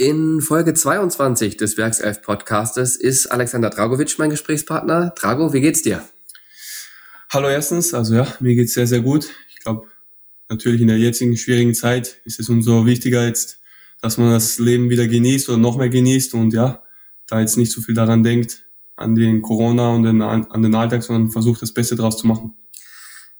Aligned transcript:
In 0.00 0.40
Folge 0.40 0.72
22 0.72 1.58
des 1.58 1.76
Werkself 1.76 2.22
Podcastes 2.22 2.96
ist 2.96 3.26
Alexander 3.26 3.68
Dragovic 3.68 4.18
mein 4.18 4.30
Gesprächspartner. 4.30 5.12
Drago, 5.14 5.52
wie 5.52 5.60
geht's 5.60 5.82
dir? 5.82 6.02
Hallo 7.28 7.50
erstens, 7.50 7.92
also 7.92 8.14
ja, 8.14 8.26
mir 8.40 8.54
geht's 8.54 8.72
sehr, 8.72 8.86
sehr 8.86 9.02
gut. 9.02 9.28
Ich 9.50 9.60
glaube, 9.60 9.88
natürlich 10.48 10.80
in 10.80 10.86
der 10.86 10.96
jetzigen 10.96 11.36
schwierigen 11.36 11.74
Zeit 11.74 12.16
ist 12.24 12.40
es 12.40 12.48
umso 12.48 12.86
wichtiger 12.86 13.26
jetzt, 13.26 13.60
dass 14.00 14.16
man 14.16 14.30
das 14.30 14.58
Leben 14.58 14.88
wieder 14.88 15.06
genießt 15.06 15.50
oder 15.50 15.58
noch 15.58 15.76
mehr 15.76 15.90
genießt 15.90 16.32
und 16.32 16.54
ja, 16.54 16.80
da 17.26 17.40
jetzt 17.40 17.58
nicht 17.58 17.70
so 17.70 17.82
viel 17.82 17.94
daran 17.94 18.22
denkt, 18.22 18.64
an 18.96 19.14
den 19.14 19.42
Corona 19.42 19.90
und 19.90 20.04
den, 20.04 20.22
an 20.22 20.62
den 20.62 20.74
Alltag, 20.74 21.02
sondern 21.02 21.30
versucht 21.30 21.60
das 21.60 21.74
Beste 21.74 21.94
draus 21.94 22.16
zu 22.16 22.26
machen. 22.26 22.54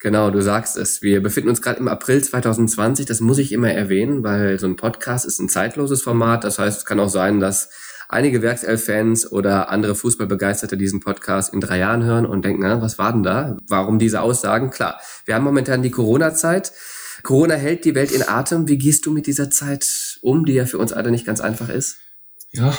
Genau, 0.02 0.30
du 0.30 0.40
sagst 0.40 0.78
es. 0.78 1.02
Wir 1.02 1.22
befinden 1.22 1.50
uns 1.50 1.60
gerade 1.60 1.78
im 1.78 1.86
April 1.86 2.24
2020. 2.24 3.04
Das 3.04 3.20
muss 3.20 3.36
ich 3.36 3.52
immer 3.52 3.70
erwähnen, 3.70 4.24
weil 4.24 4.58
so 4.58 4.66
ein 4.66 4.76
Podcast 4.76 5.26
ist 5.26 5.40
ein 5.40 5.50
zeitloses 5.50 6.00
Format. 6.02 6.42
Das 6.42 6.58
heißt, 6.58 6.78
es 6.78 6.84
kann 6.86 6.98
auch 6.98 7.10
sein, 7.10 7.38
dass 7.38 7.68
einige 8.08 8.40
Werkself-Fans 8.40 9.30
oder 9.30 9.68
andere 9.68 9.94
Fußballbegeisterte 9.94 10.78
diesen 10.78 11.00
Podcast 11.00 11.52
in 11.52 11.60
drei 11.60 11.78
Jahren 11.78 12.02
hören 12.02 12.24
und 12.24 12.46
denken, 12.46 12.62
na, 12.62 12.80
was 12.80 12.98
war 12.98 13.12
denn 13.12 13.22
da? 13.22 13.58
Warum 13.68 13.98
diese 13.98 14.22
Aussagen? 14.22 14.70
Klar, 14.70 14.98
wir 15.26 15.34
haben 15.34 15.44
momentan 15.44 15.82
die 15.82 15.90
Corona-Zeit. 15.90 16.72
Corona 17.22 17.56
hält 17.56 17.84
die 17.84 17.94
Welt 17.94 18.10
in 18.10 18.26
Atem. 18.26 18.68
Wie 18.68 18.78
gehst 18.78 19.04
du 19.04 19.12
mit 19.12 19.26
dieser 19.26 19.50
Zeit 19.50 20.18
um, 20.22 20.46
die 20.46 20.54
ja 20.54 20.64
für 20.64 20.78
uns 20.78 20.94
alle 20.94 21.10
nicht 21.10 21.26
ganz 21.26 21.42
einfach 21.42 21.68
ist? 21.68 21.98
Ja, 22.52 22.72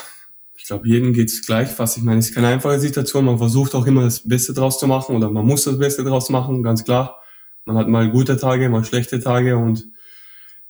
ich 0.62 0.68
glaube, 0.68 0.88
jedem 0.88 1.12
geht's 1.14 1.42
gleich 1.42 1.70
fast. 1.70 1.98
Ich 1.98 2.04
meine, 2.04 2.20
es 2.20 2.30
ist 2.30 2.36
keine 2.36 2.48
einfache 2.48 2.80
Situation. 2.80 3.26
Man 3.26 3.40
versucht 3.40 3.74
auch 3.74 3.88
immer 3.88 4.04
das 4.04 4.28
Beste 4.28 4.54
draus 4.54 4.78
zu 4.78 4.86
machen 4.86 5.16
oder 5.16 5.32
man 5.32 5.44
muss 5.44 5.64
das 5.64 5.80
Beste 5.80 6.04
draus 6.04 6.30
machen, 6.30 6.62
ganz 6.62 6.84
klar. 6.84 7.20
Man 7.66 7.78
hat 7.78 7.88
mal 7.88 8.12
gute 8.12 8.38
Tage, 8.38 8.70
mal 8.70 8.84
schlechte 8.84 9.20
Tage 9.20 9.58
und 9.58 9.88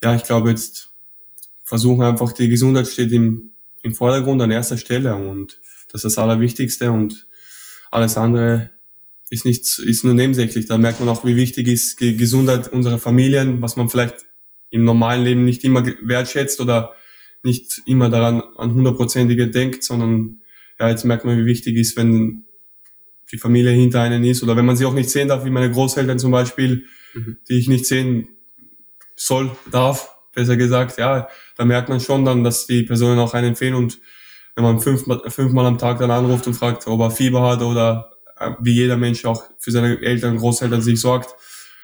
ja, 0.01 0.15
ich 0.15 0.23
glaube 0.23 0.49
jetzt 0.49 0.91
versuchen 1.65 2.03
einfach 2.03 2.31
die 2.31 2.47
Gesundheit 2.47 2.87
steht 2.87 3.11
im, 3.11 3.51
im 3.83 3.93
Vordergrund 3.93 4.41
an 4.41 4.49
erster 4.49 4.77
Stelle 4.77 5.13
und 5.15 5.59
das 5.91 6.05
ist 6.05 6.15
das 6.15 6.23
Allerwichtigste 6.23 6.89
und 6.91 7.27
alles 7.91 8.15
andere 8.15 8.69
ist 9.29 9.43
nichts, 9.43 9.77
ist 9.77 10.05
nur 10.05 10.13
nebensächlich. 10.13 10.67
Da 10.67 10.77
merkt 10.77 11.01
man 11.01 11.09
auch, 11.09 11.25
wie 11.25 11.35
wichtig 11.35 11.67
ist 11.67 11.99
die 11.99 12.15
Gesundheit 12.15 12.69
unserer 12.69 12.97
Familien, 12.97 13.61
was 13.61 13.75
man 13.75 13.89
vielleicht 13.89 14.25
im 14.69 14.85
normalen 14.85 15.25
Leben 15.25 15.43
nicht 15.43 15.65
immer 15.65 15.85
wertschätzt 16.01 16.61
oder 16.61 16.93
nicht 17.43 17.81
immer 17.85 18.09
daran 18.09 18.41
an 18.57 18.73
hundertprozentige 18.73 19.49
denkt, 19.49 19.83
sondern 19.83 20.41
ja, 20.79 20.89
jetzt 20.89 21.05
merkt 21.05 21.25
man, 21.25 21.37
wie 21.37 21.45
wichtig 21.45 21.77
ist, 21.77 21.97
wenn 21.97 22.45
die 23.31 23.37
Familie 23.37 23.71
hinter 23.71 24.01
einen 24.01 24.23
ist 24.23 24.43
oder 24.43 24.55
wenn 24.55 24.65
man 24.65 24.75
sie 24.75 24.85
auch 24.85 24.93
nicht 24.93 25.09
sehen 25.09 25.27
darf, 25.27 25.45
wie 25.45 25.49
meine 25.49 25.71
Großeltern 25.71 26.19
zum 26.19 26.31
Beispiel, 26.31 26.85
mhm. 27.13 27.37
die 27.47 27.57
ich 27.57 27.67
nicht 27.67 27.85
sehen 27.85 28.29
soll, 29.15 29.51
darf, 29.71 30.15
besser 30.33 30.57
gesagt, 30.57 30.97
ja, 30.97 31.27
da 31.57 31.65
merkt 31.65 31.89
man 31.89 31.99
schon 31.99 32.25
dann, 32.25 32.43
dass 32.43 32.67
die 32.67 32.83
Personen 32.83 33.19
auch 33.19 33.33
einen 33.33 33.55
fehlen 33.55 33.75
und 33.75 33.99
wenn 34.55 34.63
man 34.63 34.79
fünfmal, 34.79 35.21
fünfmal 35.27 35.65
am 35.65 35.77
Tag 35.77 35.99
dann 35.99 36.11
anruft 36.11 36.47
und 36.47 36.55
fragt, 36.55 36.85
ob 36.87 36.99
er 36.99 37.11
Fieber 37.11 37.41
hat 37.49 37.61
oder 37.61 38.11
äh, 38.37 38.51
wie 38.59 38.73
jeder 38.73 38.97
Mensch 38.97 39.23
auch 39.25 39.43
für 39.57 39.71
seine 39.71 40.01
Eltern, 40.01 40.37
Großeltern 40.37 40.81
sich 40.81 40.99
sorgt, 40.99 41.33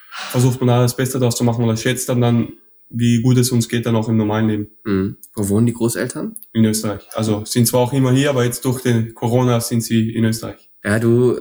versucht 0.10 0.60
man 0.60 0.68
da 0.68 0.82
das 0.82 0.96
Beste 0.96 1.20
daraus 1.20 1.36
zu 1.36 1.44
machen 1.44 1.64
oder 1.64 1.78
schätzt 1.78 2.10
dann 2.10 2.22
dann 2.22 2.54
wie 2.90 3.22
gut 3.22 3.38
es 3.38 3.52
uns 3.52 3.68
geht 3.70 3.86
dann 3.86 3.96
auch 3.96 4.10
im 4.10 4.18
normalen 4.18 4.48
Leben. 4.48 4.68
Mhm. 4.86 5.18
Wo 5.36 5.50
wohnen 5.50 5.66
die 5.66 5.74
Großeltern? 5.74 6.36
In 6.54 6.66
Österreich. 6.66 7.02
Also 7.14 7.44
sind 7.46 7.68
zwar 7.68 7.82
auch 7.82 7.94
immer 7.94 8.12
hier, 8.12 8.30
aber 8.30 8.46
jetzt 8.46 8.64
durch 8.66 8.82
den 8.82 9.14
Corona 9.14 9.60
sind 9.60 9.82
sie 9.82 10.12
in 10.12 10.26
Österreich. 10.26 10.70
Ja, 10.84 11.00
du 11.00 11.38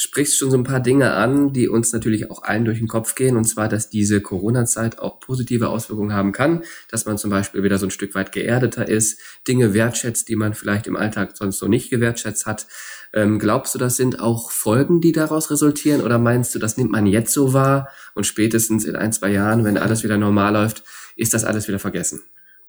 sprichst 0.00 0.38
schon 0.38 0.50
so 0.50 0.56
ein 0.56 0.64
paar 0.64 0.80
Dinge 0.80 1.12
an, 1.12 1.52
die 1.52 1.68
uns 1.68 1.92
natürlich 1.92 2.30
auch 2.30 2.42
allen 2.42 2.64
durch 2.64 2.78
den 2.78 2.88
Kopf 2.88 3.14
gehen, 3.14 3.36
und 3.36 3.44
zwar, 3.44 3.68
dass 3.68 3.90
diese 3.90 4.22
Corona-Zeit 4.22 4.98
auch 4.98 5.20
positive 5.20 5.68
Auswirkungen 5.68 6.14
haben 6.14 6.32
kann, 6.32 6.62
dass 6.88 7.04
man 7.04 7.18
zum 7.18 7.28
Beispiel 7.28 7.62
wieder 7.62 7.76
so 7.76 7.86
ein 7.86 7.90
Stück 7.90 8.14
weit 8.14 8.32
geerdeter 8.32 8.88
ist, 8.88 9.20
Dinge 9.46 9.74
wertschätzt, 9.74 10.28
die 10.30 10.36
man 10.36 10.54
vielleicht 10.54 10.86
im 10.86 10.96
Alltag 10.96 11.36
sonst 11.36 11.58
so 11.58 11.68
nicht 11.68 11.90
gewertschätzt 11.90 12.46
hat. 12.46 12.66
Ähm, 13.12 13.38
glaubst 13.38 13.74
du, 13.74 13.78
das 13.78 13.96
sind 13.96 14.20
auch 14.20 14.50
Folgen, 14.50 15.02
die 15.02 15.12
daraus 15.12 15.50
resultieren, 15.50 16.00
oder 16.00 16.18
meinst 16.18 16.54
du, 16.54 16.58
das 16.58 16.78
nimmt 16.78 16.92
man 16.92 17.06
jetzt 17.06 17.34
so 17.34 17.52
wahr 17.52 17.90
und 18.14 18.26
spätestens 18.26 18.86
in 18.86 18.96
ein, 18.96 19.12
zwei 19.12 19.30
Jahren, 19.30 19.64
wenn 19.64 19.76
alles 19.76 20.02
wieder 20.02 20.16
normal 20.16 20.54
läuft, 20.54 20.82
ist 21.16 21.34
das 21.34 21.44
alles 21.44 21.68
wieder 21.68 21.78
vergessen? 21.78 22.22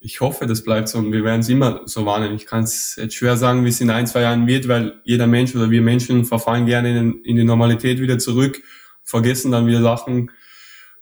ich 0.04 0.20
hoffe, 0.20 0.46
das 0.46 0.64
bleibt 0.64 0.88
so 0.88 0.98
und 0.98 1.12
wir 1.12 1.22
werden 1.22 1.40
es 1.40 1.48
immer 1.48 1.82
so 1.84 2.04
wahrnehmen. 2.04 2.34
Ich 2.34 2.46
kann 2.46 2.64
es 2.64 2.96
jetzt 2.96 3.14
schwer 3.14 3.36
sagen, 3.36 3.64
wie 3.64 3.68
es 3.68 3.80
in 3.80 3.88
ein, 3.88 4.06
zwei 4.06 4.22
Jahren 4.22 4.48
wird, 4.48 4.66
weil 4.66 5.00
jeder 5.04 5.28
Mensch 5.28 5.54
oder 5.54 5.70
wir 5.70 5.80
Menschen 5.80 6.24
verfallen 6.24 6.66
gerne 6.66 6.98
in, 6.98 7.22
in 7.22 7.36
die 7.36 7.44
Normalität 7.44 8.00
wieder 8.00 8.18
zurück, 8.18 8.60
vergessen 9.04 9.52
dann 9.52 9.68
wieder 9.68 9.80
Sachen, 9.80 10.32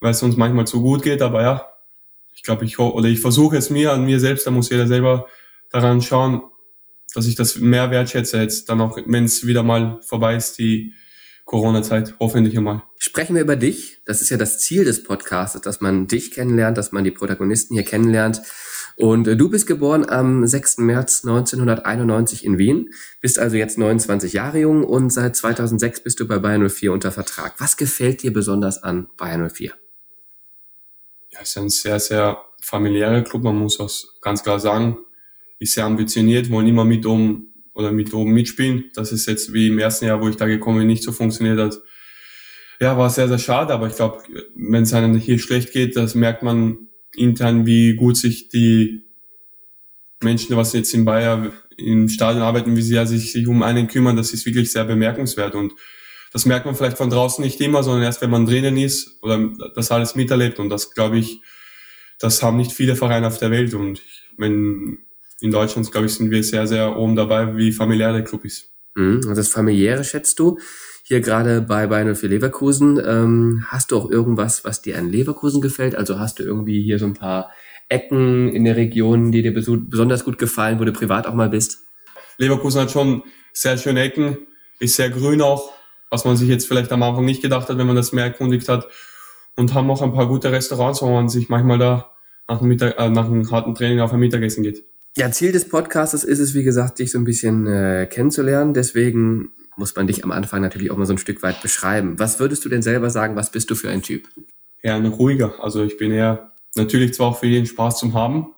weil 0.00 0.10
es 0.10 0.22
uns 0.22 0.36
manchmal 0.36 0.66
zu 0.66 0.82
gut 0.82 1.02
geht. 1.02 1.22
Aber 1.22 1.42
ja, 1.42 1.66
ich 2.34 2.42
glaube, 2.42 2.66
ich 2.66 2.78
oder 2.78 3.08
ich 3.08 3.20
versuche 3.20 3.56
es 3.56 3.70
mir 3.70 3.92
an 3.92 4.04
mir 4.04 4.20
selbst, 4.20 4.46
da 4.46 4.50
muss 4.50 4.68
jeder 4.68 4.86
selber 4.86 5.26
daran 5.70 6.02
schauen, 6.02 6.42
dass 7.14 7.26
ich 7.26 7.36
das 7.36 7.56
mehr 7.56 7.90
wertschätze 7.90 8.38
jetzt 8.38 8.68
dann 8.68 8.82
auch, 8.82 8.98
wenn 9.06 9.24
es 9.24 9.46
wieder 9.46 9.62
mal 9.62 9.98
vorbei 10.02 10.36
ist, 10.36 10.58
die 10.58 10.92
Corona-Zeit, 11.46 12.16
hoffentlich 12.20 12.56
einmal. 12.56 12.82
Sprechen 13.10 13.34
wir 13.34 13.42
über 13.42 13.56
dich. 13.56 13.98
Das 14.04 14.22
ist 14.22 14.30
ja 14.30 14.36
das 14.36 14.60
Ziel 14.60 14.84
des 14.84 15.02
Podcasts, 15.02 15.60
dass 15.60 15.80
man 15.80 16.06
dich 16.06 16.30
kennenlernt, 16.30 16.78
dass 16.78 16.92
man 16.92 17.02
die 17.02 17.10
Protagonisten 17.10 17.74
hier 17.74 17.82
kennenlernt. 17.82 18.40
Und 18.94 19.26
äh, 19.26 19.36
du 19.36 19.50
bist 19.50 19.66
geboren 19.66 20.08
am 20.08 20.46
6. 20.46 20.78
März 20.78 21.24
1991 21.24 22.44
in 22.44 22.56
Wien, 22.56 22.90
bist 23.20 23.40
also 23.40 23.56
jetzt 23.56 23.78
29 23.78 24.32
Jahre 24.32 24.60
jung 24.60 24.84
und 24.84 25.12
seit 25.12 25.34
2006 25.34 26.04
bist 26.04 26.20
du 26.20 26.28
bei 26.28 26.38
Bayern 26.38 26.70
04 26.70 26.92
unter 26.92 27.10
Vertrag. 27.10 27.54
Was 27.58 27.76
gefällt 27.76 28.22
dir 28.22 28.32
besonders 28.32 28.80
an 28.80 29.08
Bayern 29.16 29.50
04? 29.50 29.72
Ja, 31.30 31.40
es 31.42 31.48
ist 31.48 31.58
ein 31.58 31.68
sehr, 31.68 31.98
sehr 31.98 32.38
familiärer 32.62 33.22
Club, 33.22 33.42
man 33.42 33.56
muss 33.56 33.80
auch 33.80 33.90
ganz 34.20 34.44
klar 34.44 34.60
sagen. 34.60 34.98
Ist 35.58 35.74
sehr 35.74 35.84
ambitioniert, 35.84 36.48
wollen 36.48 36.68
immer 36.68 36.84
mit 36.84 37.04
oben 37.04 37.52
oder 37.74 37.90
mit 37.90 38.14
oben 38.14 38.30
mitspielen. 38.30 38.84
Das 38.94 39.10
ist 39.10 39.26
jetzt 39.26 39.52
wie 39.52 39.66
im 39.66 39.80
ersten 39.80 40.04
Jahr, 40.04 40.20
wo 40.20 40.28
ich 40.28 40.36
da 40.36 40.46
gekommen 40.46 40.78
bin, 40.78 40.86
nicht 40.86 41.02
so 41.02 41.10
funktioniert 41.10 41.58
hat. 41.58 41.80
Ja, 42.80 42.96
war 42.96 43.10
sehr, 43.10 43.28
sehr 43.28 43.38
schade, 43.38 43.74
aber 43.74 43.88
ich 43.88 43.96
glaube, 43.96 44.22
wenn 44.54 44.84
es 44.84 44.94
einem 44.94 45.16
hier 45.16 45.38
schlecht 45.38 45.72
geht, 45.72 45.96
das 45.96 46.14
merkt 46.14 46.42
man 46.42 46.88
intern, 47.14 47.66
wie 47.66 47.94
gut 47.94 48.16
sich 48.16 48.48
die 48.48 49.02
Menschen, 50.22 50.56
was 50.56 50.72
jetzt 50.72 50.94
in 50.94 51.04
Bayern 51.04 51.52
im 51.76 52.08
Stadion 52.08 52.42
arbeiten, 52.42 52.76
wie 52.76 52.82
sehr 52.82 53.06
sich, 53.06 53.32
sich 53.32 53.46
um 53.46 53.62
einen 53.62 53.86
kümmern, 53.86 54.16
das 54.16 54.32
ist 54.32 54.46
wirklich 54.46 54.72
sehr 54.72 54.84
bemerkenswert. 54.84 55.54
Und 55.54 55.72
das 56.32 56.46
merkt 56.46 56.66
man 56.66 56.74
vielleicht 56.74 56.96
von 56.96 57.10
draußen 57.10 57.44
nicht 57.44 57.60
immer, 57.60 57.82
sondern 57.82 58.04
erst 58.04 58.22
wenn 58.22 58.30
man 58.30 58.46
drinnen 58.46 58.76
ist 58.76 59.18
oder 59.22 59.50
das 59.74 59.90
alles 59.90 60.14
miterlebt. 60.14 60.58
Und 60.58 60.68
das 60.68 60.92
glaube 60.92 61.18
ich, 61.18 61.40
das 62.18 62.42
haben 62.42 62.56
nicht 62.56 62.72
viele 62.72 62.96
Vereine 62.96 63.26
auf 63.26 63.38
der 63.38 63.50
Welt. 63.50 63.74
Und 63.74 64.02
wenn 64.36 64.98
in 65.40 65.50
Deutschland, 65.50 65.90
glaube 65.90 66.06
ich, 66.06 66.14
sind 66.14 66.30
wir 66.30 66.44
sehr, 66.44 66.66
sehr 66.66 66.96
oben 66.96 67.16
dabei, 67.16 67.56
wie 67.56 67.72
familiär 67.72 68.12
der 68.12 68.24
Club 68.24 68.44
ist. 68.44 68.70
Mhm. 68.94 69.22
Und 69.26 69.36
das 69.36 69.48
Familiäre 69.48 70.04
schätzt 70.04 70.38
du? 70.38 70.58
Hier 71.10 71.20
gerade 71.20 71.60
bei 71.60 71.88
Bayern 71.88 72.14
für 72.14 72.28
Leverkusen. 72.28 73.02
Ähm, 73.04 73.64
hast 73.66 73.90
du 73.90 73.96
auch 73.96 74.08
irgendwas, 74.08 74.64
was 74.64 74.80
dir 74.80 74.96
an 74.96 75.10
Leverkusen 75.10 75.60
gefällt? 75.60 75.96
Also 75.96 76.20
hast 76.20 76.38
du 76.38 76.44
irgendwie 76.44 76.82
hier 76.82 77.00
so 77.00 77.06
ein 77.06 77.14
paar 77.14 77.50
Ecken 77.88 78.48
in 78.50 78.62
der 78.62 78.76
Region, 78.76 79.32
die 79.32 79.42
dir 79.42 79.52
besonders 79.52 80.24
gut 80.24 80.38
gefallen, 80.38 80.78
wo 80.78 80.84
du 80.84 80.92
privat 80.92 81.26
auch 81.26 81.34
mal 81.34 81.48
bist? 81.48 81.80
Leverkusen 82.38 82.82
hat 82.82 82.92
schon 82.92 83.24
sehr 83.52 83.76
schöne 83.76 84.02
Ecken, 84.02 84.38
ist 84.78 84.94
sehr 84.94 85.10
grün 85.10 85.42
auch, 85.42 85.72
was 86.10 86.24
man 86.24 86.36
sich 86.36 86.48
jetzt 86.48 86.68
vielleicht 86.68 86.92
am 86.92 87.02
Anfang 87.02 87.24
nicht 87.24 87.42
gedacht 87.42 87.68
hat, 87.68 87.76
wenn 87.76 87.88
man 87.88 87.96
das 87.96 88.12
mehr 88.12 88.26
erkundigt 88.26 88.68
hat. 88.68 88.86
Und 89.56 89.74
haben 89.74 89.90
auch 89.90 90.02
ein 90.02 90.12
paar 90.12 90.28
gute 90.28 90.52
Restaurants, 90.52 91.02
wo 91.02 91.10
man 91.10 91.28
sich 91.28 91.48
manchmal 91.48 91.78
da 91.78 92.12
nach 92.46 92.60
einem, 92.60 92.68
Mittag, 92.68 92.96
äh, 93.00 93.10
nach 93.10 93.26
einem 93.26 93.50
harten 93.50 93.74
Training 93.74 93.98
auf 93.98 94.12
ein 94.12 94.20
Mittagessen 94.20 94.62
geht. 94.62 94.84
Ja, 95.16 95.32
Ziel 95.32 95.50
des 95.50 95.68
Podcasts 95.68 96.22
ist 96.22 96.38
es, 96.38 96.54
wie 96.54 96.62
gesagt, 96.62 97.00
dich 97.00 97.10
so 97.10 97.18
ein 97.18 97.24
bisschen 97.24 97.66
äh, 97.66 98.06
kennenzulernen. 98.08 98.74
Deswegen 98.74 99.50
muss 99.80 99.96
man 99.96 100.06
dich 100.06 100.22
am 100.22 100.30
Anfang 100.30 100.60
natürlich 100.60 100.90
auch 100.90 100.96
mal 100.98 101.06
so 101.06 101.14
ein 101.14 101.18
Stück 101.18 101.42
weit 101.42 101.62
beschreiben. 101.62 102.18
Was 102.18 102.38
würdest 102.38 102.64
du 102.64 102.68
denn 102.68 102.82
selber 102.82 103.08
sagen, 103.08 103.34
was 103.34 103.50
bist 103.50 103.70
du 103.70 103.74
für 103.74 103.88
ein 103.88 104.02
Typ? 104.02 104.28
Eher 104.82 104.94
ein 104.94 105.06
ruhiger. 105.06 105.54
Also 105.60 105.82
ich 105.82 105.96
bin 105.96 106.12
eher 106.12 106.52
natürlich 106.76 107.14
zwar 107.14 107.28
auch 107.28 107.38
für 107.38 107.46
jeden 107.46 107.66
Spaß 107.66 107.98
zum 107.98 108.12
Haben, 108.12 108.54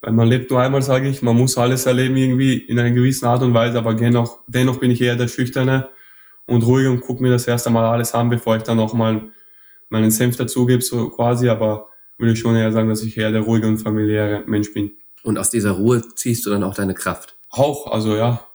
weil 0.00 0.12
man 0.12 0.28
lebt 0.28 0.50
nur 0.50 0.60
einmal, 0.62 0.80
sage 0.80 1.08
ich, 1.08 1.22
man 1.22 1.36
muss 1.36 1.58
alles 1.58 1.86
erleben 1.86 2.16
irgendwie 2.16 2.56
in 2.56 2.78
einer 2.78 2.92
gewissen 2.92 3.26
Art 3.26 3.42
und 3.42 3.52
Weise, 3.52 3.78
aber 3.78 3.94
dennoch, 3.94 4.38
dennoch 4.46 4.78
bin 4.78 4.92
ich 4.92 5.00
eher 5.00 5.16
der 5.16 5.26
Schüchterne 5.26 5.88
und 6.46 6.62
ruhig 6.62 6.86
und 6.86 7.00
gucke 7.00 7.20
mir 7.20 7.30
das 7.30 7.48
erste 7.48 7.70
Mal 7.70 7.90
alles 7.90 8.14
an, 8.14 8.30
bevor 8.30 8.56
ich 8.56 8.62
dann 8.62 8.78
auch 8.78 8.94
mal 8.94 9.30
meinen 9.90 10.12
Senf 10.12 10.36
dazugebe, 10.36 10.82
so 10.82 11.10
quasi, 11.10 11.48
aber 11.48 11.88
würde 12.16 12.32
ich 12.32 12.38
schon 12.38 12.54
eher 12.54 12.70
sagen, 12.70 12.88
dass 12.88 13.02
ich 13.02 13.18
eher 13.18 13.32
der 13.32 13.42
ruhige 13.42 13.66
und 13.66 13.78
familiäre 13.78 14.44
Mensch 14.46 14.72
bin. 14.72 14.92
Und 15.24 15.36
aus 15.36 15.50
dieser 15.50 15.72
Ruhe 15.72 16.02
ziehst 16.14 16.46
du 16.46 16.50
dann 16.50 16.62
auch 16.62 16.74
deine 16.74 16.94
Kraft? 16.94 17.36
Auch, 17.50 17.90
also 17.90 18.16
ja, 18.16 18.47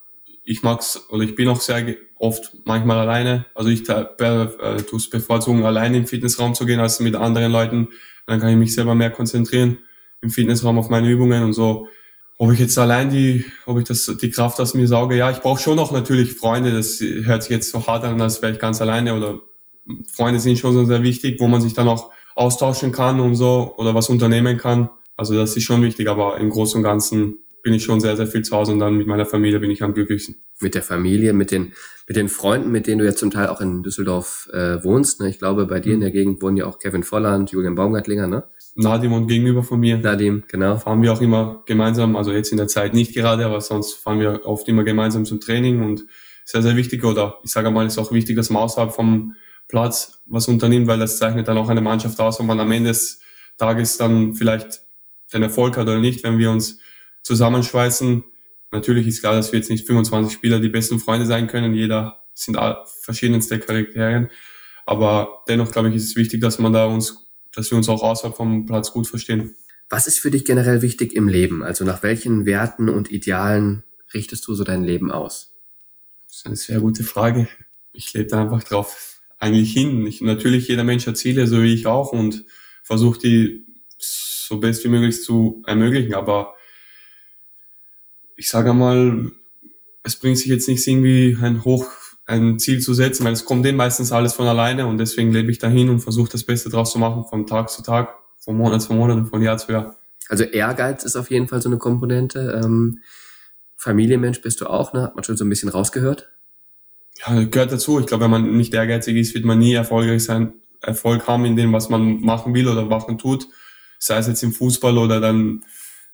ich 0.43 0.63
mag's 0.63 1.09
oder 1.09 1.23
ich 1.23 1.35
bin 1.35 1.47
auch 1.47 1.61
sehr 1.61 1.95
oft 2.17 2.55
manchmal 2.65 2.99
alleine. 2.99 3.45
Also 3.55 3.69
ich 3.69 3.87
äh, 3.89 4.05
tue 4.15 4.97
es 4.97 5.09
bevorzugen, 5.09 5.63
alleine 5.65 5.97
im 5.97 6.07
Fitnessraum 6.07 6.55
zu 6.55 6.65
gehen, 6.65 6.79
als 6.79 6.99
mit 6.99 7.15
anderen 7.15 7.51
Leuten. 7.51 7.89
Dann 8.25 8.39
kann 8.39 8.49
ich 8.49 8.57
mich 8.57 8.73
selber 8.73 8.95
mehr 8.95 9.11
konzentrieren 9.11 9.79
im 10.21 10.29
Fitnessraum 10.29 10.79
auf 10.79 10.89
meine 10.89 11.09
Übungen 11.09 11.43
und 11.43 11.53
so. 11.53 11.87
Ob 12.37 12.51
ich 12.51 12.59
jetzt 12.59 12.77
allein 12.77 13.09
die, 13.09 13.45
ob 13.65 13.77
ich 13.77 13.85
das 13.85 14.11
die 14.21 14.31
Kraft 14.31 14.59
aus 14.59 14.73
mir 14.73 14.87
sauge, 14.87 15.15
ja, 15.15 15.29
ich 15.29 15.39
brauche 15.39 15.61
schon 15.61 15.75
noch 15.75 15.91
natürlich 15.91 16.33
Freunde. 16.33 16.71
Das 16.71 16.99
hört 16.99 17.43
sich 17.43 17.51
jetzt 17.51 17.69
so 17.69 17.85
hart 17.85 18.03
an, 18.05 18.19
als 18.21 18.41
wäre 18.41 18.53
ich 18.53 18.59
ganz 18.59 18.81
alleine. 18.81 19.15
Oder 19.15 19.39
Freunde 20.11 20.39
sind 20.39 20.57
schon 20.57 20.73
so 20.73 20.85
sehr 20.85 21.03
wichtig, 21.03 21.39
wo 21.39 21.47
man 21.47 21.61
sich 21.61 21.73
dann 21.73 21.87
auch 21.87 22.11
austauschen 22.35 22.91
kann 22.91 23.19
und 23.19 23.35
so 23.35 23.75
oder 23.77 23.93
was 23.93 24.09
unternehmen 24.09 24.57
kann. 24.57 24.89
Also 25.15 25.35
das 25.35 25.55
ist 25.55 25.63
schon 25.63 25.83
wichtig, 25.83 26.07
aber 26.07 26.37
im 26.37 26.49
Großen 26.49 26.77
und 26.77 26.83
Ganzen 26.83 27.42
bin 27.63 27.73
ich 27.73 27.83
schon 27.83 28.01
sehr, 28.01 28.15
sehr 28.17 28.27
viel 28.27 28.43
zu 28.43 28.55
Hause 28.55 28.73
und 28.73 28.79
dann 28.79 28.97
mit 28.97 29.07
meiner 29.07 29.25
Familie 29.25 29.59
bin 29.59 29.71
ich 29.71 29.81
am 29.81 29.93
glücklichsten. 29.93 30.35
Mit 30.59 30.75
der 30.75 30.83
Familie, 30.83 31.33
mit 31.33 31.49
den, 31.49 31.73
mit 32.07 32.17
den 32.17 32.27
Freunden, 32.27 32.71
mit 32.71 32.85
denen 32.87 32.99
du 32.99 33.05
ja 33.05 33.15
zum 33.15 33.31
Teil 33.31 33.47
auch 33.47 33.61
in 33.61 33.83
Düsseldorf 33.83 34.49
äh, 34.53 34.83
wohnst. 34.83 35.21
Ne? 35.21 35.29
Ich 35.29 35.39
glaube, 35.39 35.65
bei 35.65 35.79
dir 35.79 35.93
in 35.93 36.01
der 36.01 36.11
Gegend 36.11 36.41
wohnen 36.41 36.57
ja 36.57 36.65
auch 36.65 36.77
Kevin 36.77 37.03
Volland, 37.03 37.51
Julian 37.51 37.75
Baumgartlinger, 37.75 38.27
ne? 38.27 38.43
Nadim 38.75 39.13
und 39.13 39.27
gegenüber 39.27 39.63
von 39.63 39.79
mir. 39.79 39.97
Nadim, 39.97 40.43
genau. 40.47 40.77
Fahren 40.77 41.01
wir 41.01 41.13
auch 41.13 41.21
immer 41.21 41.63
gemeinsam, 41.65 42.15
also 42.15 42.31
jetzt 42.31 42.51
in 42.51 42.57
der 42.57 42.67
Zeit 42.67 42.93
nicht 42.93 43.13
gerade, 43.13 43.45
aber 43.45 43.61
sonst 43.61 43.93
fahren 43.93 44.19
wir 44.19 44.45
oft 44.45 44.67
immer 44.67 44.83
gemeinsam 44.83 45.25
zum 45.25 45.39
Training 45.39 45.81
und 45.81 46.05
sehr, 46.43 46.61
sehr 46.61 46.75
wichtig 46.75 47.03
oder 47.03 47.39
ich 47.43 47.51
sage 47.51 47.71
mal, 47.71 47.85
ist 47.85 47.97
auch 47.97 48.11
wichtig, 48.11 48.35
dass 48.35 48.49
man 48.49 48.63
außerhalb 48.63 48.91
vom 48.91 49.35
Platz 49.67 50.21
was 50.25 50.47
unternimmt, 50.47 50.87
weil 50.87 50.99
das 50.99 51.17
zeichnet 51.17 51.47
dann 51.47 51.57
auch 51.57 51.69
eine 51.69 51.81
Mannschaft 51.81 52.19
aus, 52.19 52.39
wenn 52.39 52.47
man 52.47 52.59
am 52.59 52.71
Ende 52.71 52.89
des 52.89 53.21
Tages 53.57 53.97
dann 53.97 54.33
vielleicht 54.33 54.81
den 55.33 55.43
Erfolg 55.43 55.77
hat 55.77 55.87
oder 55.87 55.99
nicht, 55.99 56.23
wenn 56.23 56.37
wir 56.37 56.51
uns 56.51 56.79
zusammenschweißen. 57.23 58.23
Natürlich 58.71 59.07
ist 59.07 59.21
klar, 59.21 59.33
dass 59.33 59.51
wir 59.51 59.59
jetzt 59.59 59.69
nicht 59.69 59.87
25 59.87 60.33
Spieler 60.33 60.59
die 60.59 60.69
besten 60.69 60.99
Freunde 60.99 61.25
sein 61.25 61.47
können. 61.47 61.73
Jeder 61.73 62.23
sind 62.33 62.57
verschiedenste 63.01 63.59
Charakterien. 63.59 64.29
Aber 64.85 65.43
dennoch, 65.47 65.71
glaube 65.71 65.89
ich, 65.89 65.95
ist 65.95 66.05
es 66.05 66.15
wichtig, 66.15 66.41
dass 66.41 66.59
man 66.59 66.73
da 66.73 66.85
uns, 66.85 67.27
dass 67.51 67.71
wir 67.71 67.77
uns 67.77 67.89
auch 67.89 68.03
außerhalb 68.03 68.35
vom 68.35 68.65
Platz 68.65 68.91
gut 68.91 69.07
verstehen. 69.07 69.55
Was 69.89 70.07
ist 70.07 70.19
für 70.19 70.31
dich 70.31 70.43
generell 70.45 70.81
wichtig 70.81 71.13
im 71.13 71.27
Leben? 71.27 71.63
Also 71.63 71.85
nach 71.85 72.03
welchen 72.03 72.45
Werten 72.45 72.89
und 72.89 73.11
Idealen 73.11 73.83
richtest 74.13 74.47
du 74.47 74.55
so 74.55 74.63
dein 74.63 74.83
Leben 74.83 75.11
aus? 75.11 75.53
Das 76.27 76.37
ist 76.37 76.45
eine 76.47 76.55
sehr 76.55 76.79
gute 76.79 77.03
Frage. 77.03 77.47
Ich 77.91 78.11
lebe 78.13 78.27
da 78.27 78.41
einfach 78.41 78.63
drauf 78.63 79.21
eigentlich 79.37 79.71
hin. 79.71 80.05
Ich, 80.07 80.21
natürlich, 80.21 80.67
jeder 80.67 80.83
Mensch 80.83 81.05
hat 81.05 81.17
Ziele, 81.17 81.47
so 81.47 81.61
wie 81.61 81.73
ich 81.73 81.85
auch, 81.85 82.11
und 82.11 82.45
versuche 82.81 83.19
die 83.19 83.65
so 83.97 84.59
best 84.59 84.83
wie 84.83 84.89
möglich 84.89 85.21
zu 85.21 85.61
ermöglichen. 85.67 86.15
Aber 86.15 86.55
ich 88.35 88.49
sage 88.49 88.71
einmal, 88.71 89.31
es 90.03 90.15
bringt 90.15 90.37
sich 90.37 90.47
jetzt 90.47 90.67
nicht 90.67 90.85
irgendwie 90.87 91.37
ein 91.41 91.63
hoch 91.63 91.87
ein 92.25 92.57
Ziel 92.59 92.79
zu 92.79 92.93
setzen, 92.93 93.25
weil 93.25 93.33
es 93.33 93.45
kommt 93.45 93.65
dem 93.65 93.75
meistens 93.75 94.11
alles 94.11 94.33
von 94.33 94.47
alleine 94.47 94.87
und 94.87 94.97
deswegen 94.97 95.31
lebe 95.31 95.51
ich 95.51 95.59
dahin 95.59 95.89
und 95.89 95.99
versuche 95.99 96.31
das 96.31 96.43
Beste 96.43 96.69
draus 96.69 96.91
zu 96.91 96.99
machen, 96.99 97.25
von 97.25 97.45
Tag 97.45 97.69
zu 97.69 97.83
Tag, 97.83 98.15
von 98.39 98.55
Monat 98.55 98.81
zu 98.81 98.93
Monat 98.93 99.17
und 99.17 99.25
von 99.27 99.41
Jahr 99.41 99.57
zu 99.57 99.71
Jahr. 99.71 99.95
Also 100.29 100.45
Ehrgeiz 100.45 101.03
ist 101.03 101.15
auf 101.15 101.29
jeden 101.29 101.47
Fall 101.47 101.61
so 101.61 101.69
eine 101.69 101.77
Komponente. 101.77 102.61
Ähm, 102.63 102.99
Familienmensch 103.75 104.41
bist 104.41 104.61
du 104.61 104.67
auch, 104.67 104.93
ne? 104.93 105.03
Hat 105.03 105.15
man 105.15 105.23
schon 105.25 105.35
so 105.35 105.43
ein 105.43 105.49
bisschen 105.49 105.67
rausgehört? 105.67 106.29
Ja, 107.19 107.43
gehört 107.43 107.73
dazu. 107.73 107.99
Ich 107.99 108.05
glaube, 108.05 108.23
wenn 108.23 108.31
man 108.31 108.55
nicht 108.55 108.73
ehrgeizig 108.73 109.17
ist, 109.17 109.33
wird 109.33 109.43
man 109.43 109.59
nie 109.59 109.73
erfolgreich 109.73 110.23
sein, 110.23 110.53
Erfolg 110.81 111.27
haben 111.27 111.45
in 111.45 111.55
dem, 111.55 111.73
was 111.73 111.89
man 111.89 112.21
machen 112.21 112.53
will 112.53 112.67
oder 112.67 112.85
machen 112.85 113.17
tut. 113.17 113.47
Sei 113.99 114.17
es 114.17 114.27
jetzt 114.27 114.43
im 114.43 114.53
Fußball 114.53 114.97
oder 114.97 115.19
dann 115.19 115.63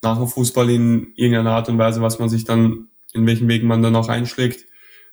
nach 0.01 0.17
dem 0.17 0.27
Fußball 0.27 0.69
in 0.69 1.13
irgendeiner 1.15 1.51
Art 1.51 1.69
und 1.69 1.77
Weise, 1.77 2.01
was 2.01 2.19
man 2.19 2.29
sich 2.29 2.45
dann, 2.45 2.87
in 3.13 3.25
welchen 3.27 3.47
Weg 3.47 3.63
man 3.63 3.81
dann 3.81 3.95
auch 3.95 4.09
einschlägt. 4.09 4.65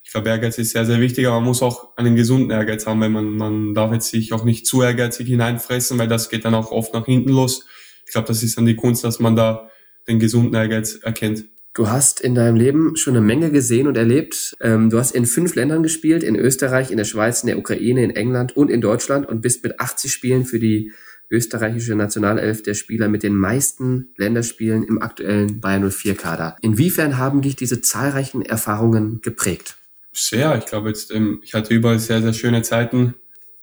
Ich 0.04 0.12
glaube, 0.12 0.28
Ehrgeiz 0.28 0.56
ist 0.58 0.70
sehr, 0.70 0.86
sehr 0.86 1.00
wichtig, 1.00 1.26
aber 1.26 1.36
man 1.36 1.46
muss 1.48 1.62
auch 1.62 1.96
einen 1.96 2.14
gesunden 2.14 2.50
Ehrgeiz 2.50 2.86
haben, 2.86 3.00
weil 3.00 3.08
man, 3.08 3.36
man 3.36 3.74
darf 3.74 3.92
jetzt 3.92 4.10
sich 4.10 4.32
auch 4.32 4.44
nicht 4.44 4.66
zu 4.66 4.82
ehrgeizig 4.82 5.26
hineinfressen, 5.26 5.98
weil 5.98 6.06
das 6.06 6.28
geht 6.28 6.44
dann 6.44 6.54
auch 6.54 6.70
oft 6.70 6.94
nach 6.94 7.06
hinten 7.06 7.30
los. 7.30 7.66
Ich 8.06 8.12
glaube, 8.12 8.28
das 8.28 8.44
ist 8.44 8.56
dann 8.56 8.66
die 8.66 8.76
Kunst, 8.76 9.02
dass 9.02 9.18
man 9.18 9.34
da 9.34 9.68
den 10.06 10.20
gesunden 10.20 10.54
Ehrgeiz 10.54 10.94
erkennt. 11.02 11.46
Du 11.74 11.90
hast 11.90 12.22
in 12.22 12.34
deinem 12.34 12.56
Leben 12.56 12.96
schon 12.96 13.16
eine 13.16 13.26
Menge 13.26 13.50
gesehen 13.50 13.86
und 13.86 13.98
erlebt. 13.98 14.56
Ähm, 14.60 14.88
du 14.88 14.98
hast 14.98 15.10
in 15.10 15.26
fünf 15.26 15.56
Ländern 15.56 15.82
gespielt, 15.82 16.22
in 16.22 16.36
Österreich, 16.36 16.90
in 16.90 16.96
der 16.96 17.04
Schweiz, 17.04 17.42
in 17.42 17.48
der 17.48 17.58
Ukraine, 17.58 18.02
in 18.02 18.10
England 18.10 18.56
und 18.56 18.70
in 18.70 18.80
Deutschland 18.80 19.28
und 19.28 19.42
bist 19.42 19.62
mit 19.62 19.78
80 19.78 20.10
Spielen 20.10 20.44
für 20.46 20.58
die 20.58 20.92
österreichische 21.30 21.94
Nationalelf 21.94 22.62
der 22.62 22.74
Spieler 22.74 23.08
mit 23.08 23.22
den 23.22 23.36
meisten 23.36 24.08
Länderspielen 24.16 24.84
im 24.84 25.02
aktuellen 25.02 25.60
Bayern 25.60 25.90
04 25.90 26.14
Kader. 26.14 26.56
Inwiefern 26.60 27.18
haben 27.18 27.42
dich 27.42 27.56
diese 27.56 27.80
zahlreichen 27.80 28.42
Erfahrungen 28.42 29.20
geprägt? 29.22 29.76
Sehr. 30.12 30.56
Ich 30.56 30.66
glaube 30.66 30.88
jetzt, 30.88 31.12
ähm, 31.12 31.40
ich 31.42 31.54
hatte 31.54 31.74
überall 31.74 31.98
sehr, 31.98 32.22
sehr 32.22 32.32
schöne 32.32 32.62
Zeiten. 32.62 33.14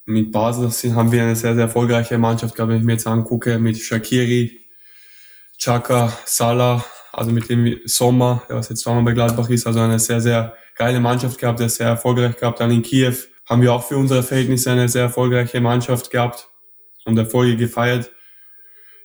Mit 0.06 0.32
Basel 0.32 0.70
haben 0.96 1.12
wir 1.12 1.24
eine 1.24 1.36
sehr, 1.36 1.56
sehr 1.56 1.64
erfolgreiche 1.64 2.18
Mannschaft, 2.18 2.56
glaube 2.56 2.74
ich, 2.74 2.76
wenn 2.76 2.82
ich 2.82 2.86
mir 2.86 2.94
jetzt 2.94 3.08
angucke, 3.08 3.58
mit 3.58 3.78
Shakiri, 3.78 4.60
Chaka, 5.58 6.12
Salah, 6.26 6.84
also 7.14 7.32
mit 7.32 7.50
dem 7.50 7.80
Sommer, 7.86 8.44
der 8.50 8.58
was 8.58 8.70
jetzt 8.70 8.82
zweimal 8.82 9.04
bei 9.04 9.14
Gladbach 9.14 9.50
ist, 9.50 9.66
also 9.66 9.80
eine 9.80 10.00
sehr, 10.00 10.20
sehr 10.20 10.54
geile 10.76 11.00
Mannschaft 11.00 11.40
gehabt, 11.40 11.60
der 11.60 11.70
sehr 11.70 11.88
erfolgreich 11.88 12.36
gehabt. 12.38 12.60
Dann 12.60 12.72
in 12.72 12.82
Kiew 12.82 13.16
haben 13.46 13.62
wir 13.62 13.72
auch 13.72 13.88
für 13.88 13.98
unsere 13.98 14.24
Verhältnisse 14.24 14.72
eine 14.72 14.90
sehr 14.90 15.04
erfolgreiche 15.04 15.62
Mannschaft 15.62 16.12
gehabt 16.12 16.50
und 17.06 17.18
Erfolge 17.18 17.58
gefeiert. 17.58 18.12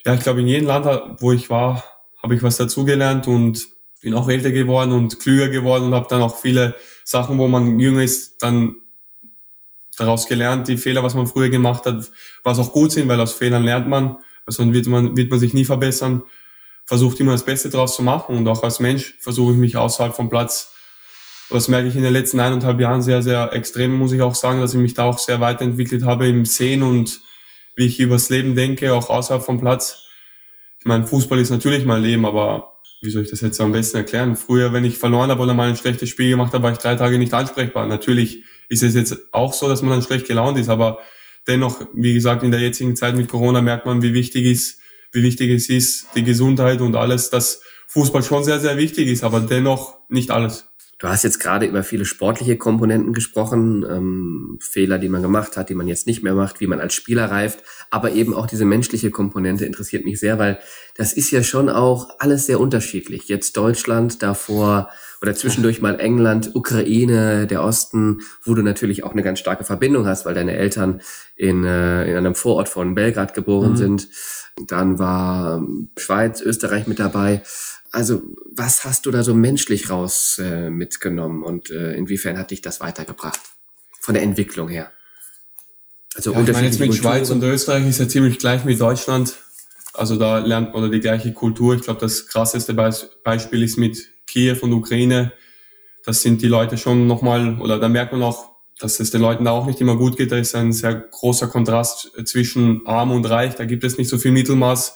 Ja, 0.04 0.14
ich 0.14 0.20
glaube, 0.20 0.40
in 0.40 0.46
jedem 0.46 0.66
Land, 0.66 0.86
wo 1.20 1.32
ich 1.32 1.50
war, 1.50 1.84
habe 2.22 2.34
ich 2.34 2.42
was 2.42 2.56
dazugelernt 2.56 3.26
und 3.26 3.66
bin 4.00 4.14
auch 4.14 4.28
älter 4.28 4.52
geworden 4.52 4.92
und 4.92 5.18
klüger 5.18 5.48
geworden 5.48 5.84
und 5.84 5.94
habe 5.94 6.06
dann 6.08 6.22
auch 6.22 6.36
viele 6.36 6.74
Sachen, 7.04 7.38
wo 7.38 7.48
man 7.48 7.80
jünger 7.80 8.02
ist, 8.02 8.42
dann 8.42 8.76
daraus 9.96 10.26
gelernt, 10.26 10.68
die 10.68 10.76
Fehler, 10.76 11.02
was 11.02 11.14
man 11.14 11.26
früher 11.26 11.48
gemacht 11.48 11.84
hat, 11.84 12.10
was 12.44 12.58
auch 12.58 12.72
gut 12.72 12.92
sind, 12.92 13.08
weil 13.08 13.20
aus 13.20 13.32
Fehlern 13.32 13.64
lernt 13.64 13.88
man, 13.88 14.18
also 14.46 14.72
wird 14.72 14.86
man, 14.86 15.16
wird 15.16 15.30
man 15.30 15.40
sich 15.40 15.54
nie 15.54 15.64
verbessern, 15.64 16.22
versucht 16.84 17.18
immer 17.20 17.32
das 17.32 17.44
Beste 17.44 17.68
draus 17.68 17.96
zu 17.96 18.02
machen 18.02 18.36
und 18.36 18.46
auch 18.46 18.62
als 18.62 18.78
Mensch 18.78 19.16
versuche 19.18 19.52
ich 19.52 19.58
mich 19.58 19.76
außerhalb 19.76 20.14
vom 20.14 20.28
Platz, 20.28 20.72
das 21.50 21.68
merke 21.68 21.88
ich 21.88 21.96
in 21.96 22.02
den 22.02 22.12
letzten 22.12 22.40
eineinhalb 22.40 22.78
Jahren 22.78 23.02
sehr, 23.02 23.22
sehr 23.22 23.52
extrem, 23.52 23.94
muss 23.94 24.12
ich 24.12 24.22
auch 24.22 24.34
sagen, 24.34 24.60
dass 24.60 24.74
ich 24.74 24.80
mich 24.80 24.94
da 24.94 25.04
auch 25.04 25.18
sehr 25.18 25.40
weiterentwickelt 25.40 26.04
habe 26.04 26.28
im 26.28 26.44
Sehen 26.44 26.82
und 26.82 27.20
wie 27.78 27.86
ich 27.86 28.00
übers 28.00 28.28
Leben 28.28 28.56
denke, 28.56 28.92
auch 28.92 29.08
außerhalb 29.08 29.42
vom 29.42 29.60
Platz. 29.60 30.02
Ich 30.80 30.84
meine, 30.84 31.06
Fußball 31.06 31.38
ist 31.38 31.50
natürlich 31.50 31.84
mein 31.84 32.02
Leben, 32.02 32.26
aber 32.26 32.80
wie 33.00 33.10
soll 33.10 33.22
ich 33.22 33.30
das 33.30 33.40
jetzt 33.40 33.60
am 33.60 33.70
besten 33.70 33.98
erklären? 33.98 34.34
Früher, 34.34 34.72
wenn 34.72 34.84
ich 34.84 34.98
verloren 34.98 35.30
habe 35.30 35.40
oder 35.40 35.54
mal 35.54 35.68
ein 35.68 35.76
schlechtes 35.76 36.08
Spiel 36.08 36.30
gemacht 36.30 36.52
habe, 36.52 36.64
war 36.64 36.72
ich 36.72 36.78
drei 36.78 36.96
Tage 36.96 37.18
nicht 37.18 37.32
ansprechbar. 37.32 37.86
Natürlich 37.86 38.42
ist 38.68 38.82
es 38.82 38.96
jetzt 38.96 39.16
auch 39.32 39.52
so, 39.52 39.68
dass 39.68 39.80
man 39.80 39.92
dann 39.92 40.02
schlecht 40.02 40.26
gelaunt 40.26 40.58
ist, 40.58 40.68
aber 40.68 40.98
dennoch, 41.46 41.86
wie 41.94 42.14
gesagt, 42.14 42.42
in 42.42 42.50
der 42.50 42.60
jetzigen 42.60 42.96
Zeit 42.96 43.14
mit 43.14 43.28
Corona 43.28 43.62
merkt 43.62 43.86
man, 43.86 44.02
wie 44.02 44.12
wichtig 44.12 44.44
ist, 44.44 44.80
wie 45.12 45.22
wichtig 45.22 45.52
es 45.52 45.68
ist, 45.68 46.08
die 46.16 46.24
Gesundheit 46.24 46.80
und 46.80 46.96
alles, 46.96 47.30
dass 47.30 47.62
Fußball 47.86 48.24
schon 48.24 48.42
sehr, 48.42 48.58
sehr 48.58 48.76
wichtig 48.76 49.06
ist, 49.06 49.22
aber 49.22 49.38
dennoch 49.38 50.00
nicht 50.08 50.32
alles. 50.32 50.66
Du 50.98 51.06
hast 51.06 51.22
jetzt 51.22 51.38
gerade 51.38 51.66
über 51.66 51.84
viele 51.84 52.04
sportliche 52.04 52.56
Komponenten 52.56 53.12
gesprochen, 53.12 53.86
ähm, 53.88 54.58
Fehler, 54.60 54.98
die 54.98 55.08
man 55.08 55.22
gemacht 55.22 55.56
hat, 55.56 55.68
die 55.68 55.76
man 55.76 55.86
jetzt 55.86 56.08
nicht 56.08 56.24
mehr 56.24 56.34
macht, 56.34 56.60
wie 56.60 56.66
man 56.66 56.80
als 56.80 56.92
Spieler 56.92 57.30
reift, 57.30 57.62
aber 57.90 58.10
eben 58.10 58.34
auch 58.34 58.48
diese 58.48 58.64
menschliche 58.64 59.12
Komponente 59.12 59.64
interessiert 59.64 60.04
mich 60.04 60.18
sehr, 60.18 60.40
weil 60.40 60.58
das 60.96 61.12
ist 61.12 61.30
ja 61.30 61.44
schon 61.44 61.68
auch 61.68 62.08
alles 62.18 62.46
sehr 62.46 62.58
unterschiedlich. 62.58 63.28
Jetzt 63.28 63.56
Deutschland, 63.56 64.24
davor 64.24 64.90
oder 65.22 65.36
zwischendurch 65.36 65.80
mal 65.80 66.00
England, 66.00 66.54
Ukraine, 66.54 67.46
der 67.46 67.62
Osten, 67.62 68.22
wo 68.42 68.54
du 68.54 68.62
natürlich 68.62 69.04
auch 69.04 69.12
eine 69.12 69.22
ganz 69.22 69.38
starke 69.38 69.62
Verbindung 69.62 70.06
hast, 70.06 70.26
weil 70.26 70.34
deine 70.34 70.56
Eltern 70.56 71.00
in, 71.36 71.64
äh, 71.64 72.10
in 72.10 72.16
einem 72.16 72.34
Vorort 72.34 72.68
von 72.68 72.96
Belgrad 72.96 73.34
geboren 73.34 73.72
mhm. 73.72 73.76
sind. 73.76 74.08
Dann 74.66 74.98
war 74.98 75.58
ähm, 75.58 75.90
Schweiz, 75.96 76.40
Österreich 76.40 76.88
mit 76.88 76.98
dabei. 76.98 77.42
Also 77.90 78.22
was 78.54 78.84
hast 78.84 79.06
du 79.06 79.10
da 79.10 79.22
so 79.22 79.34
menschlich 79.34 79.90
raus 79.90 80.38
äh, 80.38 80.70
mitgenommen 80.70 81.42
und 81.42 81.70
äh, 81.70 81.94
inwiefern 81.94 82.38
hat 82.38 82.50
dich 82.50 82.60
das 82.60 82.80
weitergebracht 82.80 83.40
von 84.00 84.14
der 84.14 84.22
Entwicklung 84.22 84.68
her? 84.68 84.92
Also 86.14 86.32
ja, 86.32 86.40
ich 86.40 86.52
meine 86.52 86.66
jetzt 86.66 86.80
mit 86.80 86.94
Schweiz 86.94 87.30
und 87.30 87.42
Österreich 87.42 87.86
ist 87.86 88.00
ja 88.00 88.08
ziemlich 88.08 88.38
gleich 88.38 88.64
mit 88.64 88.80
Deutschland. 88.80 89.36
Also 89.94 90.16
da 90.16 90.38
lernt 90.38 90.74
man 90.74 90.90
die 90.90 91.00
gleiche 91.00 91.32
Kultur. 91.32 91.74
Ich 91.74 91.82
glaube, 91.82 92.00
das 92.00 92.26
krasseste 92.26 92.74
Beispiel 92.74 93.62
ist 93.62 93.78
mit 93.78 93.98
Kiew 94.26 94.58
und 94.60 94.72
Ukraine. 94.72 95.32
Das 96.04 96.22
sind 96.22 96.42
die 96.42 96.48
Leute 96.48 96.78
schon 96.78 97.06
nochmal, 97.06 97.60
oder 97.60 97.78
da 97.78 97.88
merkt 97.88 98.12
man 98.12 98.22
auch, 98.22 98.50
dass 98.78 99.00
es 99.00 99.10
den 99.10 99.20
Leuten 99.20 99.44
da 99.44 99.50
auch 99.50 99.66
nicht 99.66 99.80
immer 99.80 99.96
gut 99.96 100.16
geht. 100.16 100.30
Da 100.30 100.36
ist 100.36 100.54
ein 100.54 100.72
sehr 100.72 100.94
großer 100.94 101.48
Kontrast 101.48 102.12
zwischen 102.24 102.86
arm 102.86 103.10
und 103.10 103.24
reich. 103.26 103.56
Da 103.56 103.64
gibt 103.64 103.84
es 103.84 103.98
nicht 103.98 104.08
so 104.08 104.18
viel 104.18 104.30
Mittelmaß. 104.30 104.94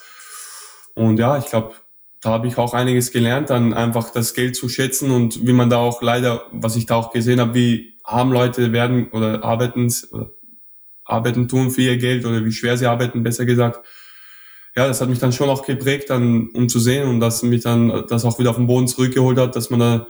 Und 0.94 1.18
ja, 1.18 1.38
ich 1.38 1.46
glaube, 1.46 1.74
da 2.22 2.30
habe 2.30 2.46
ich 2.46 2.56
auch 2.56 2.72
einiges 2.72 3.10
gelernt, 3.10 3.50
dann 3.50 3.74
einfach 3.74 4.10
das 4.10 4.32
Geld 4.32 4.54
zu 4.54 4.68
schätzen 4.68 5.10
und 5.10 5.44
wie 5.44 5.52
man 5.52 5.68
da 5.68 5.78
auch 5.78 6.02
leider, 6.02 6.46
was 6.52 6.76
ich 6.76 6.86
da 6.86 6.94
auch 6.94 7.12
gesehen 7.12 7.40
habe, 7.40 7.54
wie 7.54 7.98
arm 8.04 8.32
Leute 8.32 8.72
werden 8.72 9.08
oder 9.10 9.42
arbeiten, 9.44 9.92
oder 10.12 10.30
arbeiten 11.04 11.48
tun 11.48 11.72
für 11.72 11.82
ihr 11.82 11.96
Geld 11.96 12.24
oder 12.24 12.44
wie 12.44 12.52
schwer 12.52 12.76
sie 12.76 12.86
arbeiten, 12.86 13.24
besser 13.24 13.44
gesagt. 13.44 13.84
Ja, 14.76 14.86
das 14.86 15.00
hat 15.00 15.08
mich 15.08 15.18
dann 15.18 15.32
schon 15.32 15.50
auch 15.50 15.66
geprägt, 15.66 16.10
dann, 16.10 16.48
um 16.50 16.68
zu 16.68 16.78
sehen 16.78 17.08
und 17.08 17.18
dass 17.18 17.42
mich 17.42 17.62
dann 17.62 18.06
das 18.08 18.24
auch 18.24 18.38
wieder 18.38 18.50
auf 18.50 18.56
den 18.56 18.68
Boden 18.68 18.86
zurückgeholt 18.86 19.38
hat, 19.38 19.56
dass 19.56 19.68
man 19.70 19.80
da 19.80 20.06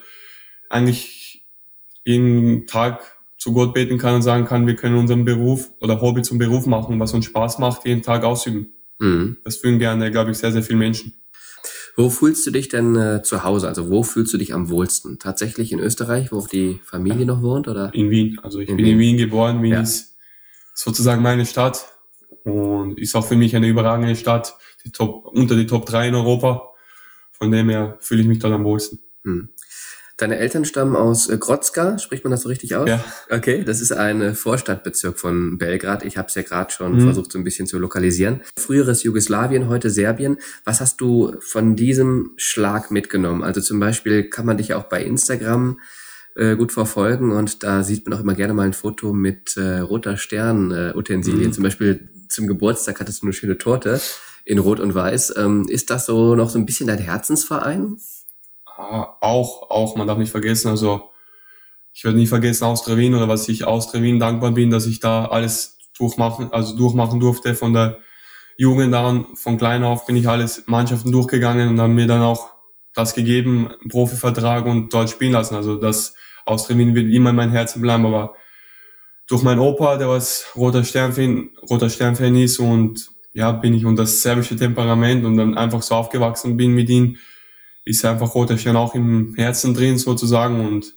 eigentlich 0.69 1.47
jeden 2.05 2.67
Tag 2.67 3.17
zu 3.39 3.55
Gott 3.55 3.73
beten 3.73 3.97
kann 3.97 4.17
und 4.17 4.23
sagen 4.23 4.45
kann, 4.45 4.67
wir 4.67 4.77
können 4.77 4.99
unseren 4.99 5.25
Beruf 5.25 5.71
oder 5.81 6.01
Hobby 6.03 6.21
zum 6.21 6.37
Beruf 6.37 6.67
machen, 6.67 7.01
was 7.01 7.15
uns 7.15 7.25
Spaß 7.25 7.59
macht, 7.59 7.87
jeden 7.87 8.03
Tag 8.03 8.23
ausüben. 8.23 8.69
Mhm. 8.99 9.39
Das 9.45 9.57
fühlen 9.57 9.79
gerne, 9.79 10.11
glaube 10.11 10.31
ich, 10.31 10.39
sehr, 10.39 10.53
sehr 10.53 10.63
viele 10.63 10.79
Menschen. 10.79 11.15
Wo 11.97 12.09
fühlst 12.09 12.47
du 12.47 12.51
dich 12.51 12.69
denn 12.69 12.97
äh, 12.97 13.23
zu 13.23 13.45
Hause? 13.45 13.69
Also 13.69 13.91
wo 13.91 14.03
fühlst 14.03 14.33
du 14.33 14.39
dich 14.39 14.55
am 14.55 14.71
wohlsten? 14.71 15.19
Tatsächlich 15.19 15.73
in 15.73 15.79
Österreich, 15.79 16.33
wo 16.33 16.39
auch 16.39 16.49
die 16.49 16.81
Familie 16.85 17.27
noch 17.27 17.43
wohnt? 17.43 17.69
Oder? 17.69 17.93
In 17.93 18.11
Wien. 18.11 18.39
Also 18.43 18.61
ich 18.61 18.69
in 18.69 18.77
bin 18.77 18.87
Wien. 18.87 18.95
in 18.95 18.99
Wien 18.99 19.17
geboren. 19.19 19.63
Wien 19.63 19.73
ja. 19.73 19.81
ist 19.83 20.17
sozusagen 20.75 21.23
meine 21.23 21.45
Stadt 21.45 21.85
und 22.45 22.99
ist 22.99 23.15
auch 23.15 23.27
für 23.27 23.37
mich 23.37 23.55
eine 23.55 23.69
überragende 23.69 24.17
Stadt, 24.17 24.55
die 24.85 24.91
Top, 24.91 25.27
unter 25.27 25.55
die 25.55 25.67
Top 25.67 25.87
3 25.87 26.09
in 26.09 26.15
Europa. 26.15 26.69
von 27.33 27.51
dem 27.51 27.69
her 27.71 27.99
fühle 28.01 28.23
ich 28.23 28.29
mich 28.29 28.39
dort 28.39 28.55
am 28.55 28.65
wohlsten. 28.65 29.01
Hm. 29.25 29.49
Deine 30.17 30.39
Eltern 30.39 30.65
stammen 30.65 30.95
aus 30.95 31.29
äh, 31.29 31.39
Grodzka, 31.39 31.99
spricht 31.99 32.25
man 32.25 32.31
das 32.31 32.43
so 32.43 32.49
richtig 32.49 32.77
aus? 32.77 32.89
Ja. 32.89 33.03
Okay, 33.31 33.65
das 33.65 33.81
ist 33.81 33.93
ein 33.93 34.21
äh, 34.21 34.35
Vorstadtbezirk 34.35 35.19
von 35.19 35.59
Belgrad. 35.59 36.05
Ich 36.05 36.17
habe 36.17 36.29
es 36.29 36.35
ja 36.35 36.43
gerade 36.43 36.71
schon 36.71 36.97
mhm. 36.97 37.01
versucht, 37.03 37.33
so 37.33 37.39
ein 37.39 37.45
bisschen 37.45 37.67
zu 37.67 37.79
lokalisieren. 37.79 38.43
Früheres 38.59 39.03
Jugoslawien, 39.03 39.69
heute 39.69 39.91
Serbien. 39.91 40.37
Was 40.65 40.81
hast 40.81 41.01
du 41.01 41.35
von 41.41 41.77
diesem 41.77 42.33
Schlag 42.37 42.91
mitgenommen? 42.91 43.43
Also 43.43 43.61
zum 43.61 43.81
Beispiel 43.81 44.25
kann 44.25 44.47
man 44.47 44.59
dich 44.59 44.75
auch 44.75 44.85
bei 44.85 45.03
Instagram 45.03 45.79
äh, 46.35 46.57
gut 46.57 46.73
verfolgen 46.73 47.33
und 47.33 47.63
da 47.63 47.83
sieht 47.83 48.07
man 48.07 48.19
auch 48.19 48.23
immer 48.23 48.35
gerne 48.35 48.55
mal 48.55 48.67
ein 48.67 48.73
Foto 48.73 49.13
mit 49.13 49.57
äh, 49.57 49.79
roter 49.79 50.17
Stern-Utensilien. 50.17 51.49
Mhm. 51.49 51.53
Zum 51.53 51.65
Beispiel 51.65 52.09
zum 52.29 52.47
Geburtstag 52.47 53.01
hattest 53.01 53.23
du 53.23 53.27
eine 53.27 53.33
schöne 53.33 53.59
Torte 53.59 54.01
in 54.45 54.59
Rot 54.59 54.81
und 54.81 54.95
Weiß. 54.95 55.35
Ähm, 55.37 55.67
ist 55.69 55.91
das 55.91 56.07
so 56.07 56.35
noch 56.35 56.51
so 56.51 56.59
ein 56.59 56.67
bisschen 56.67 56.87
dein 56.87 56.99
Herzensverein? 56.99 57.97
Auch, 59.21 59.71
auch, 59.71 59.97
man 59.97 60.07
darf 60.07 60.19
nicht 60.19 60.31
vergessen, 60.31 60.69
also 60.69 61.11
ich 61.93 62.05
werde 62.05 62.17
nie 62.17 62.27
vergessen 62.27 62.65
Austria 62.65 62.97
Wien 62.97 63.15
oder 63.15 63.29
was 63.29 63.49
ich 63.49 63.65
Austria 63.65 64.03
Wien 64.03 64.19
dankbar 64.19 64.53
bin, 64.53 64.71
dass 64.71 64.87
ich 64.87 65.01
da 65.01 65.27
alles 65.27 65.79
durchmachen, 65.99 66.53
also 66.53 66.77
durchmachen 66.77 67.21
durfte 67.21 67.55
von 67.55 67.73
der 67.73 67.99
Jugend 68.57 68.95
an, 68.95 69.27
von 69.35 69.59
klein 69.59 69.85
auf 69.85 70.07
bin 70.07 70.17
ich 70.17 70.29
alles 70.29 70.65
Mannschaften 70.67 71.13
durchgegangen 71.13 71.69
und 71.69 71.81
haben 71.81 71.95
mir 71.95 72.07
dann 72.07 72.23
auch 72.23 72.55
das 72.95 73.15
gegeben, 73.15 73.71
Profivertrag 73.89 74.67
und 74.67 74.93
dort 74.93 75.11
spielen 75.11 75.33
lassen. 75.33 75.55
Also 75.55 75.77
das 75.77 76.15
Austria 76.45 76.77
Wien 76.79 76.95
wird 76.95 77.13
immer 77.13 77.31
in 77.31 77.37
mein 77.37 77.51
Herzen 77.51 77.81
bleiben, 77.81 78.07
aber 78.07 78.35
durch 79.27 79.43
meinen 79.43 79.61
Opa, 79.61 79.97
der 79.97 80.09
was 80.09 80.47
roter 80.57 80.85
Sternfan, 80.85 81.51
roter 81.71 81.89
Sternfan 81.89 82.37
ist 82.37 82.59
und 82.59 83.11
ja, 83.35 83.53
bin 83.53 83.73
ich 83.75 83.87
und 83.87 83.97
das 83.97 84.21
serbische 84.21 84.57
Temperament 84.57 85.25
und 85.25 85.37
dann 85.37 85.57
einfach 85.57 85.83
so 85.83 85.95
aufgewachsen 85.95 86.57
bin 86.57 86.73
mit 86.73 86.91
ihm, 86.91 87.17
ist 87.85 88.05
einfach 88.05 88.35
roter 88.35 88.59
Stern 88.59 88.77
auch 88.77 88.95
im 88.95 89.35
Herzen 89.35 89.75
drin 89.75 89.99
sozusagen 89.99 90.67
und 90.67 90.95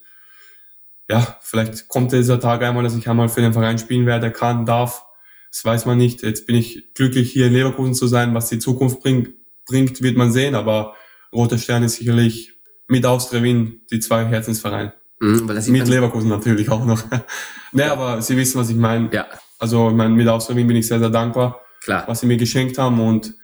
ja, 1.09 1.37
vielleicht 1.41 1.87
kommt 1.87 2.11
dieser 2.11 2.39
Tag 2.39 2.63
einmal, 2.63 2.83
dass 2.83 2.95
ich 2.95 3.07
einmal 3.07 3.29
für 3.29 3.41
den 3.41 3.53
Verein 3.53 3.77
spielen 3.77 4.05
werde, 4.05 4.31
kann, 4.31 4.65
darf. 4.65 5.05
Das 5.51 5.63
weiß 5.63 5.85
man 5.85 5.97
nicht. 5.97 6.23
Jetzt 6.23 6.47
bin 6.47 6.55
ich 6.55 6.93
glücklich, 6.95 7.31
hier 7.31 7.47
in 7.47 7.53
Leverkusen 7.53 7.93
zu 7.93 8.07
sein. 8.07 8.33
Was 8.33 8.49
die 8.49 8.59
Zukunft 8.59 9.01
bringt, 9.01 9.29
bringt 9.65 10.01
wird 10.01 10.17
man 10.17 10.31
sehen. 10.31 10.55
Aber 10.55 10.95
Roter 11.31 11.57
Stern 11.57 11.83
ist 11.83 11.97
sicherlich 11.97 12.53
mit 12.87 13.05
Austria 13.05 13.43
Wien 13.43 13.81
die 13.91 13.99
zwei 13.99 14.25
Herzensvereine. 14.25 14.93
Mhm, 15.19 15.45
mit 15.67 15.87
Leverkusen 15.87 16.29
natürlich 16.29 16.69
auch 16.69 16.85
noch. 16.85 17.03
ne, 17.71 17.91
aber 17.91 18.21
Sie 18.21 18.35
wissen, 18.35 18.59
was 18.59 18.69
ich 18.69 18.75
meine. 18.75 19.09
Ja. 19.13 19.27
Also 19.59 19.89
ich 19.89 19.95
meine, 19.95 20.13
mit 20.13 20.27
Wien 20.27 20.67
bin 20.67 20.75
ich 20.75 20.87
sehr, 20.87 20.99
sehr 20.99 21.09
dankbar, 21.09 21.61
Klar. 21.81 22.03
was 22.07 22.19
Sie 22.19 22.27
mir 22.27 22.37
geschenkt 22.37 22.77
haben. 22.77 22.99
Und 22.99 23.35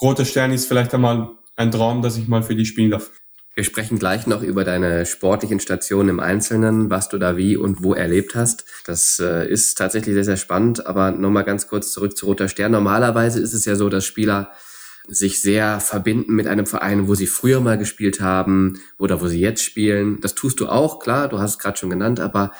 Roter 0.00 0.24
Stern 0.24 0.52
ist 0.52 0.66
vielleicht 0.66 0.94
einmal 0.94 1.32
ein 1.56 1.70
Traum, 1.70 2.02
dass 2.02 2.16
ich 2.16 2.28
mal 2.28 2.42
für 2.42 2.54
die 2.54 2.66
spielen 2.66 2.90
darf. 2.90 3.10
Wir 3.54 3.64
sprechen 3.64 3.98
gleich 3.98 4.26
noch 4.26 4.42
über 4.42 4.64
deine 4.64 5.04
sportlichen 5.04 5.60
Stationen 5.60 6.08
im 6.08 6.20
Einzelnen, 6.20 6.88
was 6.88 7.10
du 7.10 7.18
da 7.18 7.36
wie 7.36 7.56
und 7.56 7.82
wo 7.82 7.92
erlebt 7.92 8.34
hast. 8.34 8.64
Das 8.86 9.18
äh, 9.20 9.46
ist 9.46 9.76
tatsächlich 9.76 10.14
sehr, 10.14 10.24
sehr 10.24 10.38
spannend. 10.38 10.86
Aber 10.86 11.10
nochmal 11.10 11.44
ganz 11.44 11.68
kurz 11.68 11.92
zurück 11.92 12.16
zu 12.16 12.26
Roter 12.26 12.48
Stern. 12.48 12.72
Normalerweise 12.72 13.40
ist 13.40 13.52
es 13.52 13.66
ja 13.66 13.76
so, 13.76 13.90
dass 13.90 14.06
Spieler 14.06 14.52
sich 15.06 15.42
sehr 15.42 15.80
verbinden 15.80 16.34
mit 16.34 16.46
einem 16.46 16.64
Verein, 16.64 17.08
wo 17.08 17.14
sie 17.14 17.26
früher 17.26 17.60
mal 17.60 17.76
gespielt 17.76 18.20
haben 18.20 18.80
oder 18.98 19.20
wo 19.20 19.26
sie 19.26 19.40
jetzt 19.40 19.62
spielen. 19.62 20.20
Das 20.20 20.34
tust 20.34 20.60
du 20.60 20.68
auch, 20.68 21.00
klar, 21.00 21.28
du 21.28 21.38
hast 21.38 21.52
es 21.52 21.58
gerade 21.58 21.76
schon 21.76 21.90
genannt, 21.90 22.20
aber 22.20 22.52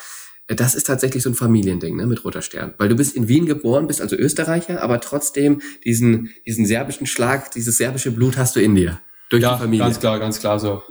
das 0.49 0.75
ist 0.75 0.87
tatsächlich 0.87 1.23
so 1.23 1.31
ein 1.31 1.35
Familiending 1.35 1.97
ne, 1.97 2.07
mit 2.07 2.25
Roter 2.25 2.43
Stern. 2.43 2.75
Weil 2.79 2.89
du 2.89 2.97
bist 2.97 3.17
in 3.17 3.29
Wien 3.29 3.47
geboren, 3.47 3.87
bist 3.87 4.01
also 4.01 4.17
Österreicher, 4.17 4.83
aber 4.83 5.01
trotzdem 5.01 5.63
diesen, 5.85 6.31
diesen 6.47 6.67
serbischen 6.67 7.07
Schlag, 7.07 7.53
dieses 7.53 7.79
serbische 7.79 8.11
Blut 8.11 8.37
hast 8.37 8.57
du 8.57 8.61
in 8.61 8.75
dir. 8.75 9.01
Durch 9.31 9.43
ja, 9.43 9.55
die 9.55 9.63
Familie. 9.63 9.85
ganz 9.85 10.01
klar, 10.01 10.19
ganz 10.19 10.41
klar 10.41 10.59
so. 10.59 10.83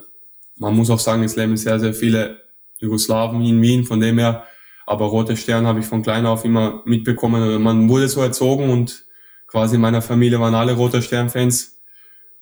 Man 0.57 0.75
muss 0.75 0.89
auch 0.89 0.99
sagen, 0.99 1.23
es 1.23 1.35
leben 1.35 1.57
sehr, 1.57 1.79
sehr 1.79 1.93
viele 1.93 2.41
Jugoslawen 2.79 3.41
in 3.41 3.61
Wien, 3.61 3.83
von 3.83 3.99
dem 3.99 4.17
her. 4.17 4.45
Aber 4.85 5.05
Roter 5.05 5.35
Stern 5.35 5.67
habe 5.67 5.79
ich 5.79 5.85
von 5.85 6.01
klein 6.01 6.25
auf 6.25 6.43
immer 6.43 6.81
mitbekommen. 6.85 7.61
Man 7.61 7.87
wurde 7.87 8.07
so 8.07 8.21
erzogen 8.21 8.69
und 8.69 9.05
quasi 9.47 9.75
in 9.75 9.81
meiner 9.81 10.01
Familie 10.01 10.39
waren 10.39 10.55
alle 10.55 10.73
Roter 10.73 11.01
Stern-Fans. 11.01 11.79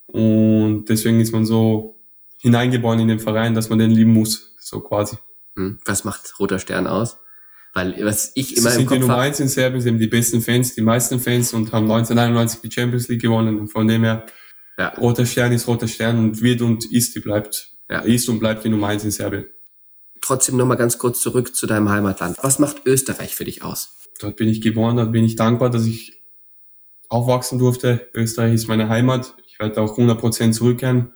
Und 0.08 0.86
deswegen 0.86 1.20
ist 1.20 1.32
man 1.34 1.46
so 1.46 2.00
hineingeboren 2.42 3.00
in 3.00 3.08
den 3.08 3.20
Verein, 3.20 3.54
dass 3.54 3.70
man 3.70 3.80
den 3.80 3.92
lieben 3.92 4.14
muss, 4.14 4.56
so 4.60 4.80
quasi. 4.80 5.18
Hm. 5.60 5.80
Was 5.84 6.06
macht 6.06 6.40
Roter 6.40 6.58
Stern 6.58 6.88
aus? 6.88 7.18
Weil 7.74 7.96
was 8.04 8.32
ich 8.36 8.58
immer 8.58 8.70
Sie 8.72 8.76
im 8.76 8.80
sind 8.80 8.86
Kopf 8.88 8.96
die 8.96 9.02
Nummer 9.02 9.18
eins 9.18 9.40
in 9.40 9.50
Serbien, 9.50 9.82
sie 9.82 9.90
haben 9.90 10.00
die 10.00 10.08
besten 10.08 10.42
Fans, 10.42 10.74
die 10.74 10.82
meisten 10.82 11.20
Fans 11.20 11.54
und 11.54 11.72
haben 11.74 11.84
1991 11.84 12.62
die 12.62 12.72
Champions 12.72 13.10
League 13.10 13.22
gewonnen. 13.22 13.60
Und 13.60 13.68
von 13.68 13.88
dem 13.88 14.04
her, 14.04 14.26
ja. 14.78 14.90
Roter 14.98 15.26
Stern 15.26 15.52
ist 15.52 15.68
Roter 15.68 15.88
Stern 15.88 16.18
und 16.18 16.42
wird 16.42 16.62
und 16.62 16.90
ist, 16.92 17.14
die 17.14 17.20
bleibt, 17.20 17.74
ja. 17.90 18.00
ist 18.00 18.30
und 18.30 18.40
bleibt 18.40 18.64
die 18.64 18.70
Nummer 18.70 18.88
eins 18.88 19.04
in 19.04 19.12
Serbien. 19.12 19.48
Trotzdem 20.22 20.58
nochmal 20.58 20.78
ganz 20.78 20.98
kurz 20.98 21.20
zurück 21.20 21.56
zu 21.56 21.68
deinem 21.68 21.90
Heimatland. 21.90 22.38
Was 22.42 22.58
macht 22.58 22.86
Österreich 22.86 23.36
für 23.36 23.44
dich 23.44 23.64
aus? 23.64 23.98
Dort 24.20 24.38
bin 24.38 24.48
ich 24.48 24.62
geboren, 24.62 24.96
dort 24.96 25.12
bin 25.12 25.26
ich 25.26 25.36
dankbar, 25.36 25.70
dass 25.70 25.86
ich 25.86 26.22
aufwachsen 27.10 27.60
durfte. 27.60 28.10
Österreich 28.14 28.54
ist 28.54 28.68
meine 28.68 28.90
Heimat. 28.90 29.36
Ich 29.48 29.60
werde 29.60 29.82
auch 29.82 29.98
100% 29.98 30.52
zurückkehren. 30.54 31.14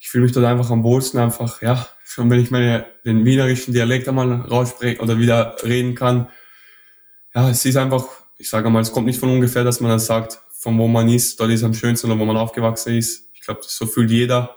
Ich 0.00 0.08
fühle 0.08 0.24
mich 0.24 0.32
dort 0.32 0.46
einfach 0.46 0.70
am 0.70 0.82
wohlsten, 0.82 1.20
einfach, 1.20 1.60
ja, 1.60 1.86
schon 2.04 2.30
wenn 2.30 2.40
ich 2.40 2.50
meine, 2.50 2.86
den 3.04 3.24
wienerischen 3.26 3.74
Dialekt 3.74 4.08
einmal 4.08 4.32
rausspreche 4.32 5.00
oder 5.00 5.18
wieder 5.18 5.56
reden 5.62 5.94
kann. 5.94 6.28
Ja, 7.34 7.50
es 7.50 7.64
ist 7.66 7.76
einfach, 7.76 8.06
ich 8.38 8.48
sage 8.48 8.70
mal, 8.70 8.80
es 8.80 8.92
kommt 8.92 9.06
nicht 9.06 9.20
von 9.20 9.28
ungefähr, 9.28 9.62
dass 9.62 9.80
man 9.80 9.90
das 9.90 10.06
sagt, 10.06 10.40
von 10.58 10.78
wo 10.78 10.88
man 10.88 11.08
ist, 11.08 11.38
dort 11.38 11.50
ist 11.50 11.62
am 11.62 11.74
schönsten 11.74 12.10
oder 12.10 12.18
wo 12.18 12.24
man 12.24 12.38
aufgewachsen 12.38 12.96
ist. 12.96 13.28
Ich 13.34 13.42
glaube, 13.42 13.60
so 13.62 13.86
fühlt 13.86 14.10
jeder. 14.10 14.56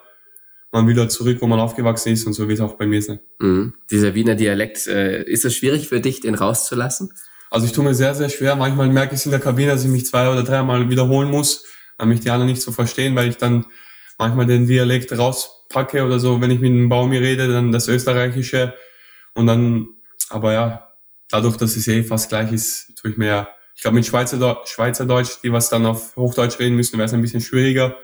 Man 0.72 0.88
will 0.88 0.96
dort 0.96 1.12
zurück, 1.12 1.38
wo 1.42 1.48
man 1.48 1.60
aufgewachsen 1.60 2.14
ist 2.14 2.26
und 2.26 2.34
so 2.34 2.48
wird 2.48 2.60
es 2.60 2.66
auch 2.66 2.74
bei 2.74 2.88
mir 2.88 3.02
sein. 3.02 3.20
Mhm. 3.40 3.74
Dieser 3.92 4.16
Wiener 4.16 4.36
Dialekt, 4.36 4.88
äh, 4.88 5.24
ist 5.24 5.46
es 5.46 5.56
schwierig 5.56 5.90
für 5.90 6.00
dich, 6.00 6.22
den 6.22 6.36
rauszulassen? 6.36 7.14
Also 7.52 7.68
ich 7.68 7.74
tue 7.74 7.84
mir 7.84 7.94
sehr, 7.94 8.16
sehr 8.16 8.30
schwer. 8.30 8.56
Manchmal 8.56 8.88
merke 8.88 9.14
ich 9.14 9.20
es 9.20 9.26
in 9.26 9.32
der 9.32 9.42
Kabine, 9.42 9.74
dass 9.74 9.84
ich 9.84 9.92
mich 9.92 10.06
zwei 10.06 10.30
oder 10.30 10.44
dreimal 10.44 10.90
wiederholen 10.90 11.30
muss, 11.30 11.66
damit 11.98 12.16
mich 12.16 12.24
die 12.24 12.32
anderen 12.32 12.50
nicht 12.50 12.62
so 12.62 12.72
verstehen, 12.72 13.16
weil 13.16 13.30
ich 13.30 13.38
dann 13.38 13.66
manchmal 14.18 14.46
den 14.46 14.68
Dialekt 14.68 15.18
rauspacke 15.18 16.04
oder 16.04 16.20
so, 16.20 16.42
wenn 16.42 16.52
ich 16.52 16.60
mit 16.60 16.72
einem 16.72 16.90
Baumi 16.90 17.18
rede, 17.18 17.48
dann 17.48 17.72
das 17.72 17.88
Österreichische 17.88 18.74
und 19.34 19.48
dann, 19.48 19.88
aber 20.30 20.54
ja, 20.54 20.94
dadurch, 21.30 21.58
dass 21.58 21.76
es 21.76 21.88
eh 21.88 22.04
fast 22.04 22.30
gleich 22.30 22.52
ist, 22.52 22.96
tue 22.96 23.12
ich 23.12 23.18
mir 23.18 23.28
ja, 23.28 23.48
ich 23.76 23.82
glaube 23.82 23.96
mit 23.96 24.06
Schweizer, 24.06 24.62
Schweizerdeutsch, 24.66 25.42
die 25.44 25.52
was 25.52 25.70
dann 25.70 25.86
auf 25.86 26.16
Hochdeutsch 26.16 26.60
reden 26.60 26.76
müssen, 26.76 26.98
wäre 26.98 27.06
es 27.06 27.14
ein 27.14 27.22
bisschen 27.22 27.42
schwieriger, 27.42 27.96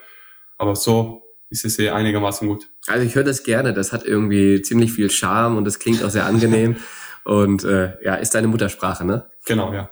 aber 0.58 0.75
so 0.75 1.24
ist 1.50 1.66
es 1.66 1.80
eh 1.80 1.89
einigermaßen 1.89 2.48
gut. 2.48 2.70
Also 2.88 3.06
ich 3.06 3.16
höre 3.16 3.24
das 3.24 3.44
gerne, 3.44 3.74
das 3.74 3.92
hat 3.92 4.06
irgendwie 4.06 4.62
ziemlich 4.62 4.94
viel 4.94 5.10
Charme 5.10 5.58
und 5.58 5.66
das 5.66 5.80
klingt 5.80 6.04
auch 6.04 6.10
sehr 6.10 6.25
angenehm. 6.25 6.78
Und 7.25 7.63
äh, 7.63 7.94
ja, 8.04 8.16
ist 8.16 8.34
deine 8.34 8.48
Muttersprache, 8.48 9.06
ne? 9.06 9.25
Genau, 9.46 9.72
ja. 9.72 9.92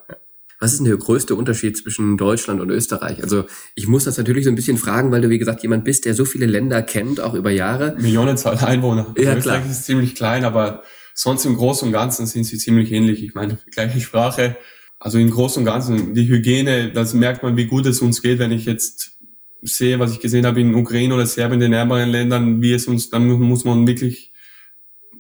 Was 0.60 0.72
ist 0.72 0.80
denn 0.80 0.88
der 0.88 0.98
größte 0.98 1.36
Unterschied 1.36 1.78
zwischen 1.78 2.18
Deutschland 2.18 2.62
und 2.62 2.72
Österreich? 2.72 3.22
Also 3.22 3.46
ich 3.76 3.88
muss 3.88 4.06
das 4.06 4.18
natürlich 4.18 4.46
so 4.46 4.50
ein 4.50 4.56
bisschen 4.56 4.78
fragen, 4.78 5.12
weil 5.12 5.22
du, 5.22 5.30
wie 5.30 5.38
gesagt, 5.38 5.62
jemand 5.62 5.84
bist, 5.84 6.06
der 6.06 6.16
so 6.16 6.26
viele 6.26 6.48
Länder 6.48 6.82
kennt, 6.82 7.20
auch 7.20 7.36
über 7.36 7.52
Jahre. 7.52 7.96
Millionenzahl 8.00 8.58
Einwohner. 8.58 9.14
Ja, 9.18 9.36
Österreich 9.36 9.62
klar. 9.62 9.72
ist 9.72 9.86
ziemlich 9.86 10.16
klein, 10.16 10.46
aber 10.46 10.84
sonst 11.14 11.46
im 11.46 11.56
Großen 11.56 11.88
und 11.88 11.92
Ganzen 11.92 12.26
sind 12.26 12.46
sie 12.46 12.58
ziemlich 12.58 12.92
ähnlich. 12.92 13.24
Ich 13.24 13.36
meine, 13.36 13.60
gleiche 13.72 14.02
Sprache. 14.02 14.58
Also 15.00 15.20
im 15.20 15.30
Großen 15.30 15.62
und 15.62 15.66
Ganzen, 15.66 16.16
die 16.16 16.28
Hygiene, 16.28 16.92
das 16.92 17.14
merkt 17.14 17.44
man, 17.44 17.56
wie 17.56 17.66
gut 17.66 17.86
es 17.86 18.02
uns 18.02 18.24
geht, 18.24 18.40
wenn 18.40 18.52
ich 18.52 18.66
jetzt 18.66 19.18
sehe, 19.62 20.00
was 20.00 20.12
ich 20.12 20.20
gesehen 20.20 20.46
habe 20.46 20.60
in 20.60 20.74
Ukraine 20.74 21.14
oder 21.14 21.26
Serbien, 21.28 21.60
den 21.60 21.74
ärmeren 21.74 22.10
Ländern, 22.10 22.62
wie 22.62 22.74
es 22.74 22.88
uns, 22.88 23.10
dann 23.10 23.28
muss 23.28 23.64
man 23.64 23.86
wirklich 23.86 24.34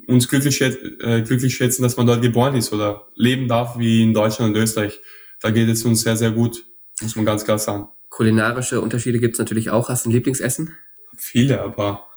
uns 0.07 0.27
glücklich, 0.27 0.61
äh, 0.61 1.21
glücklich 1.21 1.55
schätzen, 1.55 1.83
dass 1.83 1.97
man 1.97 2.07
dort 2.07 2.21
geboren 2.21 2.55
ist 2.55 2.73
oder 2.73 3.07
leben 3.15 3.47
darf 3.47 3.77
wie 3.77 4.03
in 4.03 4.13
Deutschland 4.13 4.55
und 4.55 4.61
Österreich. 4.61 4.99
Da 5.41 5.51
geht 5.51 5.69
es 5.69 5.83
uns 5.85 6.01
sehr, 6.01 6.17
sehr 6.17 6.31
gut, 6.31 6.65
muss 7.01 7.15
man 7.15 7.25
ganz 7.25 7.45
klar 7.45 7.59
sagen. 7.59 7.89
Kulinarische 8.09 8.81
Unterschiede 8.81 9.19
gibt 9.19 9.35
es 9.35 9.39
natürlich 9.39 9.69
auch. 9.69 9.89
Hast 9.89 10.05
du 10.05 10.09
ein 10.09 10.13
Lieblingsessen? 10.13 10.75
Viele, 11.15 11.61
aber 11.61 12.07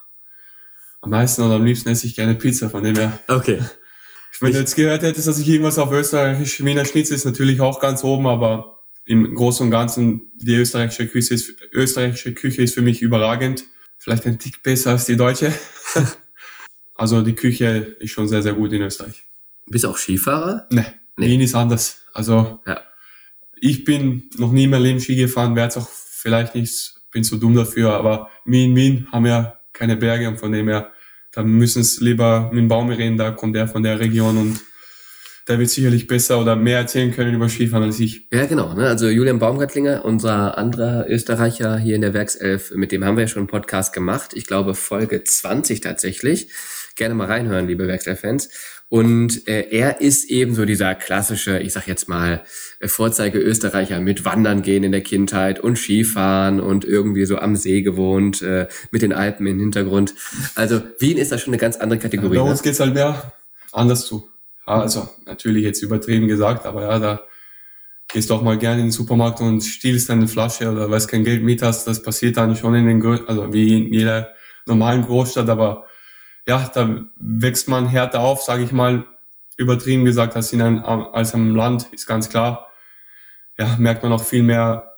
am 1.01 1.11
meisten 1.11 1.43
oder 1.43 1.55
am 1.55 1.65
liebsten 1.65 1.89
esse 1.89 2.07
ich 2.07 2.15
gerne 2.15 2.35
Pizza, 2.35 2.71
von 2.71 2.85
dem 2.85 2.97
her. 2.97 3.19
Okay. 3.29 3.63
Wenn 4.41 4.53
du 4.53 4.59
jetzt 4.59 4.77
gehört 4.77 5.03
hättest, 5.03 5.29
dass 5.29 5.39
ich 5.39 5.49
irgendwas 5.49 5.79
auf 5.79 5.93
österreichisch 5.93 6.65
Wiener 6.65 6.85
Schnitzel 6.85 7.15
ist 7.15 7.25
natürlich 7.27 7.61
auch 7.61 7.81
ganz 7.81 8.05
oben, 8.05 8.27
aber 8.27 8.85
im 9.05 9.35
Großen 9.35 9.67
und 9.67 9.71
Ganzen 9.71 10.31
die 10.37 10.55
österreichische 10.55 11.09
Küche 11.09 11.35
ist, 11.35 11.55
österreichische 11.73 12.33
Küche 12.33 12.63
ist 12.63 12.75
für 12.75 12.83
mich 12.83 13.03
überragend. 13.03 13.65
Vielleicht 13.99 14.27
ein 14.27 14.39
Tick 14.39 14.63
besser 14.63 14.93
als 14.93 15.07
die 15.07 15.17
deutsche. 15.17 15.53
Also 16.97 17.23
die 17.23 17.35
Küche 17.35 17.97
ist 17.99 18.11
schon 18.11 18.29
sehr, 18.29 18.43
sehr 18.43 18.53
gut 18.53 18.75
in 18.75 18.83
Österreich. 18.83 19.25
Bist 19.67 19.85
du 19.85 19.89
auch 19.89 19.97
Skifahrer? 19.97 20.67
Nee, 20.69 20.85
nee. 21.17 21.29
Wien 21.29 21.41
ist 21.41 21.55
anders. 21.55 22.03
Also 22.13 22.61
ja. 22.67 22.83
Ich 23.61 23.85
bin 23.85 24.25
noch 24.37 24.53
nie 24.53 24.65
in 24.65 24.71
meinem 24.71 24.83
Leben 24.83 25.01
Ski 25.01 25.17
gefahren, 25.17 25.57
werde 25.57 25.69
es 25.69 25.77
auch 25.77 25.89
vielleicht 25.89 26.55
nicht, 26.55 26.95
bin 27.13 27.25
zu 27.25 27.37
dumm 27.37 27.55
dafür, 27.55 27.93
aber 27.93 28.29
wir 28.45 28.65
in 28.65 28.77
Wien 28.77 29.07
haben 29.13 29.27
ja 29.27 29.59
keine 29.73 29.97
Berge 29.97 30.29
und 30.29 30.39
von 30.39 30.53
dem 30.53 30.69
her, 30.69 30.91
da 31.33 31.43
müssen 31.43 31.83
es 31.83 32.01
lieber 32.01 32.51
mit 32.53 32.63
dem 32.63 32.69
Baum 32.69 32.91
reden, 32.91 33.17
da 33.17 33.31
kommt 33.31 33.55
der 33.55 33.69
von 33.69 33.83
der 33.83 34.01
Region 34.01 34.37
und 34.37 34.61
der 35.49 35.59
wird 35.59 35.71
sicherlich 35.71 36.07
besser 36.07 36.41
oder 36.41 36.55
mehr 36.55 36.79
erzählen 36.79 37.13
können 37.13 37.35
über 37.35 37.49
Skifahren 37.49 37.85
als 37.85 37.99
ich. 37.99 38.29
Ja, 38.31 38.47
genau. 38.47 38.73
Ne? 38.75 38.87
Also 38.87 39.09
Julian 39.09 39.39
Baumgartlinger, 39.39 40.05
unser 40.05 40.57
anderer 40.57 41.07
Österreicher 41.09 41.77
hier 41.79 41.97
in 41.97 42.03
der 42.03 42.15
Werkself, 42.15 42.73
mit 42.75 42.93
dem 42.93 43.05
haben 43.05 43.17
wir 43.17 43.25
ja 43.25 43.29
schon 43.29 43.41
einen 43.41 43.49
Podcast 43.49 43.93
gemacht. 43.93 44.33
Ich 44.35 44.47
glaube 44.47 44.75
Folge 44.75 45.25
20 45.25 45.81
tatsächlich. 45.81 46.51
Gerne 46.95 47.15
mal 47.15 47.27
reinhören, 47.27 47.67
liebe 47.67 47.89
Werkself-Fans. 47.89 48.51
Und 48.91 49.47
äh, 49.47 49.69
er 49.71 50.01
ist 50.01 50.29
eben 50.31 50.57
so 50.57 50.65
dieser 50.65 50.97
klassische, 50.97 51.61
ich 51.61 51.73
sag 51.73 51.87
jetzt 51.87 52.09
mal, 52.09 52.43
äh, 52.81 52.89
Vorzeige-Österreicher 52.89 54.01
mit 54.01 54.25
Wandern 54.25 54.63
gehen 54.63 54.83
in 54.83 54.91
der 54.91 55.01
Kindheit 55.01 55.61
und 55.61 55.79
Skifahren 55.79 56.59
und 56.59 56.85
irgendwie 56.85 57.25
so 57.25 57.39
am 57.39 57.55
See 57.55 57.83
gewohnt, 57.83 58.43
äh, 58.43 58.67
mit 58.91 59.03
den 59.03 59.13
Alpen 59.13 59.47
im 59.47 59.61
Hintergrund. 59.61 60.15
Also 60.57 60.83
Wien 60.99 61.19
ist 61.19 61.31
da 61.31 61.39
schon 61.39 61.53
eine 61.53 61.61
ganz 61.61 61.77
andere 61.77 62.01
Kategorie. 62.01 62.35
Ja, 62.35 62.43
bei 62.43 62.51
uns 62.51 62.59
ne? 62.59 62.65
geht's 62.65 62.81
halt 62.81 62.95
mehr 62.95 63.33
anders 63.71 64.07
zu. 64.07 64.29
Also 64.67 65.09
natürlich 65.25 65.63
jetzt 65.63 65.83
übertrieben 65.83 66.27
gesagt, 66.27 66.67
aber 66.67 66.83
ja, 66.83 66.99
da 66.99 67.21
gehst 68.13 68.29
du 68.29 68.35
auch 68.35 68.43
mal 68.43 68.59
gerne 68.59 68.81
in 68.81 68.87
den 68.87 68.93
Supermarkt 68.93 69.41
und 69.41 69.61
stiehlst 69.61 70.11
eine 70.11 70.27
Flasche 70.27 70.69
oder 70.69 70.91
weil 70.91 71.01
kein 71.07 71.23
Geld 71.23 71.45
mit 71.45 71.63
hast. 71.63 71.87
Das 71.87 72.03
passiert 72.03 72.37
dann 72.37 72.57
schon 72.57 72.75
in 72.75 72.87
den, 72.87 73.07
also 73.29 73.53
wie 73.53 73.87
in 73.87 73.93
jeder 73.93 74.31
normalen 74.67 75.03
Großstadt, 75.03 75.49
aber 75.49 75.85
ja, 76.47 76.71
da 76.73 77.05
wächst 77.19 77.69
man 77.69 77.87
härter 77.87 78.21
auf, 78.21 78.43
sage 78.43 78.65
ich 78.65 78.73
mal, 78.73 79.07
übertrieben 79.57 80.05
gesagt, 80.05 80.37
als, 80.37 80.53
in 80.53 80.63
einem, 80.63 80.83
als 80.83 81.35
am 81.35 81.55
Land, 81.55 81.89
ist 81.93 82.07
ganz 82.07 82.29
klar. 82.29 82.69
Ja, 83.59 83.77
merkt 83.79 84.03
man 84.03 84.13
auch 84.13 84.25
viel 84.25 84.43
mehr 84.43 84.97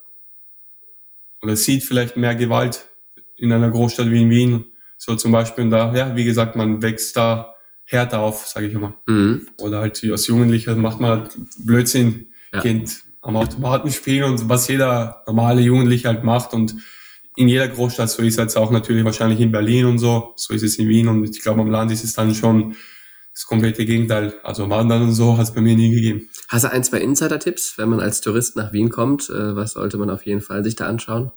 oder 1.42 1.56
sieht 1.56 1.82
vielleicht 1.82 2.16
mehr 2.16 2.36
Gewalt 2.36 2.88
in 3.36 3.52
einer 3.52 3.70
Großstadt 3.70 4.10
wie 4.10 4.22
in 4.22 4.30
Wien. 4.30 4.66
So 4.96 5.16
zum 5.16 5.32
Beispiel, 5.32 5.68
da, 5.68 5.92
ja, 5.94 6.14
wie 6.14 6.24
gesagt, 6.24 6.54
man 6.54 6.80
wächst 6.80 7.16
da 7.16 7.56
härter 7.84 8.20
auf, 8.20 8.46
sage 8.46 8.68
ich 8.68 8.74
immer. 8.74 8.94
Mhm. 9.06 9.48
Oder 9.58 9.80
halt 9.80 10.02
als 10.04 10.26
Jugendlicher 10.28 10.76
macht 10.76 11.00
man 11.00 11.10
halt 11.10 11.38
Blödsinn, 11.58 12.28
ja. 12.52 12.60
Kind 12.60 13.02
am 13.20 13.36
Automaten 13.36 13.90
spielen 13.90 14.24
und 14.24 14.48
was 14.48 14.68
jeder 14.68 15.22
normale 15.26 15.60
Jugendliche 15.60 16.08
halt 16.08 16.22
macht 16.22 16.54
und 16.54 16.76
in 17.36 17.48
jeder 17.48 17.68
Großstadt, 17.68 18.10
so 18.10 18.22
ist 18.22 18.34
es 18.34 18.36
jetzt 18.36 18.56
auch 18.56 18.70
natürlich 18.70 19.04
wahrscheinlich 19.04 19.40
in 19.40 19.52
Berlin 19.52 19.86
und 19.86 19.98
so, 19.98 20.32
so 20.36 20.52
ist 20.52 20.62
es 20.62 20.76
in 20.76 20.88
Wien 20.88 21.08
und 21.08 21.24
ich 21.24 21.40
glaube 21.40 21.60
am 21.60 21.70
Land 21.70 21.90
ist 21.90 22.04
es 22.04 22.12
dann 22.12 22.34
schon 22.34 22.76
das 23.32 23.46
komplette 23.46 23.86
Gegenteil. 23.86 24.34
Also 24.42 24.68
Wandern 24.68 25.02
und 25.02 25.14
so 25.14 25.38
hat 25.38 25.44
es 25.44 25.54
bei 25.54 25.60
mir 25.60 25.74
nie 25.74 25.90
gegeben. 25.90 26.28
Hast 26.48 26.64
du 26.64 26.70
ein, 26.70 26.84
zwei 26.84 26.98
Insider-Tipps, 26.98 27.78
wenn 27.78 27.88
man 27.88 28.00
als 28.00 28.20
Tourist 28.20 28.56
nach 28.56 28.72
Wien 28.72 28.90
kommt? 28.90 29.30
Äh, 29.30 29.56
was 29.56 29.72
sollte 29.72 29.96
man 29.96 30.10
auf 30.10 30.26
jeden 30.26 30.42
Fall 30.42 30.62
sich 30.62 30.76
da 30.76 30.86
anschauen? 30.86 31.32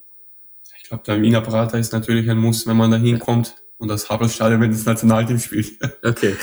Ich 0.82 0.90
glaube, 0.90 1.04
der 1.08 1.22
Wiener 1.22 1.42
Prater 1.42 1.80
ist 1.80 1.94
natürlich 1.94 2.30
ein 2.30 2.38
Muss, 2.38 2.68
wenn 2.68 2.78
man 2.78 2.92
da 2.92 2.98
hinkommt 2.98 3.56
und 3.78 3.88
das 3.88 4.10
Havelstadion, 4.10 4.62
wenn 4.62 4.72
das 4.72 4.86
Nationalteam 4.86 5.40
spielt. 5.40 5.74
Okay. 6.04 6.36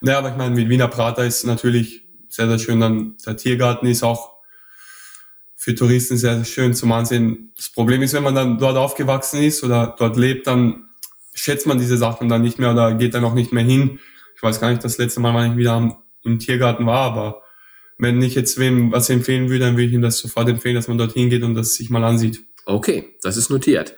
naja, 0.00 0.18
aber 0.18 0.30
ich 0.30 0.36
meine, 0.36 0.54
mit 0.54 0.68
Wiener 0.68 0.88
Prater 0.88 1.26
ist 1.26 1.44
natürlich 1.44 2.06
sehr, 2.28 2.48
sehr 2.48 2.58
schön. 2.58 2.80
Dann 2.80 3.16
der 3.26 3.36
Tiergarten 3.36 3.86
ist 3.86 4.02
auch 4.02 4.35
für 5.66 5.74
Touristen 5.74 6.16
sehr 6.16 6.44
schön 6.44 6.74
zum 6.74 6.92
Ansehen. 6.92 7.50
Das 7.56 7.70
Problem 7.70 8.00
ist, 8.00 8.14
wenn 8.14 8.22
man 8.22 8.36
dann 8.36 8.56
dort 8.56 8.76
aufgewachsen 8.76 9.42
ist 9.42 9.64
oder 9.64 9.96
dort 9.98 10.16
lebt, 10.16 10.46
dann 10.46 10.84
schätzt 11.34 11.66
man 11.66 11.76
diese 11.76 11.96
Sachen 11.96 12.28
dann 12.28 12.42
nicht 12.42 12.60
mehr 12.60 12.70
oder 12.70 12.94
geht 12.94 13.14
dann 13.14 13.24
auch 13.24 13.34
nicht 13.34 13.52
mehr 13.52 13.64
hin. 13.64 13.98
Ich 14.36 14.42
weiß 14.44 14.60
gar 14.60 14.70
nicht, 14.70 14.84
das 14.84 14.96
letzte 14.96 15.18
Mal, 15.18 15.34
wann 15.34 15.50
ich 15.50 15.56
wieder 15.56 16.00
im 16.22 16.38
Tiergarten 16.38 16.86
war, 16.86 17.00
aber 17.00 17.42
wenn 17.98 18.22
ich 18.22 18.36
jetzt 18.36 18.60
wem 18.60 18.92
was 18.92 19.10
empfehlen 19.10 19.48
würde, 19.48 19.64
dann 19.64 19.74
würde 19.74 19.88
ich 19.88 19.92
ihm 19.92 20.02
das 20.02 20.18
sofort 20.18 20.48
empfehlen, 20.48 20.76
dass 20.76 20.86
man 20.86 20.98
dort 20.98 21.14
hingeht 21.14 21.42
und 21.42 21.56
das 21.56 21.74
sich 21.74 21.90
mal 21.90 22.04
ansieht. 22.04 22.44
Okay, 22.64 23.16
das 23.22 23.36
ist 23.36 23.50
notiert. 23.50 23.96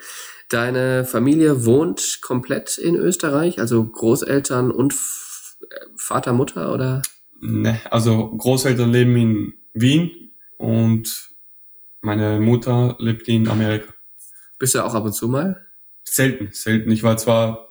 Deine 0.48 1.04
Familie 1.04 1.66
wohnt 1.66 2.20
komplett 2.22 2.78
in 2.78 2.96
Österreich, 2.96 3.58
also 3.60 3.84
Großeltern 3.84 4.70
und 4.70 4.94
Vater, 5.98 6.32
Mutter 6.32 6.72
oder? 6.72 7.02
Ne, 7.42 7.78
also 7.90 8.30
Großeltern 8.30 8.90
leben 8.90 9.16
in 9.16 9.52
Wien 9.74 10.30
und 10.56 11.27
meine 12.00 12.40
Mutter 12.40 12.96
lebt 12.98 13.28
in 13.28 13.48
Amerika. 13.48 13.92
Bist 14.58 14.74
du 14.74 14.84
auch 14.84 14.94
ab 14.94 15.04
und 15.04 15.12
zu 15.12 15.28
mal? 15.28 15.66
Selten, 16.04 16.48
selten. 16.52 16.90
Ich 16.90 17.02
war 17.02 17.16
zwar, 17.16 17.68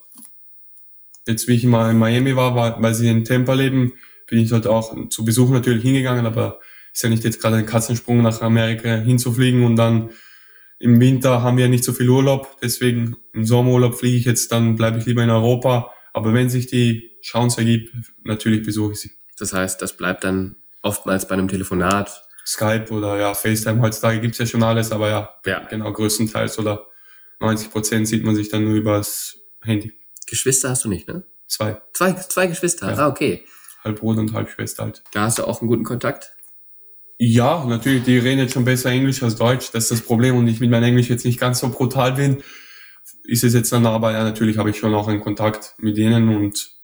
jetzt 1.28 1.48
wie 1.48 1.54
ich 1.54 1.66
mal 1.66 1.92
in 1.92 1.98
Miami 1.98 2.36
war, 2.36 2.56
war 2.56 2.82
weil 2.82 2.94
sie 2.94 3.10
in 3.10 3.26
Tampa 3.26 3.54
leben, 3.54 3.94
bin 4.28 4.40
ich 4.40 4.50
dort 4.50 4.68
auch 4.68 5.10
zu 5.10 5.26
Besuch 5.26 5.50
natürlich 5.50 5.84
hingegangen, 5.84 6.26
aber 6.26 6.60
ist 6.94 7.04
ja 7.04 7.10
nicht 7.10 7.24
jetzt 7.24 7.42
gerade 7.42 7.58
ein 7.58 7.66
Katzensprung 7.66 8.22
nach 8.22 8.42
Amerika 8.42 8.96
hinzufliegen 8.96 9.64
und 9.64 9.76
dann 9.76 10.12
im 10.80 11.00
Winter 11.00 11.42
haben 11.42 11.58
wir 11.58 11.66
ja 11.66 11.70
nicht 11.70 11.84
so 11.84 11.94
viel 11.94 12.10
Urlaub, 12.10 12.58
deswegen 12.62 13.18
im 13.34 13.46
Sommerurlaub 13.46 13.96
fliege 13.96 14.18
ich 14.18 14.26
jetzt, 14.26 14.52
dann 14.52 14.76
bleibe 14.76 15.00
ich 15.00 15.06
lieber 15.06 15.24
in 15.24 15.30
Europa. 15.30 15.92
Aber 16.14 16.34
wenn 16.34 16.50
sich 16.50 16.68
die 16.68 17.12
Chance 17.22 17.62
ergibt, 17.62 17.96
natürlich 18.24 18.64
besuche 18.64 18.94
ich 18.94 19.00
sie. 19.00 19.12
Das 19.38 19.54
heißt, 19.54 19.82
das 19.82 19.98
bleibt 19.98 20.24
dann 20.24 20.56
oftmals 20.82 21.28
bei 21.28 21.34
einem 21.34 21.48
Telefonat 21.48 22.27
Skype 22.48 22.92
oder 22.92 23.20
ja, 23.20 23.34
FaceTime. 23.34 23.82
Heutzutage 23.82 24.22
gibt's 24.22 24.38
ja 24.38 24.46
schon 24.46 24.64
alles, 24.64 24.94
aber 24.94 25.10
ja, 25.10 25.30
ja. 25.46 25.60
genau, 25.70 25.92
größtenteils 25.92 26.58
oder 26.60 26.88
90 27.42 27.72
Prozent 27.72 28.08
sieht 28.08 28.24
man 28.24 28.36
sich 28.36 28.48
dann 28.48 28.64
nur 28.64 28.76
übers 28.76 29.38
Handy. 29.62 29.92
Geschwister 30.26 30.70
hast 30.70 30.86
du 30.86 30.90
nicht, 30.90 31.08
ne? 31.10 31.24
Zwei. 31.48 31.82
Zwei, 31.94 32.14
zwei 32.14 32.48
Geschwister, 32.48 32.90
ja. 32.90 32.98
ah, 32.98 33.08
okay. 33.08 33.44
Halb 33.84 34.00
Bruder 34.00 34.22
und 34.22 34.34
halb 34.34 34.50
Schwester 34.50 34.84
halt. 34.84 35.04
Da 35.12 35.24
hast 35.24 35.40
du 35.40 35.44
auch 35.44 35.62
einen 35.62 35.68
guten 35.68 35.84
Kontakt? 35.84 36.34
Ja, 37.20 37.66
natürlich, 37.66 38.04
die 38.04 38.18
reden 38.18 38.40
jetzt 38.40 38.54
schon 38.54 38.66
besser 38.66 38.92
Englisch 38.92 39.24
als 39.24 39.36
Deutsch. 39.36 39.72
Das 39.72 39.86
ist 39.86 39.92
das 39.92 40.02
Problem 40.02 40.38
und 40.38 40.48
ich 40.48 40.62
mit 40.62 40.70
meinem 40.70 40.84
Englisch 40.84 41.10
jetzt 41.10 41.26
nicht 41.26 41.40
ganz 41.40 41.60
so 41.60 41.70
brutal 41.70 42.14
bin, 42.14 42.44
ist 43.24 43.44
es 43.44 43.54
jetzt 43.54 43.72
dann 43.74 43.86
aber, 43.86 44.14
ja, 44.14 44.24
natürlich 44.24 44.58
habe 44.58 44.70
ich 44.70 44.78
schon 44.78 44.96
auch 44.96 45.08
einen 45.08 45.20
Kontakt 45.20 45.76
mit 45.80 45.98
denen 45.98 46.34
und 46.36 46.77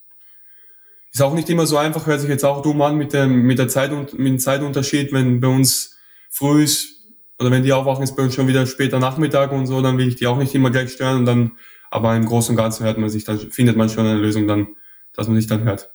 ist 1.13 1.21
auch 1.21 1.33
nicht 1.33 1.49
immer 1.49 1.67
so 1.67 1.77
einfach, 1.77 2.07
hört 2.07 2.21
sich 2.21 2.29
jetzt 2.29 2.43
auch 2.43 2.61
dumm 2.63 2.81
an 2.81 2.97
mit 2.97 3.13
dem, 3.13 3.43
mit 3.43 3.59
der 3.59 3.67
Zeit 3.67 3.91
und 3.91 4.17
mit 4.17 4.27
dem 4.27 4.39
Zeitunterschied, 4.39 5.13
wenn 5.13 5.39
bei 5.39 5.47
uns 5.47 5.95
früh 6.29 6.63
ist 6.63 7.03
oder 7.39 7.51
wenn 7.51 7.63
die 7.63 7.71
aufwachen, 7.71 8.03
ist 8.03 8.15
bei 8.15 8.23
uns 8.23 8.33
schon 8.33 8.47
wieder 8.47 8.65
später 8.65 8.99
Nachmittag 8.99 9.51
und 9.51 9.67
so, 9.67 9.81
dann 9.81 9.97
will 9.97 10.07
ich 10.07 10.15
die 10.15 10.25
auch 10.25 10.37
nicht 10.37 10.55
immer 10.55 10.71
gleich 10.71 10.91
stören 10.91 11.19
und 11.19 11.25
dann, 11.25 11.51
aber 11.91 12.15
im 12.15 12.25
Großen 12.25 12.53
und 12.53 12.57
Ganzen 12.57 12.85
hört 12.85 12.97
man 12.97 13.09
sich 13.09 13.25
dann, 13.25 13.37
findet 13.37 13.77
man 13.77 13.89
schon 13.89 14.07
eine 14.07 14.19
Lösung 14.19 14.47
dann, 14.47 14.75
dass 15.13 15.27
man 15.27 15.35
sich 15.35 15.45
dann 15.45 15.63
hört. 15.63 15.91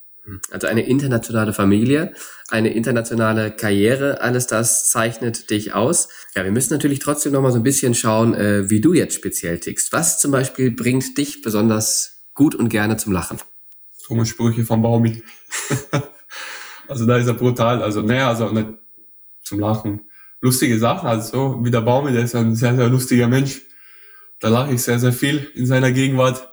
Also 0.51 0.67
eine 0.67 0.87
internationale 0.87 1.53
Familie, 1.53 2.13
eine 2.49 2.71
internationale 2.73 3.51
Karriere, 3.51 4.21
alles 4.21 4.47
das 4.47 4.89
zeichnet 4.89 5.49
dich 5.49 5.73
aus. 5.73 6.07
Ja, 6.35 6.43
wir 6.43 6.51
müssen 6.51 6.73
natürlich 6.73 6.99
trotzdem 6.99 7.33
noch 7.33 7.41
mal 7.41 7.51
so 7.51 7.57
ein 7.57 7.63
bisschen 7.63 7.95
schauen, 7.95 8.35
äh, 8.35 8.69
wie 8.69 8.79
du 8.79 8.93
jetzt 8.93 9.15
speziell 9.15 9.59
tickst. 9.59 9.91
Was 9.91 10.19
zum 10.19 10.31
Beispiel 10.31 10.71
bringt 10.71 11.17
dich 11.17 11.41
besonders 11.41 12.21
gut 12.35 12.53
und 12.53 12.69
gerne 12.69 12.97
zum 12.97 13.11
Lachen? 13.11 13.39
Dumme 14.09 14.25
Sprüche 14.25 14.65
vom 14.65 14.81
Baumi. 14.81 15.23
also 16.87 17.05
da 17.05 17.17
ist 17.17 17.27
er 17.27 17.33
brutal. 17.33 17.81
Also, 17.81 18.01
naja, 18.01 18.29
also 18.29 18.49
nicht 18.49 18.69
zum 19.43 19.59
Lachen. 19.59 20.01
Lustige 20.41 20.79
Sachen, 20.79 21.07
also 21.07 21.31
so 21.31 21.65
wie 21.65 21.71
der 21.71 21.81
Baumi, 21.81 22.11
der 22.11 22.23
ist 22.23 22.35
ein 22.35 22.55
sehr, 22.55 22.75
sehr 22.75 22.89
lustiger 22.89 23.27
Mensch. 23.27 23.61
Da 24.39 24.47
lache 24.47 24.73
ich 24.73 24.81
sehr, 24.81 24.99
sehr 24.99 25.11
viel 25.11 25.51
in 25.53 25.65
seiner 25.65 25.91
Gegenwart. 25.91 26.47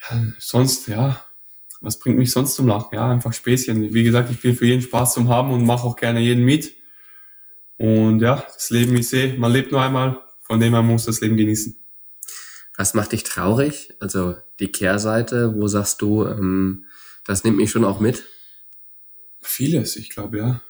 Ja, 0.00 0.22
sonst, 0.38 0.88
ja, 0.88 1.22
was 1.82 1.98
bringt 1.98 2.18
mich 2.18 2.30
sonst 2.30 2.54
zum 2.54 2.66
Lachen? 2.66 2.94
Ja, 2.94 3.10
einfach 3.10 3.32
Späßchen. 3.32 3.92
Wie 3.92 4.02
gesagt, 4.02 4.30
ich 4.30 4.40
bin 4.40 4.56
für 4.56 4.66
jeden 4.66 4.82
Spaß 4.82 5.14
zum 5.14 5.28
Haben 5.28 5.52
und 5.52 5.64
mache 5.64 5.86
auch 5.86 5.96
gerne 5.96 6.20
jeden 6.20 6.44
mit. 6.44 6.74
Und 7.76 8.20
ja, 8.20 8.42
das 8.54 8.70
Leben, 8.70 8.96
ich 8.96 9.08
sehe, 9.08 9.38
man 9.38 9.52
lebt 9.52 9.70
nur 9.70 9.82
einmal, 9.82 10.20
von 10.40 10.60
dem 10.60 10.72
man 10.72 10.86
muss 10.86 11.04
das 11.04 11.20
Leben 11.20 11.36
genießen. 11.36 11.79
Was 12.80 12.94
macht 12.94 13.12
dich 13.12 13.24
traurig? 13.24 13.92
Also 14.00 14.36
die 14.58 14.72
Kehrseite, 14.72 15.54
wo 15.54 15.68
sagst 15.68 16.00
du, 16.00 16.24
ähm, 16.24 16.86
das 17.26 17.44
nimmt 17.44 17.58
mich 17.58 17.70
schon 17.70 17.84
auch 17.84 18.00
mit? 18.00 18.24
Vieles, 19.42 19.96
ich 19.96 20.08
glaube, 20.08 20.38
ja. 20.38 20.62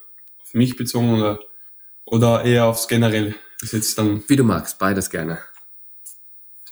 Auf 0.42 0.53
mich 0.53 0.75
bezogen 0.75 1.14
oder, 1.14 1.38
oder 2.05 2.44
eher 2.44 2.64
aufs 2.64 2.88
Generelle. 2.88 3.37
Ist 3.62 3.75
jetzt 3.75 3.96
dann. 3.96 4.25
Wie 4.27 4.35
du 4.35 4.42
magst, 4.42 4.81
beides 4.81 5.09
gerne. 5.09 5.38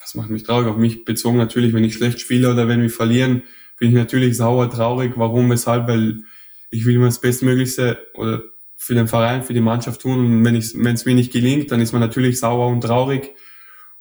Das 0.00 0.16
macht 0.16 0.28
mich 0.28 0.42
traurig. 0.42 0.66
Auf 0.66 0.76
mich 0.76 1.04
bezogen 1.04 1.38
natürlich, 1.38 1.72
wenn 1.72 1.84
ich 1.84 1.94
schlecht 1.94 2.18
spiele 2.18 2.50
oder 2.50 2.66
wenn 2.66 2.82
wir 2.82 2.90
verlieren, 2.90 3.44
bin 3.78 3.90
ich 3.90 3.94
natürlich 3.94 4.36
sauer, 4.36 4.68
traurig. 4.68 5.12
Warum, 5.14 5.48
weshalb? 5.50 5.86
Weil 5.86 6.24
ich 6.70 6.84
will 6.84 6.96
immer 6.96 7.06
das 7.06 7.20
Bestmöglichste 7.20 8.04
oder 8.14 8.42
für 8.74 8.94
den 8.94 9.06
Verein, 9.06 9.44
für 9.44 9.54
die 9.54 9.60
Mannschaft 9.60 10.00
tun. 10.00 10.18
Und 10.18 10.44
wenn 10.44 10.56
es 10.56 10.74
mir 10.74 11.14
nicht 11.14 11.32
gelingt, 11.32 11.70
dann 11.70 11.80
ist 11.80 11.92
man 11.92 12.00
natürlich 12.00 12.40
sauer 12.40 12.66
und 12.66 12.80
traurig. 12.80 13.36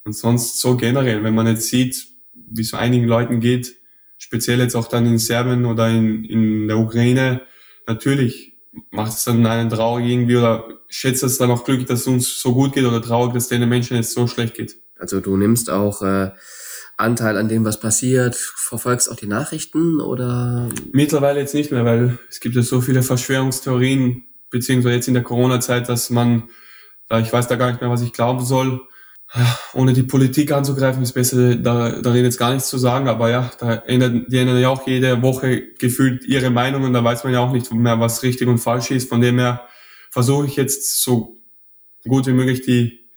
Und 0.08 0.14
sonst 0.14 0.62
so 0.62 0.78
generell, 0.78 1.22
wenn 1.26 1.36
man 1.36 1.48
jetzt 1.48 1.68
sieht, 1.68 2.08
wie 2.34 2.62
es 2.62 2.74
einigen 2.74 3.08
Leuten 3.08 3.42
geht, 3.42 3.76
speziell 4.18 4.60
jetzt 4.60 4.74
auch 4.74 4.88
dann 4.88 5.06
in 5.06 5.18
Serbien 5.18 5.66
oder 5.66 5.90
in, 5.90 6.24
in 6.24 6.70
der 6.70 6.78
Ukraine, 6.78 7.42
natürlich 7.88 8.54
macht 8.90 9.12
es 9.12 9.26
dann 9.26 9.46
einen 9.46 9.70
traurig 9.70 10.06
irgendwie 10.08 10.38
oder 10.38 10.66
schätzt 10.88 11.24
es 11.24 11.38
dann 11.38 11.52
auch 11.52 11.66
glücklich, 11.66 11.90
dass 11.90 12.00
es 12.00 12.08
uns 12.08 12.40
so 12.40 12.54
gut 12.54 12.72
geht 12.72 12.86
oder 12.86 13.02
traurig, 13.02 13.34
dass 13.34 13.50
den 13.50 13.68
Menschen 13.68 13.98
jetzt 13.98 14.14
so 14.14 14.28
schlecht 14.28 14.54
geht. 14.54 14.78
Also 14.98 15.20
du 15.20 15.36
nimmst 15.36 15.70
auch 15.70 16.02
äh, 16.02 16.32
Anteil 16.96 17.36
an 17.36 17.50
dem, 17.50 17.66
was 17.66 17.82
passiert, 17.82 18.38
verfolgst 18.38 19.12
auch 19.12 19.18
die 19.18 19.28
Nachrichten 19.28 20.00
oder? 20.00 20.70
Mittlerweile 20.94 21.42
jetzt 21.42 21.54
nicht 21.54 21.70
mehr, 21.70 21.84
weil 21.84 22.18
es 22.30 22.40
gibt 22.40 22.56
ja 22.56 22.62
so 22.62 22.80
viele 22.80 23.04
Verschwörungstheorien, 23.04 24.24
beziehungsweise 24.52 24.96
jetzt 24.96 25.10
in 25.10 25.16
der 25.16 25.24
Corona-Zeit, 25.24 25.90
dass 25.90 26.10
man, 26.10 26.44
ich 27.22 27.34
weiß 27.34 27.50
da 27.50 27.58
gar 27.58 27.72
nicht 27.72 27.82
mehr, 27.82 27.90
was 27.90 28.02
ich 28.02 28.14
glauben 28.14 28.46
soll, 28.46 28.88
ohne 29.74 29.94
die 29.94 30.04
Politik 30.04 30.52
anzugreifen, 30.52 31.04
ist 31.04 31.14
besser 31.14 31.56
da, 31.56 32.02
darin 32.02 32.24
jetzt 32.24 32.38
gar 32.38 32.54
nichts 32.54 32.70
zu 32.70 32.78
sagen. 32.78 33.08
Aber 33.08 33.30
ja, 33.30 33.52
da 33.60 33.74
ändert, 33.74 34.32
die 34.32 34.38
ändern 34.38 34.60
ja 34.60 34.70
auch 34.70 34.88
jede 34.88 35.22
Woche 35.22 35.62
gefühlt 35.78 36.26
ihre 36.26 36.50
Meinung 36.50 36.84
und 36.84 36.94
da 36.94 37.04
weiß 37.04 37.24
man 37.24 37.34
ja 37.34 37.40
auch 37.40 37.52
nicht 37.52 37.72
mehr, 37.74 38.00
was 38.00 38.24
richtig 38.24 38.48
und 38.48 38.60
falsch 38.60 38.92
ist. 38.92 39.10
Von 39.10 39.22
dem 39.22 39.38
her 39.40 39.62
versuche 40.12 40.48
ich 40.48 40.56
jetzt 40.56 41.02
so 41.02 41.42
gut 42.08 42.26
wie 42.28 42.34
möglich 42.34 42.62
die 42.62 43.08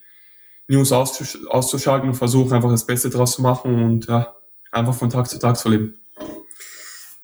News 0.69 0.93
auszusch 0.93 1.39
auszuschalten 1.49 2.09
und 2.09 2.15
versuche 2.15 2.55
einfach 2.55 2.71
das 2.71 2.87
Beste 2.87 3.11
draus 3.11 3.35
zu 3.35 3.43
machen 3.43 3.83
und 3.83 4.07
ja, 4.07 4.35
einfach 4.73 4.95
von 4.95 5.11
Tag 5.11 5.29
zu 5.29 5.39
Tag 5.39 5.57
zu 5.57 5.69
leben. 5.69 5.95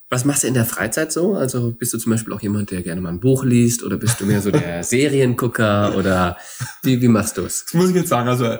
Was 0.09 0.23
machst 0.23 0.43
du 0.43 0.47
in 0.47 0.53
der 0.53 0.65
Freizeit 0.65 1.11
so? 1.11 1.33
Also 1.33 1.73
bist 1.73 1.93
du 1.93 1.97
zum 1.97 2.13
Beispiel 2.13 2.33
auch 2.33 2.41
jemand, 2.41 2.71
der 2.71 2.81
gerne 2.81 3.01
mal 3.01 3.09
ein 3.09 3.19
Buch 3.19 3.43
liest 3.43 3.83
oder 3.83 3.97
bist 3.97 4.21
du 4.21 4.25
mehr 4.25 4.41
so 4.41 4.51
der 4.51 4.83
Seriengucker 4.85 5.97
oder 5.97 6.37
wie, 6.81 7.01
wie 7.01 7.09
machst 7.09 7.37
du 7.37 7.41
es? 7.41 7.65
Das 7.65 7.73
muss 7.73 7.89
ich 7.89 7.95
jetzt 7.95 8.07
sagen. 8.07 8.29
Also 8.29 8.57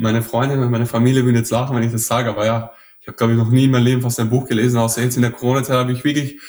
meine 0.00 0.22
Freundin 0.22 0.60
und 0.60 0.70
meine 0.70 0.86
Familie 0.86 1.24
würden 1.24 1.36
jetzt 1.36 1.50
lachen, 1.50 1.76
wenn 1.76 1.82
ich 1.82 1.92
das 1.92 2.06
sage, 2.06 2.30
aber 2.30 2.46
ja, 2.46 2.72
ich 3.00 3.08
habe, 3.08 3.16
glaube 3.16 3.32
ich, 3.32 3.38
noch 3.38 3.50
nie 3.50 3.64
in 3.64 3.70
meinem 3.70 3.84
Leben 3.84 4.02
fast 4.02 4.20
ein 4.20 4.30
Buch 4.30 4.46
gelesen, 4.46 4.78
außer 4.78 5.02
jetzt 5.02 5.16
in 5.16 5.22
der 5.22 5.32
Corona-Zeit 5.32 5.76
habe 5.76 5.92
ich 5.92 6.04
wirklich 6.04 6.40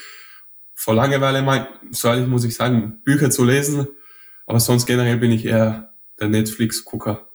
vor 0.74 0.96
Langeweile 0.96 1.42
mal, 1.42 1.68
so 1.92 2.08
ehrlich 2.08 2.28
muss 2.28 2.44
ich 2.44 2.56
sagen, 2.56 3.02
Bücher 3.04 3.30
zu 3.30 3.46
lesen, 3.46 3.88
aber 4.46 4.60
sonst 4.60 4.86
generell 4.86 5.18
bin 5.18 5.32
ich 5.32 5.46
eher 5.46 5.94
der 6.20 6.30
Netflix-Gucker. 6.30 7.28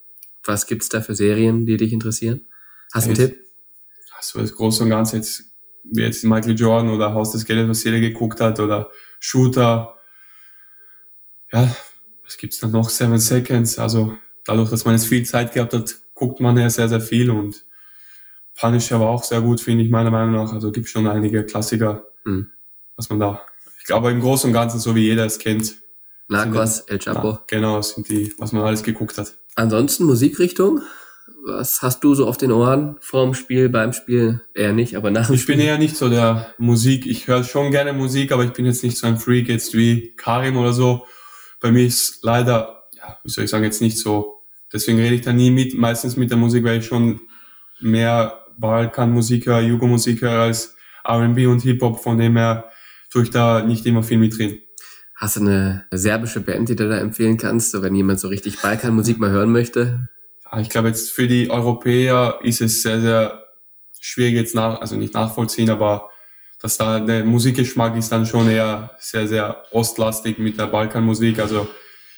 Was 0.44 0.66
gibt's 0.66 0.88
da 0.88 1.00
für 1.00 1.14
Serien, 1.14 1.66
die 1.66 1.76
dich 1.76 1.92
interessieren? 1.92 2.46
Hast 2.92 3.06
du 3.06 3.10
einen 3.10 3.18
Tipp? 3.18 3.40
Also 4.16 4.40
das 4.40 4.54
Große 4.54 4.84
und 4.84 4.90
Ganze 4.90 5.16
jetzt, 5.16 5.44
wie 5.84 6.02
jetzt 6.02 6.24
Michael 6.24 6.58
Jordan 6.58 6.90
oder 6.90 7.14
Haus 7.14 7.32
des 7.32 7.44
Geldes, 7.44 7.68
was 7.68 7.84
jeder 7.84 8.00
geguckt 8.00 8.40
hat, 8.40 8.60
oder 8.60 8.90
Shooter. 9.20 9.96
Ja, 11.52 11.74
was 12.24 12.36
gibt's 12.36 12.58
da 12.58 12.66
noch? 12.66 12.90
Seven 12.90 13.18
Seconds. 13.18 13.78
Also 13.78 14.16
dadurch, 14.44 14.70
dass 14.70 14.84
man 14.84 14.94
jetzt 14.94 15.06
viel 15.06 15.24
Zeit 15.24 15.52
gehabt 15.52 15.72
hat, 15.74 15.96
guckt 16.16 16.40
man 16.40 16.56
ja 16.56 16.68
sehr, 16.68 16.88
sehr 16.88 17.00
viel 17.00 17.30
und 17.30 17.64
Punisher 18.58 18.98
war 18.98 19.10
auch 19.10 19.22
sehr 19.22 19.42
gut, 19.42 19.60
finde 19.60 19.84
ich 19.84 19.90
meiner 19.90 20.10
Meinung 20.10 20.34
nach. 20.34 20.52
Also 20.52 20.72
gibt 20.72 20.88
schon 20.88 21.06
einige 21.06 21.44
Klassiker, 21.44 22.06
mhm. 22.24 22.48
was 22.96 23.08
man 23.10 23.20
da. 23.20 23.42
Ich 23.78 23.84
glaube 23.84 24.10
im 24.10 24.20
Großen 24.20 24.48
und 24.50 24.54
Ganzen, 24.54 24.80
so 24.80 24.96
wie 24.96 25.04
jeder 25.04 25.26
es 25.26 25.38
kennt. 25.38 25.76
Narcos, 26.28 26.80
El 26.80 26.98
Chapo. 26.98 27.32
Na, 27.32 27.42
genau, 27.46 27.80
sind 27.82 28.08
die, 28.08 28.32
was 28.38 28.50
man 28.50 28.64
alles 28.64 28.82
geguckt 28.82 29.16
hat. 29.18 29.34
Ansonsten 29.54 30.04
Musikrichtung? 30.04 30.80
Was 31.44 31.82
hast 31.82 32.02
du 32.02 32.14
so 32.16 32.26
auf 32.26 32.38
den 32.38 32.50
Ohren 32.50 32.96
vorm 33.00 33.34
Spiel, 33.34 33.68
beim 33.68 33.92
Spiel? 33.92 34.40
Eher 34.54 34.72
nicht, 34.72 34.96
aber 34.96 35.12
nach 35.12 35.26
dem 35.26 35.36
Ich 35.36 35.42
Spiel? 35.42 35.56
bin 35.56 35.64
eher 35.64 35.78
nicht 35.78 35.96
so 35.96 36.08
der 36.08 36.52
Musik. 36.58 37.06
Ich 37.06 37.28
höre 37.28 37.44
schon 37.44 37.70
gerne 37.70 37.92
Musik, 37.92 38.32
aber 38.32 38.42
ich 38.44 38.52
bin 38.52 38.66
jetzt 38.66 38.82
nicht 38.82 38.98
so 38.98 39.06
ein 39.06 39.18
Freak 39.18 39.48
jetzt 39.48 39.74
wie 39.74 40.14
Karim 40.16 40.56
oder 40.56 40.72
so. 40.72 41.06
Bei 41.60 41.70
mir 41.70 41.86
ist 41.86 42.24
leider, 42.24 42.88
ja, 42.96 43.18
wie 43.22 43.30
soll 43.30 43.44
ich 43.44 43.50
sagen, 43.50 43.62
jetzt 43.62 43.80
nicht 43.80 43.98
so 43.98 44.35
Deswegen 44.72 44.98
rede 44.98 45.14
ich 45.14 45.22
da 45.22 45.32
nie 45.32 45.50
mit, 45.50 45.74
meistens 45.74 46.16
mit 46.16 46.30
der 46.30 46.38
Musik, 46.38 46.64
weil 46.64 46.78
ich 46.80 46.86
schon 46.86 47.20
mehr 47.80 48.44
Balkanmusik 48.58 49.46
höre, 49.46 49.60
Jugo-Musik 49.60 50.22
höre 50.22 50.40
als 50.40 50.74
R&B 51.04 51.46
und 51.46 51.62
Hip-Hop, 51.62 52.02
von 52.02 52.18
dem 52.18 52.36
her 52.36 52.70
tue 53.10 53.22
ich 53.22 53.30
da 53.30 53.62
nicht 53.62 53.86
immer 53.86 54.02
viel 54.02 54.18
mitreden. 54.18 54.58
Hast 55.14 55.36
du 55.36 55.40
eine 55.40 55.86
serbische 55.92 56.40
Band, 56.40 56.68
die 56.68 56.76
du 56.76 56.88
da 56.88 56.98
empfehlen 56.98 57.38
kannst, 57.38 57.70
so 57.70 57.82
wenn 57.82 57.94
jemand 57.94 58.20
so 58.20 58.28
richtig 58.28 58.60
Balkanmusik 58.60 59.18
mal 59.18 59.30
hören 59.30 59.52
möchte? 59.52 60.08
Ja, 60.44 60.60
ich 60.60 60.68
glaube 60.68 60.88
jetzt 60.88 61.10
für 61.10 61.26
die 61.26 61.50
Europäer 61.50 62.38
ist 62.42 62.60
es 62.60 62.82
sehr, 62.82 63.00
sehr 63.00 63.42
schwierig 64.00 64.34
jetzt 64.34 64.54
nach, 64.54 64.80
also 64.80 64.96
nicht 64.96 65.14
nachvollziehen, 65.14 65.70
aber 65.70 66.10
dass 66.60 66.76
da 66.76 67.00
der 67.00 67.24
Musikgeschmack 67.24 67.96
ist 67.96 68.10
dann 68.10 68.26
schon 68.26 68.50
eher 68.50 68.90
sehr, 68.98 69.26
sehr 69.26 69.62
ostlastig 69.72 70.38
mit 70.38 70.58
der 70.58 70.66
Balkanmusik. 70.66 71.38
Also 71.38 71.68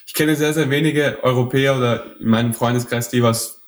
ich 0.09 0.15
kenne 0.15 0.35
sehr, 0.37 0.55
sehr 0.55 0.71
wenige 0.71 1.19
Europäer 1.23 1.77
oder 1.77 2.19
in 2.19 2.31
meinem 2.31 2.55
Freundeskreis, 2.55 3.11
die 3.11 3.23
was 3.23 3.61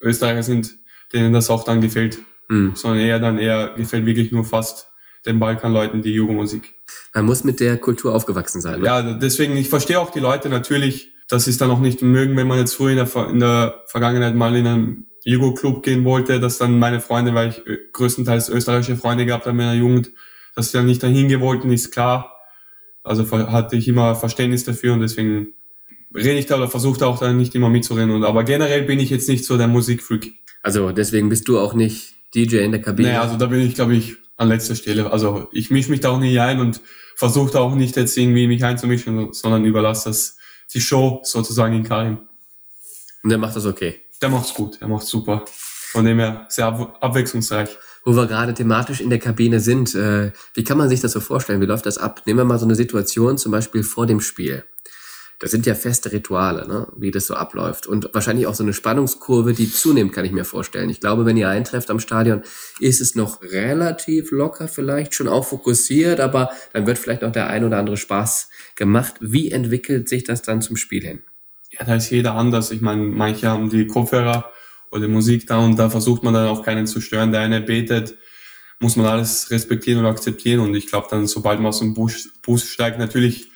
Österreicher 0.00 0.44
sind, 0.44 0.76
denen 1.12 1.32
das 1.32 1.50
auch 1.50 1.64
dann 1.64 1.80
gefällt. 1.80 2.18
Mhm. 2.48 2.76
Sondern 2.76 3.00
eher 3.00 3.18
dann 3.18 3.38
eher 3.38 3.74
gefällt 3.76 4.06
wirklich 4.06 4.30
nur 4.30 4.44
fast 4.44 4.86
den 5.26 5.40
Balkanleuten 5.40 6.00
die 6.00 6.12
Jugendmusik. 6.12 6.74
Man 7.12 7.26
muss 7.26 7.42
mit 7.42 7.58
der 7.58 7.76
Kultur 7.76 8.14
aufgewachsen 8.14 8.60
sein. 8.60 8.80
Oder? 8.80 8.86
Ja, 8.86 9.02
deswegen, 9.14 9.56
ich 9.56 9.68
verstehe 9.68 9.98
auch 9.98 10.10
die 10.10 10.20
Leute 10.20 10.48
natürlich, 10.48 11.12
dass 11.28 11.44
sie 11.44 11.50
es 11.50 11.58
dann 11.58 11.72
auch 11.72 11.80
nicht 11.80 12.02
mögen, 12.02 12.36
wenn 12.36 12.46
man 12.46 12.58
jetzt 12.58 12.74
früher 12.74 12.92
in 12.92 12.96
der, 12.96 13.28
in 13.28 13.40
der 13.40 13.82
Vergangenheit 13.86 14.36
mal 14.36 14.54
in 14.54 14.66
einen 14.68 15.06
Jugo-Club 15.24 15.82
gehen 15.82 16.04
wollte, 16.04 16.38
dass 16.38 16.58
dann 16.58 16.78
meine 16.78 17.00
Freunde, 17.00 17.34
weil 17.34 17.48
ich 17.48 17.62
größtenteils 17.92 18.48
österreichische 18.48 18.96
Freunde 18.96 19.26
gehabt 19.26 19.46
habe 19.46 19.58
in 19.60 19.66
der 19.66 19.74
Jugend, 19.74 20.12
dass 20.54 20.70
sie 20.70 20.78
dann 20.78 20.86
nicht 20.86 21.02
dahin 21.02 21.26
gewollten, 21.26 21.72
ist 21.72 21.90
klar. 21.90 22.36
Also 23.02 23.28
hatte 23.32 23.74
ich 23.74 23.88
immer 23.88 24.14
Verständnis 24.14 24.64
dafür 24.64 24.92
und 24.92 25.00
deswegen 25.00 25.54
rede 26.14 26.38
ich 26.38 26.46
da 26.46 26.56
oder 26.56 26.68
versuche 26.68 27.00
da 27.00 27.06
auch 27.06 27.18
dann 27.18 27.36
nicht 27.36 27.54
immer 27.54 27.68
mitzurennen. 27.68 28.14
Und, 28.14 28.24
aber 28.24 28.44
generell 28.44 28.82
bin 28.82 29.00
ich 29.00 29.10
jetzt 29.10 29.28
nicht 29.28 29.44
so 29.44 29.56
der 29.56 29.68
Musikfreak. 29.68 30.34
Also 30.62 30.92
deswegen 30.92 31.28
bist 31.28 31.48
du 31.48 31.58
auch 31.58 31.74
nicht 31.74 32.14
DJ 32.34 32.58
in 32.58 32.72
der 32.72 32.82
Kabine? 32.82 33.08
Naja, 33.08 33.22
also 33.22 33.36
da 33.36 33.46
bin 33.46 33.60
ich, 33.60 33.74
glaube 33.74 33.94
ich, 33.94 34.16
an 34.36 34.48
letzter 34.48 34.74
Stelle. 34.74 35.12
Also 35.12 35.48
ich 35.52 35.70
mische 35.70 35.90
mich 35.90 36.00
da 36.00 36.10
auch 36.10 36.18
nie 36.18 36.38
ein 36.38 36.60
und 36.60 36.80
versuche 37.16 37.52
da 37.52 37.60
auch 37.60 37.74
nicht 37.74 37.96
jetzt 37.96 38.16
irgendwie 38.16 38.46
mich 38.46 38.64
einzumischen, 38.64 39.32
sondern 39.32 39.64
überlasse 39.64 40.08
das 40.08 40.36
die 40.72 40.80
Show 40.80 41.20
sozusagen 41.24 41.74
in 41.74 41.82
Karim. 41.82 42.18
Und 43.22 43.30
der 43.30 43.38
macht 43.38 43.56
das 43.56 43.66
okay? 43.66 44.00
Der 44.22 44.28
macht's 44.28 44.54
gut, 44.54 44.80
der 44.80 44.88
macht's 44.88 45.08
super. 45.08 45.44
Von 45.46 46.04
dem 46.04 46.18
her 46.18 46.46
sehr 46.48 46.66
abwechslungsreich. 46.66 47.70
Wo 48.04 48.14
wir 48.14 48.26
gerade 48.26 48.54
thematisch 48.54 49.00
in 49.00 49.10
der 49.10 49.18
Kabine 49.18 49.60
sind, 49.60 49.94
äh, 49.94 50.32
wie 50.54 50.64
kann 50.64 50.78
man 50.78 50.88
sich 50.88 51.00
das 51.00 51.12
so 51.12 51.20
vorstellen? 51.20 51.60
Wie 51.60 51.66
läuft 51.66 51.84
das 51.84 51.98
ab? 51.98 52.22
Nehmen 52.24 52.38
wir 52.38 52.44
mal 52.44 52.58
so 52.58 52.64
eine 52.64 52.74
Situation, 52.74 53.36
zum 53.36 53.52
Beispiel 53.52 53.82
vor 53.82 54.06
dem 54.06 54.20
Spiel. 54.20 54.64
Das 55.40 55.50
sind 55.50 55.64
ja 55.64 55.74
feste 55.74 56.12
Rituale, 56.12 56.68
ne? 56.68 56.86
wie 56.96 57.10
das 57.10 57.26
so 57.26 57.34
abläuft. 57.34 57.86
Und 57.86 58.10
wahrscheinlich 58.12 58.46
auch 58.46 58.54
so 58.54 58.62
eine 58.62 58.74
Spannungskurve, 58.74 59.54
die 59.54 59.72
zunimmt, 59.72 60.12
kann 60.12 60.26
ich 60.26 60.32
mir 60.32 60.44
vorstellen. 60.44 60.90
Ich 60.90 61.00
glaube, 61.00 61.24
wenn 61.24 61.38
ihr 61.38 61.48
eintrefft 61.48 61.90
am 61.90 61.98
Stadion, 61.98 62.42
ist 62.78 63.00
es 63.00 63.14
noch 63.14 63.40
relativ 63.42 64.32
locker, 64.32 64.68
vielleicht 64.68 65.14
schon 65.14 65.28
auch 65.28 65.46
fokussiert, 65.46 66.20
aber 66.20 66.50
dann 66.74 66.86
wird 66.86 66.98
vielleicht 66.98 67.22
noch 67.22 67.32
der 67.32 67.48
ein 67.48 67.64
oder 67.64 67.78
andere 67.78 67.96
Spaß 67.96 68.50
gemacht. 68.76 69.14
Wie 69.20 69.50
entwickelt 69.50 70.10
sich 70.10 70.24
das 70.24 70.42
dann 70.42 70.60
zum 70.60 70.76
Spiel 70.76 71.02
hin? 71.02 71.20
Ja, 71.70 71.86
da 71.86 71.94
ist 71.94 72.10
jeder 72.10 72.34
anders. 72.34 72.70
Ich 72.70 72.82
meine, 72.82 73.02
manche 73.02 73.48
haben 73.48 73.70
die 73.70 73.86
Kopfhörer 73.86 74.50
oder 74.90 75.08
Musik 75.08 75.46
da 75.46 75.64
und 75.64 75.78
da 75.78 75.88
versucht 75.88 76.22
man 76.22 76.34
dann 76.34 76.48
auch 76.48 76.62
keinen 76.62 76.86
zu 76.86 77.00
stören. 77.00 77.32
Der 77.32 77.40
eine 77.40 77.62
betet, 77.62 78.14
muss 78.78 78.96
man 78.96 79.06
alles 79.06 79.50
respektieren 79.50 80.00
und 80.00 80.06
akzeptieren. 80.06 80.60
Und 80.60 80.74
ich 80.74 80.88
glaube 80.88 81.06
dann, 81.10 81.26
sobald 81.26 81.60
man 81.60 81.68
aus 81.68 81.78
dem 81.78 81.94
Bus, 81.94 82.28
Bus 82.42 82.64
steigt, 82.64 82.98
natürlich 82.98 83.49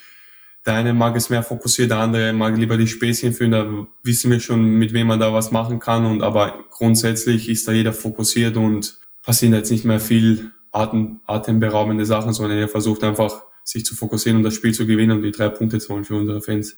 der 0.66 0.74
eine 0.74 0.94
mag 0.94 1.14
es 1.16 1.30
mehr 1.30 1.42
fokussiert, 1.42 1.90
der 1.90 1.98
andere 1.98 2.32
mag 2.32 2.56
lieber 2.56 2.76
die 2.76 2.86
Späßchen 2.86 3.34
führen, 3.34 3.50
da 3.50 3.86
wissen 4.02 4.30
wir 4.30 4.40
schon, 4.40 4.62
mit 4.62 4.92
wem 4.92 5.08
man 5.08 5.20
da 5.20 5.32
was 5.32 5.50
machen 5.50 5.78
kann. 5.78 6.06
Und 6.06 6.22
aber 6.22 6.64
grundsätzlich 6.70 7.48
ist 7.48 7.68
da 7.68 7.72
jeder 7.72 7.92
fokussiert 7.92 8.56
und 8.56 8.98
passieren 9.22 9.54
jetzt 9.54 9.70
nicht 9.70 9.84
mehr 9.84 10.00
viel 10.00 10.52
atem, 10.72 11.20
atemberaubende 11.26 12.06
Sachen, 12.06 12.32
sondern 12.32 12.58
er 12.58 12.68
versucht 12.68 13.04
einfach, 13.04 13.42
sich 13.62 13.84
zu 13.84 13.94
fokussieren 13.94 14.38
und 14.38 14.42
das 14.42 14.54
Spiel 14.54 14.74
zu 14.74 14.86
gewinnen 14.86 15.16
und 15.16 15.22
die 15.22 15.32
drei 15.32 15.48
Punkte 15.48 15.78
zu 15.78 15.94
holen 15.94 16.04
für 16.04 16.16
unsere 16.16 16.42
Fans. 16.42 16.76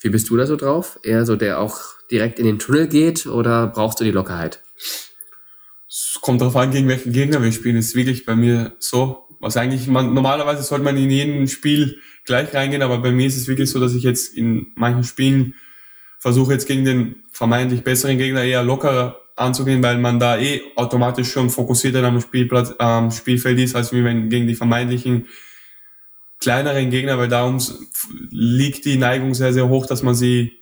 Wie 0.00 0.08
bist 0.08 0.30
du 0.30 0.36
da 0.36 0.46
so 0.46 0.56
drauf? 0.56 0.98
Eher 1.02 1.26
so, 1.26 1.36
der 1.36 1.60
auch 1.60 1.78
direkt 2.10 2.38
in 2.38 2.46
den 2.46 2.58
Tunnel 2.58 2.88
geht 2.88 3.26
oder 3.26 3.66
brauchst 3.68 4.00
du 4.00 4.04
die 4.04 4.10
Lockerheit? 4.10 4.62
Es 5.88 6.18
kommt 6.20 6.40
darauf 6.40 6.56
an, 6.56 6.72
gegen 6.72 6.88
welchen 6.88 7.12
Gegner 7.12 7.42
wir 7.42 7.52
spielen. 7.52 7.76
Es 7.76 7.88
ist 7.88 7.94
wirklich 7.94 8.24
bei 8.24 8.34
mir 8.34 8.72
so, 8.78 9.23
was 9.44 9.58
eigentlich 9.58 9.86
man, 9.86 10.14
normalerweise 10.14 10.62
sollte 10.62 10.84
man 10.84 10.96
in 10.96 11.10
jedem 11.10 11.46
Spiel 11.46 11.98
gleich 12.24 12.54
reingehen, 12.54 12.82
aber 12.82 12.98
bei 12.98 13.12
mir 13.12 13.26
ist 13.26 13.36
es 13.36 13.46
wirklich 13.46 13.70
so, 13.70 13.78
dass 13.78 13.94
ich 13.94 14.02
jetzt 14.02 14.34
in 14.34 14.68
manchen 14.74 15.04
Spielen 15.04 15.54
versuche 16.18 16.54
jetzt 16.54 16.66
gegen 16.66 16.86
den 16.86 17.16
vermeintlich 17.30 17.84
besseren 17.84 18.16
Gegner 18.16 18.42
eher 18.42 18.64
lockerer 18.64 19.20
anzugehen, 19.36 19.82
weil 19.82 19.98
man 19.98 20.18
da 20.18 20.38
eh 20.38 20.62
automatisch 20.76 21.30
schon 21.30 21.50
fokussierter 21.50 22.02
am 22.02 22.20
Spielplatz, 22.22 22.74
am 22.78 23.10
Spielfeld 23.10 23.58
ist, 23.58 23.76
als 23.76 23.92
wie 23.92 24.02
wenn 24.02 24.30
gegen 24.30 24.46
die 24.46 24.54
vermeintlichen 24.54 25.26
kleineren 26.40 26.88
Gegner, 26.90 27.18
weil 27.18 27.28
darum 27.28 27.58
liegt 28.30 28.86
die 28.86 28.96
Neigung 28.96 29.34
sehr, 29.34 29.52
sehr 29.52 29.68
hoch, 29.68 29.86
dass 29.86 30.02
man 30.02 30.14
sie 30.14 30.52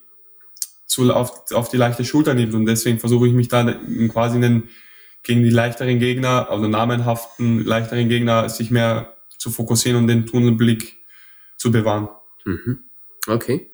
zu, 0.86 1.12
auf, 1.14 1.52
auf 1.52 1.68
die 1.68 1.76
leichte 1.76 2.04
Schulter 2.04 2.34
nimmt. 2.34 2.54
Und 2.54 2.66
deswegen 2.66 2.98
versuche 2.98 3.28
ich 3.28 3.32
mich 3.32 3.48
da 3.48 3.72
quasi 4.08 4.36
in 4.36 4.42
den, 4.42 4.62
gegen 5.22 5.42
die 5.42 5.50
leichteren 5.50 5.98
Gegner, 5.98 6.50
also 6.50 6.66
namenhaften 6.66 7.64
leichteren 7.64 8.08
Gegner, 8.08 8.48
sich 8.48 8.70
mehr 8.70 9.14
zu 9.38 9.50
fokussieren 9.50 9.98
und 9.98 10.08
den 10.08 10.26
Tunnelblick 10.26 10.98
zu 11.56 11.70
bewahren. 11.70 12.08
Mhm. 12.44 12.80
Okay. 13.28 13.70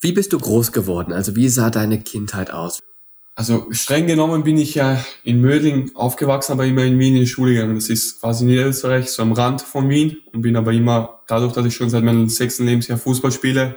Wie 0.00 0.12
bist 0.12 0.32
du 0.32 0.38
groß 0.38 0.72
geworden? 0.72 1.12
Also 1.12 1.36
wie 1.36 1.48
sah 1.48 1.70
deine 1.70 2.00
Kindheit 2.00 2.52
aus? 2.52 2.80
Also 3.34 3.68
streng 3.70 4.06
genommen 4.06 4.44
bin 4.44 4.58
ich 4.58 4.74
ja 4.74 5.02
in 5.24 5.40
Mödling 5.40 5.92
aufgewachsen, 5.94 6.52
aber 6.52 6.66
immer 6.66 6.84
in 6.84 6.98
Wien 6.98 7.14
in 7.14 7.22
die 7.22 7.26
Schule 7.26 7.54
gegangen. 7.54 7.74
Das 7.74 7.88
ist 7.88 8.20
quasi 8.20 8.44
Niederösterreich, 8.44 9.10
so 9.10 9.22
am 9.22 9.32
Rand 9.32 9.62
von 9.62 9.88
Wien 9.88 10.18
und 10.32 10.42
bin 10.42 10.56
aber 10.56 10.72
immer, 10.72 11.20
dadurch, 11.26 11.52
dass 11.52 11.64
ich 11.64 11.74
schon 11.74 11.90
seit 11.90 12.04
meinem 12.04 12.28
sechsten 12.28 12.66
Lebensjahr 12.66 12.98
Fußball 12.98 13.32
spiele 13.32 13.76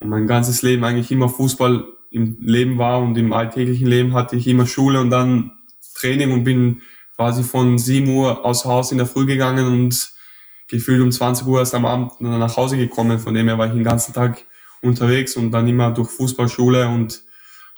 und 0.00 0.08
mein 0.08 0.26
ganzes 0.26 0.62
Leben 0.62 0.82
eigentlich 0.82 1.12
immer 1.12 1.28
Fußball 1.28 1.84
im 2.10 2.38
Leben 2.40 2.78
war 2.78 3.00
und 3.00 3.16
im 3.16 3.32
alltäglichen 3.32 3.86
Leben 3.86 4.14
hatte 4.14 4.36
ich 4.36 4.48
immer 4.48 4.66
Schule 4.66 5.00
und 5.00 5.10
dann 5.10 5.52
Training 6.00 6.32
und 6.32 6.44
bin 6.44 6.82
quasi 7.16 7.42
von 7.42 7.78
7 7.78 8.08
Uhr 8.08 8.44
aus 8.44 8.64
Haus 8.64 8.92
in 8.92 8.98
der 8.98 9.06
Früh 9.06 9.26
gegangen 9.26 9.66
und 9.66 10.10
gefühlt 10.68 11.02
um 11.02 11.10
20 11.10 11.46
Uhr 11.46 11.58
erst 11.58 11.74
am 11.74 11.84
Abend 11.84 12.20
nach 12.20 12.56
Hause 12.56 12.76
gekommen. 12.76 13.18
Von 13.18 13.34
dem 13.34 13.48
her 13.48 13.58
war 13.58 13.66
ich 13.66 13.72
den 13.72 13.84
ganzen 13.84 14.14
Tag 14.14 14.44
unterwegs 14.82 15.36
und 15.36 15.50
dann 15.50 15.68
immer 15.68 15.90
durch 15.90 16.10
Fußballschule 16.10 16.88
und 16.88 17.22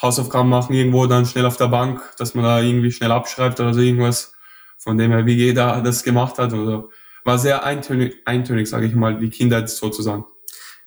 Hausaufgaben 0.01 0.49
machen 0.49 0.75
irgendwo 0.75 1.07
dann 1.07 1.27
schnell 1.27 1.47
auf 1.47 1.57
der 1.57 1.69
Bank, 1.69 2.01
dass 2.19 2.35
man 2.35 2.45
da 2.45 2.61
irgendwie 2.61 2.93
schnell 2.93 3.13
abschreibt 3.13 3.61
oder 3.61 3.75
so 3.75 3.81
irgendwas. 3.81 4.33
Von 4.79 4.99
dem 4.99 5.13
her, 5.13 5.27
wie 5.27 5.35
jeder 5.35 5.81
das 5.81 6.03
gemacht 6.03 6.39
hat. 6.39 6.53
Also 6.53 6.91
war 7.25 7.39
sehr 7.39 7.65
eintönig, 7.65 8.17
eintönig 8.25 8.69
sage 8.69 8.87
ich 8.87 8.95
mal, 8.95 9.19
die 9.19 9.31
Kindheit 9.31 9.71
sozusagen. 9.71 10.25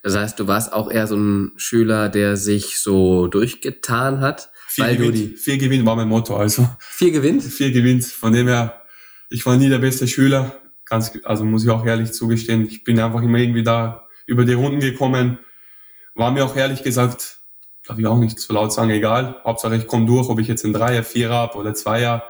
Das 0.04 0.15
heißt, 0.15 0.39
du 0.39 0.48
warst 0.48 0.74
auch 0.74 0.91
eher 0.91 1.08
so 1.08 1.15
ein 1.15 1.54
Schüler, 1.56 2.10
der 2.10 2.38
sich 2.38 2.80
so 2.80 3.28
durchgetan 3.28 4.19
hat. 4.19 4.52
Viel 4.76 4.84
weil 4.84 4.98
gewinnt, 4.98 5.40
viel 5.40 5.58
gewinnt 5.58 5.86
war 5.86 5.96
mein 5.96 6.10
Motto. 6.10 6.36
Also 6.36 6.68
viel 6.80 7.12
gewinnt. 7.12 7.44
Viel 7.44 7.72
gewinnt. 7.72 8.04
Von 8.04 8.34
dem 8.34 8.48
her, 8.48 8.82
ich 9.30 9.46
war 9.46 9.56
nie 9.56 9.70
der 9.70 9.80
beste 9.80 10.06
Schüler. 10.06 10.62
Ganz, 10.84 11.18
also 11.24 11.46
muss 11.46 11.64
ich 11.64 11.70
auch 11.70 11.86
ehrlich 11.86 12.12
zugestehen. 12.12 12.68
Ich 12.68 12.84
bin 12.84 13.00
einfach 13.00 13.22
immer 13.22 13.38
irgendwie 13.38 13.64
da 13.64 14.06
über 14.26 14.44
die 14.44 14.52
Runden 14.52 14.82
gekommen. 14.82 15.40
War 16.14 16.32
mir 16.32 16.44
auch 16.44 16.58
ehrlich 16.58 16.84
gesagt, 16.84 17.40
darf 17.88 17.98
ich 17.98 18.06
auch 18.06 18.20
nicht 18.20 18.38
zu 18.38 18.52
laut 18.52 18.74
sagen, 18.74 18.90
egal. 18.90 19.40
Hauptsache 19.46 19.78
ich 19.78 19.88
komme 19.88 20.08
durch, 20.08 20.28
ob 20.28 20.40
ich 20.40 20.50
jetzt 20.50 20.66
ein 20.66 20.74
Dreier, 20.74 21.04
Vierer 21.04 21.36
habe 21.36 21.58
oder 21.58 21.74
Zweier. 21.74 22.24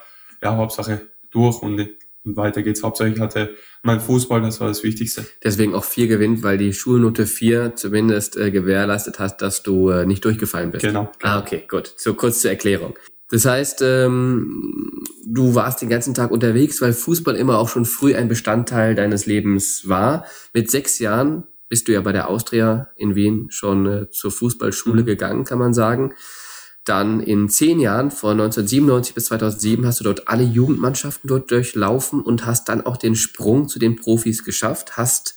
Ja, 0.43 0.55
Hauptsache 0.55 1.09
durch 1.31 1.63
und, 1.63 1.89
und 2.25 2.37
weiter 2.37 2.61
geht's. 2.61 2.83
Hauptsache 2.83 3.09
ich 3.09 3.19
hatte 3.19 3.55
mein 3.83 3.99
Fußball, 3.99 4.41
das 4.41 4.59
war 4.59 4.67
das 4.67 4.83
Wichtigste. 4.83 5.25
Deswegen 5.43 5.73
auch 5.75 5.83
vier 5.83 6.07
gewinnt, 6.07 6.43
weil 6.43 6.57
die 6.57 6.73
Schulnote 6.73 7.25
vier 7.25 7.75
zumindest 7.75 8.37
äh, 8.37 8.51
gewährleistet 8.51 9.19
hat, 9.19 9.41
dass 9.41 9.63
du 9.63 9.89
äh, 9.89 10.05
nicht 10.05 10.25
durchgefallen 10.25 10.71
bist. 10.71 10.85
Genau. 10.85 11.11
Ah, 11.21 11.39
okay, 11.39 11.63
gut. 11.67 11.93
So 11.97 12.13
kurz 12.13 12.41
zur 12.41 12.51
Erklärung. 12.51 12.97
Das 13.31 13.45
heißt, 13.45 13.81
ähm, 13.81 15.03
du 15.25 15.55
warst 15.55 15.81
den 15.81 15.89
ganzen 15.89 16.13
Tag 16.13 16.31
unterwegs, 16.31 16.81
weil 16.81 16.93
Fußball 16.93 17.35
immer 17.35 17.57
auch 17.57 17.69
schon 17.69 17.85
früh 17.85 18.15
ein 18.15 18.27
Bestandteil 18.27 18.95
deines 18.95 19.25
Lebens 19.25 19.89
war. 19.89 20.25
Mit 20.53 20.69
sechs 20.69 20.99
Jahren 20.99 21.43
bist 21.67 21.87
du 21.87 21.93
ja 21.93 22.01
bei 22.01 22.11
der 22.11 22.29
Austria 22.29 22.89
in 22.95 23.15
Wien 23.15 23.47
schon 23.49 23.85
äh, 23.87 24.09
zur 24.09 24.31
Fußballschule 24.31 25.01
mhm. 25.01 25.05
gegangen, 25.05 25.43
kann 25.43 25.59
man 25.59 25.73
sagen. 25.73 26.13
Dann 26.85 27.19
in 27.19 27.49
zehn 27.49 27.79
Jahren, 27.79 28.11
von 28.11 28.33
1997 28.33 29.15
bis 29.15 29.25
2007, 29.25 29.85
hast 29.85 29.99
du 29.99 30.03
dort 30.03 30.27
alle 30.27 30.43
Jugendmannschaften 30.43 31.27
dort 31.27 31.49
durchlaufen 31.49 32.21
und 32.21 32.45
hast 32.45 32.69
dann 32.69 32.85
auch 32.85 32.97
den 32.97 33.15
Sprung 33.15 33.67
zu 33.67 33.79
den 33.79 33.95
Profis 33.95 34.45
geschafft. 34.45 34.95
Hast 34.95 35.35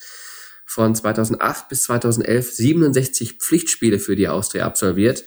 von 0.67 0.95
2008 0.95 1.71
bis 1.71 1.85
2011 1.85 2.53
67 2.53 3.33
Pflichtspiele 3.39 3.99
für 3.99 4.15
die 4.15 4.29
Austria 4.29 4.67
absolviert. 4.67 5.25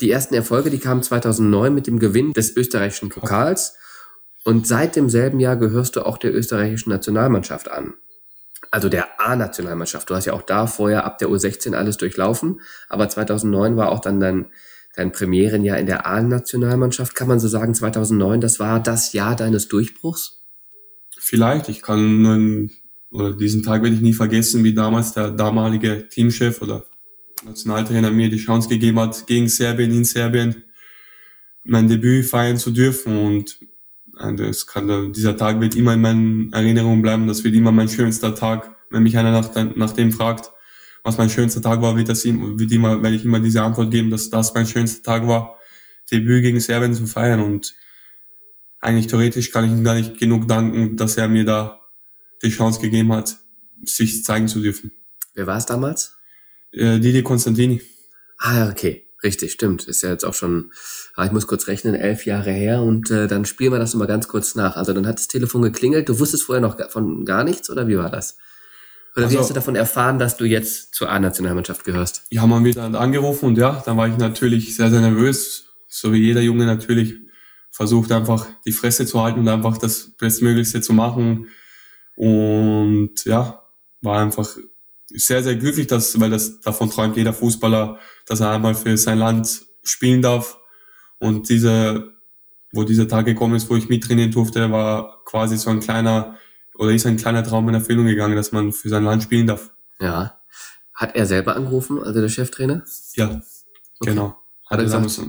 Die 0.00 0.10
ersten 0.10 0.34
Erfolge, 0.34 0.70
die 0.70 0.78
kamen 0.78 1.02
2009 1.02 1.74
mit 1.74 1.88
dem 1.88 1.98
Gewinn 1.98 2.32
des 2.32 2.56
österreichischen 2.56 3.08
Pokals. 3.08 3.74
Und 4.44 4.68
seit 4.68 4.94
demselben 4.94 5.40
Jahr 5.40 5.56
gehörst 5.56 5.96
du 5.96 6.06
auch 6.06 6.18
der 6.18 6.32
österreichischen 6.32 6.90
Nationalmannschaft 6.90 7.68
an. 7.68 7.94
Also 8.70 8.88
der 8.88 9.20
A-Nationalmannschaft. 9.20 10.08
Du 10.08 10.14
hast 10.14 10.26
ja 10.26 10.34
auch 10.34 10.42
da 10.42 10.68
vorher 10.68 11.04
ab 11.04 11.18
der 11.18 11.28
U16 11.28 11.74
alles 11.74 11.96
durchlaufen. 11.96 12.60
Aber 12.88 13.08
2009 13.08 13.76
war 13.76 13.90
auch 13.90 14.00
dann 14.00 14.20
dein, 14.20 14.46
dein 14.94 15.12
Premierenjahr 15.12 15.78
in 15.78 15.86
der 15.86 16.06
A-Nationalmannschaft. 16.06 17.14
Kann 17.14 17.28
man 17.28 17.40
so 17.40 17.48
sagen, 17.48 17.74
2009, 17.74 18.40
das 18.40 18.58
war 18.58 18.82
das 18.82 19.12
Jahr 19.12 19.36
deines 19.36 19.68
Durchbruchs? 19.68 20.42
Vielleicht. 21.18 21.68
Ich 21.68 21.82
kann 21.82 22.22
nur, 22.22 22.68
oder 23.10 23.36
diesen 23.36 23.62
Tag 23.62 23.82
werde 23.82 23.94
ich 23.94 24.02
nie 24.02 24.12
vergessen, 24.12 24.64
wie 24.64 24.74
damals 24.74 25.12
der 25.12 25.30
damalige 25.30 26.08
Teamchef 26.08 26.62
oder 26.62 26.84
Nationaltrainer 27.44 28.10
mir 28.10 28.28
die 28.28 28.38
Chance 28.38 28.68
gegeben 28.68 28.98
hat, 28.98 29.26
gegen 29.26 29.48
Serbien 29.48 29.92
in 29.92 30.04
Serbien 30.04 30.64
mein 31.64 31.88
Debüt 31.88 32.26
feiern 32.26 32.56
zu 32.56 32.70
dürfen. 32.70 33.16
Und 33.18 33.58
das 34.36 34.66
kann, 34.66 35.12
dieser 35.12 35.36
Tag 35.36 35.60
wird 35.60 35.76
immer 35.76 35.94
in 35.94 36.00
meinen 36.00 36.52
Erinnerungen 36.52 37.02
bleiben. 37.02 37.28
Das 37.28 37.44
wird 37.44 37.54
immer 37.54 37.72
mein 37.72 37.88
schönster 37.88 38.34
Tag. 38.34 38.74
Wenn 38.90 39.02
mich 39.02 39.16
einer 39.18 39.30
nach, 39.30 39.54
nach 39.76 39.92
dem 39.92 40.12
fragt, 40.12 40.50
was 41.08 41.16
mein 41.16 41.30
schönster 41.30 41.62
Tag 41.62 41.80
war, 41.80 41.96
wird 41.96 42.10
das 42.10 42.24
wird 42.24 42.70
immer, 42.70 43.02
werde 43.02 43.16
ich 43.16 43.24
immer 43.24 43.40
diese 43.40 43.62
Antwort 43.62 43.90
geben, 43.90 44.10
dass 44.10 44.28
das 44.28 44.52
mein 44.52 44.66
schönster 44.66 45.02
Tag 45.02 45.26
war, 45.26 45.56
Debüt 46.10 46.42
gegen 46.42 46.60
Serbien 46.60 46.92
zu 46.92 47.06
feiern. 47.06 47.40
Und 47.40 47.74
eigentlich 48.80 49.06
theoretisch 49.06 49.50
kann 49.50 49.64
ich 49.64 49.70
ihm 49.70 49.84
gar 49.84 49.94
nicht 49.94 50.18
genug 50.18 50.46
danken, 50.46 50.98
dass 50.98 51.16
er 51.16 51.28
mir 51.28 51.46
da 51.46 51.80
die 52.42 52.50
Chance 52.50 52.80
gegeben 52.80 53.10
hat, 53.12 53.38
sich 53.84 54.22
zeigen 54.22 54.48
zu 54.48 54.60
dürfen. 54.60 54.92
Wer 55.34 55.46
war 55.46 55.56
es 55.56 55.64
damals? 55.64 56.12
Äh, 56.72 56.98
Didi 56.98 57.22
Konstantini. 57.22 57.80
Ah, 58.38 58.68
okay. 58.68 59.06
Richtig, 59.22 59.52
stimmt. 59.52 59.88
Ist 59.88 60.02
ja 60.02 60.10
jetzt 60.10 60.24
auch 60.24 60.34
schon, 60.34 60.72
ah, 61.16 61.24
ich 61.24 61.32
muss 61.32 61.46
kurz 61.46 61.66
rechnen, 61.68 61.94
elf 61.94 62.26
Jahre 62.26 62.52
her 62.52 62.82
und 62.82 63.10
äh, 63.10 63.26
dann 63.26 63.46
spielen 63.46 63.72
wir 63.72 63.78
das 63.78 63.94
nochmal 63.94 64.06
ganz 64.06 64.28
kurz 64.28 64.54
nach. 64.54 64.76
Also 64.76 64.92
dann 64.92 65.06
hat 65.06 65.18
das 65.18 65.26
Telefon 65.26 65.62
geklingelt. 65.62 66.08
Du 66.08 66.18
wusstest 66.20 66.44
vorher 66.44 66.60
noch 66.60 66.78
von 66.90 67.24
gar 67.24 67.42
nichts 67.44 67.70
oder 67.70 67.88
wie 67.88 67.96
war 67.96 68.10
das? 68.10 68.36
Oder 69.18 69.26
also, 69.26 69.36
wie 69.36 69.40
hast 69.40 69.50
du 69.50 69.54
davon 69.54 69.76
erfahren, 69.76 70.18
dass 70.18 70.36
du 70.36 70.44
jetzt 70.44 70.94
zur 70.94 71.10
A-Nationalmannschaft 71.10 71.84
gehörst? 71.84 72.24
Ja, 72.30 72.46
man 72.46 72.64
wird 72.64 72.76
dann 72.76 72.94
angerufen 72.94 73.46
und 73.46 73.58
ja, 73.58 73.82
dann 73.84 73.96
war 73.96 74.08
ich 74.08 74.16
natürlich 74.16 74.76
sehr, 74.76 74.90
sehr 74.90 75.00
nervös. 75.00 75.66
So 75.88 76.12
wie 76.12 76.18
jeder 76.18 76.40
Junge 76.40 76.66
natürlich 76.66 77.14
versucht 77.70 78.12
einfach 78.12 78.46
die 78.64 78.72
Fresse 78.72 79.06
zu 79.06 79.22
halten 79.22 79.40
und 79.40 79.48
einfach 79.48 79.78
das 79.78 80.10
Bestmöglichste 80.16 80.80
zu 80.80 80.92
machen. 80.92 81.48
Und 82.14 83.24
ja, 83.24 83.62
war 84.02 84.20
einfach 84.20 84.56
sehr, 85.06 85.42
sehr 85.42 85.56
glücklich, 85.56 85.86
dass, 85.86 86.20
weil 86.20 86.30
das 86.30 86.60
davon 86.60 86.90
träumt 86.90 87.16
jeder 87.16 87.32
Fußballer, 87.32 87.98
dass 88.26 88.40
er 88.40 88.50
einmal 88.50 88.74
für 88.74 88.96
sein 88.96 89.18
Land 89.18 89.62
spielen 89.82 90.22
darf. 90.22 90.58
Und 91.18 91.48
diese, 91.48 92.12
wo 92.72 92.84
dieser 92.84 93.08
Tag 93.08 93.26
gekommen 93.26 93.54
ist, 93.54 93.68
wo 93.70 93.76
ich 93.76 93.88
mittrainieren 93.88 94.30
durfte, 94.30 94.70
war 94.70 95.24
quasi 95.24 95.56
so 95.56 95.70
ein 95.70 95.80
kleiner, 95.80 96.36
oder 96.78 96.92
ist 96.92 97.06
ein 97.06 97.16
kleiner 97.16 97.44
Traum 97.44 97.68
in 97.68 97.74
Erfüllung 97.74 98.06
gegangen, 98.06 98.36
dass 98.36 98.52
man 98.52 98.72
für 98.72 98.88
sein 98.88 99.04
Land 99.04 99.24
spielen 99.24 99.46
darf. 99.46 99.70
Ja. 100.00 100.38
Hat 100.94 101.14
er 101.14 101.26
selber 101.26 101.54
angerufen, 101.56 102.02
also 102.02 102.20
der 102.20 102.28
Cheftrainer? 102.28 102.84
Ja, 103.14 103.26
okay. 104.00 104.10
genau. 104.10 104.38
Hat, 104.70 104.78
er 104.78 104.84
gesagt, 104.84 105.10
so, 105.10 105.26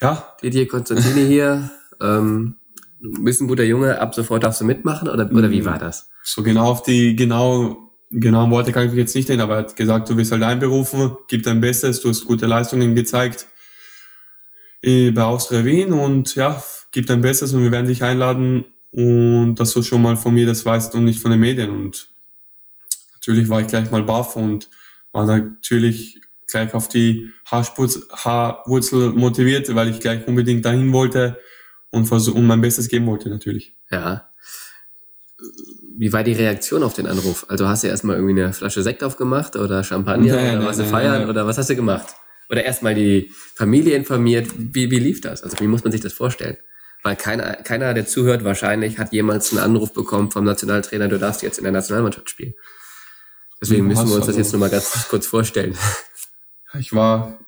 ja. 0.00 0.34
Didier 0.42 0.66
Konstantini 0.66 1.26
hier, 1.26 1.70
ähm, 2.00 2.56
du 3.00 3.24
bist 3.24 3.40
ein 3.40 3.48
guter 3.48 3.64
Junge, 3.64 4.00
ab 4.00 4.14
sofort 4.14 4.42
darfst 4.42 4.60
du 4.60 4.64
mitmachen, 4.64 5.08
oder, 5.08 5.30
oder 5.30 5.50
wie 5.50 5.62
mm. 5.62 5.66
war 5.66 5.78
das? 5.78 6.10
So 6.22 6.42
genau 6.42 6.66
auf 6.66 6.82
die, 6.82 7.14
genau 7.14 7.84
Genau, 8.16 8.48
Worte 8.50 8.70
kann 8.70 8.86
ich 8.86 8.94
jetzt 8.94 9.16
nicht 9.16 9.28
nennen, 9.28 9.40
aber 9.40 9.54
er 9.54 9.58
hat 9.60 9.74
gesagt, 9.74 10.08
du 10.08 10.16
wirst 10.16 10.30
halt 10.30 10.44
einberufen, 10.44 11.16
gib 11.26 11.42
dein 11.42 11.60
Bestes, 11.60 12.00
du 12.00 12.10
hast 12.10 12.26
gute 12.26 12.46
Leistungen 12.46 12.94
gezeigt 12.94 13.46
äh, 14.82 15.10
bei 15.10 15.24
Austria 15.24 15.64
Wien 15.64 15.92
und 15.92 16.36
ja, 16.36 16.62
gib 16.92 17.06
dein 17.06 17.22
Bestes 17.22 17.52
und 17.54 17.64
wir 17.64 17.72
werden 17.72 17.88
dich 17.88 18.04
einladen 18.04 18.66
und 18.94 19.56
dass 19.56 19.72
du 19.72 19.82
schon 19.82 20.02
mal 20.02 20.16
von 20.16 20.34
mir 20.34 20.46
das 20.46 20.64
weißt 20.64 20.94
und 20.94 21.04
nicht 21.04 21.20
von 21.20 21.30
den 21.30 21.40
Medien 21.40 21.70
und 21.70 22.08
natürlich 23.14 23.48
war 23.48 23.60
ich 23.60 23.66
gleich 23.66 23.90
mal 23.90 24.02
baff 24.02 24.36
und 24.36 24.68
war 25.12 25.26
natürlich 25.26 26.20
gleich 26.46 26.74
auf 26.74 26.88
die 26.88 27.30
Haarwurzel 27.46 29.12
motiviert, 29.12 29.74
weil 29.74 29.88
ich 29.88 30.00
gleich 30.00 30.26
unbedingt 30.26 30.64
dahin 30.64 30.92
wollte 30.92 31.38
und, 31.90 32.06
versuch, 32.06 32.34
und 32.34 32.46
mein 32.46 32.60
Bestes 32.60 32.88
geben 32.88 33.06
wollte 33.06 33.28
natürlich. 33.28 33.74
Ja 33.90 34.28
wie 35.96 36.12
war 36.12 36.24
die 36.24 36.32
Reaktion 36.32 36.82
auf 36.82 36.94
den 36.94 37.06
Anruf? 37.06 37.46
Also 37.48 37.68
hast 37.68 37.84
du 37.84 37.88
erstmal 37.88 38.16
irgendwie 38.16 38.42
eine 38.42 38.52
Flasche 38.52 38.82
Sekt 38.82 39.04
aufgemacht 39.04 39.56
oder 39.56 39.84
Champagner 39.84 40.34
nein, 40.34 40.58
oder 40.58 40.66
was 40.66 40.76
du 40.76 40.84
feiern 40.84 41.20
nein. 41.20 41.28
oder 41.28 41.46
was 41.46 41.56
hast 41.56 41.70
du 41.70 41.76
gemacht? 41.76 42.06
Oder 42.50 42.64
erstmal 42.64 42.94
die 42.94 43.30
Familie 43.54 43.96
informiert. 43.96 44.48
Wie, 44.56 44.90
wie 44.90 44.98
lief 44.98 45.20
das? 45.20 45.42
Also 45.42 45.58
wie 45.60 45.66
muss 45.66 45.84
man 45.84 45.92
sich 45.92 46.00
das 46.00 46.12
vorstellen? 46.12 46.56
Weil 47.04 47.14
keiner, 47.14 47.52
keiner, 47.62 47.94
der 47.94 48.06
zuhört, 48.06 48.42
wahrscheinlich 48.42 48.98
hat 48.98 49.12
jemals 49.12 49.52
einen 49.52 49.62
Anruf 49.62 49.92
bekommen 49.92 50.32
vom 50.32 50.44
Nationaltrainer, 50.44 51.06
du 51.06 51.18
darfst 51.18 51.42
jetzt 51.42 51.58
in 51.58 51.64
der 51.64 51.72
Nationalmannschaft 51.72 52.28
spielen. 52.28 52.54
Deswegen 53.60 53.86
müssen 53.86 54.08
wir 54.08 54.16
uns 54.16 54.26
das 54.26 54.36
jetzt 54.36 54.52
nochmal 54.52 54.70
ganz 54.70 55.06
kurz 55.08 55.26
vorstellen. 55.26 55.76
Ich 56.78 56.92
war 56.92 57.38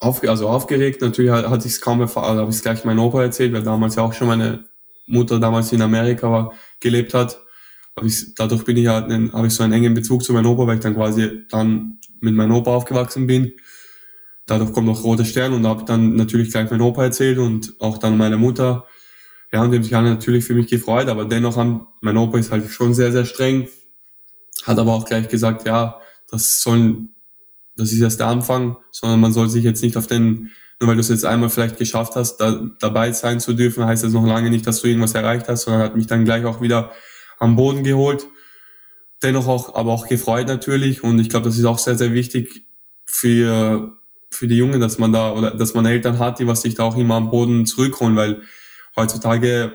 auf, 0.00 0.22
also 0.26 0.48
aufgeregt, 0.48 1.02
natürlich 1.02 1.30
hatte 1.30 1.68
ich 1.68 1.74
es 1.74 1.80
kaum 1.82 2.00
erfahren, 2.00 2.30
also 2.30 2.40
habe 2.40 2.50
ich 2.50 2.56
es 2.56 2.62
gleich 2.62 2.84
meinem 2.86 3.00
Opa 3.00 3.22
erzählt, 3.22 3.52
weil 3.52 3.62
damals 3.62 3.96
ja 3.96 4.02
auch 4.02 4.14
schon 4.14 4.28
meine 4.28 4.64
Mutter 5.06 5.38
damals 5.38 5.70
in 5.72 5.82
Amerika 5.82 6.30
war, 6.30 6.54
gelebt 6.80 7.12
hat 7.12 7.38
hab 7.96 8.04
ich, 8.04 8.34
dadurch 8.34 8.64
bin 8.64 8.76
ich 8.76 8.88
halt 8.88 9.10
habe 9.32 9.46
ich 9.46 9.54
so 9.54 9.62
einen 9.62 9.72
engen 9.72 9.94
Bezug 9.94 10.24
zu 10.24 10.32
meinem 10.32 10.46
Opa, 10.46 10.66
weil 10.66 10.76
ich 10.76 10.82
dann 10.82 10.94
quasi 10.94 11.44
dann 11.48 11.98
mit 12.20 12.34
meinem 12.34 12.52
Opa 12.52 12.74
aufgewachsen 12.74 13.26
bin. 13.26 13.52
Dadurch 14.46 14.72
kommt 14.72 14.86
noch 14.86 15.04
Roter 15.04 15.24
Stern 15.24 15.54
und 15.54 15.66
habe 15.66 15.84
dann 15.84 16.16
natürlich 16.16 16.50
gleich 16.50 16.70
meinem 16.70 16.82
Opa 16.82 17.04
erzählt 17.04 17.38
und 17.38 17.74
auch 17.80 17.98
dann 17.98 18.18
meine 18.18 18.36
Mutter. 18.36 18.86
Ja, 19.52 19.62
und 19.62 19.70
die 19.70 19.76
haben 19.76 19.84
sich 19.84 19.96
alle 19.96 20.10
natürlich 20.10 20.44
für 20.44 20.54
mich 20.54 20.66
gefreut, 20.66 21.08
aber 21.08 21.24
dennoch 21.24 21.56
haben, 21.56 21.86
mein 22.00 22.16
Opa 22.16 22.38
ist 22.38 22.50
halt 22.50 22.68
schon 22.68 22.92
sehr, 22.92 23.12
sehr 23.12 23.24
streng, 23.24 23.68
hat 24.64 24.78
aber 24.78 24.92
auch 24.92 25.06
gleich 25.06 25.28
gesagt, 25.28 25.66
ja, 25.66 26.00
das 26.28 26.60
sollen, 26.60 27.10
das 27.76 27.92
ist 27.92 28.00
erst 28.00 28.20
der 28.20 28.26
Anfang, 28.26 28.76
sondern 28.90 29.20
man 29.20 29.32
soll 29.32 29.48
sich 29.48 29.64
jetzt 29.64 29.82
nicht 29.82 29.96
auf 29.96 30.06
den, 30.06 30.50
nur 30.80 30.88
weil 30.88 30.96
du 30.96 31.00
es 31.00 31.08
jetzt 31.08 31.24
einmal 31.24 31.50
vielleicht 31.50 31.78
geschafft 31.78 32.16
hast, 32.16 32.38
da, 32.38 32.68
dabei 32.80 33.12
sein 33.12 33.40
zu 33.40 33.54
dürfen, 33.54 33.84
heißt 33.84 34.04
das 34.04 34.12
noch 34.12 34.26
lange 34.26 34.50
nicht, 34.50 34.66
dass 34.66 34.82
du 34.82 34.88
irgendwas 34.88 35.14
erreicht 35.14 35.48
hast, 35.48 35.62
sondern 35.62 35.82
hat 35.82 35.96
mich 35.96 36.06
dann 36.06 36.24
gleich 36.24 36.44
auch 36.44 36.60
wieder 36.60 36.90
am 37.38 37.56
Boden 37.56 37.84
geholt. 37.84 38.26
Dennoch 39.22 39.46
auch, 39.46 39.74
aber 39.74 39.92
auch 39.92 40.06
gefreut 40.06 40.48
natürlich. 40.48 41.02
Und 41.02 41.18
ich 41.18 41.28
glaube, 41.28 41.46
das 41.46 41.56
ist 41.56 41.64
auch 41.64 41.78
sehr, 41.78 41.96
sehr 41.96 42.12
wichtig 42.12 42.66
für, 43.04 43.96
für 44.34 44.48
die 44.48 44.56
Jungen, 44.56 44.80
dass 44.80 44.98
man 44.98 45.12
da, 45.12 45.32
oder 45.32 45.50
dass 45.50 45.74
man 45.74 45.86
Eltern 45.86 46.18
hat, 46.18 46.38
die 46.38 46.46
was 46.46 46.62
sich 46.62 46.74
da 46.74 46.84
auch 46.84 46.96
immer 46.96 47.14
am 47.14 47.30
Boden 47.30 47.66
zurückholen, 47.66 48.16
weil 48.16 48.42
heutzutage 48.96 49.72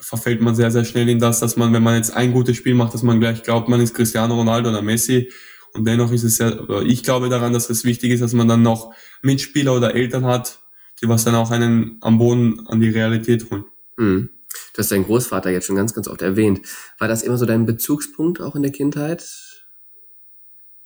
verfällt 0.00 0.40
man 0.40 0.54
sehr, 0.54 0.70
sehr 0.70 0.84
schnell 0.84 1.08
in 1.08 1.18
das, 1.18 1.40
dass 1.40 1.56
man, 1.56 1.72
wenn 1.72 1.82
man 1.82 1.96
jetzt 1.96 2.14
ein 2.14 2.32
gutes 2.32 2.56
Spiel 2.56 2.74
macht, 2.74 2.92
dass 2.92 3.02
man 3.02 3.20
gleich 3.20 3.42
glaubt, 3.42 3.68
man 3.68 3.80
ist 3.80 3.94
Cristiano 3.94 4.34
Ronaldo 4.34 4.70
oder 4.70 4.82
Messi. 4.82 5.30
Und 5.74 5.86
dennoch 5.86 6.12
ist 6.12 6.24
es 6.24 6.36
sehr, 6.36 6.68
ich 6.84 7.02
glaube 7.02 7.30
daran, 7.30 7.52
dass 7.52 7.70
es 7.70 7.84
wichtig 7.84 8.10
ist, 8.10 8.20
dass 8.20 8.34
man 8.34 8.46
dann 8.46 8.62
noch 8.62 8.92
Mitspieler 9.22 9.74
oder 9.74 9.94
Eltern 9.94 10.26
hat, 10.26 10.58
die 11.00 11.08
was 11.08 11.24
dann 11.24 11.34
auch 11.34 11.50
einen 11.50 11.96
am 12.02 12.18
Boden 12.18 12.66
an 12.66 12.80
die 12.80 12.90
Realität 12.90 13.50
holen. 13.50 13.64
Mhm. 13.96 14.28
Du 14.74 14.78
hast 14.78 14.92
deinen 14.92 15.04
Großvater 15.04 15.50
jetzt 15.50 15.66
schon 15.66 15.76
ganz, 15.76 15.94
ganz 15.94 16.08
oft 16.08 16.20
erwähnt. 16.20 16.60
War 16.98 17.08
das 17.08 17.22
immer 17.22 17.38
so 17.38 17.46
dein 17.46 17.64
Bezugspunkt 17.64 18.40
auch 18.40 18.54
in 18.54 18.62
der 18.62 18.72
Kindheit? 18.72 19.24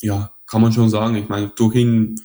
Ja, 0.02 0.32
kann 0.46 0.60
man 0.60 0.72
schon 0.72 0.90
sagen. 0.90 1.16
Ich 1.16 1.28
meine, 1.28 1.52
durch 1.56 1.74
ihn 1.74 2.20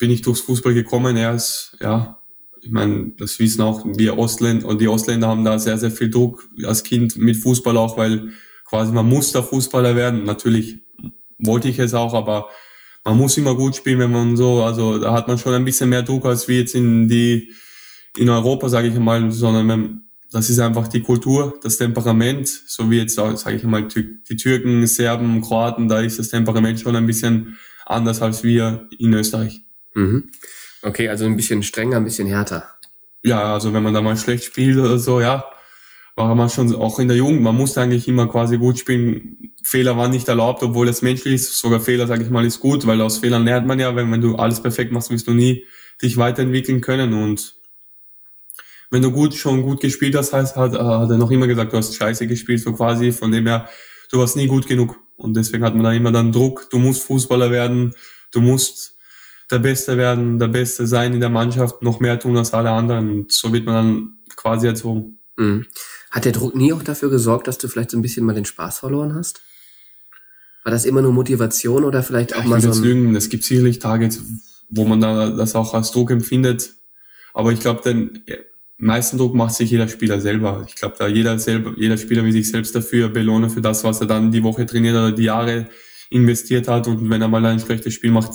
bin 0.00 0.10
ich 0.10 0.22
durchs 0.22 0.40
Fußball 0.40 0.74
gekommen. 0.74 1.16
Er 1.16 1.34
ist, 1.34 1.76
ja, 1.80 2.18
ich 2.60 2.70
meine, 2.70 3.12
das 3.18 3.38
wissen 3.38 3.60
auch 3.60 3.84
wir 3.86 4.18
Ostländer 4.18 4.66
und 4.66 4.80
die 4.80 4.88
Ostländer 4.88 5.28
haben 5.28 5.44
da 5.44 5.58
sehr, 5.58 5.78
sehr 5.78 5.90
viel 5.90 6.10
Druck 6.10 6.48
als 6.64 6.82
Kind 6.82 7.16
mit 7.16 7.36
Fußball 7.36 7.76
auch, 7.76 7.96
weil 7.96 8.30
quasi 8.64 8.92
man 8.92 9.08
muss 9.08 9.30
da 9.30 9.42
Fußballer 9.42 9.94
werden. 9.94 10.24
Natürlich 10.24 10.80
wollte 11.38 11.68
ich 11.68 11.78
es 11.78 11.94
auch, 11.94 12.14
aber 12.14 12.48
man 13.04 13.16
muss 13.16 13.36
immer 13.36 13.54
gut 13.54 13.76
spielen, 13.76 13.98
wenn 13.98 14.10
man 14.10 14.36
so, 14.36 14.62
also 14.62 14.98
da 14.98 15.12
hat 15.12 15.28
man 15.28 15.38
schon 15.38 15.54
ein 15.54 15.64
bisschen 15.64 15.90
mehr 15.90 16.02
Druck 16.02 16.24
als 16.24 16.48
wie 16.48 16.58
jetzt 16.58 16.74
in 16.74 17.08
die 17.08 17.52
in 18.16 18.28
Europa, 18.28 18.68
sage 18.68 18.88
ich 18.88 18.98
mal, 18.98 19.30
sondern 19.30 19.68
wenn, 19.68 20.00
das 20.32 20.50
ist 20.50 20.58
einfach 20.58 20.88
die 20.88 21.02
Kultur, 21.02 21.58
das 21.62 21.78
Temperament, 21.78 22.48
so 22.48 22.90
wie 22.90 22.98
jetzt, 22.98 23.14
sage 23.14 23.56
ich 23.56 23.62
mal, 23.62 23.86
die 23.86 24.36
Türken, 24.36 24.86
Serben, 24.86 25.40
Kroaten, 25.40 25.88
da 25.88 26.00
ist 26.00 26.18
das 26.18 26.28
Temperament 26.28 26.80
schon 26.80 26.96
ein 26.96 27.06
bisschen 27.06 27.56
anders 27.86 28.22
als 28.22 28.42
wir 28.42 28.88
in 28.98 29.12
Österreich. 29.12 29.62
Mhm. 29.94 30.30
Okay, 30.82 31.08
also 31.08 31.26
ein 31.26 31.36
bisschen 31.36 31.62
strenger, 31.62 31.98
ein 31.98 32.04
bisschen 32.04 32.28
härter. 32.28 32.68
Ja, 33.22 33.54
also 33.54 33.72
wenn 33.72 33.82
man 33.82 33.92
da 33.92 34.00
mal 34.00 34.16
schlecht 34.16 34.44
spielt 34.44 34.78
oder 34.78 34.98
so, 34.98 35.20
ja, 35.20 35.44
war 36.16 36.34
man 36.34 36.48
schon 36.50 36.74
auch 36.74 36.98
in 36.98 37.08
der 37.08 37.16
Jugend, 37.16 37.42
man 37.42 37.56
musste 37.56 37.80
eigentlich 37.80 38.08
immer 38.08 38.28
quasi 38.28 38.58
gut 38.58 38.78
spielen. 38.78 39.52
Fehler 39.62 39.96
waren 39.96 40.10
nicht 40.10 40.28
erlaubt, 40.28 40.62
obwohl 40.62 40.86
das 40.86 41.02
menschlich 41.02 41.34
ist. 41.34 41.58
Sogar 41.58 41.80
Fehler, 41.80 42.06
sage 42.06 42.22
ich 42.22 42.30
mal, 42.30 42.44
ist 42.44 42.60
gut, 42.60 42.86
weil 42.86 43.00
aus 43.00 43.18
Fehlern 43.18 43.44
lernt 43.44 43.66
man 43.66 43.78
ja. 43.78 43.94
Wenn, 43.94 44.10
wenn 44.10 44.20
du 44.20 44.36
alles 44.36 44.60
perfekt 44.60 44.92
machst, 44.92 45.10
wirst 45.10 45.26
du 45.26 45.32
nie 45.32 45.64
dich 46.02 46.16
weiterentwickeln 46.16 46.80
können. 46.80 47.12
Und 47.12 47.56
wenn 48.90 49.02
du 49.02 49.12
gut 49.12 49.34
schon 49.34 49.62
gut 49.62 49.80
gespielt 49.80 50.14
hast, 50.14 50.32
heißt, 50.32 50.56
hat, 50.56 50.72
hat 50.72 51.10
er 51.10 51.18
noch 51.18 51.30
immer 51.30 51.46
gesagt, 51.46 51.72
du 51.72 51.76
hast 51.76 51.94
scheiße 51.94 52.26
gespielt, 52.26 52.60
so 52.60 52.72
quasi. 52.72 53.12
Von 53.12 53.32
dem 53.32 53.46
her, 53.46 53.68
du 54.10 54.18
warst 54.18 54.36
nie 54.36 54.46
gut 54.46 54.66
genug. 54.66 54.98
Und 55.16 55.36
deswegen 55.36 55.64
hat 55.64 55.74
man 55.74 55.84
da 55.84 55.92
immer 55.92 56.12
dann 56.12 56.32
Druck. 56.32 56.68
Du 56.70 56.78
musst 56.78 57.02
Fußballer 57.04 57.50
werden, 57.50 57.94
du 58.32 58.40
musst 58.40 58.96
der 59.50 59.58
Beste 59.58 59.96
werden, 59.96 60.38
der 60.38 60.48
Beste 60.48 60.86
sein 60.86 61.12
in 61.12 61.20
der 61.20 61.28
Mannschaft, 61.28 61.82
noch 61.82 62.00
mehr 62.00 62.18
tun 62.18 62.36
als 62.36 62.52
alle 62.52 62.70
anderen. 62.70 63.10
Und 63.10 63.32
so 63.32 63.52
wird 63.52 63.66
man 63.66 63.74
dann 63.74 64.18
quasi 64.36 64.66
erzogen. 64.66 65.18
Mhm. 65.36 65.66
Hat 66.10 66.24
der 66.24 66.32
Druck 66.32 66.54
nie 66.54 66.72
auch 66.72 66.82
dafür 66.82 67.10
gesorgt, 67.10 67.46
dass 67.46 67.58
du 67.58 67.68
vielleicht 67.68 67.90
so 67.90 67.98
ein 67.98 68.02
bisschen 68.02 68.24
mal 68.24 68.34
den 68.34 68.44
Spaß 68.44 68.78
verloren 68.78 69.14
hast? 69.14 69.42
War 70.64 70.72
das 70.72 70.84
immer 70.84 71.02
nur 71.02 71.12
Motivation 71.12 71.84
oder 71.84 72.02
vielleicht 72.02 72.36
auch 72.36 72.42
ja, 72.42 72.48
mal 72.48 72.60
so 72.60 72.70
ein... 72.70 72.82
Lügen. 72.82 73.16
Es 73.16 73.28
gibt 73.28 73.44
sicherlich 73.44 73.78
Tage, 73.78 74.10
wo 74.68 74.84
man 74.84 75.00
da 75.00 75.30
das 75.30 75.54
auch 75.54 75.74
als 75.74 75.90
Druck 75.90 76.10
empfindet. 76.10 76.74
Aber 77.32 77.52
ich 77.52 77.60
glaube, 77.60 77.82
den 77.82 78.22
meisten 78.76 79.18
Druck 79.18 79.34
macht 79.34 79.54
sich 79.54 79.70
jeder 79.70 79.88
Spieler 79.88 80.20
selber. 80.20 80.64
Ich 80.68 80.74
glaube, 80.74 80.96
da 80.98 81.06
jeder 81.06 81.38
selber, 81.38 81.74
jeder 81.76 81.96
Spieler 81.96 82.24
will 82.24 82.32
sich 82.32 82.50
selbst 82.50 82.74
dafür 82.74 83.08
belohnen 83.08 83.50
für 83.50 83.60
das, 83.60 83.84
was 83.84 84.00
er 84.00 84.06
dann 84.06 84.32
die 84.32 84.42
Woche 84.42 84.66
trainiert 84.66 84.94
oder 84.94 85.12
die 85.12 85.24
Jahre 85.24 85.68
investiert 86.10 86.68
hat. 86.68 86.88
Und 86.88 87.08
wenn 87.08 87.22
er 87.22 87.28
mal 87.28 87.44
ein 87.46 87.60
schlechtes 87.60 87.94
Spiel 87.94 88.10
macht, 88.10 88.32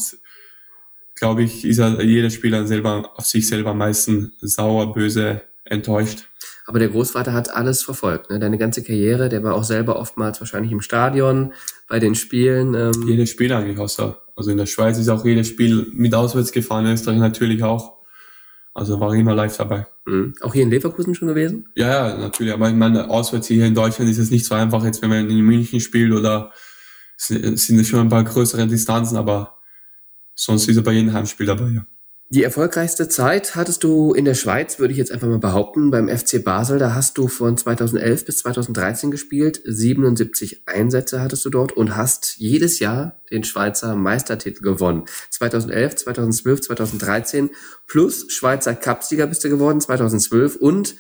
glaube 1.16 1.44
ich, 1.44 1.66
ist 1.66 1.80
er 1.80 2.02
jeder 2.04 2.30
Spieler 2.30 2.68
selber 2.68 3.12
auf 3.16 3.26
sich 3.26 3.48
selber 3.48 3.72
am 3.72 3.80
meisten 3.80 4.34
sauer, 4.42 4.94
böse, 4.94 5.42
enttäuscht. 5.64 6.28
Aber 6.68 6.80
der 6.80 6.90
Großvater 6.90 7.34
hat 7.34 7.54
alles 7.54 7.84
verfolgt, 7.84 8.30
ne? 8.30 8.40
Deine 8.40 8.58
ganze 8.58 8.84
Karriere, 8.84 9.30
der 9.30 9.44
war 9.44 9.54
auch 9.54 9.64
selber 9.64 10.00
oftmals 10.00 10.40
wahrscheinlich 10.42 10.72
im 10.72 10.82
Stadion, 10.82 11.54
bei 11.88 12.00
den 12.00 12.16
Spielen. 12.16 12.74
Ähm. 12.74 13.08
Jedes 13.08 13.30
Spiel 13.30 13.54
eigentlich 13.54 13.78
außer. 13.78 14.20
Also 14.36 14.52
in 14.52 14.58
der 14.58 14.66
Schweiz 14.66 14.98
ist 14.98 15.10
auch 15.10 15.24
jedes 15.24 15.48
Spiel 15.48 15.88
mit 15.94 16.14
auswärts 16.14 16.52
gefahren, 16.52 16.86
in 16.86 16.94
Österreich 16.94 17.20
natürlich 17.20 17.64
auch. 17.64 17.96
Also 18.74 19.00
war 19.00 19.14
immer 19.14 19.34
live 19.34 19.56
dabei. 19.56 19.88
Mhm. 20.06 20.34
Auch 20.42 20.54
hier 20.54 20.64
in 20.64 20.70
Leverkusen 20.70 21.16
schon 21.16 21.30
gewesen? 21.30 21.70
Ja, 21.76 22.10
ja, 22.10 22.18
natürlich. 22.18 22.52
Aber 22.52 22.68
ich 22.68 22.76
meine, 22.76 23.10
auswärts 23.10 23.48
hier 23.48 23.66
in 23.66 23.74
Deutschland 23.74 24.12
ist 24.12 24.18
es 24.18 24.32
nicht 24.32 24.46
so 24.46 24.56
einfach, 24.56 24.84
jetzt 24.84 25.02
wenn 25.02 25.10
man 25.10 25.30
in 25.30 25.40
München 25.40 25.80
spielt 25.80 26.12
oder 26.12 26.52
sind 27.18 27.80
es 27.80 27.88
schon 27.88 28.02
ein 28.02 28.10
paar 28.10 28.26
größere 28.26 28.68
Distanzen, 28.68 29.16
aber 29.16 29.55
sonst 30.36 30.68
ist 30.68 30.78
er 30.78 30.84
bei 30.84 30.94
jedem 30.94 31.14
Heimspiel 31.14 31.48
dabei. 31.48 31.86
Die 32.30 32.44
erfolgreichste 32.44 33.08
Zeit 33.08 33.56
hattest 33.56 33.84
du 33.84 34.14
in 34.14 34.26
der 34.26 34.34
Schweiz, 34.34 34.80
würde 34.80 34.92
ich 34.92 34.98
jetzt 34.98 35.12
einfach 35.12 35.28
mal 35.28 35.38
behaupten, 35.38 35.92
beim 35.92 36.10
FC 36.10 36.44
Basel. 36.44 36.80
Da 36.80 36.96
hast 36.96 37.20
du 37.20 37.28
von 37.28 37.56
2011 37.56 38.26
bis 38.26 38.40
2013 38.40 39.12
gespielt. 39.12 39.62
77 39.64 40.64
Einsätze 40.66 41.22
hattest 41.22 41.46
du 41.46 41.52
dort 41.52 41.74
und 41.74 41.96
hast 41.96 42.38
jedes 42.38 42.80
Jahr 42.80 43.22
den 43.30 43.44
Schweizer 43.44 43.96
Meistertitel 43.96 44.64
gewonnen. 44.64 45.06
2011, 45.30 45.98
2012, 45.98 46.62
2013 46.62 47.50
plus 47.86 48.26
Schweizer 48.30 48.74
Cupsieger 48.74 49.28
bist 49.28 49.44
du 49.44 49.50
geworden 49.50 49.80
2012 49.80 50.56
und 50.56 50.96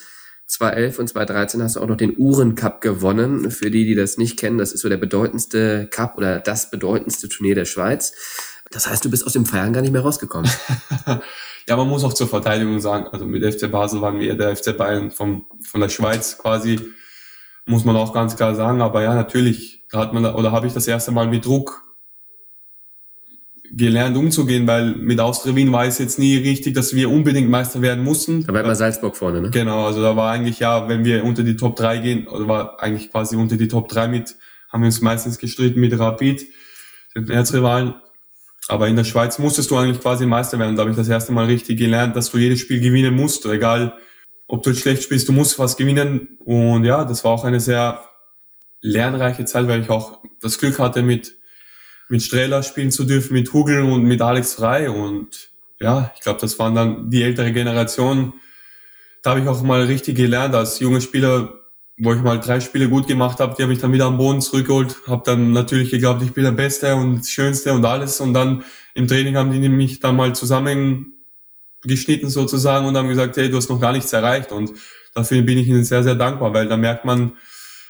2011 0.47 0.99
und 0.99 1.07
2013 1.07 1.63
hast 1.63 1.75
du 1.75 1.79
auch 1.79 1.87
noch 1.87 1.97
den 1.97 2.15
Uhren 2.17 2.53
Cup 2.53 2.81
gewonnen. 2.81 3.49
Für 3.49 3.71
die, 3.71 3.85
die 3.85 3.95
das 3.95 4.19
nicht 4.19 4.37
kennen, 4.37 4.59
das 4.59 4.73
ist 4.73 4.81
so 4.81 4.89
der 4.89 4.97
bedeutendste 4.97 5.87
Cup 5.89 6.17
oder 6.17 6.39
das 6.39 6.69
bedeutendste 6.69 7.29
Turnier 7.29 7.55
der 7.55 7.65
Schweiz. 7.65 8.13
Das 8.75 8.87
heißt, 8.87 9.05
du 9.05 9.09
bist 9.09 9.25
aus 9.25 9.31
dem 9.31 9.45
Feiern 9.45 9.71
gar 9.71 9.79
nicht 9.79 9.93
mehr 9.93 10.01
rausgekommen. 10.01 10.51
ja, 11.67 11.77
man 11.77 11.87
muss 11.87 12.03
auch 12.03 12.11
zur 12.11 12.27
Verteidigung 12.27 12.81
sagen, 12.81 13.07
also 13.09 13.25
mit 13.25 13.41
FC 13.41 13.71
Basel 13.71 14.01
waren 14.01 14.19
wir 14.19 14.35
der 14.35 14.53
FC 14.53 14.77
Bayern 14.77 15.11
vom, 15.11 15.45
von 15.61 15.79
der 15.79 15.87
Schweiz 15.87 16.37
quasi, 16.37 16.81
muss 17.65 17.85
man 17.85 17.95
auch 17.95 18.13
ganz 18.13 18.35
klar 18.35 18.53
sagen. 18.53 18.81
Aber 18.81 19.01
ja, 19.01 19.15
natürlich, 19.15 19.85
da 19.89 19.99
hat 19.99 20.13
man, 20.13 20.25
oder 20.25 20.51
habe 20.51 20.67
ich 20.67 20.73
das 20.73 20.87
erste 20.87 21.13
Mal 21.13 21.27
mit 21.27 21.45
Druck 21.45 21.83
gelernt 23.71 24.17
umzugehen, 24.17 24.67
weil 24.67 24.93
mit 24.95 25.21
Austria 25.21 25.55
Wien 25.55 25.71
war 25.71 25.85
es 25.85 25.97
jetzt 25.97 26.19
nie 26.19 26.35
richtig, 26.35 26.75
dass 26.75 26.93
wir 26.93 27.09
unbedingt 27.09 27.49
Meister 27.49 27.81
werden 27.81 28.03
mussten. 28.03 28.45
Da 28.45 28.53
war 28.53 28.61
immer 28.61 28.75
Salzburg 28.75 29.15
vorne, 29.15 29.39
ne? 29.39 29.51
Genau, 29.51 29.85
also 29.85 30.01
da 30.01 30.17
war 30.17 30.33
eigentlich 30.33 30.59
ja, 30.59 30.89
wenn 30.89 31.05
wir 31.05 31.23
unter 31.23 31.43
die 31.43 31.55
Top 31.55 31.77
3 31.77 31.97
gehen, 31.99 32.27
oder 32.27 32.45
war 32.49 32.83
eigentlich 32.83 33.09
quasi 33.09 33.37
unter 33.37 33.55
die 33.55 33.69
Top 33.69 33.87
3 33.87 34.09
mit, 34.09 34.35
haben 34.67 34.81
wir 34.81 34.87
uns 34.87 34.99
meistens 34.99 35.37
gestritten 35.37 35.79
mit 35.79 35.97
Rapid, 35.97 36.45
den 37.15 37.29
Erzrivalen. 37.29 37.95
Aber 38.67 38.87
in 38.87 38.95
der 38.95 39.03
Schweiz 39.03 39.37
musstest 39.37 39.69
du 39.69 39.77
eigentlich 39.77 40.01
quasi 40.01 40.25
Meister 40.25 40.57
werden. 40.57 40.75
Da 40.75 40.81
habe 40.81 40.91
ich 40.91 40.97
das 40.97 41.07
erste 41.07 41.31
Mal 41.31 41.45
richtig 41.45 41.77
gelernt, 41.77 42.15
dass 42.15 42.31
du 42.31 42.37
jedes 42.37 42.59
Spiel 42.59 42.79
gewinnen 42.79 43.15
musst. 43.15 43.45
Egal, 43.45 43.97
ob 44.47 44.63
du 44.63 44.73
schlecht 44.73 45.03
spielst, 45.03 45.27
du 45.27 45.33
musst 45.33 45.59
was 45.59 45.77
gewinnen. 45.77 46.37
Und 46.39 46.83
ja, 46.83 47.05
das 47.05 47.23
war 47.23 47.31
auch 47.31 47.43
eine 47.43 47.59
sehr 47.59 48.03
lernreiche 48.81 49.45
Zeit, 49.45 49.67
weil 49.67 49.81
ich 49.81 49.89
auch 49.89 50.19
das 50.41 50.57
Glück 50.57 50.79
hatte, 50.79 51.03
mit, 51.03 51.35
mit 52.09 52.23
Strehler 52.23 52.63
spielen 52.63 52.91
zu 52.91 53.03
dürfen, 53.03 53.33
mit 53.33 53.53
Hugel 53.53 53.83
und 53.83 54.03
mit 54.03 54.21
Alex 54.21 54.55
Frei. 54.55 54.89
Und 54.89 55.51
ja, 55.79 56.11
ich 56.15 56.21
glaube, 56.21 56.41
das 56.41 56.57
waren 56.57 56.73
dann 56.73 57.09
die 57.09 57.21
ältere 57.21 57.51
Generation. 57.51 58.33
Da 59.21 59.31
habe 59.31 59.41
ich 59.41 59.47
auch 59.47 59.61
mal 59.61 59.83
richtig 59.83 60.17
gelernt, 60.17 60.55
als 60.55 60.79
junger 60.79 61.01
Spieler 61.01 61.64
wo 61.97 62.13
ich 62.13 62.21
mal 62.21 62.39
drei 62.39 62.59
Spiele 62.59 62.89
gut 62.89 63.07
gemacht 63.07 63.39
habe, 63.39 63.55
die 63.57 63.63
habe 63.63 63.71
ich 63.73 63.79
dann 63.79 63.93
wieder 63.93 64.05
am 64.05 64.17
Boden 64.17 64.41
zurückgeholt, 64.41 64.97
habe 65.07 65.23
dann 65.25 65.53
natürlich 65.53 65.91
geglaubt, 65.91 66.21
ich 66.23 66.33
bin 66.33 66.43
der 66.43 66.51
Beste 66.51 66.95
und 66.95 67.25
Schönste 67.25 67.73
und 67.73 67.85
alles 67.85 68.19
und 68.19 68.33
dann 68.33 68.63
im 68.93 69.07
Training 69.07 69.37
haben 69.37 69.51
die 69.51 69.69
mich 69.69 70.01
dann 70.01 70.17
mal 70.17 70.35
zusammengeschnitten 70.35 72.29
sozusagen 72.29 72.85
und 72.85 72.97
haben 72.97 73.07
gesagt, 73.07 73.37
hey, 73.37 73.49
du 73.49 73.57
hast 73.57 73.69
noch 73.69 73.79
gar 73.79 73.93
nichts 73.93 74.11
erreicht 74.11 74.51
und 74.51 74.73
dafür 75.13 75.41
bin 75.41 75.57
ich 75.57 75.67
ihnen 75.67 75.85
sehr, 75.85 76.03
sehr 76.03 76.15
dankbar, 76.15 76.53
weil 76.53 76.67
da 76.67 76.75
merkt 76.75 77.05
man, 77.05 77.33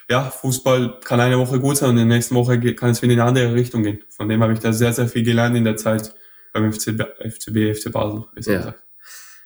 ja, 0.10 0.30
Fußball 0.30 1.00
kann 1.04 1.20
eine 1.20 1.39
Woche 1.39 1.60
gut 1.60 1.78
sein 1.78 1.89
und 1.89 1.98
in 1.98 2.08
der 2.08 2.18
nächsten 2.18 2.36
Woche 2.36 2.60
kann 2.76 2.91
es 2.91 3.02
wieder 3.02 3.13
in 3.13 3.20
eine 3.20 3.28
andere 3.28 3.56
Richtung 3.56 3.82
gehen. 3.82 4.04
Von 4.10 4.30
dem 4.30 4.44
habe 4.44 4.54
ich 4.54 4.60
da 4.60 4.72
sehr, 4.72 4.94
sehr 4.94 5.08
viel 5.08 5.24
gelernt 5.24 5.56
in 5.56 5.63
der 5.63 5.78
Zeit 5.78 6.13
beim 6.54 6.72
FCB, 6.72 7.02
FCB 7.22 7.76
FC 7.76 7.91
Basel. 7.91 8.26
Ja. 8.38 8.76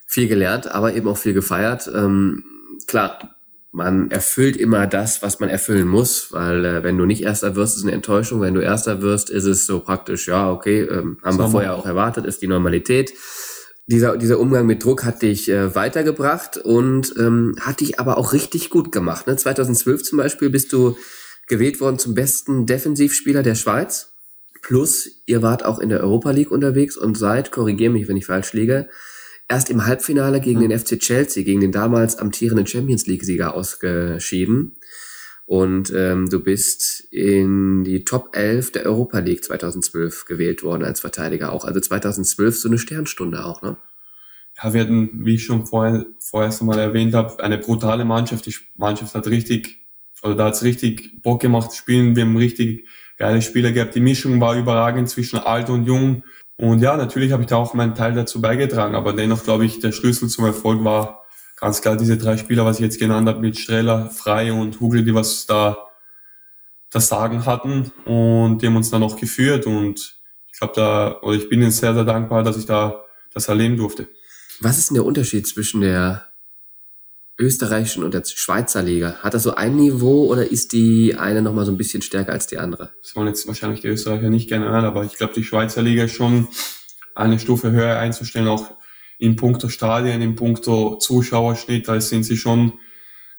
Viel 0.06 0.28
gelernt, 0.28 0.69
aber 0.69 0.93
eben 0.93 1.08
auch 1.08 1.17
viel 1.17 1.34
gefeiert. 1.34 1.89
Ähm, 1.93 2.43
klar, 2.88 3.38
man 3.71 4.10
erfüllt 4.10 4.58
immer 4.58 4.88
das, 4.88 5.21
was 5.21 5.39
man 5.39 5.49
erfüllen 5.49 5.88
muss, 5.88 6.32
weil 6.32 6.65
äh, 6.65 6.84
wenn 6.84 6.97
du 6.97 7.05
nicht 7.05 7.21
Erster 7.21 7.55
wirst, 7.55 7.77
ist 7.77 7.84
eine 7.84 7.91
Enttäuschung. 7.91 8.41
Wenn 8.41 8.55
du 8.55 8.62
Erster 8.62 9.01
wirst, 9.01 9.29
ist 9.29 9.45
es 9.45 9.65
so 9.65 9.79
praktisch, 9.79 10.27
ja, 10.27 10.51
okay, 10.51 10.82
ähm, 10.82 11.17
haben 11.23 11.38
wir 11.38 11.49
vorher 11.49 11.75
auch 11.75 11.86
erwartet, 11.86 12.25
ist 12.25 12.41
die 12.41 12.47
Normalität. 12.47 13.13
Dieser, 13.86 14.17
dieser 14.17 14.39
Umgang 14.39 14.65
mit 14.65 14.84
Druck 14.84 15.03
hat 15.03 15.21
dich 15.21 15.49
äh, 15.49 15.75
weitergebracht 15.75 16.58
und 16.58 17.13
ähm, 17.17 17.55
hat 17.60 17.79
dich 17.79 17.99
aber 17.99 18.17
auch 18.17 18.34
richtig 18.34 18.69
gut 18.69 18.91
gemacht. 18.91 19.27
Ne? 19.27 19.36
2012 19.36 20.03
zum 20.03 20.17
Beispiel 20.17 20.49
bist 20.49 20.73
du 20.73 20.95
gewählt 21.47 21.79
worden 21.79 21.99
zum 21.99 22.13
besten 22.13 22.65
Defensivspieler 22.65 23.43
der 23.43 23.55
Schweiz. 23.55 24.13
Plus, 24.62 25.10
ihr 25.25 25.41
wart 25.41 25.63
auch 25.63 25.79
in 25.79 25.89
der 25.89 26.01
Europa 26.01 26.32
League 26.32 26.51
unterwegs 26.51 26.98
und 26.98 27.17
seid, 27.17 27.52
korrigier 27.52 27.89
mich, 27.89 28.08
wenn 28.08 28.17
ich 28.17 28.25
falsch 28.25 28.54
liege, 28.54 28.89
erst 29.50 29.69
im 29.69 29.85
Halbfinale 29.85 30.39
gegen 30.39 30.62
den 30.62 30.77
FC 30.77 31.00
Chelsea, 31.00 31.43
gegen 31.43 31.60
den 31.60 31.71
damals 31.71 32.17
amtierenden 32.17 32.67
Champions 32.67 33.08
League-Sieger 33.08 33.54
ausgeschieden. 33.56 34.75
Und 35.45 35.91
ähm, 35.95 36.29
du 36.29 36.41
bist 36.41 37.08
in 37.12 37.83
die 37.83 38.06
Top 38.06 38.35
11 38.35 38.71
der 38.71 38.85
Europa 38.85 39.17
League 39.17 39.43
2012 39.43 40.25
gewählt 40.25 40.62
worden 40.62 40.83
als 40.83 41.00
Verteidiger 41.00 41.52
auch. 41.52 41.65
Also 41.65 41.79
2012 41.79 42.60
so 42.60 42.69
eine 42.69 42.77
Sternstunde 42.77 43.43
auch, 43.43 43.63
ne? 43.63 43.75
Ja, 44.62 44.73
wir 44.73 44.81
hatten, 44.81 45.25
wie 45.25 45.35
ich 45.35 45.45
schon 45.45 45.65
vorher, 45.65 46.06
vorher 46.19 46.52
schon 46.52 46.67
mal 46.67 46.77
erwähnt 46.77 47.15
habe, 47.15 47.43
eine 47.43 47.58
brutale 47.58 48.06
Mannschaft. 48.06 48.45
Die 48.45 48.56
Mannschaft 48.75 49.15
hat 49.15 49.25
richtig, 49.27 49.79
oder 50.21 50.35
da 50.35 50.45
hat's 50.45 50.63
richtig 50.63 51.21
Bock 51.23 51.41
gemacht 51.41 51.71
zu 51.71 51.77
spielen. 51.77 52.15
Wir 52.15 52.25
haben 52.25 52.37
richtig 52.37 52.85
geile 53.17 53.41
Spieler 53.41 53.71
gehabt. 53.71 53.95
Die 53.95 54.02
Mischung 54.02 54.39
war 54.39 54.56
überragend 54.56 55.10
zwischen 55.10 55.39
alt 55.39 55.69
und 55.69 55.85
jung. 55.85 56.23
Und 56.60 56.81
ja, 56.81 56.97
natürlich 56.97 57.31
habe 57.31 57.43
ich 57.43 57.47
da 57.47 57.55
auch 57.55 57.73
meinen 57.73 57.95
Teil 57.95 58.13
dazu 58.13 58.41
beigetragen, 58.41 58.93
aber 58.93 59.13
dennoch 59.13 59.45
glaube 59.45 59.63
ich, 59.63 59.79
der 59.79 59.93
Schlüssel 59.93 60.27
zum 60.27 60.43
Erfolg 60.43 60.83
war 60.83 61.23
ganz 61.55 61.81
klar 61.81 61.95
diese 61.95 62.17
drei 62.17 62.35
Spieler, 62.35 62.65
was 62.65 62.79
ich 62.79 62.83
jetzt 62.83 62.99
genannt 62.99 63.29
habe, 63.29 63.39
mit 63.39 63.57
Streller, 63.57 64.10
Frei 64.10 64.51
und 64.51 64.77
Hugel, 64.81 65.05
die 65.05 65.15
was 65.15 65.45
da 65.45 65.77
das 66.89 67.07
Sagen 67.07 67.45
hatten 67.45 67.93
und 68.03 68.57
die 68.57 68.67
haben 68.67 68.75
uns 68.75 68.89
dann 68.89 69.03
auch 69.03 69.15
geführt 69.15 69.67
und 69.67 70.19
ich 70.51 70.60
glaube 70.60 70.73
da, 70.75 71.21
oder 71.21 71.37
ich 71.37 71.47
bin 71.47 71.62
ihnen 71.62 71.71
sehr, 71.71 71.93
sehr 71.93 72.03
dankbar, 72.03 72.43
dass 72.43 72.57
ich 72.57 72.65
da 72.65 73.05
das 73.33 73.47
erleben 73.47 73.77
durfte. 73.77 74.10
Was 74.60 74.77
ist 74.77 74.89
denn 74.89 74.95
der 74.95 75.05
Unterschied 75.05 75.47
zwischen 75.47 75.79
der 75.79 76.25
österreichischen 77.40 78.04
und 78.04 78.13
der 78.13 78.23
Schweizer 78.25 78.83
Liga? 78.83 79.15
Hat 79.21 79.33
das 79.33 79.44
so 79.44 79.56
ein 79.56 79.75
Niveau 79.75 80.27
oder 80.27 80.52
ist 80.52 80.73
die 80.73 81.15
eine 81.15 81.42
nochmal 81.42 81.65
so 81.65 81.71
ein 81.71 81.77
bisschen 81.77 82.02
stärker 82.02 82.33
als 82.33 82.48
die 82.48 82.58
andere? 82.58 82.92
Das 83.02 83.15
wollen 83.15 83.27
jetzt 83.27 83.48
wahrscheinlich 83.48 83.81
die 83.81 83.87
Österreicher 83.87 84.29
nicht 84.29 84.50
gerne 84.50 84.69
hören, 84.69 84.85
aber 84.85 85.04
ich 85.06 85.13
glaube, 85.13 85.33
die 85.33 85.44
Schweizer 85.44 85.81
Liga 85.81 86.04
ist 86.04 86.13
schon 86.13 86.48
eine 87.15 87.40
Stufe 87.40 87.71
höher 87.71 87.98
einzustellen, 87.98 88.48
auch 88.48 88.71
in 89.17 89.35
puncto 89.35 89.69
Stadien, 89.69 90.21
in 90.21 90.35
puncto 90.35 90.98
Zuschauerschnitt, 90.98 91.87
da 91.87 92.00
sind 92.00 92.23
sie 92.23 92.37
schon, 92.37 92.73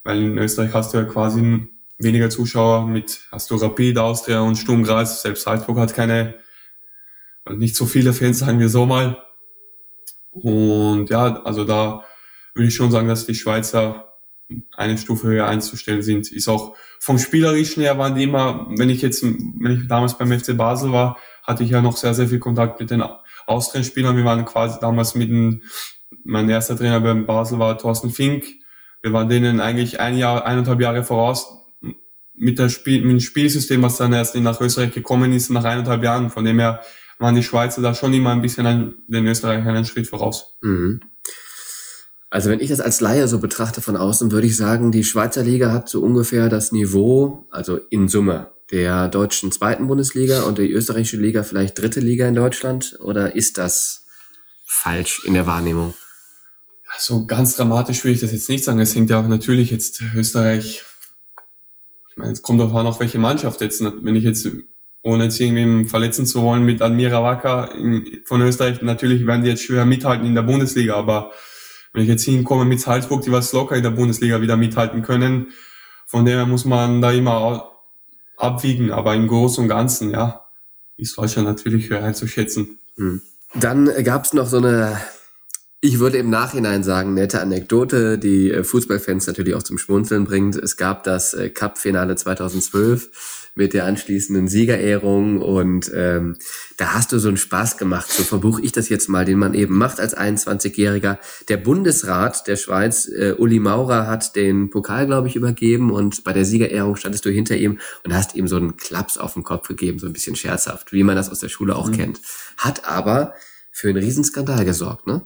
weil 0.04 0.22
in 0.22 0.38
Österreich 0.38 0.74
hast 0.74 0.92
du 0.92 0.98
ja 0.98 1.04
quasi 1.04 1.68
weniger 1.98 2.30
Zuschauer 2.30 2.86
mit, 2.86 3.20
hast 3.30 3.50
du 3.50 3.56
Rapid, 3.56 3.98
Austria 3.98 4.40
und 4.40 4.56
Sturm 4.56 4.82
Graz, 4.82 5.22
selbst 5.22 5.42
Salzburg 5.42 5.78
hat 5.78 5.94
keine, 5.94 6.34
nicht 7.48 7.76
so 7.76 7.86
viele 7.86 8.12
Fans, 8.12 8.40
sagen 8.40 8.58
wir 8.58 8.68
so 8.68 8.86
mal. 8.86 9.22
Und 10.30 11.10
ja, 11.10 11.42
also 11.42 11.64
da 11.64 12.04
würde 12.54 12.68
ich 12.68 12.74
schon 12.74 12.90
sagen, 12.90 13.08
dass 13.08 13.26
die 13.26 13.34
Schweizer 13.34 14.10
eine 14.76 14.98
Stufe 14.98 15.28
höher 15.28 15.46
einzustellen 15.46 16.02
sind. 16.02 16.30
Ist 16.32 16.48
auch 16.48 16.76
vom 16.98 17.18
Spielerischen 17.18 17.82
her 17.82 17.98
waren 17.98 18.14
die 18.14 18.24
immer, 18.24 18.66
wenn 18.76 18.90
ich 18.90 19.02
jetzt, 19.02 19.22
wenn 19.22 19.80
ich 19.82 19.88
damals 19.88 20.18
beim 20.18 20.38
FC 20.38 20.56
Basel 20.56 20.92
war, 20.92 21.18
hatte 21.42 21.62
ich 21.62 21.70
ja 21.70 21.80
noch 21.80 21.96
sehr, 21.96 22.14
sehr 22.14 22.28
viel 22.28 22.38
Kontakt 22.38 22.80
mit 22.80 22.90
den 22.90 23.02
Austrian-Spielern. 23.46 24.16
Wir 24.16 24.24
waren 24.24 24.44
quasi 24.44 24.78
damals 24.80 25.14
mit 25.14 25.30
dem, 25.30 25.62
mein 26.24 26.48
erster 26.48 26.76
Trainer 26.76 27.00
beim 27.00 27.26
Basel 27.26 27.58
war 27.58 27.78
Thorsten 27.78 28.10
Fink. 28.10 28.44
Wir 29.02 29.12
waren 29.12 29.28
denen 29.28 29.60
eigentlich 29.60 30.00
ein 30.00 30.18
Jahr, 30.18 30.44
eineinhalb 30.44 30.80
Jahre 30.80 31.04
voraus 31.04 31.60
mit, 32.34 32.58
der 32.58 32.68
Spiel, 32.68 33.02
mit 33.02 33.10
dem 33.12 33.20
Spielsystem, 33.20 33.82
was 33.82 33.96
dann 33.96 34.12
erst 34.12 34.34
nach 34.36 34.60
Österreich 34.60 34.92
gekommen 34.92 35.32
ist, 35.32 35.50
nach 35.50 35.64
eineinhalb 35.64 36.02
Jahren. 36.02 36.30
Von 36.30 36.44
dem 36.44 36.58
her 36.58 36.80
waren 37.18 37.34
die 37.34 37.42
Schweizer 37.42 37.82
da 37.82 37.94
schon 37.94 38.14
immer 38.14 38.30
ein 38.30 38.42
bisschen 38.42 38.66
ein, 38.66 38.94
den 39.06 39.26
Österreichern 39.26 39.76
einen 39.76 39.84
Schritt 39.84 40.06
voraus. 40.06 40.58
Mhm. 40.62 41.00
Also 42.30 42.48
wenn 42.48 42.60
ich 42.60 42.68
das 42.68 42.80
als 42.80 43.00
Laie 43.00 43.26
so 43.26 43.40
betrachte 43.40 43.80
von 43.80 43.96
außen, 43.96 44.30
würde 44.30 44.46
ich 44.46 44.56
sagen, 44.56 44.92
die 44.92 45.02
Schweizer 45.02 45.42
Liga 45.42 45.72
hat 45.72 45.88
so 45.88 46.00
ungefähr 46.00 46.48
das 46.48 46.70
Niveau, 46.70 47.44
also 47.50 47.76
in 47.90 48.06
Summe, 48.06 48.52
der 48.70 49.08
deutschen 49.08 49.50
zweiten 49.50 49.88
Bundesliga 49.88 50.42
und 50.42 50.58
die 50.58 50.70
österreichische 50.70 51.16
Liga 51.16 51.42
vielleicht 51.42 51.76
dritte 51.76 51.98
Liga 51.98 52.28
in 52.28 52.36
Deutschland? 52.36 52.96
Oder 53.00 53.34
ist 53.34 53.58
das 53.58 54.06
falsch 54.64 55.24
in 55.24 55.34
der 55.34 55.48
Wahrnehmung? 55.48 55.94
So 56.98 57.26
ganz 57.26 57.56
dramatisch 57.56 58.04
will 58.04 58.12
ich 58.12 58.20
das 58.20 58.30
jetzt 58.30 58.48
nicht 58.48 58.62
sagen. 58.62 58.78
Es 58.78 58.94
hängt 58.94 59.10
ja 59.10 59.20
auch 59.20 59.26
natürlich 59.26 59.72
jetzt 59.72 60.00
Österreich, 60.14 60.84
ich 62.10 62.16
meine, 62.16 62.32
es 62.32 62.42
kommt 62.42 62.60
auch 62.60 62.74
an, 62.74 62.86
auf 62.86 63.00
welche 63.00 63.18
Mannschaft 63.18 63.60
jetzt, 63.60 63.82
wenn 63.82 64.14
ich 64.14 64.24
jetzt 64.24 64.48
ohne 65.02 65.24
jetzt 65.24 65.40
irgendwem 65.40 65.86
verletzen 65.86 66.26
zu 66.26 66.42
wollen, 66.42 66.62
mit 66.62 66.82
Admira 66.82 67.22
Wacker 67.22 67.72
von 68.24 68.42
Österreich. 68.42 68.82
Natürlich 68.82 69.26
werden 69.26 69.42
die 69.42 69.50
jetzt 69.50 69.62
schwer 69.62 69.84
mithalten 69.86 70.26
in 70.26 70.34
der 70.34 70.42
Bundesliga, 70.42 70.94
aber 70.94 71.32
wenn 71.92 72.02
ich 72.02 72.08
jetzt 72.08 72.24
hinkomme 72.24 72.64
mit 72.64 72.80
Salzburg, 72.80 73.22
die 73.22 73.32
was 73.32 73.52
locker 73.52 73.76
in 73.76 73.82
der 73.82 73.90
Bundesliga 73.90 74.40
wieder 74.40 74.56
mithalten 74.56 75.02
können, 75.02 75.48
von 76.06 76.24
dem 76.24 76.48
muss 76.48 76.64
man 76.64 77.00
da 77.00 77.12
immer 77.12 77.72
abwiegen, 78.36 78.90
aber 78.90 79.14
im 79.14 79.28
Großen 79.28 79.62
und 79.62 79.68
Ganzen, 79.68 80.10
ja, 80.10 80.46
ist 80.96 81.16
Deutschland 81.16 81.48
natürlich 81.48 81.90
höher 81.90 82.02
einzuschätzen. 82.02 82.78
Hm. 82.96 83.22
Dann 83.54 83.90
gab 84.04 84.24
es 84.24 84.32
noch 84.32 84.46
so 84.46 84.58
eine 84.58 85.00
ich 85.82 85.98
würde 85.98 86.18
im 86.18 86.28
Nachhinein 86.28 86.84
sagen, 86.84 87.14
nette 87.14 87.40
Anekdote, 87.40 88.18
die 88.18 88.50
äh, 88.50 88.64
Fußballfans 88.64 89.26
natürlich 89.26 89.54
auch 89.54 89.62
zum 89.62 89.78
Schmunzeln 89.78 90.24
bringt. 90.24 90.56
Es 90.56 90.76
gab 90.76 91.04
das 91.04 91.32
äh, 91.32 91.48
Cup-Finale 91.48 92.16
2012 92.16 93.39
mit 93.54 93.74
der 93.74 93.84
anschließenden 93.84 94.48
Siegerehrung 94.48 95.40
und 95.42 95.90
ähm, 95.94 96.36
da 96.76 96.94
hast 96.94 97.12
du 97.12 97.18
so 97.18 97.28
einen 97.28 97.36
Spaß 97.36 97.78
gemacht. 97.78 98.10
So 98.10 98.22
verbuche 98.22 98.62
ich 98.62 98.72
das 98.72 98.88
jetzt 98.88 99.08
mal, 99.08 99.24
den 99.24 99.38
man 99.38 99.54
eben 99.54 99.76
macht 99.76 100.00
als 100.00 100.16
21-Jähriger. 100.16 101.18
Der 101.48 101.56
Bundesrat 101.56 102.46
der 102.46 102.56
Schweiz, 102.56 103.08
äh, 103.08 103.34
Uli 103.36 103.58
Maurer, 103.58 104.06
hat 104.06 104.36
den 104.36 104.70
Pokal, 104.70 105.06
glaube 105.06 105.28
ich, 105.28 105.36
übergeben 105.36 105.90
und 105.90 106.24
bei 106.24 106.32
der 106.32 106.44
Siegerehrung 106.44 106.96
standest 106.96 107.24
du 107.24 107.30
hinter 107.30 107.56
ihm 107.56 107.78
und 108.04 108.14
hast 108.14 108.34
ihm 108.34 108.48
so 108.48 108.56
einen 108.56 108.76
Klaps 108.76 109.18
auf 109.18 109.34
den 109.34 109.42
Kopf 109.42 109.68
gegeben, 109.68 109.98
so 109.98 110.06
ein 110.06 110.12
bisschen 110.12 110.36
scherzhaft, 110.36 110.92
wie 110.92 111.02
man 111.02 111.16
das 111.16 111.30
aus 111.30 111.40
der 111.40 111.48
Schule 111.48 111.76
auch 111.76 111.88
mhm. 111.88 111.96
kennt. 111.96 112.20
Hat 112.56 112.88
aber 112.88 113.34
für 113.72 113.88
einen 113.88 114.02
Riesenskandal 114.02 114.64
gesorgt, 114.64 115.06
ne? 115.06 115.22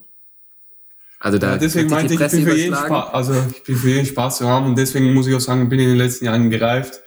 Also 1.24 1.38
da 1.38 1.52
ja, 1.52 1.56
deswegen 1.56 1.88
meinte 1.88 2.12
ich, 2.12 2.20
ich 2.20 2.30
bin, 2.32 2.44
für 2.44 2.54
jeden 2.54 2.76
Spaß, 2.76 3.14
also 3.14 3.34
ich 3.50 3.62
bin 3.62 3.76
für 3.76 3.88
jeden 3.88 4.04
Spaß 4.04 4.36
zu 4.38 4.46
haben 4.46 4.66
und 4.66 4.76
deswegen 4.76 5.14
muss 5.14 5.26
ich 5.26 5.34
auch 5.34 5.40
sagen, 5.40 5.70
bin 5.70 5.80
in 5.80 5.88
den 5.88 5.96
letzten 5.96 6.26
Jahren 6.26 6.50
gereift. 6.50 7.00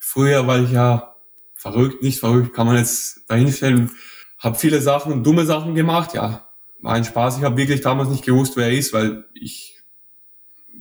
Früher 0.00 0.46
war 0.46 0.58
ich 0.58 0.72
ja 0.72 1.14
verrückt, 1.54 2.02
nicht 2.02 2.18
verrückt, 2.18 2.54
kann 2.54 2.66
man 2.66 2.78
jetzt 2.78 3.22
dahinstellen. 3.28 3.90
Habe 4.38 4.58
viele 4.58 4.80
Sachen, 4.80 5.22
dumme 5.22 5.44
Sachen 5.44 5.74
gemacht, 5.74 6.14
ja, 6.14 6.48
war 6.80 6.94
ein 6.94 7.04
Spaß. 7.04 7.36
Ich 7.36 7.44
habe 7.44 7.58
wirklich 7.58 7.82
damals 7.82 8.08
nicht 8.08 8.24
gewusst, 8.24 8.56
wer 8.56 8.68
er 8.68 8.72
ist, 8.72 8.94
weil 8.94 9.26
ich 9.34 9.76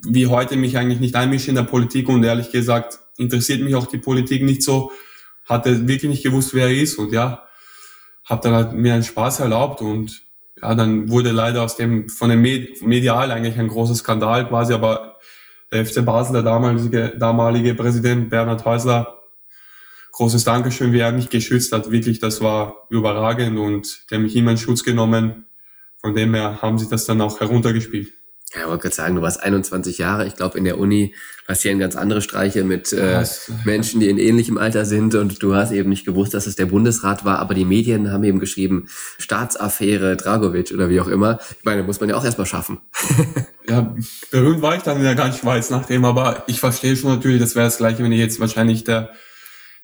wie 0.01 0.27
heute 0.27 0.55
mich 0.55 0.77
eigentlich 0.77 1.01
nicht 1.01 1.15
einmische 1.15 1.49
in 1.49 1.55
der 1.55 1.63
Politik 1.63 2.07
und 2.07 2.23
ehrlich 2.23 2.51
gesagt 2.51 2.99
interessiert 3.17 3.61
mich 3.61 3.75
auch 3.75 3.87
die 3.87 3.97
Politik 3.97 4.43
nicht 4.43 4.63
so. 4.63 4.91
Hatte 5.43 5.87
wirklich 5.89 6.09
nicht 6.09 6.23
gewusst, 6.23 6.53
wer 6.53 6.67
er 6.67 6.73
ist 6.73 6.97
und 6.97 7.11
ja, 7.11 7.43
habe 8.23 8.41
dann 8.41 8.53
halt 8.53 8.73
mir 8.73 8.93
einen 8.93 9.03
Spaß 9.03 9.41
erlaubt 9.41 9.81
und 9.81 10.23
ja, 10.61 10.73
dann 10.75 11.09
wurde 11.09 11.31
leider 11.31 11.63
aus 11.63 11.75
dem, 11.75 12.07
von 12.07 12.29
dem 12.29 12.41
Medial 12.41 13.31
eigentlich 13.31 13.57
ein 13.59 13.67
großer 13.67 13.95
Skandal 13.95 14.47
quasi, 14.47 14.73
aber 14.73 15.08
der 15.71 15.85
FC 15.85 16.03
Basel, 16.03 16.33
der 16.33 16.43
damalige, 16.43 17.13
damalige 17.17 17.75
Präsident 17.75 18.29
Bernhard 18.29 18.65
Häusler, 18.65 19.19
großes 20.11 20.43
Dankeschön, 20.43 20.91
wie 20.91 20.99
er 20.99 21.11
mich 21.11 21.29
geschützt 21.29 21.71
hat. 21.71 21.91
Wirklich, 21.91 22.19
das 22.19 22.41
war 22.41 22.87
überragend 22.89 23.57
und 23.57 24.09
der 24.11 24.19
mich 24.19 24.35
immer 24.35 24.51
in 24.51 24.57
Schutz 24.57 24.83
genommen. 24.83 25.45
Von 25.97 26.15
dem 26.15 26.33
her 26.33 26.61
haben 26.61 26.77
sie 26.77 26.89
das 26.89 27.05
dann 27.05 27.21
auch 27.21 27.39
heruntergespielt. 27.39 28.13
Ja, 28.55 28.61
ich 28.61 28.67
wollte 28.67 28.81
gerade 28.83 28.95
sagen, 28.95 29.15
du 29.15 29.21
warst 29.21 29.43
21 29.43 29.99
Jahre. 29.99 30.25
Ich 30.25 30.35
glaube, 30.35 30.57
in 30.57 30.63
der 30.63 30.79
Uni 30.79 31.13
passieren 31.45 31.77
ganz 31.77 31.95
andere 31.95 32.21
Streiche 32.21 32.63
mit 32.63 32.91
äh, 32.93 33.23
Menschen, 33.63 33.99
die 33.99 34.09
in 34.09 34.17
ähnlichem 34.17 34.57
Alter 34.57 34.85
sind. 34.85 35.13
Und 35.13 35.43
du 35.43 35.53
hast 35.53 35.71
eben 35.71 35.89
nicht 35.89 36.03
gewusst, 36.03 36.33
dass 36.33 36.47
es 36.47 36.55
der 36.55 36.65
Bundesrat 36.65 37.25
war. 37.25 37.37
Aber 37.39 37.53
die 37.53 37.65
Medien 37.65 38.11
haben 38.11 38.23
eben 38.23 38.39
geschrieben, 38.39 38.87
Staatsaffäre 39.19 40.17
Dragovic 40.17 40.71
oder 40.71 40.89
wie 40.89 40.99
auch 40.99 41.07
immer. 41.07 41.37
Ich 41.59 41.63
meine, 41.63 41.83
muss 41.83 41.99
man 41.99 42.09
ja 42.09 42.15
auch 42.15 42.25
erstmal 42.25 42.47
schaffen. 42.47 42.79
ja, 43.67 43.95
berühmt 44.31 44.63
war 44.63 44.75
ich 44.75 44.81
dann 44.81 44.97
in 44.97 45.03
der 45.03 45.15
ganzen 45.15 45.41
Schweiz 45.41 45.69
nachdem. 45.69 46.03
Aber 46.05 46.43
ich 46.47 46.59
verstehe 46.59 46.95
schon 46.95 47.11
natürlich, 47.11 47.39
das 47.39 47.55
wäre 47.55 47.65
das 47.65 47.77
Gleiche, 47.77 48.03
wenn 48.03 48.11
ich 48.11 48.19
jetzt 48.19 48.39
wahrscheinlich 48.39 48.83
der, 48.83 49.11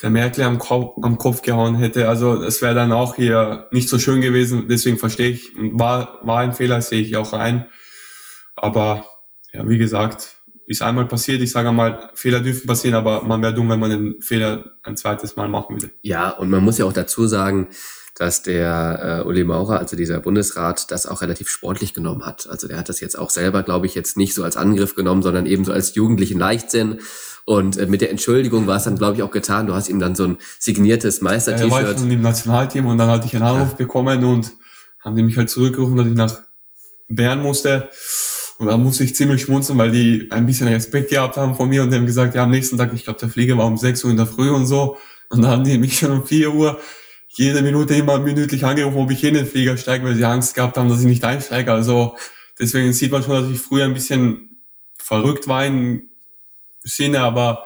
der 0.01 0.09
Merkel 0.09 0.43
am 0.43 0.57
Kopf, 0.57 1.03
am 1.03 1.19
Kopf 1.19 1.43
gehauen 1.43 1.75
hätte. 1.75 2.09
Also 2.09 2.41
es 2.41 2.63
wäre 2.63 2.73
dann 2.73 2.91
auch 2.91 3.15
hier 3.15 3.67
nicht 3.69 3.89
so 3.89 3.99
schön 3.99 4.21
gewesen. 4.21 4.67
Deswegen 4.67 4.97
verstehe 4.97 5.29
ich. 5.29 5.51
War, 5.55 6.19
war 6.23 6.39
ein 6.39 6.53
Fehler, 6.53 6.81
sehe 6.81 7.01
ich 7.01 7.15
auch 7.15 7.33
ein. 7.33 7.67
Aber 8.55 9.05
ja, 9.53 9.67
wie 9.67 9.77
gesagt, 9.77 10.37
ist 10.67 10.81
einmal 10.81 11.05
passiert. 11.05 11.41
Ich 11.41 11.51
sage 11.51 11.69
einmal, 11.69 12.09
Fehler 12.15 12.39
dürfen 12.39 12.67
passieren, 12.67 12.95
aber 12.95 13.23
man 13.23 13.41
wäre 13.41 13.53
dumm, 13.53 13.69
wenn 13.69 13.79
man 13.79 13.91
den 13.91 14.21
Fehler 14.21 14.73
ein 14.83 14.97
zweites 14.97 15.35
Mal 15.35 15.47
machen 15.47 15.81
würde. 15.81 15.93
Ja, 16.01 16.29
und 16.29 16.49
man 16.49 16.63
muss 16.63 16.77
ja 16.77 16.85
auch 16.85 16.93
dazu 16.93 17.27
sagen, 17.27 17.69
dass 18.15 18.41
der 18.41 19.21
äh, 19.23 19.27
Uli 19.27 19.43
Maurer, 19.43 19.77
also 19.79 19.97
dieser 19.97 20.19
Bundesrat, 20.19 20.89
das 20.89 21.05
auch 21.05 21.21
relativ 21.21 21.49
sportlich 21.49 21.93
genommen 21.93 22.25
hat. 22.25 22.47
Also 22.49 22.67
der 22.67 22.77
hat 22.77 22.87
das 22.87 23.01
jetzt 23.01 23.19
auch 23.19 23.29
selber, 23.29 23.61
glaube 23.61 23.85
ich, 23.87 23.93
jetzt 23.93 24.15
nicht 24.15 24.33
so 24.33 24.43
als 24.43 24.55
Angriff 24.55 24.95
genommen, 24.95 25.21
sondern 25.21 25.45
eben 25.45 25.65
so 25.65 25.73
als 25.73 25.95
jugendlichen 25.95 26.39
Leichtsinn. 26.39 26.99
Und 27.43 27.77
äh, 27.77 27.85
mit 27.85 28.01
der 28.01 28.09
Entschuldigung 28.09 28.67
war 28.67 28.77
es 28.77 28.85
dann, 28.85 28.97
glaube 28.97 29.17
ich, 29.17 29.23
auch 29.23 29.31
getan. 29.31 29.67
Du 29.67 29.75
hast 29.75 29.89
ihm 29.89 29.99
dann 29.99 30.15
so 30.15 30.23
ein 30.23 30.37
signiertes 30.59 31.21
Meister-T-Shirt. 31.21 31.69
Ja, 31.69 31.75
war 31.75 31.91
ich 31.91 31.99
schon 31.99 32.09
im 32.09 32.21
Nationalteam 32.21 32.87
und 32.87 32.97
dann 32.97 33.09
hatte 33.09 33.27
ich 33.27 33.35
einen 33.35 33.43
Anruf 33.43 33.71
ja. 33.71 33.75
bekommen 33.75 34.23
und 34.23 34.53
haben 34.99 35.15
die 35.15 35.23
mich 35.23 35.37
halt 35.37 35.49
zurückgerufen, 35.49 35.97
dass 35.97 36.07
ich 36.07 36.15
nach 36.15 36.39
Bern 37.09 37.41
musste. 37.41 37.89
Und 38.57 38.67
da 38.67 38.77
musste 38.77 39.03
ich 39.03 39.15
ziemlich 39.15 39.41
schmunzeln, 39.41 39.77
weil 39.77 39.91
die 39.91 40.27
ein 40.31 40.45
bisschen 40.45 40.67
Respekt 40.67 41.09
gehabt 41.09 41.35
haben 41.35 41.55
von 41.55 41.67
mir 41.67 41.83
und 41.83 41.93
haben 41.93 42.05
gesagt, 42.05 42.35
ja, 42.35 42.43
am 42.43 42.51
nächsten 42.51 42.77
Tag, 42.77 42.93
ich 42.93 43.03
glaube, 43.03 43.19
der 43.19 43.29
Flieger 43.29 43.57
war 43.57 43.65
um 43.65 43.77
6 43.77 44.03
Uhr 44.05 44.11
in 44.11 44.17
der 44.17 44.27
Früh 44.27 44.49
und 44.49 44.65
so. 44.65 44.97
Und 45.29 45.41
dann 45.41 45.51
haben 45.51 45.63
die 45.63 45.77
mich 45.77 45.99
schon 45.99 46.11
um 46.11 46.25
4 46.25 46.53
Uhr 46.53 46.79
jede 47.27 47.61
Minute 47.61 47.95
immer 47.95 48.17
minütlich 48.19 48.63
angerufen, 48.63 48.97
ob 48.97 49.11
ich 49.11 49.23
in 49.23 49.33
den 49.33 49.45
Flieger 49.45 49.75
steige, 49.75 50.05
weil 50.05 50.15
sie 50.15 50.23
Angst 50.23 50.55
gehabt 50.55 50.77
haben, 50.77 50.87
dass 50.87 51.01
ich 51.01 51.05
nicht 51.05 51.23
einsteige. 51.25 51.71
Also 51.73 52.15
deswegen 52.57 52.93
sieht 52.93 53.11
man 53.11 53.23
schon, 53.23 53.41
dass 53.41 53.51
ich 53.51 53.59
früher 53.59 53.83
ein 53.83 53.93
bisschen 53.93 54.61
verrückt 54.97 55.47
war 55.47 55.65
im 55.65 56.09
Sinne, 56.81 57.19
aber 57.19 57.65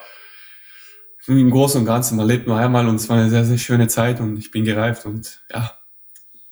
im 1.27 1.51
Großen 1.51 1.81
und 1.81 1.85
Ganzen, 1.85 2.17
man 2.17 2.25
lebt 2.25 2.47
nur 2.47 2.57
einmal 2.57 2.87
und 2.87 2.95
es 2.95 3.07
war 3.07 3.17
eine 3.17 3.29
sehr, 3.29 3.45
sehr 3.45 3.59
schöne 3.59 3.87
Zeit 3.87 4.19
und 4.19 4.37
ich 4.37 4.49
bin 4.49 4.65
gereift 4.65 5.05
und 5.05 5.43
ja, 5.53 5.77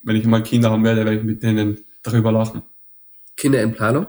wenn 0.02 0.14
ich 0.14 0.24
mal 0.24 0.42
Kinder 0.44 0.70
haben 0.70 0.84
werde, 0.84 1.04
werde 1.04 1.18
ich 1.18 1.24
mit 1.24 1.42
denen 1.42 1.84
darüber 2.04 2.30
lachen. 2.30 2.62
Kinder 3.36 3.60
in 3.60 3.72
Planung? 3.72 4.06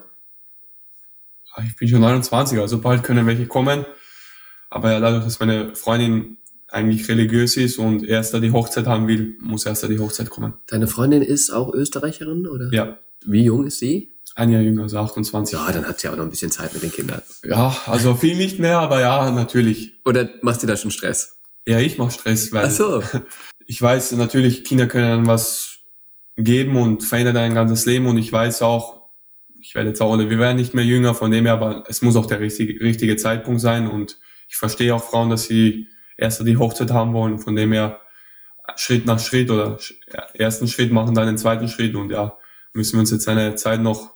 Ich 1.66 1.76
bin 1.76 1.88
schon 1.88 2.02
29, 2.02 2.60
also 2.60 2.80
bald 2.80 3.04
können 3.04 3.28
welche 3.28 3.47
kommen. 3.47 3.86
Aber 4.70 4.91
ja, 4.91 5.00
dadurch, 5.00 5.24
dass 5.24 5.39
meine 5.39 5.76
Freundin 5.76 6.38
eigentlich 6.68 7.08
religiös 7.08 7.58
ist 7.58 7.78
und 7.78 8.06
erst 8.08 8.34
da 8.34 8.39
die 8.39 8.52
Hochzeit 8.52 8.86
haben 8.86 9.08
will, 9.08 9.36
muss 9.41 9.66
erst 9.66 9.84
da 9.84 9.88
die 9.88 10.00
Hochzeit 10.00 10.30
kommen. 10.30 10.54
Deine 10.68 10.88
Freundin 10.88 11.22
ist 11.22 11.50
auch 11.50 11.74
Österreicherin, 11.74 12.47
oder? 12.47 12.70
Ja. 12.72 13.00
Wie 13.26 13.43
jung 13.43 13.66
ist 13.66 13.80
sie? 13.80 14.14
Ein 14.36 14.52
Jahr 14.52 14.62
jünger, 14.62 14.84
also 14.84 15.00
28. 15.00 15.58
Ja, 15.58 15.72
dann 15.72 15.86
hat 15.86 16.00
sie 16.00 16.08
auch 16.08 16.16
noch 16.16 16.24
ein 16.24 16.30
bisschen 16.30 16.52
Zeit 16.52 16.74
mit 16.74 16.84
den 16.84 16.91
Kindern. 16.91 17.22
Ja, 17.43 17.76
also 17.88 18.16
viel 18.16 18.38
nicht 18.38 18.60
mehr, 18.60 18.80
aber 18.80 19.02
ja, 19.02 19.32
natürlich. 19.32 20.00
Oder 20.06 20.30
machst 20.41 20.64
du 20.64 20.68
da 20.68 20.78
schon 20.78 20.91
Stress? 20.91 21.39
Ja, 21.66 21.80
ich 21.80 21.97
mach 21.97 22.12
Stress, 22.12 22.54
weil 22.54 22.68
Ach 22.68 22.72
so. 22.72 23.04
ich 23.66 23.82
weiß 23.82 24.14
natürlich, 24.14 24.64
Kinder 24.64 24.88
können 24.88 25.26
was 25.26 25.80
geben 26.38 26.78
und 26.78 27.04
verändern 27.04 27.36
dein 27.36 27.54
ganzes 27.54 27.86
Leben 27.86 28.06
und 28.06 28.18
ich 28.18 28.32
weiß 28.32 28.62
auch, 28.62 28.99
ich 29.62 29.76
werde 29.76 29.89
jetzt 29.89 30.01
auch, 30.01 30.18
wir 30.18 30.39
werden 30.39 30.57
nicht 30.57 30.74
mehr 30.74 30.86
jünger, 30.86 31.14
von 31.14 31.32
dem 31.32 31.45
her, 31.45 31.53
aber 31.53 31.84
es 31.88 32.01
muss 32.01 32.16
auch 32.16 32.26
der 32.26 32.39
richtige, 32.39 32.80
richtige 32.82 33.18
Zeitpunkt 33.18 33.62
sein 33.62 33.88
und 33.88 34.18
ich 34.47 34.55
verstehe 34.55 34.93
auch 34.95 35.03
Frauen, 35.03 35.30
dass 35.30 35.43
sie 35.43 35.88
erst 36.18 36.45
die 36.45 36.57
Hochzeit 36.57 36.91
haben 36.91 37.14
wollen, 37.14 37.39
von 37.39 37.55
dem 37.55 37.72
her 37.72 38.01
Schritt 38.76 39.05
nach 39.05 39.20
Schritt 39.20 39.49
oder 39.49 39.78
ersten 40.34 40.68
Schritt 40.68 40.91
machen, 40.91 41.16
dann 41.16 41.28
den 41.28 41.38
zweiten 41.38 41.68
Schritt 41.68 41.95
und 41.95 42.12
ja, 42.12 42.38
müssen 42.74 42.93
wir 42.93 42.99
uns 43.01 43.12
jetzt 43.12 43.28
eine 43.28 43.55
Zeit 43.55 43.82
noch 43.82 44.14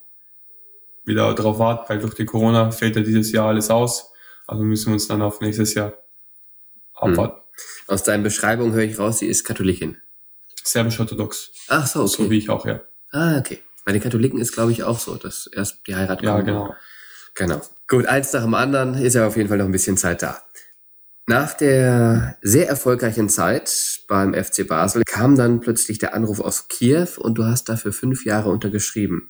wieder 1.05 1.33
darauf 1.33 1.59
warten, 1.59 1.85
weil 1.89 1.99
durch 1.99 2.13
die 2.13 2.25
Corona 2.25 2.71
fällt 2.71 2.95
ja 2.95 3.01
dieses 3.01 3.31
Jahr 3.31 3.47
alles 3.47 3.69
aus. 3.69 4.11
Also 4.47 4.63
müssen 4.63 4.87
wir 4.87 4.93
uns 4.93 5.07
dann 5.07 5.21
auf 5.21 5.41
nächstes 5.41 5.73
Jahr 5.73 5.93
abwarten. 6.93 7.41
Aus 7.87 8.03
deinen 8.03 8.23
Beschreibungen 8.23 8.73
höre 8.73 8.83
ich 8.83 8.97
raus, 8.99 9.19
sie 9.19 9.27
ist 9.27 9.43
Katholikin. 9.43 9.97
Serbisch-orthodox. 10.63 11.51
Ach 11.67 11.85
so, 11.85 12.01
okay. 12.01 12.09
So 12.09 12.29
wie 12.29 12.37
ich 12.37 12.49
auch, 12.49 12.65
ja. 12.65 12.81
Ah, 13.11 13.37
okay. 13.37 13.59
Bei 13.85 13.91
den 13.91 14.01
Katholiken 14.01 14.39
ist, 14.39 14.53
glaube 14.53 14.71
ich, 14.71 14.83
auch 14.83 14.99
so, 14.99 15.15
dass 15.15 15.47
erst 15.47 15.79
die 15.87 15.95
Heirat 15.95 16.21
Ja, 16.21 16.33
kommt. 16.35 16.45
genau. 16.45 16.75
Genau. 17.35 17.61
Gut, 17.87 18.05
eins 18.05 18.31
nach 18.33 18.43
dem 18.43 18.53
anderen 18.53 18.93
ist 18.93 19.15
ja 19.15 19.25
auf 19.27 19.35
jeden 19.37 19.49
Fall 19.49 19.57
noch 19.57 19.65
ein 19.65 19.71
bisschen 19.71 19.97
Zeit 19.97 20.21
da. 20.21 20.41
Nach 21.25 21.53
der 21.53 22.37
sehr 22.41 22.67
erfolgreichen 22.67 23.29
Zeit 23.29 24.01
beim 24.07 24.33
FC 24.33 24.67
Basel 24.67 25.03
kam 25.05 25.35
dann 25.35 25.61
plötzlich 25.61 25.97
der 25.97 26.13
Anruf 26.13 26.39
aus 26.41 26.67
Kiew 26.67 27.07
und 27.17 27.35
du 27.37 27.45
hast 27.45 27.69
dafür 27.69 27.93
fünf 27.93 28.25
Jahre 28.25 28.49
untergeschrieben. 28.49 29.29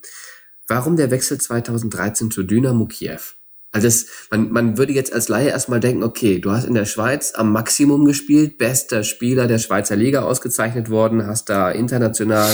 Warum 0.68 0.98
der 0.98 1.12
Wechsel 1.12 1.40
2013 1.40 2.32
zu 2.32 2.44
Dynamo 2.44 2.88
Kiew? 2.88 3.20
Also 3.72 3.88
das, 3.88 4.06
man, 4.32 4.52
man 4.52 4.78
würde 4.78 4.94
jetzt 4.94 5.14
als 5.14 5.30
Laie 5.30 5.50
erstmal 5.50 5.80
denken, 5.80 6.04
okay, 6.04 6.40
du 6.40 6.52
hast 6.52 6.66
in 6.66 6.74
der 6.76 6.86
Schweiz 6.86 7.34
am 7.36 7.52
Maximum 7.52 8.06
gespielt, 8.06 8.58
bester 8.58 9.04
Spieler 9.04 9.48
der 9.48 9.58
Schweizer 9.60 9.96
Liga 9.96 10.22
ausgezeichnet 10.24 10.90
worden, 10.90 11.26
hast 11.26 11.50
da 11.50 11.72
international 11.72 12.52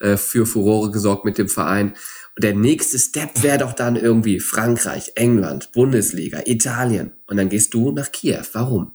äh, 0.00 0.16
für 0.16 0.46
Furore 0.46 0.90
gesorgt 0.90 1.24
mit 1.24 1.38
dem 1.38 1.48
Verein. 1.48 1.94
Und 2.36 2.44
der 2.44 2.54
nächste 2.54 2.98
Step 2.98 3.42
wäre 3.42 3.58
doch 3.58 3.72
dann 3.72 3.96
irgendwie 3.96 4.40
Frankreich, 4.40 5.12
England, 5.16 5.72
Bundesliga, 5.72 6.42
Italien. 6.46 7.12
Und 7.26 7.36
dann 7.36 7.48
gehst 7.48 7.74
du 7.74 7.90
nach 7.90 8.12
Kiew. 8.12 8.44
Warum? 8.52 8.92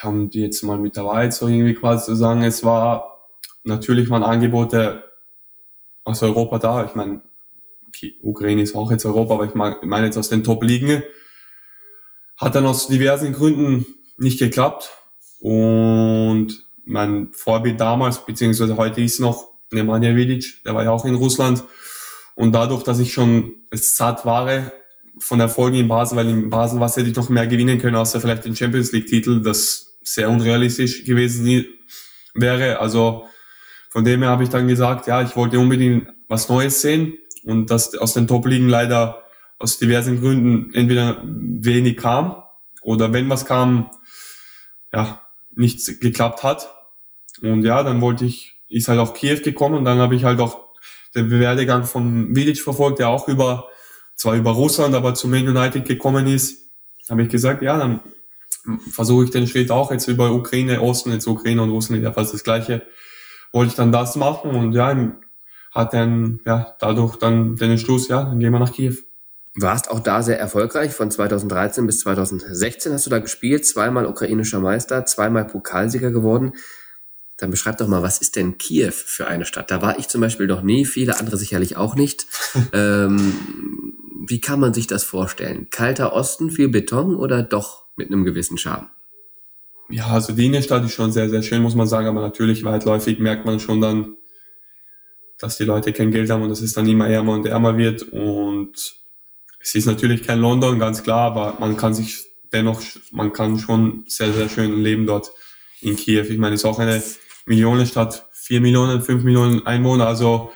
Ja, 0.00 0.08
um 0.10 0.30
die 0.30 0.42
jetzt 0.42 0.62
mal 0.62 0.78
mit 0.78 0.96
Wahrheit 0.96 1.34
so 1.34 1.48
irgendwie 1.48 1.74
quasi 1.74 2.04
zu 2.06 2.14
sagen, 2.14 2.42
es 2.42 2.62
war 2.62 3.28
natürlich 3.64 4.08
waren 4.10 4.22
Angebote 4.22 5.04
aus 6.04 6.22
Europa 6.22 6.58
da. 6.58 6.84
Ich 6.84 6.94
meine, 6.94 7.22
okay, 7.88 8.14
Ukraine 8.22 8.62
ist 8.62 8.76
auch 8.76 8.90
jetzt 8.90 9.04
Europa, 9.04 9.34
aber 9.34 9.44
ich 9.46 9.54
mein- 9.54 9.76
meine 9.82 10.06
jetzt 10.06 10.18
aus 10.18 10.28
den 10.28 10.44
Top-Ligen. 10.44 11.02
Hat 12.36 12.54
dann 12.54 12.66
aus 12.66 12.86
diversen 12.86 13.32
Gründen 13.32 13.86
nicht 14.18 14.38
geklappt. 14.38 14.90
Und 15.40 16.66
mein 16.84 17.32
Vorbild 17.32 17.80
damals, 17.80 18.24
beziehungsweise 18.24 18.76
heute 18.76 19.00
ist 19.00 19.18
noch 19.18 19.55
Nemanja 19.72 20.14
Vidic, 20.14 20.62
der 20.64 20.74
war 20.74 20.84
ja 20.84 20.90
auch 20.90 21.04
in 21.04 21.14
Russland. 21.14 21.64
Und 22.34 22.52
dadurch, 22.52 22.82
dass 22.82 22.98
ich 22.98 23.12
schon 23.12 23.54
satt 23.72 24.24
war 24.24 24.72
von 25.18 25.40
Erfolgen 25.40 25.76
in 25.76 25.88
Basel, 25.88 26.16
weil 26.16 26.28
in 26.28 26.50
Basel 26.50 26.80
was 26.80 26.96
hätte 26.96 27.08
ich 27.08 27.16
noch 27.16 27.28
mehr 27.28 27.46
gewinnen 27.46 27.78
können, 27.78 27.96
außer 27.96 28.20
vielleicht 28.20 28.44
den 28.44 28.54
Champions 28.54 28.92
League-Titel, 28.92 29.42
das 29.42 29.98
sehr 30.02 30.28
unrealistisch 30.30 31.04
gewesen 31.04 31.66
wäre. 32.34 32.80
Also 32.80 33.26
von 33.90 34.04
dem 34.04 34.22
her 34.22 34.30
habe 34.30 34.44
ich 34.44 34.50
dann 34.50 34.68
gesagt, 34.68 35.06
ja, 35.06 35.22
ich 35.22 35.36
wollte 35.36 35.58
unbedingt 35.58 36.08
was 36.28 36.48
Neues 36.48 36.82
sehen 36.82 37.18
und 37.44 37.70
das 37.70 37.94
aus 37.96 38.12
den 38.14 38.26
Top-Ligen 38.26 38.68
leider 38.68 39.22
aus 39.58 39.78
diversen 39.78 40.20
Gründen 40.20 40.74
entweder 40.74 41.22
wenig 41.24 41.96
kam 41.96 42.42
oder 42.82 43.12
wenn 43.12 43.28
was 43.30 43.46
kam, 43.46 43.90
ja, 44.92 45.22
nichts 45.54 45.98
geklappt 45.98 46.42
hat. 46.42 46.70
Und 47.40 47.64
ja, 47.64 47.82
dann 47.82 48.00
wollte 48.00 48.24
ich, 48.24 48.55
ist 48.68 48.88
halt 48.88 48.98
auch 48.98 49.14
Kiew 49.14 49.40
gekommen 49.42 49.76
und 49.76 49.84
dann 49.84 49.98
habe 49.98 50.14
ich 50.14 50.24
halt 50.24 50.40
auch 50.40 50.66
den 51.14 51.30
Werdegang 51.30 51.84
von 51.84 52.34
Vidic 52.34 52.60
verfolgt, 52.60 52.98
der 52.98 53.08
auch 53.08 53.28
über, 53.28 53.68
zwar 54.14 54.34
über 54.34 54.50
Russland, 54.52 54.94
aber 54.94 55.14
zu 55.14 55.28
Man 55.28 55.48
United 55.48 55.84
gekommen 55.84 56.26
ist. 56.26 56.70
Habe 57.08 57.22
ich 57.22 57.28
gesagt, 57.28 57.62
ja, 57.62 57.78
dann 57.78 58.00
versuche 58.90 59.24
ich 59.24 59.30
den 59.30 59.46
Schritt 59.46 59.70
auch 59.70 59.90
jetzt 59.92 60.08
über 60.08 60.32
Ukraine, 60.32 60.80
Osten, 60.80 61.12
jetzt 61.12 61.26
Ukraine 61.26 61.62
und 61.62 61.70
Russland, 61.70 62.02
ja 62.02 62.12
fast 62.12 62.34
das 62.34 62.44
Gleiche. 62.44 62.82
Wollte 63.52 63.70
ich 63.70 63.76
dann 63.76 63.92
das 63.92 64.16
machen 64.16 64.50
und 64.50 64.72
ja, 64.72 65.12
hat 65.72 65.94
dann, 65.94 66.40
ja, 66.44 66.74
dadurch 66.78 67.16
dann 67.16 67.56
den 67.56 67.72
Entschluss, 67.72 68.08
ja, 68.08 68.24
dann 68.24 68.40
gehen 68.40 68.52
wir 68.52 68.58
nach 68.58 68.72
Kiew. 68.72 68.94
Warst 69.58 69.90
auch 69.90 70.00
da 70.00 70.22
sehr 70.22 70.38
erfolgreich. 70.38 70.92
Von 70.92 71.10
2013 71.10 71.86
bis 71.86 72.00
2016 72.00 72.92
hast 72.92 73.06
du 73.06 73.10
da 73.10 73.20
gespielt, 73.20 73.66
zweimal 73.66 74.04
ukrainischer 74.04 74.60
Meister, 74.60 75.06
zweimal 75.06 75.46
Pokalsieger 75.46 76.10
geworden. 76.10 76.52
Dann 77.38 77.50
beschreib 77.50 77.76
doch 77.78 77.88
mal, 77.88 78.02
was 78.02 78.18
ist 78.18 78.36
denn 78.36 78.56
Kiew 78.58 78.92
für 78.92 79.26
eine 79.26 79.44
Stadt? 79.44 79.70
Da 79.70 79.82
war 79.82 79.98
ich 79.98 80.08
zum 80.08 80.20
Beispiel 80.20 80.46
noch 80.46 80.62
nie, 80.62 80.84
viele 80.86 81.18
andere 81.18 81.36
sicherlich 81.36 81.76
auch 81.76 81.94
nicht. 81.94 82.26
ähm, 82.72 83.94
wie 84.26 84.40
kann 84.40 84.60
man 84.60 84.74
sich 84.74 84.86
das 84.86 85.04
vorstellen? 85.04 85.68
Kalter 85.70 86.12
Osten, 86.12 86.50
viel 86.50 86.68
Beton 86.68 87.14
oder 87.16 87.42
doch 87.42 87.84
mit 87.96 88.10
einem 88.10 88.24
gewissen 88.24 88.58
Charme? 88.58 88.88
Ja, 89.88 90.08
also 90.08 90.32
die 90.32 90.46
Innenstadt 90.46 90.84
ist 90.84 90.94
schon 90.94 91.12
sehr, 91.12 91.28
sehr 91.28 91.42
schön, 91.42 91.62
muss 91.62 91.76
man 91.76 91.86
sagen, 91.86 92.08
aber 92.08 92.20
natürlich 92.20 92.64
weitläufig 92.64 93.18
merkt 93.18 93.46
man 93.46 93.60
schon 93.60 93.80
dann, 93.80 94.16
dass 95.38 95.58
die 95.58 95.64
Leute 95.64 95.92
kein 95.92 96.10
Geld 96.10 96.30
haben 96.30 96.42
und 96.42 96.48
dass 96.48 96.60
es 96.60 96.72
dann 96.72 96.88
immer 96.88 97.06
ärmer 97.06 97.34
und 97.34 97.46
ärmer 97.46 97.76
wird 97.76 98.02
und 98.02 98.72
es 99.60 99.74
ist 99.74 99.86
natürlich 99.86 100.22
kein 100.22 100.40
London, 100.40 100.78
ganz 100.78 101.02
klar, 101.02 101.30
aber 101.30 101.56
man 101.60 101.76
kann 101.76 101.94
sich 101.94 102.24
dennoch, 102.52 102.80
man 103.12 103.32
kann 103.32 103.58
schon 103.58 104.04
sehr, 104.06 104.32
sehr 104.32 104.48
schön 104.48 104.80
leben 104.82 105.06
dort 105.06 105.30
in 105.80 105.96
Kiew. 105.96 106.24
Ich 106.28 106.38
meine, 106.38 106.54
es 106.54 106.62
ist 106.62 106.64
auch 106.64 106.78
eine 106.78 107.02
Millionenstadt, 107.46 108.26
vier 108.32 108.60
Millionen, 108.60 109.02
fünf 109.02 109.24
Millionen 109.24 109.66
Einwohner, 109.66 110.06
also 110.06 110.52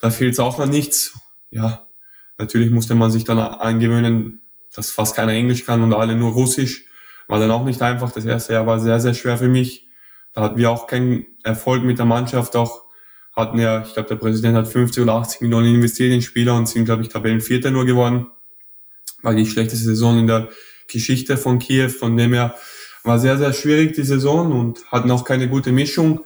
da 0.00 0.10
fehlt 0.10 0.32
es 0.32 0.40
auch 0.40 0.58
noch 0.58 0.66
nichts. 0.66 1.18
Ja, 1.50 1.86
natürlich 2.38 2.70
musste 2.70 2.94
man 2.94 3.10
sich 3.10 3.24
dann 3.24 3.38
angewöhnen, 3.38 4.40
dass 4.74 4.90
fast 4.90 5.14
keiner 5.14 5.32
Englisch 5.32 5.64
kann 5.64 5.82
und 5.82 5.94
alle 5.94 6.16
nur 6.16 6.32
Russisch. 6.32 6.86
War 7.28 7.38
dann 7.38 7.50
auch 7.50 7.64
nicht 7.64 7.80
einfach. 7.82 8.10
Das 8.10 8.24
erste 8.24 8.54
Jahr 8.54 8.66
war 8.66 8.80
sehr, 8.80 8.98
sehr 9.00 9.14
schwer 9.14 9.38
für 9.38 9.48
mich. 9.48 9.88
Da 10.32 10.42
hatten 10.42 10.56
wir 10.56 10.70
auch 10.70 10.86
keinen 10.86 11.26
Erfolg 11.44 11.84
mit 11.84 11.98
der 11.98 12.06
Mannschaft. 12.06 12.56
Auch 12.56 12.82
hatten 13.36 13.58
ja, 13.58 13.82
ich 13.82 13.94
glaube, 13.94 14.08
der 14.08 14.16
Präsident 14.16 14.56
hat 14.56 14.68
50 14.68 15.02
oder 15.02 15.14
80 15.14 15.42
Millionen 15.42 15.74
investiert 15.74 16.12
in 16.12 16.22
Spieler 16.22 16.56
und 16.56 16.68
sind, 16.68 16.84
glaube 16.84 17.02
ich, 17.02 17.08
Tabellenvierter 17.08 17.70
nur 17.70 17.86
geworden. 17.86 18.26
War 19.22 19.34
die 19.34 19.46
schlechteste 19.46 19.84
Saison 19.84 20.18
in 20.18 20.26
der 20.26 20.48
Geschichte 20.88 21.36
von 21.36 21.58
Kiew. 21.58 21.90
Von 21.90 22.16
dem 22.16 22.32
her 22.32 22.54
war 23.04 23.18
sehr, 23.18 23.38
sehr 23.38 23.52
schwierig 23.52 23.94
die 23.94 24.04
Saison 24.04 24.52
und 24.52 24.84
hatten 24.90 25.10
auch 25.10 25.24
keine 25.24 25.48
gute 25.48 25.72
Mischung. 25.72 26.24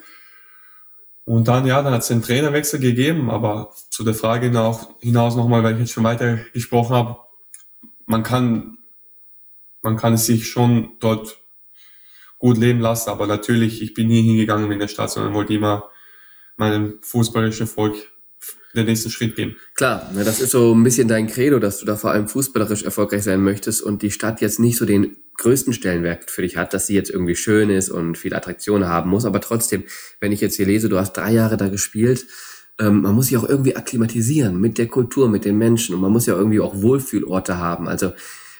Und 1.25 1.49
dann, 1.49 1.67
ja, 1.67 1.83
dann 1.83 1.93
hat 1.93 2.03
es 2.03 2.09
den 2.09 2.23
Trainerwechsel 2.23 2.79
gegeben, 2.79 3.31
aber 3.31 3.73
zu 3.91 4.05
der 4.05 4.15
Frage 4.15 4.51
nach, 4.51 4.89
hinaus 5.01 5.35
nochmal, 5.35 5.63
weil 5.63 5.75
ich 5.75 5.81
jetzt 5.81 5.93
schon 5.93 6.05
weiter 6.05 6.39
gesprochen 6.53 6.95
habe, 6.95 7.17
man 8.07 8.23
kann, 8.23 8.79
man 9.83 9.97
kann 9.97 10.15
es 10.15 10.27
sich 10.27 10.49
schon 10.49 10.93
dort 11.01 11.41
gut 12.39 12.59
leben 12.59 12.81
lassen, 12.81 13.11
aber 13.11 13.27
natürlich, 13.27 13.83
ich 13.83 13.95
bin 13.95 14.09
nie 14.09 14.23
hingegangen 14.23 14.71
in 14.71 14.79
der 14.79 14.89
Stadt, 14.89 15.11
sondern 15.11 15.35
wollte 15.35 15.55
immer 15.55 15.91
meinem 16.57 16.99
fußballerischen 17.03 17.67
Volk 17.67 17.97
den 18.75 18.87
nächsten 18.87 19.11
Schritt 19.11 19.35
gehen. 19.35 19.57
Klar, 19.75 20.11
das 20.15 20.41
ist 20.41 20.51
so 20.51 20.75
ein 20.75 20.85
bisschen 20.85 21.09
dein 21.09 21.27
Credo, 21.27 21.59
dass 21.59 21.79
du 21.79 21.87
da 21.87 21.97
vor 21.97 22.11
allem 22.11 22.29
fußballerisch 22.29 22.85
erfolgreich 22.85 23.25
sein 23.25 23.43
möchtest 23.43 23.83
und 23.83 24.03
die 24.03 24.11
Stadt 24.11 24.41
jetzt 24.41 24.61
nicht 24.61 24.77
so 24.77 24.85
den 24.85 25.17
größten 25.39 25.73
Stellenwert 25.73 26.31
für 26.31 26.43
dich 26.43 26.57
hat, 26.57 26.75
dass 26.75 26.87
sie 26.87 26.95
jetzt 26.95 27.11
irgendwie 27.11 27.37
schön 27.37 27.71
ist 27.71 27.91
und 27.91 28.19
viel 28.19 28.35
Attraktion 28.35 28.87
haben 28.87 29.11
muss. 29.11 29.25
Aber 29.25 29.41
trotzdem, 29.41 29.85
wenn 30.21 30.33
ich 30.33 30.41
jetzt 30.41 30.57
hier 30.57 30.67
lese, 30.67 30.89
du 30.89 30.99
hast 30.99 31.15
drei 31.15 31.33
Jahre 31.33 31.57
da 31.57 31.69
gespielt, 31.69 32.27
ähm, 32.79 33.03
man 33.03 33.15
muss 33.15 33.27
sich 33.27 33.37
auch 33.37 33.49
irgendwie 33.49 33.77
akklimatisieren 33.77 34.61
mit 34.61 34.79
der 34.79 34.87
Kultur, 34.87 35.29
mit 35.29 35.45
den 35.45 35.59
Menschen 35.59 35.95
und 35.95 36.01
man 36.01 36.13
muss 36.13 36.27
ja 36.27 36.35
irgendwie 36.35 36.61
auch 36.61 36.83
Wohlfühlorte 36.83 37.59
haben. 37.59 37.89
Also 37.89 38.13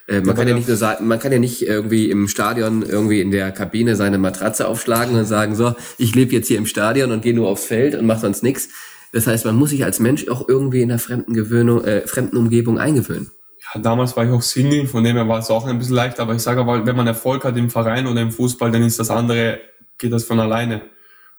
äh, 0.09 0.21
man 0.21 0.37
Ja, 0.37 0.37
kann 0.37 0.49
ja 0.49 0.55
nicht 0.55 0.69
nur 0.69 0.77
sagen, 0.77 1.07
man 1.07 1.19
kann 1.19 1.33
ja 1.33 1.39
nicht 1.39 1.63
irgendwie 1.63 2.11
im 2.11 2.29
Stadion 2.29 2.83
irgendwie 2.83 3.21
in 3.21 3.31
der 3.31 3.53
Kabine 3.53 3.97
seine 3.97 4.19
Matratze 4.19 4.69
aufschlagen 4.69 5.17
und 5.17 5.27
sagen, 5.27 5.55
so, 5.55 5.75
ich 5.99 6.15
lebe 6.15 6.33
jetzt 6.33 6.49
hier 6.49 6.59
im 6.59 6.67
Stadion 6.67 7.11
und 7.13 7.23
gehe 7.23 7.35
nur 7.35 7.49
aufs 7.49 7.65
Feld 7.67 7.95
und 7.95 8.07
mache 8.07 8.21
sonst 8.21 8.43
nichts. 8.43 8.69
Das 9.13 9.27
heißt, 9.27 9.45
man 9.45 9.57
muss 9.57 9.71
sich 9.71 9.85
als 9.85 10.01
Mensch 10.01 10.29
auch 10.29 10.49
irgendwie 10.49 10.83
in 10.83 10.91
einer 10.91 10.99
fremden 10.99 11.35
Gewöhnung, 11.35 11.85
äh, 11.85 12.07
fremden 12.07 12.37
Umgebung 12.37 12.79
eingewöhnen. 12.79 13.31
Damals 13.83 14.17
war 14.17 14.25
ich 14.25 14.31
auch 14.31 14.43
Single, 14.43 14.87
von 14.87 15.05
dem 15.05 15.17
her 15.17 15.29
war 15.29 15.39
es 15.39 15.51
auch 15.51 15.67
ein 15.67 15.79
bisschen 15.79 15.95
leicht, 15.95 16.21
aber 16.21 16.35
ich 16.35 16.43
sage 16.43 16.61
aber, 16.61 16.87
wenn 16.87 16.97
man 16.97 17.07
Erfolg 17.07 17.45
hat 17.45 17.57
im 17.57 17.71
Verein 17.71 18.07
oder 18.07 18.21
im 18.21 18.31
Fußball, 18.31 18.71
dann 18.71 18.83
ist 18.83 18.99
das 18.99 19.11
andere, 19.11 19.61
geht 19.99 20.13
das 20.13 20.25
von 20.25 20.41
alleine. 20.41 20.83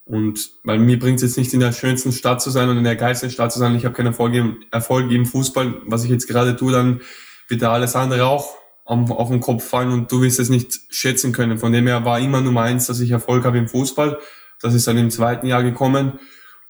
Und 0.06 0.52
weil 0.64 0.80
mir 0.80 0.98
bringt 0.98 1.18
es 1.18 1.24
jetzt 1.24 1.38
nicht 1.38 1.54
in 1.54 1.60
der 1.60 1.74
schönsten 1.74 2.12
Stadt 2.12 2.42
zu 2.42 2.50
sein 2.50 2.70
und 2.70 2.78
in 2.78 2.84
der 2.84 2.96
geilsten 2.96 3.30
Stadt 3.30 3.52
zu 3.52 3.60
sein, 3.60 3.76
ich 3.76 3.86
habe 3.86 3.94
keinen 3.94 4.08
Erfolg 4.08 4.34
im, 4.34 4.64
Erfolg 4.72 5.12
im 5.12 5.26
Fußball, 5.26 5.82
was 5.86 6.06
ich 6.06 6.10
jetzt 6.10 6.28
gerade 6.28 6.56
tue, 6.56 6.72
dann 6.72 7.02
wird 7.50 7.62
da 7.62 7.74
alles 7.74 7.96
andere 7.96 8.26
auch 8.26 8.56
auf 8.86 9.30
den 9.30 9.42
Kopf 9.42 9.66
fallen 9.66 9.92
und 9.92 10.12
du 10.12 10.22
wirst 10.22 10.40
es 10.40 10.50
nicht 10.50 10.80
schätzen 10.90 11.34
können. 11.34 11.58
Von 11.58 11.74
dem 11.74 11.88
her 11.88 12.06
war 12.06 12.20
immer 12.20 12.40
Nummer 12.40 12.62
eins, 12.62 12.88
dass 12.88 13.02
ich 13.02 13.12
Erfolg 13.12 13.44
habe 13.44 13.58
im 13.58 13.68
Fußball. 13.68 14.18
Das 14.62 14.74
ist 14.74 14.88
dann 14.88 14.98
im 14.98 15.12
zweiten 15.12 15.46
Jahr 15.46 15.62
gekommen. 15.62 16.20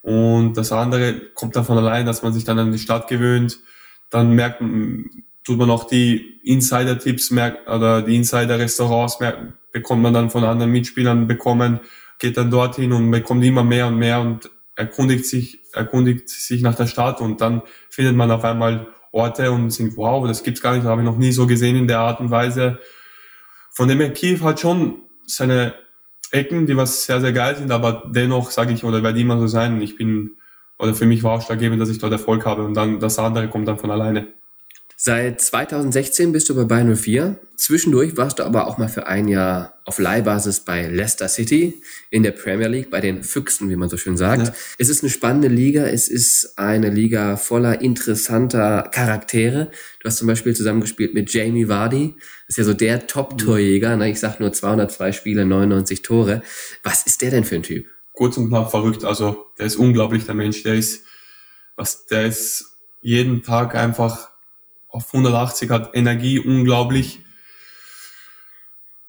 Und 0.02 0.58
das 0.58 0.72
andere 0.72 1.22
kommt 1.36 1.56
dann 1.56 1.66
von 1.66 1.78
allein, 1.78 2.08
dass 2.08 2.24
man 2.24 2.34
sich 2.34 2.44
dann 2.44 2.58
an 2.58 2.72
die 2.72 2.80
Stadt 2.80 3.08
gewöhnt. 3.08 3.60
Dann 4.10 4.32
merkt, 4.32 4.64
tut 5.48 5.58
man 5.58 5.70
auch 5.70 5.86
die 5.86 6.42
Insider-Tipps 6.44 7.32
merkt, 7.32 7.70
oder 7.70 8.02
die 8.02 8.18
Insider-Restaurants 8.18 9.18
bekommt 9.72 10.02
man 10.02 10.14
dann 10.14 10.30
von 10.30 10.44
anderen 10.44 10.74
Mitspielern 10.74 11.26
bekommen, 11.26 11.80
geht 12.20 12.36
dann 12.36 12.52
dorthin 12.52 12.92
und 12.92 13.10
bekommt 13.12 13.46
immer 13.46 13.64
mehr 13.64 13.88
und 13.88 13.98
mehr 13.98 14.20
und 14.20 14.52
erkundigt 14.76 15.26
sich, 15.26 15.62
erkundigt 15.72 16.28
sich 16.28 16.62
nach 16.62 16.76
der 16.76 16.88
Stadt 16.88 17.22
und 17.22 17.40
dann 17.40 17.62
findet 17.90 18.18
man 18.18 18.30
auf 18.30 18.44
einmal 18.44 18.88
Orte 19.14 19.50
und 19.54 19.78
denkt, 19.80 19.96
wow, 19.96 20.28
das 20.28 20.44
gibt's 20.44 20.62
gar 20.62 20.74
nicht, 20.74 20.84
das 20.84 20.92
habe 20.92 21.02
ich 21.02 21.08
noch 21.08 21.18
nie 21.18 21.32
so 21.32 21.48
gesehen 21.48 21.78
in 21.78 21.88
der 21.88 22.00
Art 22.00 22.20
und 22.20 22.30
Weise. 22.30 22.80
Von 23.72 23.88
dem 23.88 24.02
her, 24.02 24.12
Kiew 24.12 24.42
hat 24.42 24.60
schon 24.60 25.04
seine 25.26 25.76
Ecken, 26.32 26.66
die 26.66 26.76
was 26.76 27.06
sehr, 27.06 27.22
sehr 27.22 27.32
geil 27.32 27.56
sind, 27.56 27.72
aber 27.72 28.04
dennoch 28.14 28.52
sage 28.52 28.74
ich, 28.74 28.84
oder 28.84 29.02
werde 29.02 29.22
immer 29.22 29.40
so 29.40 29.48
sein, 29.48 29.82
ich 29.82 29.96
bin, 29.96 30.32
oder 30.78 30.94
für 30.94 31.06
mich 31.06 31.24
war 31.24 31.38
ausschlaggebend, 31.38 31.82
dass 31.82 31.88
ich 31.88 32.00
dort 32.00 32.12
Erfolg 32.12 32.46
habe 32.46 32.66
und 32.66 32.74
dann 32.74 33.00
das 33.00 33.18
andere 33.18 33.48
kommt 33.48 33.70
dann 33.70 33.78
von 33.78 33.92
alleine. 33.92 34.37
Seit 35.00 35.42
2016 35.42 36.32
bist 36.32 36.50
du 36.50 36.56
bei 36.56 36.64
Bayern 36.64 36.96
04. 36.96 37.38
Zwischendurch 37.56 38.18
warst 38.18 38.40
du 38.40 38.44
aber 38.44 38.66
auch 38.66 38.80
mal 38.80 38.88
für 38.88 39.06
ein 39.06 39.28
Jahr 39.28 39.80
auf 39.86 40.00
Leihbasis 40.00 40.62
bei 40.62 40.88
Leicester 40.88 41.28
City 41.28 41.84
in 42.10 42.24
der 42.24 42.32
Premier 42.32 42.68
League, 42.68 42.90
bei 42.90 43.00
den 43.00 43.24
Füchsen, 43.24 43.70
wie 43.70 43.76
man 43.76 43.90
so 43.90 43.98
schön 43.98 44.18
sagt. 44.18 44.48
Ja. 44.48 44.54
Es 44.80 44.90
ist 44.90 45.04
eine 45.04 45.12
spannende 45.12 45.50
Liga. 45.50 45.86
Es 45.86 46.08
ist 46.08 46.58
eine 46.58 46.90
Liga 46.90 47.38
voller 47.38 47.80
interessanter 47.80 48.90
Charaktere. 48.92 49.70
Du 50.00 50.08
hast 50.08 50.18
zum 50.18 50.28
Beispiel 50.28 50.56
zusammengespielt 50.56 51.14
mit 51.14 51.32
Jamie 51.32 51.70
Vardy. 51.70 52.16
Das 52.48 52.50
ist 52.50 52.58
ja 52.58 52.64
so 52.64 52.74
der 52.74 53.06
Top-Torjäger. 53.06 53.98
Ne? 53.98 54.10
Ich 54.10 54.20
sag 54.20 54.40
nur 54.40 54.52
202 54.52 55.12
Spiele, 55.12 55.46
99 55.46 56.02
Tore. 56.02 56.42
Was 56.82 57.06
ist 57.06 57.22
der 57.22 57.30
denn 57.30 57.44
für 57.44 57.58
ein 57.58 57.64
Typ? 57.64 57.86
Kurz 58.14 58.36
und 58.38 58.48
knapp 58.48 58.72
verrückt. 58.72 59.04
Also, 59.06 59.46
der 59.60 59.68
ist 59.68 59.76
unglaublich, 59.76 60.26
der 60.26 60.34
Mensch. 60.34 60.64
Der 60.64 60.74
ist, 60.74 61.04
was, 61.76 62.08
der 62.08 62.26
ist 62.26 62.80
jeden 63.04 63.44
Tag 63.44 63.76
einfach 63.76 64.30
auf 64.90 65.14
180 65.14 65.70
hat 65.70 65.92
Energie 65.94 66.40
unglaublich. 66.40 67.20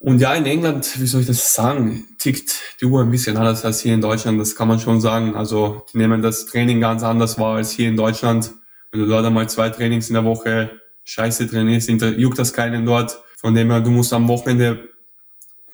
Und 0.01 0.21
ja, 0.21 0.35
in 0.35 0.47
England, 0.47 1.01
wie 1.01 1.07
soll 1.07 1.23
ich 1.23 1.27
das 1.27 1.55
sagen, 1.55 2.07
tickt 2.19 2.53
die 2.81 2.85
Uhr 2.85 3.03
ein 3.03 3.11
bisschen 3.11 3.37
anders 3.37 3.65
als 3.65 3.81
hier 3.81 3.95
in 3.95 4.01
Deutschland, 4.01 4.41
das 4.41 4.55
kann 4.55 4.69
man 4.69 4.79
schon 4.79 5.01
sagen. 5.01 5.35
Also 5.35 5.85
die 5.93 5.99
nehmen 5.99 6.23
das 6.23 6.47
Training 6.47 6.81
ganz 6.81 7.03
anders 7.03 7.39
wahr 7.39 7.57
als 7.57 7.73
hier 7.73 7.89
in 7.89 7.97
Deutschland. 7.97 8.53
Wenn 8.93 9.01
du 9.01 9.07
dort 9.07 9.27
einmal 9.27 9.49
zwei 9.49 9.71
Trainings 9.71 10.09
in 10.09 10.15
der 10.15 10.25
Woche 10.25 10.71
scheiße 11.05 11.49
trainierst, 11.49 11.89
juckt 11.89 12.39
das 12.39 12.53
keinen 12.53 12.87
dort. 12.87 13.21
Von 13.37 13.55
dem 13.55 13.71
her, 13.71 13.81
du 13.81 13.91
musst 13.91 14.13
am 14.13 14.29
Wochenende 14.29 14.89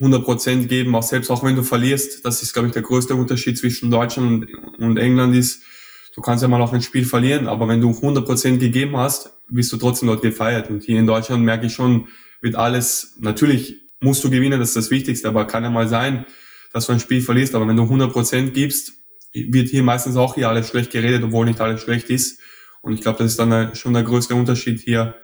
100% 0.00 0.66
geben, 0.66 0.94
auch 0.94 1.02
selbst 1.02 1.30
auch 1.30 1.44
wenn 1.44 1.57
du 1.57 1.62
verlierst. 1.62 2.24
Das 2.24 2.42
ist, 2.42 2.52
glaube 2.52 2.68
ich, 2.68 2.74
der 2.74 2.82
größte 2.82 3.14
Unterschied 3.14 3.59
zwischen 3.59 3.90
Deutschland 3.90 4.46
und 4.78 4.96
England 4.96 5.36
ist, 5.36 5.62
du 6.14 6.20
kannst 6.20 6.42
ja 6.42 6.48
mal 6.48 6.62
auch 6.62 6.72
ein 6.72 6.82
Spiel 6.82 7.04
verlieren, 7.04 7.48
aber 7.48 7.68
wenn 7.68 7.80
du 7.80 7.90
100% 7.90 8.58
gegeben 8.58 8.96
hast, 8.96 9.30
wirst 9.48 9.72
du 9.72 9.76
trotzdem 9.76 10.08
dort 10.08 10.22
gefeiert. 10.22 10.70
Und 10.70 10.82
hier 10.84 10.98
in 10.98 11.06
Deutschland 11.06 11.44
merke 11.44 11.66
ich 11.66 11.74
schon, 11.74 12.08
wird 12.40 12.54
alles, 12.54 13.16
natürlich 13.18 13.82
musst 14.00 14.22
du 14.24 14.30
gewinnen, 14.30 14.60
das 14.60 14.70
ist 14.70 14.76
das 14.76 14.90
Wichtigste, 14.90 15.28
aber 15.28 15.46
kann 15.46 15.64
ja 15.64 15.70
mal 15.70 15.88
sein, 15.88 16.26
dass 16.72 16.86
du 16.86 16.92
ein 16.92 17.00
Spiel 17.00 17.20
verlierst, 17.20 17.54
aber 17.54 17.66
wenn 17.66 17.76
du 17.76 17.84
100% 17.84 18.50
gibst, 18.50 18.92
wird 19.32 19.68
hier 19.68 19.82
meistens 19.82 20.16
auch 20.16 20.34
hier 20.34 20.48
alles 20.48 20.68
schlecht 20.68 20.92
geredet, 20.92 21.22
obwohl 21.24 21.46
nicht 21.46 21.60
alles 21.60 21.80
schlecht 21.80 22.10
ist. 22.10 22.40
Und 22.82 22.92
ich 22.92 23.00
glaube, 23.00 23.18
das 23.18 23.32
ist 23.32 23.38
dann 23.38 23.74
schon 23.74 23.94
der 23.94 24.02
größte 24.02 24.34
Unterschied 24.34 24.80
hier 24.80 25.14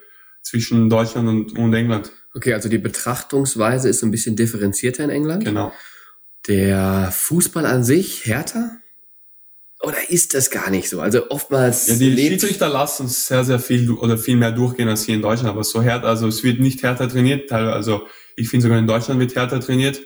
zwischen 0.43 0.89
Deutschland 0.89 1.29
und, 1.29 1.59
und 1.59 1.75
England. 1.75 2.11
Okay, 2.35 2.55
also 2.55 2.69
die 2.69 2.79
Betrachtungsweise 2.79 3.89
ist 3.89 4.03
ein 4.03 4.11
bisschen 4.11 4.37
differenzierter 4.37 5.05
in 5.05 5.11
England. 5.11 5.45
Genau. 5.45 5.73
Der 6.49 7.11
Fußball 7.13 7.67
an 7.67 7.85
sich 7.85 8.25
härter? 8.25 8.80
Oder 9.83 10.11
ist 10.11 10.35
das 10.35 10.51
gar 10.51 10.69
nicht 10.71 10.91
so? 10.91 11.01
Also 11.01 11.31
oftmals. 11.31 11.87
Ja, 11.87 11.95
die 11.95 12.15
Schiedsrichter 12.15 12.69
lassen 12.69 13.09
sehr, 13.09 13.45
sehr 13.45 13.59
viel 13.59 13.91
oder 13.91 14.19
viel 14.19 14.37
mehr 14.37 14.53
durchgehen 14.53 14.89
als 14.89 15.05
hier 15.05 15.15
in 15.15 15.23
Deutschland. 15.23 15.51
Aber 15.51 15.65
so 15.65 15.81
härter, 15.81 16.07
also 16.07 16.29
es 16.29 16.45
wird 16.45 16.61
nicht 16.61 16.83
härter 16.83 17.09
trainiert. 17.09 17.49
Teilweise, 17.49 17.75
also 17.75 18.07
ich 18.37 18.49
finde 18.51 18.65
sogar 18.65 18.79
in 18.79 18.87
Deutschland 18.87 19.21
wird 19.21 19.35
härter 19.35 19.59
trainiert. 19.59 20.03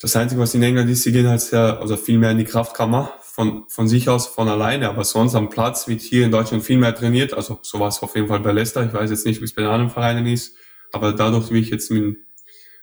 Das 0.00 0.16
Einzige, 0.16 0.40
was 0.40 0.52
in 0.54 0.64
England 0.64 0.90
ist, 0.90 1.04
sie 1.04 1.12
gehen 1.12 1.28
halt 1.28 1.42
sehr, 1.42 1.78
also 1.80 1.96
viel 1.96 2.18
mehr 2.18 2.32
in 2.32 2.38
die 2.38 2.44
Kraftkammer 2.44 3.12
von, 3.20 3.66
von 3.68 3.86
sich 3.86 4.08
aus, 4.08 4.26
von 4.26 4.48
alleine. 4.48 4.88
Aber 4.88 5.04
sonst 5.04 5.36
am 5.36 5.48
Platz 5.48 5.86
wird 5.86 6.00
hier 6.00 6.24
in 6.24 6.32
Deutschland 6.32 6.64
viel 6.64 6.78
mehr 6.78 6.96
trainiert. 6.96 7.34
Also 7.34 7.60
so 7.62 7.78
war 7.78 7.86
es 7.86 8.02
auf 8.02 8.16
jeden 8.16 8.26
Fall 8.26 8.40
bei 8.40 8.50
Leicester. 8.50 8.84
Ich 8.84 8.92
weiß 8.92 9.10
jetzt 9.10 9.26
nicht, 9.26 9.40
wie 9.40 9.44
es 9.44 9.54
bei 9.54 9.62
den 9.62 9.70
anderen 9.70 9.92
Vereinen 9.92 10.26
ist. 10.26 10.56
Aber 10.90 11.12
dadurch, 11.12 11.52
wie 11.52 11.60
ich 11.60 11.70
jetzt 11.70 11.88
mit, 11.92 12.16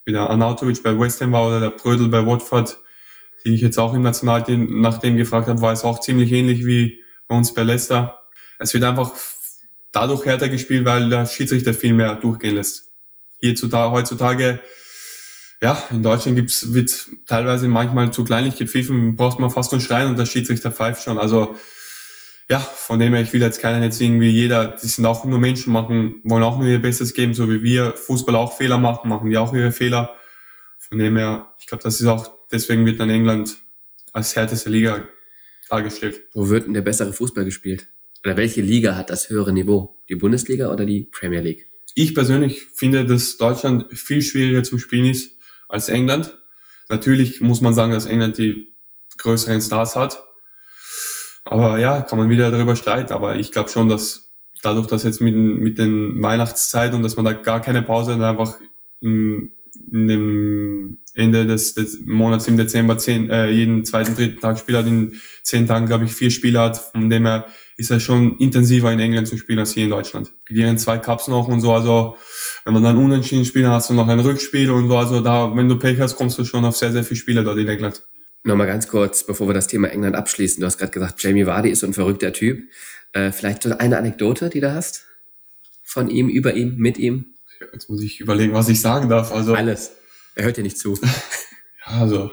mit 0.06 0.16
der 0.16 0.30
Anautovic 0.30 0.82
bei 0.82 0.98
West 0.98 1.20
Ham 1.20 1.34
war 1.34 1.46
oder 1.50 1.60
der 1.60 1.72
Brödel 1.72 2.08
bei 2.08 2.26
Watford, 2.26 2.80
die 3.46 3.56
ich 3.56 3.62
jetzt 3.62 3.78
auch 3.78 3.94
im 3.94 4.02
Nationalteam 4.02 4.82
nach 4.82 4.98
dem 4.98 5.18
gefragt 5.18 5.48
habe, 5.48 5.62
war 5.62 5.74
es 5.74 5.84
auch 5.84 6.00
ziemlich 6.00 6.32
ähnlich 6.32 6.66
wie 6.66 7.04
bei 7.28 7.36
uns 7.36 7.54
bei 7.54 7.64
Leicester. 7.64 8.20
Es 8.60 8.74
wird 8.74 8.84
einfach 8.84 9.12
dadurch 9.92 10.26
härter 10.26 10.50
gespielt, 10.50 10.86
weil 10.86 11.10
der 11.10 11.26
Schiedsrichter 11.26 11.74
viel 11.74 11.94
mehr 11.94 12.16
durchgehen 12.16 12.56
lässt. 12.56 12.92
Hierzutage, 13.40 13.92
heutzutage, 13.92 14.60
ja, 15.62 15.82
in 15.92 16.04
Deutschland 16.04 16.38
gibt's, 16.38 16.74
wird 16.74 17.10
teilweise 17.26 17.68
manchmal 17.68 18.12
zu 18.12 18.24
kleinlich 18.24 18.58
gepfiffen, 18.58 19.16
braucht 19.16 19.40
man 19.40 19.50
fast 19.50 19.72
einen 19.74 19.82
Schreien 19.82 20.10
und 20.10 20.18
der 20.18 20.26
Schiedsrichter 20.26 20.72
pfeift 20.72 21.04
schon. 21.04 21.18
Also, 21.18 21.56
ja, 22.50 22.60
von 22.60 23.00
dem 23.00 23.14
her, 23.14 23.22
ich 23.22 23.34
will 23.34 23.42
jetzt 23.42 23.62
keinen 23.62 23.84
jetzt 23.84 24.02
irgendwie 24.02 24.30
jeder, 24.30 24.70
die 24.70 24.88
sind 24.88 25.06
auch 25.06 25.24
nur 25.26 25.40
Menschen, 25.40 25.72
machen, 25.72 26.22
wollen 26.24 26.44
auch 26.44 26.58
nur 26.58 26.68
ihr 26.68 26.82
Bestes 26.82 27.14
geben, 27.14 27.34
so 27.34 27.50
wie 27.50 27.62
wir 27.62 27.94
Fußball 27.94 28.36
auch 28.36 28.58
Fehler 28.58 28.78
machen, 28.78 29.10
machen 29.10 29.30
die 29.30 29.38
auch 29.38 29.54
ihre 29.54 29.72
Fehler. 29.72 30.16
Von 30.78 30.98
dem 30.98 31.18
her, 31.18 31.54
ich 31.60 31.68
glaube, 31.68 31.84
das 31.84 32.00
ist 32.00 32.08
auch 32.08 32.39
deswegen 32.52 32.86
wird 32.86 33.00
dann 33.00 33.10
England 33.10 33.58
als 34.14 34.36
härteste 34.36 34.70
Liga 34.70 35.08
dargestellt. 35.70 36.22
Wo 36.34 36.50
wird 36.50 36.66
denn 36.66 36.74
der 36.74 36.82
bessere 36.82 37.14
Fußball 37.14 37.46
gespielt? 37.46 37.88
Oder 38.24 38.38
welche 38.38 38.62
Liga 38.62 38.96
hat 38.96 39.10
das 39.10 39.30
höhere 39.30 39.54
Niveau? 39.54 39.96
Die 40.10 40.16
Bundesliga 40.16 40.72
oder 40.72 40.86
die 40.86 41.08
Premier 41.12 41.42
League? 41.42 41.68
Ich 41.96 42.14
persönlich 42.14 42.66
finde, 42.74 43.06
dass 43.06 43.38
Deutschland 43.38 43.86
viel 43.98 44.22
schwieriger 44.22 44.64
zum 44.64 44.80
Spielen 44.80 45.06
ist 45.06 45.38
als 45.68 45.90
England. 45.90 46.38
Natürlich 46.90 47.42
muss 47.42 47.62
man 47.62 47.74
sagen, 47.74 47.92
dass 47.92 48.06
England 48.06 48.38
die 48.38 48.74
größeren 49.18 49.62
Stars 49.62 49.96
hat. 49.96 50.24
Aber 51.46 51.80
ja, 51.80 52.02
kann 52.02 52.20
man 52.20 52.30
wieder 52.30 52.52
darüber 52.52 52.76
streiten. 52.76 53.14
Aber 53.14 53.36
ich 53.36 53.52
glaube 53.52 53.70
schon, 53.70 53.90
dass 53.90 54.32
dadurch, 54.62 54.88
dass 54.88 55.04
jetzt 55.04 55.22
mit, 55.22 55.36
mit 55.36 55.78
den 55.78 56.22
Weihnachtszeit 56.22 56.94
und 56.94 57.04
dass 57.04 57.16
man 57.16 57.26
da 57.26 57.34
gar 57.34 57.62
keine 57.62 57.82
Pause 57.82 58.16
hat, 58.16 58.22
einfach 58.22 58.60
in, 59.02 59.52
in 59.59 59.59
dem 59.92 60.98
Ende 61.14 61.46
des, 61.46 61.74
des 61.74 62.00
Monats 62.06 62.48
im 62.48 62.58
Dezember 62.58 62.98
zehn, 62.98 63.30
äh, 63.30 63.50
jeden 63.50 63.86
zweiten, 63.86 64.16
dritten 64.16 64.40
Tag 64.40 64.60
Spiel 64.60 64.78
hat, 64.78 64.88
in 64.88 65.20
zehn 65.44 65.68
Tagen, 65.68 65.86
glaube 65.86 66.06
ich, 66.06 66.12
vier 66.12 66.32
Spiele 66.32 66.60
hat. 66.60 66.78
Von 66.78 67.10
dem 67.10 67.26
her 67.26 67.46
ist 67.78 67.92
er 67.92 68.00
schon 68.00 68.38
intensiver 68.38 68.92
in 68.92 69.00
England 69.00 69.28
zu 69.28 69.38
spielen 69.38 69.60
als 69.60 69.74
hier 69.74 69.86
in 69.86 69.90
Deutschland. 69.90 70.32
Die 70.50 70.76
zwei 70.76 70.98
Cups 70.98 71.28
noch 71.28 71.48
und 71.48 71.62
so, 71.62 71.74
also 71.74 72.18
wenn 72.66 72.74
man 72.74 72.84
dann 72.84 72.98
unentschieden 72.98 73.46
spielt, 73.46 73.66
dann 73.66 73.72
hast 73.72 73.90
du 73.90 73.94
noch 73.94 74.08
ein 74.08 74.20
Rückspiel 74.20 74.70
und 74.70 74.90
so, 74.90 74.98
also 74.98 75.22
da, 75.22 75.56
wenn 75.56 75.70
du 75.70 75.80
Pech 75.80 76.00
hast, 76.00 76.16
kommst 76.16 76.38
du 76.38 76.44
schon 76.44 76.66
auf 76.66 76.76
sehr, 76.76 76.92
sehr 76.92 77.04
viele 77.04 77.20
Spiele 77.20 77.44
dort 77.44 77.58
in 77.58 77.68
England. 77.68 78.04
Nochmal 78.44 78.68
ganz 78.68 78.88
kurz, 78.88 79.26
bevor 79.26 79.48
wir 79.48 79.54
das 79.54 79.68
Thema 79.68 79.90
England 79.90 80.16
abschließen. 80.16 80.62
Du 80.62 80.66
hast 80.66 80.78
gerade 80.78 80.92
gesagt, 80.92 81.22
Jamie 81.24 81.46
Vardy 81.46 81.70
ist 81.70 81.80
so 81.80 81.88
ein 81.88 81.94
verrückter 81.94 82.32
Typ. 82.34 82.64
Äh, 83.14 83.32
vielleicht 83.32 83.66
eine 83.66 83.98
Anekdote, 83.98 84.50
die 84.50 84.62
du 84.62 84.74
hast? 84.74 85.06
Von 85.84 86.10
ihm, 86.10 86.30
über 86.30 86.54
ihm, 86.54 86.78
mit 86.78 86.98
ihm? 86.98 87.29
Jetzt 87.74 87.90
muss 87.90 88.02
ich 88.02 88.20
überlegen, 88.20 88.54
was 88.54 88.70
ich 88.70 88.82
sagen 88.82 89.10
darf. 89.10 89.32
Also 89.32 89.54
Alles. 89.54 89.92
Er 90.36 90.46
hört 90.46 90.58
dir 90.58 90.64
nicht 90.64 90.78
zu. 90.78 90.98
ja, 91.86 92.00
also, 92.00 92.32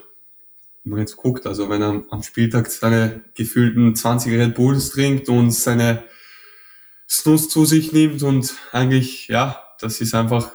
wenn 0.85 0.91
man 0.91 1.01
jetzt 1.01 1.17
guckt, 1.17 1.47
also 1.47 1.69
wenn 1.69 1.83
er 1.83 2.05
am 2.11 2.23
Spieltag 2.23 2.71
seine 2.71 3.23
gefühlten 3.35 3.95
20 3.95 4.33
Red 4.33 4.55
Bulls 4.55 4.91
trinkt 4.91 5.29
und 5.29 5.51
seine 5.51 6.05
Snus 7.09 7.49
zu 7.49 7.65
sich 7.65 7.93
nimmt 7.93 8.23
und 8.23 8.55
eigentlich, 8.73 9.29
ja, 9.29 9.63
das 9.81 10.01
ist 10.01 10.15
einfach 10.15 10.53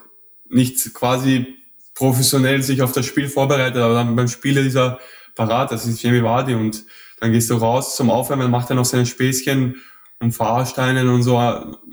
nicht 0.50 0.94
quasi 0.94 1.58
professionell 1.94 2.64
sich 2.64 2.82
auf 2.82 2.92
das 2.92 3.06
Spiel 3.06 3.28
vorbereitet, 3.28 3.82
aber 3.82 3.94
dann 3.94 4.16
beim 4.16 4.28
Spiel 4.28 4.58
ist 4.58 4.76
er 4.76 5.00
parat, 5.36 5.72
das 5.72 5.86
ist 5.86 6.02
Jamie 6.02 6.24
Vardy 6.24 6.56
und 6.56 6.86
dann 7.20 7.32
gehst 7.32 7.50
du 7.50 7.56
raus 7.56 7.96
zum 7.96 8.10
Aufwärmen, 8.10 8.50
macht 8.52 8.70
er 8.70 8.76
noch 8.76 8.86
seine 8.86 9.06
Späßchen 9.06 9.76
und 10.20 10.32
verarscht 10.32 10.80
einen 10.80 11.10
und 11.10 11.24
so, 11.24 11.34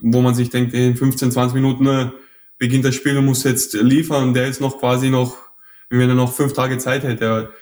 wo 0.02 0.20
man 0.20 0.34
sich 0.34 0.50
denkt, 0.50 0.74
in 0.74 0.96
15, 0.96 1.32
20 1.32 1.54
Minuten 1.54 1.84
ne, 1.84 2.12
beginnt 2.58 2.84
das 2.84 2.94
Spiel 2.94 3.16
und 3.16 3.26
muss 3.26 3.44
jetzt 3.44 3.74
liefern 3.74 4.28
und 4.28 4.34
der 4.34 4.48
ist 4.48 4.60
noch 4.60 4.78
quasi 4.78 5.10
noch 5.10 5.48
wenn 5.90 6.08
er 6.08 6.14
noch 6.14 6.32
fünf 6.32 6.52
Tage 6.52 6.78
Zeit 6.78 7.02
hätte. 7.02 7.52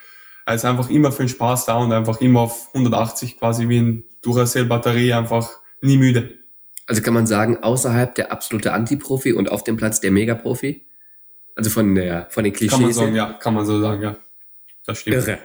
Er 0.45 0.55
ist 0.55 0.65
einfach 0.65 0.91
immer 0.91 1.13
für 1.13 1.25
den 1.25 1.29
Spaß 1.29 1.67
da 1.67 1.77
und 1.77 1.93
einfach 1.93 2.21
immer 2.21 2.41
auf 2.41 2.69
180 2.69 3.39
quasi 3.39 3.69
wie 3.69 3.79
ein 3.79 4.05
Duracell-Batterie 4.23 5.13
einfach 5.13 5.59
nie 5.81 5.97
müde. 5.97 6.39
Also 6.87 7.03
kann 7.03 7.15
man 7.15 7.27
sagen, 7.27 7.59
außerhalb 7.59 8.15
der 8.15 8.31
absolute 8.31 8.73
Antiprofi 8.73 9.33
und 9.33 9.51
auf 9.51 9.65
dem 9.65 9.77
Platz 9.77 10.01
der 10.01 10.13
Megaprofi? 10.13 10.85
Also 11.57 11.71
von 11.71 11.95
der, 11.95 12.29
von 12.31 12.45
den 12.45 12.53
Klischees. 12.53 12.79
Kann 12.79 12.83
man 12.83 12.93
sagen, 12.93 13.17
ja, 13.17 13.33
kann 13.33 13.55
man 13.55 13.67
so 13.67 13.81
sagen, 13.81 14.03
ja. 14.03 14.17
Das 14.85 14.99
stimmt. 14.99 15.17
Irre. 15.17 15.39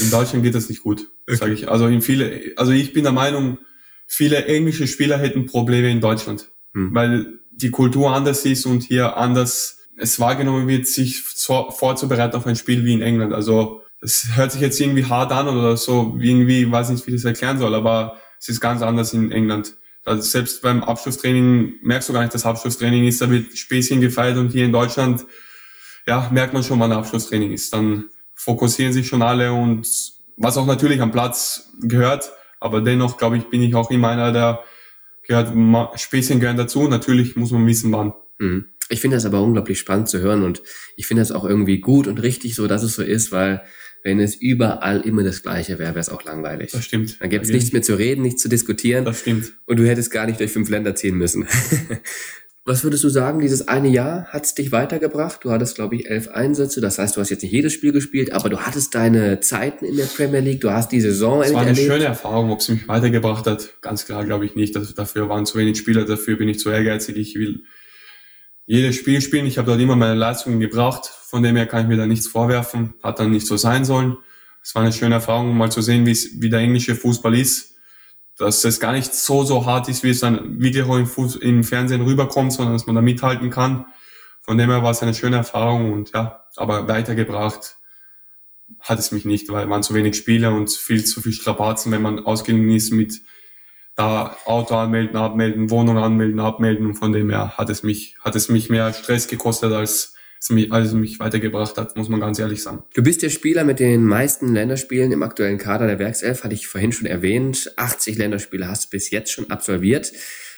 In 0.00 0.10
Deutschland 0.10 0.44
geht 0.44 0.54
das 0.54 0.68
nicht 0.68 0.82
gut, 0.82 1.08
okay. 1.26 1.36
sage 1.36 1.52
ich. 1.52 1.68
Also 1.68 1.86
in 1.86 2.02
viele, 2.02 2.52
also 2.56 2.72
ich 2.72 2.92
bin 2.92 3.04
der 3.04 3.12
Meinung, 3.12 3.58
viele 4.06 4.44
englische 4.46 4.86
Spieler 4.86 5.16
hätten 5.16 5.46
Probleme 5.46 5.90
in 5.90 6.00
Deutschland. 6.00 6.50
Hm. 6.74 6.94
Weil 6.94 7.39
die 7.50 7.70
Kultur 7.70 8.12
anders 8.12 8.44
ist 8.44 8.66
und 8.66 8.82
hier 8.82 9.16
anders 9.16 9.78
es 9.96 10.18
wahrgenommen 10.18 10.66
wird, 10.66 10.86
sich 10.86 11.20
vorzubereiten 11.20 12.36
auf 12.36 12.46
ein 12.46 12.56
Spiel 12.56 12.84
wie 12.84 12.94
in 12.94 13.02
England. 13.02 13.34
Also 13.34 13.82
es 14.00 14.28
hört 14.34 14.52
sich 14.52 14.62
jetzt 14.62 14.80
irgendwie 14.80 15.04
hart 15.04 15.30
an 15.30 15.48
oder 15.48 15.76
so, 15.76 16.16
irgendwie 16.18 16.70
weiß 16.70 16.88
nicht, 16.88 17.06
wie 17.06 17.10
ich 17.10 17.22
das 17.22 17.26
erklären 17.26 17.58
soll, 17.58 17.74
aber 17.74 18.16
es 18.38 18.48
ist 18.48 18.60
ganz 18.60 18.80
anders 18.80 19.12
in 19.12 19.30
England. 19.30 19.74
Also 20.06 20.22
selbst 20.22 20.62
beim 20.62 20.82
Abschlusstraining 20.82 21.74
merkst 21.82 22.08
du 22.08 22.14
gar 22.14 22.22
nicht, 22.22 22.32
dass 22.32 22.46
Abschlusstraining 22.46 23.06
ist, 23.06 23.20
da 23.20 23.30
wird 23.30 23.56
Späßchen 23.56 24.00
gefeiert 24.00 24.38
und 24.38 24.50
hier 24.50 24.64
in 24.64 24.72
Deutschland, 24.72 25.26
ja, 26.06 26.30
merkt 26.32 26.54
man 26.54 26.62
schon, 26.62 26.80
wann 26.80 26.92
Abschlusstraining 26.92 27.52
ist. 27.52 27.74
Dann 27.74 28.06
fokussieren 28.34 28.94
sich 28.94 29.06
schon 29.06 29.20
alle 29.20 29.52
und 29.52 29.86
was 30.38 30.56
auch 30.56 30.64
natürlich 30.64 31.02
am 31.02 31.12
Platz 31.12 31.70
gehört, 31.82 32.32
aber 32.58 32.80
dennoch, 32.80 33.18
glaube 33.18 33.36
ich, 33.36 33.50
bin 33.50 33.62
ich 33.62 33.74
auch 33.74 33.90
immer 33.90 34.08
einer, 34.08 34.32
der 34.32 34.60
gehört, 35.30 36.00
Späßchen 36.00 36.40
gehören 36.40 36.56
dazu. 36.56 36.88
Natürlich 36.88 37.36
muss 37.36 37.52
man 37.52 37.66
wissen, 37.66 37.92
wann. 37.92 38.12
Mhm. 38.38 38.66
Ich 38.88 39.00
finde 39.00 39.16
das 39.16 39.24
aber 39.24 39.40
unglaublich 39.40 39.78
spannend 39.78 40.08
zu 40.08 40.18
hören 40.18 40.42
und 40.42 40.62
ich 40.96 41.06
finde 41.06 41.22
das 41.22 41.30
auch 41.30 41.44
irgendwie 41.44 41.78
gut 41.78 42.08
und 42.08 42.20
richtig 42.20 42.56
so, 42.56 42.66
dass 42.66 42.82
es 42.82 42.94
so 42.94 43.02
ist, 43.02 43.30
weil 43.30 43.62
wenn 44.02 44.18
es 44.18 44.34
überall 44.34 45.02
immer 45.02 45.22
das 45.22 45.42
Gleiche 45.42 45.78
wäre, 45.78 45.90
wäre 45.90 46.00
es 46.00 46.08
auch 46.08 46.24
langweilig. 46.24 46.72
Das 46.72 46.84
stimmt. 46.84 47.20
Dann 47.20 47.30
gäbe 47.30 47.44
es 47.44 47.50
nichts 47.50 47.72
mehr 47.72 47.82
zu 47.82 47.94
reden, 47.94 48.22
nichts 48.22 48.42
zu 48.42 48.48
diskutieren. 48.48 49.04
Das 49.04 49.20
stimmt. 49.20 49.52
Und 49.66 49.78
du 49.78 49.86
hättest 49.86 50.10
gar 50.10 50.26
nicht 50.26 50.40
durch 50.40 50.50
fünf 50.50 50.70
Länder 50.70 50.94
ziehen 50.94 51.16
müssen. 51.16 51.46
Was 52.70 52.84
würdest 52.84 53.02
du 53.02 53.08
sagen, 53.08 53.40
dieses 53.40 53.66
eine 53.66 53.88
Jahr 53.88 54.26
hat 54.26 54.44
es 54.44 54.54
dich 54.54 54.70
weitergebracht? 54.70 55.40
Du 55.42 55.50
hattest, 55.50 55.74
glaube 55.74 55.96
ich, 55.96 56.08
elf 56.08 56.28
Einsätze. 56.28 56.80
Das 56.80 57.00
heißt, 57.00 57.16
du 57.16 57.20
hast 57.20 57.30
jetzt 57.30 57.42
nicht 57.42 57.50
jedes 57.50 57.72
Spiel 57.72 57.90
gespielt, 57.90 58.32
aber 58.32 58.48
du 58.48 58.60
hattest 58.60 58.94
deine 58.94 59.40
Zeiten 59.40 59.84
in 59.84 59.96
der 59.96 60.04
Premier 60.04 60.38
League. 60.38 60.60
Du 60.60 60.70
hast 60.70 60.92
die 60.92 61.00
Saison 61.00 61.42
Es 61.42 61.52
war 61.52 61.62
eine 61.62 61.70
erlebt. 61.70 61.88
schöne 61.90 62.04
Erfahrung. 62.04 62.52
Ob 62.52 62.60
es 62.60 62.68
mich 62.68 62.86
weitergebracht 62.86 63.48
hat, 63.48 63.80
ganz 63.80 64.06
klar 64.06 64.24
glaube 64.24 64.46
ich 64.46 64.54
nicht. 64.54 64.76
Das, 64.76 64.94
dafür 64.94 65.28
waren 65.28 65.46
zu 65.46 65.58
wenig 65.58 65.78
Spieler. 65.78 66.04
Dafür 66.04 66.36
bin 66.36 66.48
ich 66.48 66.60
zu 66.60 66.70
ehrgeizig. 66.70 67.16
Ich 67.16 67.34
will 67.34 67.64
jedes 68.66 68.94
Spiel 68.94 69.20
spielen. 69.20 69.46
Ich 69.46 69.58
habe 69.58 69.66
dort 69.66 69.80
immer 69.80 69.96
meine 69.96 70.14
Leistungen 70.14 70.60
gebraucht. 70.60 71.06
Von 71.06 71.42
dem 71.42 71.56
her 71.56 71.66
kann 71.66 71.82
ich 71.82 71.88
mir 71.88 71.96
da 71.96 72.06
nichts 72.06 72.28
vorwerfen. 72.28 72.94
Hat 73.02 73.18
dann 73.18 73.32
nicht 73.32 73.48
so 73.48 73.56
sein 73.56 73.84
sollen. 73.84 74.16
Es 74.62 74.76
war 74.76 74.82
eine 74.82 74.92
schöne 74.92 75.16
Erfahrung, 75.16 75.56
mal 75.56 75.72
zu 75.72 75.82
sehen, 75.82 76.06
wie 76.06 76.50
der 76.50 76.60
englische 76.60 76.94
Fußball 76.94 77.36
ist. 77.36 77.69
Dass 78.40 78.64
es 78.64 78.80
gar 78.80 78.92
nicht 78.92 79.14
so, 79.14 79.44
so 79.44 79.66
hart 79.66 79.88
ist, 79.88 80.02
wie 80.02 80.10
es 80.10 80.20
dann 80.20 80.38
auch 80.38 80.96
im, 80.96 81.06
Fuß, 81.06 81.36
im 81.36 81.62
Fernsehen 81.62 82.00
rüberkommt, 82.00 82.52
sondern 82.52 82.74
dass 82.74 82.86
man 82.86 82.96
da 82.96 83.02
mithalten 83.02 83.50
kann. 83.50 83.84
Von 84.40 84.58
dem 84.58 84.70
her 84.70 84.82
war 84.82 84.90
es 84.90 85.02
eine 85.02 85.14
schöne 85.14 85.36
Erfahrung 85.36 85.92
und 85.92 86.12
ja, 86.12 86.44
aber 86.56 86.88
weitergebracht 86.88 87.76
hat 88.78 88.98
es 88.98 89.12
mich 89.12 89.24
nicht, 89.24 89.50
weil 89.50 89.66
man 89.66 89.82
zu 89.82 89.94
wenig 89.94 90.16
Spiele 90.16 90.50
und 90.52 90.70
viel 90.70 91.04
zu 91.04 91.20
viel 91.20 91.32
Strapazen, 91.32 91.92
wenn 91.92 92.02
man 92.02 92.24
ausgeliehen 92.24 92.70
ist 92.70 92.92
mit 92.92 93.20
da 93.94 94.36
Auto 94.46 94.74
anmelden, 94.76 95.16
abmelden, 95.16 95.68
Wohnung 95.68 95.98
anmelden, 95.98 96.40
abmelden 96.40 96.86
und 96.86 96.94
von 96.94 97.12
dem 97.12 97.28
her 97.28 97.58
hat 97.58 97.68
es 97.68 97.82
mich, 97.82 98.16
hat 98.20 98.34
es 98.36 98.48
mich 98.48 98.70
mehr 98.70 98.92
Stress 98.94 99.28
gekostet, 99.28 99.72
als 99.72 100.14
es 100.40 100.50
mich, 100.50 100.72
als 100.72 100.88
es 100.88 100.94
mich 100.94 101.20
weitergebracht 101.20 101.76
hat, 101.76 101.96
muss 101.96 102.08
man 102.08 102.20
ganz 102.20 102.38
ehrlich 102.38 102.62
sagen. 102.62 102.82
Du 102.94 103.02
bist 103.02 103.22
der 103.22 103.28
Spieler 103.28 103.64
mit 103.64 103.78
den 103.78 104.04
meisten 104.04 104.54
Länderspielen 104.54 105.12
im 105.12 105.22
aktuellen 105.22 105.58
Kader 105.58 105.86
der 105.86 105.98
Werkself, 105.98 106.44
hatte 106.44 106.54
ich 106.54 106.66
vorhin 106.66 106.92
schon 106.92 107.06
erwähnt. 107.06 107.72
80 107.76 108.16
Länderspiele 108.16 108.66
hast 108.66 108.86
du 108.86 108.90
bis 108.90 109.10
jetzt 109.10 109.30
schon 109.30 109.50
absolviert. 109.50 110.12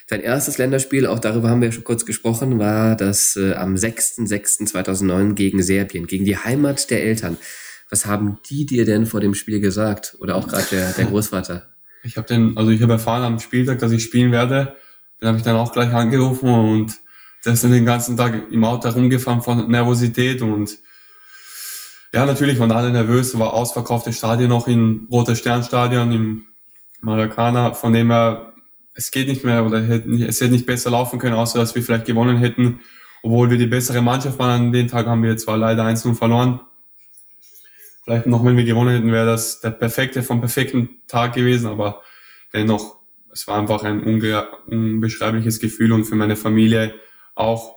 Dein 0.09 0.21
erstes 0.21 0.59
Länderspiel, 0.59 1.07
auch 1.07 1.19
darüber 1.19 1.49
haben 1.51 1.63
wir 1.63 1.73
schon 1.73 1.85
kurz 1.85 2.07
gesprochen, 2.07 2.59
war 2.59 2.97
das 2.97 3.37
äh, 3.37 3.55
am 3.55 3.75
6.6.2009 3.75 5.35
gegen 5.35 5.63
Serbien, 5.63 6.07
gegen 6.07 6.25
die 6.25 6.37
Heimat 6.37 6.91
der 6.91 7.03
Eltern. 7.03 7.37
Was 7.91 8.07
haben 8.07 8.39
die 8.49 8.67
dir 8.67 8.85
denn 8.85 9.07
vor 9.07 9.21
dem 9.21 9.35
Spiel 9.35 9.61
gesagt? 9.61 10.17
Oder 10.21 10.37
auch 10.37 10.49
gerade 10.49 10.67
der, 10.71 10.93
der 10.93 11.07
Großvater? 11.07 11.69
Ich 12.05 12.17
habe 12.17 12.27
den, 12.27 12.57
also 12.57 12.71
ich 12.71 12.83
habe 12.83 12.93
erfahren 12.93 13.23
am 13.23 13.39
Spieltag, 13.39 13.79
dass 13.81 13.93
ich 13.93 14.03
spielen 14.03 14.33
werde. 14.33 14.77
Den 15.21 15.29
habe 15.29 15.39
ich 15.39 15.45
dann 15.45 15.57
auch 15.57 15.73
gleich 15.73 15.93
angerufen 15.93 16.49
und 16.49 17.01
ist 17.45 17.65
dann 17.65 17.73
den 17.73 17.87
ganzen 17.87 18.17
Tag 18.17 18.51
im 18.51 18.65
Auto 18.65 18.89
herumgefahren 18.89 19.43
von 19.43 19.71
Nervosität 19.71 20.43
und 20.43 20.79
ja, 22.15 22.27
natürlich 22.27 22.59
waren 22.59 22.73
alle 22.73 22.91
nervös, 22.91 23.39
war 23.39 23.55
ausverkauftes 23.55 24.19
Stadion 24.19 24.51
noch 24.51 24.69
in 24.69 25.09
Roter 25.11 25.35
Sternstadion 25.35 26.13
im 26.13 26.45
Maracana, 27.01 27.73
von 27.73 27.93
dem 27.93 28.11
her, 28.11 28.53
es 28.95 29.11
geht 29.11 29.29
nicht 29.29 29.45
mehr 29.45 29.65
oder 29.65 29.79
es 29.79 30.41
hätte 30.41 30.53
nicht 30.53 30.67
besser 30.67 30.91
laufen 30.91 31.19
können, 31.19 31.35
außer 31.35 31.59
dass 31.59 31.75
wir 31.75 31.83
vielleicht 31.83 32.05
gewonnen 32.05 32.37
hätten. 32.37 32.81
Obwohl 33.23 33.51
wir 33.51 33.57
die 33.57 33.67
bessere 33.67 34.03
Mannschaft 34.03 34.39
waren 34.39 34.67
an 34.67 34.73
dem 34.73 34.89
Tag, 34.89 35.07
haben 35.07 35.23
wir 35.23 35.37
zwar 35.39 35.57
leider 35.57 35.85
1-0 35.85 36.15
verloren. 36.15 36.61
Vielleicht 38.05 38.27
noch, 38.27 38.45
wenn 38.45 38.57
wir 38.57 38.65
gewonnen 38.65 38.95
hätten, 38.95 39.13
wäre 39.13 39.27
das 39.27 39.61
der 39.61 39.71
perfekte 39.71 40.23
vom 40.23 40.41
perfekten 40.41 41.01
Tag 41.07 41.35
gewesen, 41.35 41.69
aber 41.69 42.03
dennoch, 42.53 42.97
es 43.33 43.47
war 43.47 43.59
einfach 43.59 43.85
ein 43.85 44.03
unbeschreibliches 44.03 45.61
Gefühl 45.61 45.93
und 45.93 46.05
für 46.05 46.17
meine 46.17 46.37
Familie 46.37 46.95
auch, 47.35 47.77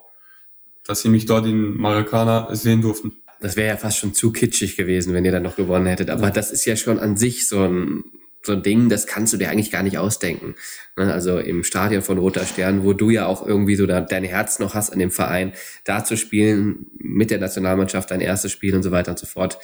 dass 0.86 1.02
sie 1.02 1.10
mich 1.10 1.26
dort 1.26 1.46
in 1.46 1.78
Maracana 1.78 2.54
sehen 2.56 2.82
durften. 2.82 3.14
Das 3.40 3.56
wäre 3.56 3.70
ja 3.70 3.78
fast 3.78 3.98
schon 3.98 4.14
zu 4.14 4.32
kitschig 4.32 4.78
gewesen, 4.78 5.14
wenn 5.14 5.26
ihr 5.26 5.32
dann 5.32 5.44
noch 5.44 5.56
gewonnen 5.56 5.88
hättet. 5.88 6.10
Aber 6.10 6.32
das 6.32 6.52
ist 6.52 6.66
ja 6.66 6.76
schon 6.76 7.00
an 7.00 7.18
sich 7.18 7.48
so 7.48 7.64
ein, 7.64 8.04
so 8.44 8.54
ein 8.54 8.64
Ding, 8.64 8.90
das 8.90 9.08
kannst 9.08 9.34
du 9.34 9.38
dir 9.38 9.50
eigentlich 9.50 9.72
gar 9.72 9.84
nicht 9.84 9.98
ausdenken. 9.98 10.56
Ne, 10.96 11.12
also 11.12 11.40
im 11.40 11.64
Stadion 11.64 12.02
von 12.02 12.18
Roter 12.18 12.46
Stern, 12.46 12.84
wo 12.84 12.94
du 12.94 13.10
ja 13.10 13.26
auch 13.26 13.46
irgendwie 13.46 13.76
so 13.76 13.86
dein 13.86 14.24
Herz 14.24 14.60
noch 14.60 14.74
hast 14.74 14.92
an 14.92 15.00
dem 15.00 15.12
Verein, 15.12 15.54
da 15.84 16.04
zu 16.04 16.16
spielen, 16.16 16.88
mit 16.98 17.32
der 17.32 17.40
Nationalmannschaft 17.40 18.12
dein 18.12 18.22
erstes 18.22 18.52
Spiel 18.52 18.76
und 18.76 18.84
so 18.84 18.92
weiter 18.92 19.12
und 19.12 19.20
so 19.20 19.26
fort. 19.26 19.58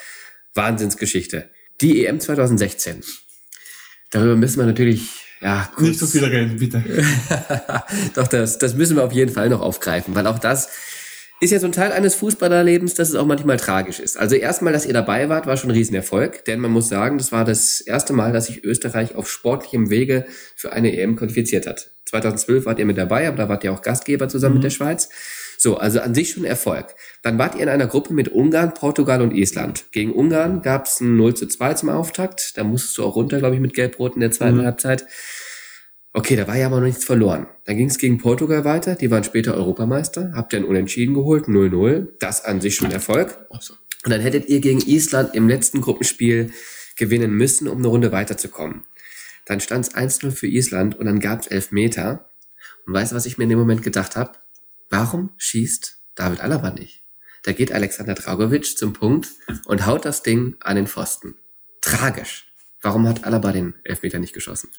Wahnsinnsgeschichte. 0.54 1.50
Die 1.80 2.06
EM 2.06 2.20
2016. 2.20 3.04
Darüber 4.12 4.36
müssen 4.36 4.60
wir 4.60 4.66
natürlich, 4.66 5.26
ja, 5.42 5.70
kurz. 5.76 5.88
Nicht 5.88 6.00
so 6.00 6.06
viel 6.06 6.24
reden, 6.24 6.58
bitte. 6.58 6.84
Doch, 8.16 8.28
das, 8.28 8.60
das 8.60 8.76
müssen 8.76 8.96
wir 8.96 9.04
auf 9.04 9.12
jeden 9.12 9.32
Fall 9.32 9.50
noch 9.50 9.62
aufgreifen, 9.62 10.14
weil 10.14 10.28
auch 10.28 10.40
das 10.40 10.70
ist 11.42 11.50
ja 11.50 11.60
so 11.60 11.66
ein 11.66 11.72
Teil 11.72 11.92
eines 11.92 12.14
Fußballerlebens, 12.16 12.94
dass 12.94 13.10
es 13.10 13.16
auch 13.16 13.26
manchmal 13.26 13.58
tragisch 13.58 14.00
ist. 14.00 14.16
Also 14.16 14.36
erstmal, 14.36 14.72
dass 14.72 14.86
ihr 14.86 14.94
dabei 14.94 15.28
wart, 15.28 15.48
war 15.48 15.58
schon 15.58 15.72
ein 15.72 15.76
Riesenerfolg, 15.76 16.46
denn 16.46 16.60
man 16.60 16.70
muss 16.70 16.88
sagen, 16.88 17.18
das 17.18 17.32
war 17.32 17.44
das 17.44 17.82
erste 17.82 18.14
Mal, 18.14 18.32
dass 18.32 18.46
sich 18.46 18.64
Österreich 18.64 19.16
auf 19.16 19.28
sportlichem 19.28 19.90
Wege 19.90 20.26
für 20.56 20.72
eine 20.72 20.96
EM 20.96 21.16
qualifiziert 21.16 21.66
hat. 21.66 21.90
2012 22.06 22.68
wart 22.68 22.78
ihr 22.78 22.86
mit 22.86 23.00
dabei, 23.00 23.28
aber 23.28 23.38
da 23.38 23.50
wart 23.50 23.64
ihr 23.64 23.74
auch 23.74 23.82
Gastgeber 23.82 24.30
zusammen 24.30 24.54
mhm. 24.54 24.58
mit 24.60 24.66
der 24.66 24.70
Schweiz. 24.70 25.10
So, 25.64 25.78
also 25.78 26.00
an 26.00 26.16
sich 26.16 26.32
schon 26.32 26.44
Erfolg. 26.44 26.96
Dann 27.22 27.38
wart 27.38 27.54
ihr 27.54 27.62
in 27.62 27.70
einer 27.70 27.86
Gruppe 27.86 28.16
mit 28.16 28.30
Ungarn, 28.30 28.74
Portugal 28.74 29.22
und 29.22 29.32
Island. 29.32 29.86
Gegen 29.92 30.12
Ungarn 30.12 30.64
gab 30.64 30.88
es 30.88 31.00
ein 31.02 31.16
0 31.18 31.36
zu 31.36 31.46
2 31.46 31.76
zum 31.76 31.90
Auftakt. 31.90 32.58
Da 32.58 32.64
musstest 32.64 32.98
du 32.98 33.04
auch 33.04 33.16
runter, 33.16 33.38
glaube 33.38 33.54
ich, 33.54 33.62
mit 33.62 33.76
Gelb-Rot 33.76 34.16
in 34.16 34.22
der 34.22 34.32
zweiten 34.32 34.58
mhm. 34.58 34.64
Halbzeit. 34.64 35.06
Okay, 36.14 36.36
da 36.36 36.48
war 36.48 36.58
ja 36.58 36.66
aber 36.66 36.78
noch 36.78 36.88
nichts 36.88 37.06
verloren. 37.06 37.46
Dann 37.66 37.78
ging 37.78 37.90
es 37.90 38.00
gegen 38.00 38.18
Portugal 38.18 38.66
weiter, 38.66 38.96
die 38.96 39.12
waren 39.12 39.24
später 39.24 39.54
Europameister, 39.54 40.32
habt 40.34 40.52
ihr 40.52 40.58
ein 40.58 40.66
Unentschieden 40.66 41.14
geholt, 41.14 41.46
0-0, 41.46 42.08
das 42.18 42.44
an 42.44 42.60
sich 42.60 42.74
schon 42.74 42.90
Erfolg. 42.90 43.38
Und 44.04 44.10
dann 44.10 44.22
hättet 44.22 44.50
ihr 44.50 44.62
gegen 44.62 44.82
Island 44.82 45.36
im 45.36 45.48
letzten 45.48 45.82
Gruppenspiel 45.82 46.52
gewinnen 46.98 47.36
müssen, 47.36 47.68
um 47.68 47.78
eine 47.78 47.88
Runde 47.88 48.12
weiterzukommen. 48.12 48.82
Dann 49.46 49.60
stand 49.60 49.86
es 49.86 49.94
1-0 49.94 50.32
für 50.32 50.48
Island 50.48 50.98
und 50.98 51.06
dann 51.06 51.20
gab 51.20 51.42
es 51.42 51.48
Elfmeter. 51.48 52.26
Und 52.88 52.96
weißt 52.96 53.12
du, 53.12 53.16
was 53.16 53.28
ich 53.28 53.38
mir 53.38 53.44
in 53.44 53.52
dem 53.52 53.60
Moment 53.60 53.84
gedacht 53.84 54.16
habe? 54.16 54.41
Warum 54.92 55.30
schießt 55.38 56.02
David 56.16 56.42
Alaba 56.42 56.70
nicht? 56.70 57.02
Da 57.44 57.54
geht 57.54 57.72
Alexander 57.72 58.14
Dragovic 58.14 58.78
zum 58.78 58.92
Punkt 58.92 59.30
und 59.66 59.86
haut 59.86 60.04
das 60.04 60.22
Ding 60.22 60.58
an 60.60 60.76
den 60.76 60.86
Pfosten. 60.86 61.36
Tragisch. 61.80 62.46
Warum 62.82 63.08
hat 63.08 63.24
Alaba 63.24 63.54
den 63.54 63.74
Elfmeter 63.86 64.20
nicht 64.20 64.34
geschossen? 64.34 64.70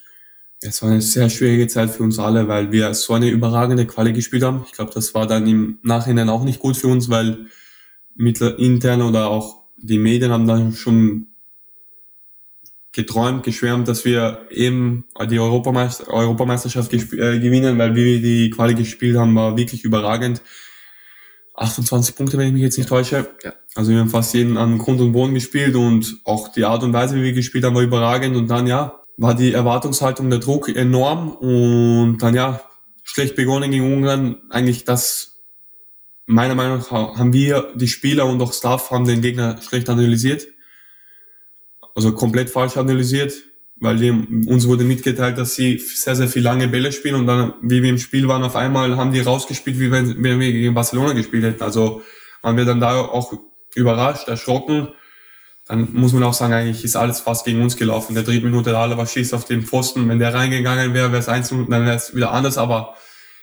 Es 0.61 0.83
war 0.83 0.91
eine 0.91 1.01
sehr 1.01 1.31
schwierige 1.31 1.67
Zeit 1.67 1.91
für 1.91 2.03
uns 2.03 2.19
alle, 2.19 2.47
weil 2.47 2.71
wir 2.73 2.93
so 2.93 3.15
eine 3.15 3.31
überragende 3.31 3.87
Quali 3.87 4.13
gespielt 4.13 4.43
haben. 4.43 4.65
Ich 4.67 4.73
glaube, 4.73 4.93
das 4.95 5.15
war 5.15 5.27
dann 5.27 5.47
im 5.47 5.79
Nachhinein 5.83 6.29
auch 6.29 6.45
nicht 6.45 6.61
gut 6.61 6.77
für 6.77 6.89
uns, 6.89 7.09
weil 7.09 7.47
mittler 8.15 8.59
intern 8.59 9.01
oder 9.01 9.29
auch 9.29 9.65
die 9.79 9.99
Medien 9.99 10.31
haben 10.31 10.47
dann 10.47 10.75
schon 10.75 11.29
geträumt, 12.93 13.43
geschwärmt, 13.43 13.89
dass 13.89 14.05
wir 14.05 14.47
eben 14.51 15.05
die 15.31 15.39
Europameister 15.39 16.09
Europameisterschaft 16.09 16.93
äh, 16.93 16.99
gewinnen, 17.39 17.79
weil 17.79 17.95
wie 17.97 18.05
wir 18.05 18.23
die 18.23 18.51
Quali 18.51 18.75
gespielt 18.75 19.17
haben, 19.17 19.35
war 19.35 19.57
wirklich 19.57 19.85
überragend. 19.85 20.43
28 21.55 22.17
Punkte, 22.17 22.39
wenn 22.39 22.49
ich 22.49 22.53
mich 22.53 22.63
jetzt 22.63 22.79
nicht 22.79 22.89
täusche. 22.89 23.31
Ja. 23.43 23.53
Also 23.75 23.93
wir 23.93 23.99
haben 23.99 24.11
fast 24.11 24.35
jeden 24.35 24.57
an 24.57 24.79
Grund 24.79 25.01
und 25.01 25.13
Boden 25.13 25.35
gespielt 25.35 25.75
und 25.75 26.19
auch 26.25 26.49
die 26.49 26.65
Art 26.65 26.83
und 26.83 26.93
Weise, 26.93 27.17
wie 27.17 27.23
wir 27.23 27.33
gespielt 27.33 27.65
haben, 27.65 27.75
war 27.75 27.83
überragend. 27.83 28.37
Und 28.37 28.49
dann 28.49 28.67
ja, 28.67 29.01
war 29.17 29.35
die 29.35 29.53
Erwartungshaltung, 29.53 30.31
der 30.31 30.39
Druck 30.39 30.69
enorm 30.69 31.31
und 31.31 32.19
dann 32.19 32.35
ja, 32.35 32.63
schlecht 33.03 33.37
begonnen 33.37 33.71
gegen 33.71 33.93
Ungarn. 33.93 34.37
Eigentlich 34.51 34.85
das, 34.85 35.41
meiner 36.27 36.55
Meinung 36.55 36.79
nach, 36.79 36.91
haben 36.91 37.33
wir, 37.33 37.73
die 37.75 37.89
Spieler 37.89 38.27
und 38.27 38.41
auch 38.43 38.53
Staff, 38.53 38.91
haben 38.91 39.07
den 39.07 39.23
Gegner 39.23 39.61
schlecht 39.63 39.89
analysiert 39.89 40.47
also 41.95 42.13
komplett 42.13 42.51
falsch 42.51 42.77
analysiert, 42.77 43.33
weil 43.77 43.97
die, 43.97 44.11
uns 44.47 44.67
wurde 44.69 44.85
mitgeteilt, 44.85 45.39
dass 45.39 45.55
sie 45.55 45.79
sehr, 45.79 46.17
sehr 46.17 46.29
viel 46.29 46.43
lange 46.43 46.69
Bälle 46.69 46.93
spielen 46.93 47.17
und 47.17 47.27
dann, 47.27 47.55
wie 47.63 47.83
wir 47.83 47.91
im 47.91 47.99
Spiel 47.99 48.29
waren, 48.29 48.43
auf 48.43 48.57
einmal 48.57 48.97
haben 48.97 49.13
die 49.13 49.21
rausgespielt, 49.21 49.79
wie 49.79 49.91
wenn, 49.91 50.23
wenn 50.23 50.39
wir 50.39 50.53
gegen 50.53 50.75
Barcelona 50.75 51.13
gespielt 51.13 51.45
hätten. 51.45 51.63
Also 51.63 52.03
waren 52.43 52.57
wir 52.57 52.65
dann 52.65 52.81
da 52.81 53.01
auch 53.01 53.33
überrascht, 53.75 54.29
erschrocken. 54.29 54.89
Dann 55.67 55.93
muss 55.93 56.13
man 56.13 56.23
auch 56.25 56.35
sagen, 56.35 56.53
eigentlich 56.53 56.85
ist 56.85 56.97
alles 56.97 57.21
fast 57.21 57.45
gegen 57.45 57.63
uns 57.63 57.77
gelaufen. 57.77 58.11
In 58.11 58.15
der 58.17 58.25
dritten 58.25 58.47
Minute 58.47 58.71
der 58.71 58.79
Alaba 58.79 59.07
schießt 59.07 59.35
auf 59.35 59.45
den 59.45 59.63
Pfosten. 59.63 60.09
Wenn 60.09 60.19
der 60.19 60.35
reingegangen 60.35 60.93
wäre, 60.93 61.13
wäre 61.13 61.21
es 61.21 61.29
eins 61.29 61.51
dann 61.51 61.69
wäre 61.69 61.95
es 61.95 62.15
wieder 62.15 62.33
anders. 62.33 62.59
Aber 62.59 62.95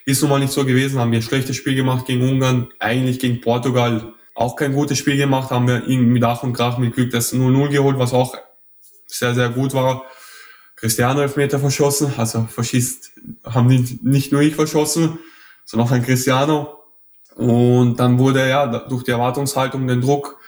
ist 0.05 0.21
nun 0.21 0.29
mal 0.29 0.39
nicht 0.39 0.53
so 0.53 0.65
gewesen, 0.65 0.99
haben 0.99 1.11
wir 1.11 1.19
ein 1.19 1.23
schlechtes 1.23 1.55
Spiel 1.55 1.75
gemacht 1.75 2.05
gegen 2.05 2.27
Ungarn, 2.27 2.69
eigentlich 2.79 3.19
gegen 3.19 3.41
Portugal 3.41 4.13
auch 4.35 4.55
kein 4.55 4.73
gutes 4.73 4.97
Spiel 4.97 5.17
gemacht, 5.17 5.51
haben 5.51 5.67
wir 5.67 5.87
irgendwie 5.87 6.11
mit 6.11 6.23
Ach 6.23 6.43
und 6.43 6.53
Krach 6.53 6.77
mit 6.77 6.95
Glück 6.95 7.11
das 7.11 7.33
0-0 7.33 7.69
geholt, 7.69 7.99
was 7.99 8.13
auch 8.13 8.35
sehr, 9.05 9.33
sehr 9.33 9.49
gut 9.49 9.73
war. 9.73 10.03
Cristiano 10.75 11.21
Elfmeter 11.21 11.59
verschossen, 11.59 12.13
also 12.17 12.45
verschießt, 12.45 13.11
haben 13.43 13.67
nicht, 13.67 14.03
nicht 14.03 14.31
nur 14.31 14.41
ich 14.41 14.55
verschossen, 14.55 15.19
sondern 15.65 15.87
auch 15.87 15.91
ein 15.91 16.03
Cristiano. 16.05 16.79
Und 17.35 17.99
dann 17.99 18.17
wurde 18.17 18.47
ja 18.47 18.65
durch 18.65 19.03
die 19.03 19.11
Erwartungshaltung, 19.11 19.87
den 19.87 20.01
Druck, 20.01 20.39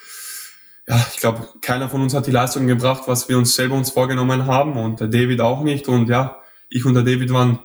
ja, 0.88 1.06
ich 1.14 1.20
glaube, 1.20 1.48
keiner 1.62 1.90
von 1.90 2.02
uns 2.02 2.14
hat 2.14 2.28
die 2.28 2.32
Leistung 2.32 2.68
gebracht, 2.68 3.04
was 3.08 3.30
wir 3.30 3.38
uns 3.38 3.56
selber 3.56 3.76
uns 3.76 3.92
vorgenommen 3.92 4.46
haben 4.46 4.78
und 4.78 5.00
der 5.00 5.08
David 5.08 5.42
auch 5.42 5.64
nicht. 5.64 5.88
Und 5.88 6.10
ja, 6.10 6.42
ich 6.70 6.86
und 6.86 6.94
der 6.94 7.04
David 7.04 7.32
waren 7.32 7.60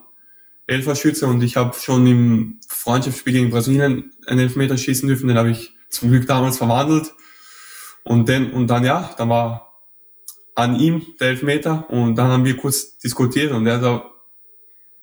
Elferschütze 0.67 1.27
und 1.27 1.43
ich 1.43 1.57
habe 1.57 1.75
schon 1.75 2.07
im 2.07 2.61
Freundschaftsspiel 2.69 3.33
gegen 3.33 3.51
Brasilien 3.51 4.13
einen 4.27 4.41
Elfmeter 4.41 4.77
schießen 4.77 5.09
dürfen, 5.09 5.29
den 5.29 5.39
habe 5.39 5.51
ich 5.51 5.76
zum 5.91 6.11
Glück 6.11 6.27
damals 6.27 6.59
verwandelt. 6.59 7.13
Und 8.05 8.29
dann, 8.29 8.53
und 8.53 8.69
dann 8.69 8.85
ja, 8.85 9.15
dann 9.17 9.29
war 9.29 9.67
an 10.55 10.79
ihm 10.79 11.05
der 11.21 11.29
Elfmeter 11.29 11.89
und 11.91 12.17
dann 12.17 12.29
haben 12.29 12.45
wir 12.45 12.57
kurz 12.57 12.99
diskutiert 12.99 13.53
und 13.53 13.67
er 13.67 13.81
hat 13.81 14.05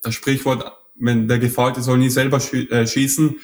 das 0.01 0.13
Sprichwort, 0.13 0.71
wenn 0.95 1.27
der 1.27 1.39
Gefaulte 1.39 1.81
soll 1.81 1.99
nie 1.99 2.09
selber 2.09 2.37
äh, 2.53 2.87
schießen. 2.87 3.35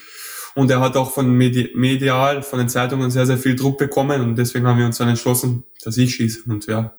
Und 0.56 0.72
er 0.72 0.80
hat 0.80 0.98
auch 0.98 1.12
von 1.12 1.32
medial, 1.32 2.42
von 2.42 2.60
den 2.60 2.70
Zeitungen 2.70 3.12
sehr, 3.12 3.28
sehr 3.28 3.38
viel 3.38 3.56
Druck 3.56 3.78
bekommen 3.78 4.22
und 4.22 4.36
deswegen 4.36 4.66
haben 4.68 4.80
wir 4.80 4.86
uns 4.86 4.98
dann 4.98 5.08
entschlossen, 5.08 5.64
dass 5.84 5.98
ich 5.98 6.16
schieße. 6.16 6.42
Und 6.48 6.66
ja, 6.66 6.96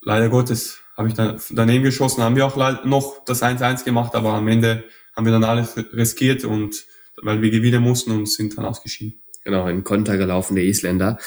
leider 0.00 0.30
Gottes 0.30 0.80
habe 0.96 1.08
ich 1.08 1.14
dann 1.14 1.40
daneben 1.50 1.84
geschossen, 1.84 2.22
haben 2.22 2.36
wir 2.36 2.46
auch 2.46 2.84
noch 2.84 3.24
das 3.26 3.42
1-1 3.42 3.84
gemacht, 3.84 4.14
aber 4.14 4.32
am 4.32 4.48
Ende 4.48 4.84
haben 5.14 5.26
wir 5.26 5.32
dann 5.32 5.44
alles 5.44 5.76
riskiert 5.92 6.44
und 6.44 6.84
weil 7.22 7.40
wir 7.42 7.50
gewinnen 7.50 7.82
mussten 7.82 8.10
und 8.12 8.28
sind 8.28 8.56
dann 8.56 8.64
ausgeschieden. 8.64 9.20
Genau, 9.44 9.66
in 9.68 9.84
Konter 9.84 10.16
gelaufen 10.16 10.54
der 10.54 10.64
Isländer. 10.64 11.18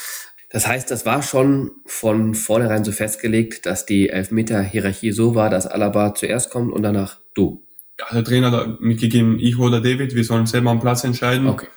Das 0.49 0.67
heißt, 0.67 0.89
das 0.89 1.05
war 1.05 1.21
schon 1.21 1.71
von 1.85 2.33
vornherein 2.33 2.83
so 2.85 2.91
festgelegt, 2.91 3.65
dass 3.65 3.85
die 3.85 4.09
Elfmeter-Hierarchie 4.09 5.11
so 5.11 5.35
war, 5.35 5.49
dass 5.49 5.67
Alaba 5.67 6.13
zuerst 6.15 6.49
kommt 6.49 6.71
und 6.71 6.83
danach 6.83 7.19
du. 7.33 7.65
Ja, 7.99 8.05
der 8.13 8.23
Trainer 8.23 8.51
hat 8.51 8.81
mitgegeben, 8.81 9.39
ich 9.39 9.57
oder 9.57 9.81
David, 9.81 10.15
wir 10.15 10.23
sollen 10.23 10.45
selber 10.45 10.69
am 10.69 10.79
Platz 10.79 11.03
entscheiden. 11.03 11.47
Okay. 11.47 11.67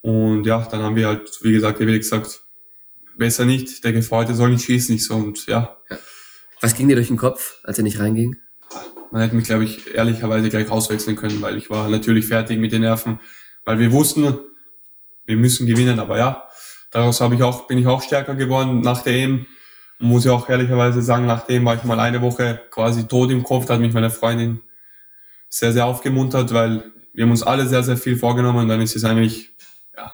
Und 0.00 0.44
ja, 0.44 0.66
dann 0.70 0.82
haben 0.82 0.96
wir 0.96 1.08
halt, 1.08 1.38
wie 1.42 1.52
gesagt, 1.52 1.80
David 1.80 2.02
gesagt, 2.02 2.42
besser 3.16 3.46
nicht, 3.46 3.84
der 3.84 3.92
Gefreute 3.92 4.34
soll 4.34 4.50
nicht 4.50 4.64
schießen, 4.64 4.94
nicht 4.94 5.04
so 5.04 5.14
und 5.14 5.46
ja. 5.46 5.78
ja. 5.88 5.98
Was 6.60 6.74
ging 6.74 6.88
dir 6.88 6.96
durch 6.96 7.08
den 7.08 7.16
Kopf, 7.16 7.60
als 7.62 7.78
er 7.78 7.84
nicht 7.84 8.00
reinging? 8.00 8.36
Man 9.14 9.22
hätte 9.22 9.36
mich, 9.36 9.44
glaube 9.44 9.62
ich, 9.62 9.94
ehrlicherweise 9.94 10.50
gleich 10.50 10.68
auswechseln 10.68 11.14
können, 11.14 11.40
weil 11.40 11.56
ich 11.56 11.70
war 11.70 11.88
natürlich 11.88 12.26
fertig 12.26 12.58
mit 12.58 12.72
den 12.72 12.80
Nerven, 12.80 13.20
weil 13.64 13.78
wir 13.78 13.92
wussten, 13.92 14.36
wir 15.24 15.36
müssen 15.36 15.68
gewinnen, 15.68 16.00
aber 16.00 16.18
ja, 16.18 16.48
daraus 16.90 17.20
habe 17.20 17.36
ich 17.36 17.44
auch, 17.44 17.68
bin 17.68 17.78
ich 17.78 17.86
auch 17.86 18.02
stärker 18.02 18.34
geworden 18.34 18.80
nach 18.80 19.02
der 19.02 19.12
EM. 19.12 19.46
Muss 20.00 20.24
ich 20.24 20.32
auch 20.32 20.48
ehrlicherweise 20.48 21.00
sagen, 21.00 21.26
nachdem 21.26 21.64
war 21.64 21.76
ich 21.76 21.84
mal 21.84 22.00
eine 22.00 22.22
Woche 22.22 22.60
quasi 22.72 23.06
tot 23.06 23.30
im 23.30 23.44
Kopf, 23.44 23.66
da 23.66 23.74
hat 23.74 23.80
mich 23.80 23.94
meine 23.94 24.10
Freundin 24.10 24.62
sehr, 25.48 25.72
sehr 25.72 25.86
aufgemuntert, 25.86 26.52
weil 26.52 26.90
wir 27.12 27.22
haben 27.22 27.30
uns 27.30 27.44
alle 27.44 27.68
sehr, 27.68 27.84
sehr 27.84 27.96
viel 27.96 28.16
vorgenommen 28.16 28.62
und 28.62 28.68
dann 28.68 28.80
ist 28.80 28.96
es 28.96 29.04
eigentlich, 29.04 29.54
ja, 29.96 30.12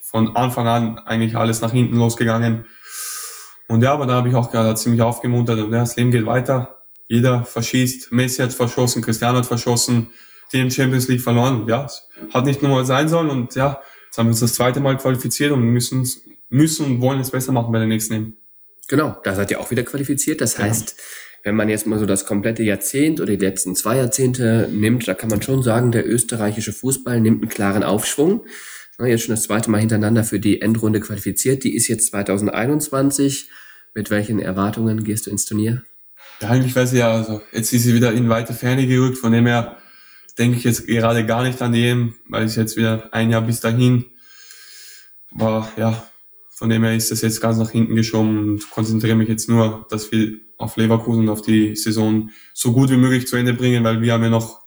von 0.00 0.34
Anfang 0.34 0.66
an 0.66 0.98
eigentlich 0.98 1.36
alles 1.36 1.60
nach 1.60 1.70
hinten 1.70 1.98
losgegangen. 1.98 2.64
Und 3.68 3.84
ja, 3.84 3.92
aber 3.92 4.06
da 4.06 4.14
habe 4.14 4.28
ich 4.28 4.34
auch 4.34 4.50
gerade 4.50 4.74
ziemlich 4.74 5.02
aufgemuntert 5.02 5.60
und 5.60 5.72
ja, 5.72 5.78
das 5.78 5.94
Leben 5.94 6.10
geht 6.10 6.26
weiter. 6.26 6.79
Jeder 7.10 7.44
verschießt. 7.44 8.12
Messi 8.12 8.40
hat 8.40 8.52
verschossen, 8.52 9.02
Cristiano 9.02 9.38
hat 9.38 9.46
verschossen, 9.46 10.10
die 10.52 10.60
im 10.60 10.70
Champions 10.70 11.08
League 11.08 11.20
verloren. 11.20 11.66
Ja, 11.66 11.84
es 11.84 12.08
hat 12.32 12.46
nicht 12.46 12.62
nur 12.62 12.70
mal 12.70 12.86
sein 12.86 13.08
sollen 13.08 13.30
und 13.30 13.56
ja, 13.56 13.80
jetzt 14.06 14.16
haben 14.16 14.26
wir 14.26 14.30
uns 14.30 14.38
das 14.38 14.54
zweite 14.54 14.78
Mal 14.78 14.96
qualifiziert 14.96 15.50
und 15.50 15.60
müssen, 15.60 16.08
müssen 16.50 16.86
und 16.86 17.00
wollen 17.00 17.18
es 17.18 17.32
besser 17.32 17.50
machen 17.50 17.72
bei 17.72 17.80
der 17.80 17.88
nächsten 17.88 18.14
EM. 18.14 18.36
Genau, 18.86 19.16
da 19.24 19.34
seid 19.34 19.50
ihr 19.50 19.58
auch 19.58 19.72
wieder 19.72 19.82
qualifiziert. 19.82 20.40
Das 20.40 20.54
genau. 20.54 20.68
heißt, 20.68 20.94
wenn 21.42 21.56
man 21.56 21.68
jetzt 21.68 21.84
mal 21.84 21.98
so 21.98 22.06
das 22.06 22.26
komplette 22.26 22.62
Jahrzehnt 22.62 23.20
oder 23.20 23.36
die 23.36 23.44
letzten 23.44 23.74
zwei 23.74 23.96
Jahrzehnte 23.96 24.68
nimmt, 24.70 25.08
da 25.08 25.14
kann 25.14 25.30
man 25.30 25.42
schon 25.42 25.64
sagen, 25.64 25.90
der 25.90 26.08
österreichische 26.08 26.72
Fußball 26.72 27.20
nimmt 27.20 27.42
einen 27.42 27.50
klaren 27.50 27.82
Aufschwung. 27.82 28.44
Jetzt 29.04 29.24
schon 29.24 29.34
das 29.34 29.42
zweite 29.42 29.68
Mal 29.68 29.80
hintereinander 29.80 30.22
für 30.22 30.38
die 30.38 30.60
Endrunde 30.60 31.00
qualifiziert. 31.00 31.64
Die 31.64 31.74
ist 31.74 31.88
jetzt 31.88 32.06
2021. 32.10 33.50
Mit 33.96 34.10
welchen 34.10 34.38
Erwartungen 34.38 35.02
gehst 35.02 35.26
du 35.26 35.30
ins 35.30 35.44
Turnier? 35.44 35.82
Eigentlich 36.40 36.74
weiß 36.74 36.92
ich 36.92 37.00
ja, 37.00 37.12
also 37.12 37.42
jetzt 37.52 37.72
ist 37.72 37.82
sie 37.82 37.94
wieder 37.94 38.12
in 38.12 38.28
weite 38.28 38.54
Ferne 38.54 38.86
gerückt, 38.86 39.18
von 39.18 39.32
dem 39.32 39.46
her 39.46 39.76
denke 40.38 40.56
ich 40.56 40.64
jetzt 40.64 40.86
gerade 40.86 41.26
gar 41.26 41.42
nicht 41.42 41.60
an 41.60 41.72
dem, 41.72 42.14
weil 42.28 42.44
es 42.44 42.56
jetzt 42.56 42.76
wieder 42.76 43.12
ein 43.12 43.30
Jahr 43.30 43.42
bis 43.42 43.60
dahin 43.60 44.06
war, 45.30 45.70
ja, 45.76 46.02
von 46.48 46.70
dem 46.70 46.82
her 46.82 46.94
ist 46.94 47.10
das 47.10 47.22
jetzt 47.22 47.40
ganz 47.40 47.58
nach 47.58 47.70
hinten 47.70 47.94
geschoben 47.94 48.38
und 48.38 48.70
konzentriere 48.70 49.16
mich 49.16 49.28
jetzt 49.28 49.48
nur, 49.48 49.86
dass 49.90 50.10
wir 50.12 50.38
auf 50.56 50.76
Leverkusen 50.76 51.28
auf 51.28 51.42
die 51.42 51.76
Saison 51.76 52.30
so 52.52 52.72
gut 52.72 52.90
wie 52.90 52.96
möglich 52.96 53.26
zu 53.26 53.36
Ende 53.36 53.54
bringen, 53.54 53.84
weil 53.84 54.00
wir 54.00 54.12
haben 54.12 54.22
ja 54.22 54.30
noch 54.30 54.60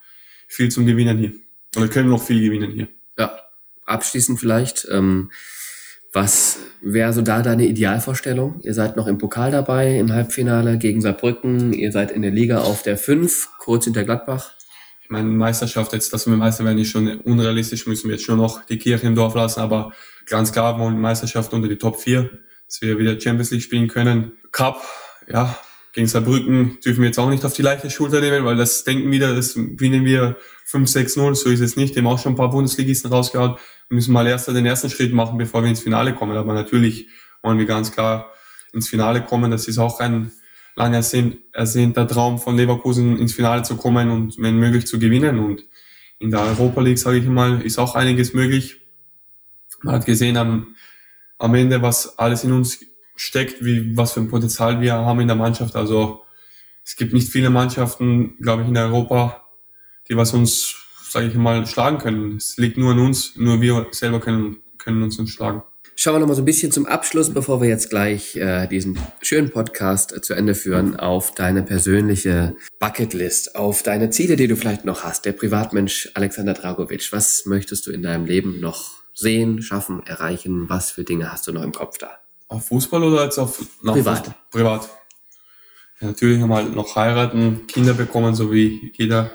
viel 0.48 0.70
zum 0.70 0.86
Gewinnen 0.86 1.18
hier. 1.18 1.34
Oder 1.76 1.88
können 1.88 2.10
noch 2.10 2.24
viel 2.24 2.42
gewinnen 2.42 2.72
hier. 2.72 2.88
Ja, 3.18 3.40
abschließend 3.86 4.40
vielleicht. 4.40 4.88
Ähm, 4.92 5.32
was 6.14 6.60
wäre 6.82 7.12
so 7.12 7.22
da 7.22 7.42
deine 7.42 7.66
Idealvorstellung? 7.66 8.60
Ihr 8.62 8.76
seid 8.76 8.96
noch 8.96 9.08
im 9.08 9.18
Pokal 9.18 9.52
dabei, 9.52 9.98
im 9.98 10.14
Halbfinale 10.14 10.78
gegen 10.78 11.02
Saarbrücken. 11.02 11.74
Ihr 11.74 11.92
seid 11.92 12.12
in 12.12 12.22
der 12.22 12.32
Liga 12.32 12.60
auf 12.60 12.84
der 12.84 12.98
5, 12.98 13.50
kurz 13.58 13.86
hinter 13.86 14.04
Gladbach. 14.04 14.52
Ich 15.02 15.10
meine, 15.10 15.28
Meisterschaft 15.28 15.92
jetzt, 15.92 16.14
dass 16.14 16.28
wir 16.28 16.36
Meister 16.38 16.64
werden, 16.64 16.78
ist 16.78 16.90
schon 16.90 17.20
unrealistisch. 17.22 17.88
Müssen 17.88 18.10
wir 18.10 18.16
jetzt 18.16 18.26
schon 18.26 18.38
noch 18.38 18.64
die 18.66 18.78
Kirche 18.78 19.08
im 19.08 19.16
Dorf 19.16 19.34
lassen. 19.34 19.60
Aber 19.60 19.92
ganz 20.28 20.52
klar 20.52 20.80
wollen 20.80 21.02
Meisterschaft 21.02 21.52
unter 21.52 21.68
die 21.68 21.78
Top 21.78 22.00
4, 22.00 22.30
dass 22.68 22.82
wir 22.82 22.98
wieder 23.00 23.20
Champions 23.20 23.50
League 23.52 23.64
spielen 23.64 23.88
können. 23.88 24.34
Cup, 24.52 24.82
ja, 25.28 25.58
gegen 25.94 26.08
Saarbrücken 26.08 26.78
dürfen 26.86 27.02
wir 27.02 27.08
jetzt 27.08 27.20
auch 27.20 27.30
nicht 27.30 27.44
auf 27.44 27.54
die 27.54 27.62
leichte 27.64 27.90
Schulter 27.90 28.22
nehmen, 28.22 28.46
weil 28.46 28.56
das 28.56 28.84
denken 28.84 29.12
wieder, 29.12 29.36
das 29.36 29.56
gewinnen 29.56 30.06
wir 30.06 30.38
5-6-0. 30.72 31.36
So 31.36 31.50
ist 31.50 31.60
es 31.60 31.76
nicht. 31.76 31.98
Haben 31.98 32.08
auch 32.08 32.20
schon 32.20 32.34
ein 32.34 32.38
paar 32.38 32.52
Bundesligisten 32.52 33.12
rausgehauen 33.12 33.58
müssen 33.94 34.14
mal 34.14 34.28
erst 34.28 34.48
den 34.48 34.66
ersten 34.66 34.90
Schritt 34.90 35.14
machen, 35.14 35.38
bevor 35.38 35.64
wir 35.64 35.70
ins 35.70 35.82
Finale 35.82 36.14
kommen. 36.14 36.36
Aber 36.36 36.54
natürlich 36.54 37.08
wollen 37.42 37.58
wir 37.58 37.66
ganz 37.66 37.92
klar 37.92 38.32
ins 38.74 38.90
Finale 38.90 39.24
kommen. 39.24 39.52
Das 39.52 39.68
ist 39.68 39.78
auch 39.78 40.00
ein 40.00 40.32
lang 40.76 40.94
ersehnter 40.94 42.08
Traum 42.08 42.40
von 42.40 42.58
Leverkusen, 42.58 43.18
ins 43.18 43.34
Finale 43.34 43.64
zu 43.64 43.78
kommen 43.78 44.10
und 44.10 44.36
wenn 44.40 44.58
möglich 44.58 44.88
zu 44.88 45.00
gewinnen. 45.00 45.40
Und 45.40 45.66
in 46.20 46.32
der 46.32 46.42
Europa 46.42 46.82
League, 46.82 47.00
sage 47.00 47.18
ich 47.18 47.26
mal, 47.26 47.62
ist 47.62 47.78
auch 47.78 47.96
einiges 47.96 48.34
möglich. 48.34 48.82
Man 49.84 49.96
hat 49.96 50.06
gesehen 50.06 50.38
am, 50.38 50.76
am 51.38 51.54
Ende, 51.56 51.82
was 51.82 52.18
alles 52.18 52.44
in 52.44 52.52
uns 52.52 52.80
steckt, 53.16 53.64
wie, 53.64 53.96
was 53.96 54.14
für 54.14 54.22
ein 54.22 54.30
Potenzial 54.30 54.82
wir 54.82 54.94
haben 54.94 55.20
in 55.20 55.28
der 55.28 55.36
Mannschaft. 55.36 55.76
Also 55.76 56.24
es 56.84 56.96
gibt 56.96 57.14
nicht 57.14 57.30
viele 57.30 57.50
Mannschaften, 57.50 58.36
glaube 58.42 58.64
ich, 58.64 58.70
in 58.70 58.78
Europa, 58.78 59.44
die 60.10 60.18
was 60.18 60.34
uns 60.34 60.83
sage 61.14 61.28
ich 61.28 61.36
mal, 61.36 61.66
schlagen 61.68 62.00
können. 62.00 62.38
Es 62.38 62.58
liegt 62.58 62.76
nur 62.76 62.94
an 62.94 63.00
uns, 63.00 63.36
nur 63.36 63.62
wir 63.62 63.86
selber 63.92 64.20
können, 64.20 64.58
können 64.80 65.04
uns 65.04 65.18
schlagen. 65.30 65.62
Schauen 65.96 66.16
wir 66.16 66.20
noch 66.22 66.28
mal 66.28 66.34
so 66.34 66.42
ein 66.42 66.46
bisschen 66.46 66.72
zum 66.72 66.88
Abschluss, 66.88 67.32
bevor 67.32 67.62
wir 67.62 67.70
jetzt 67.70 67.92
gleich 67.92 68.36
äh, 68.36 68.66
diesen 68.66 68.98
schönen 69.22 69.52
Podcast 69.52 70.12
äh, 70.12 70.22
zu 70.22 70.34
Ende 70.34 70.56
führen, 70.56 70.96
auf 70.96 71.36
deine 71.36 71.62
persönliche 71.62 72.56
Bucketlist, 72.80 73.56
auf 73.56 73.84
deine 73.84 74.10
Ziele, 74.10 74.38
die 74.38 74.48
du 74.48 74.56
vielleicht 74.56 74.86
noch 74.86 75.04
hast. 75.04 75.26
Der 75.26 75.34
Privatmensch 75.34 76.10
Alexander 76.16 76.56
Dragovic, 76.56 77.14
was 77.14 77.46
möchtest 77.46 77.86
du 77.86 77.92
in 77.92 78.02
deinem 78.02 78.26
Leben 78.26 78.60
noch 78.60 79.04
sehen, 79.14 79.62
schaffen, 79.62 80.02
erreichen? 80.08 80.68
Was 80.68 80.90
für 80.90 81.04
Dinge 81.04 81.32
hast 81.32 81.46
du 81.46 81.52
noch 81.52 81.62
im 81.62 81.74
Kopf 81.74 82.00
da? 82.00 82.18
Auf 82.48 82.70
Fußball 82.70 83.04
oder 83.04 83.26
jetzt 83.26 83.38
auf 83.38 83.64
Privat? 83.84 84.26
Fußball? 84.26 84.36
Privat. 84.50 84.90
Ja, 86.02 86.08
natürlich 86.08 86.42
einmal 86.42 86.66
noch 86.66 86.96
heiraten, 86.96 87.68
Kinder 87.68 87.94
bekommen, 87.94 88.34
so 88.34 88.52
wie 88.52 88.92
jeder 88.98 89.30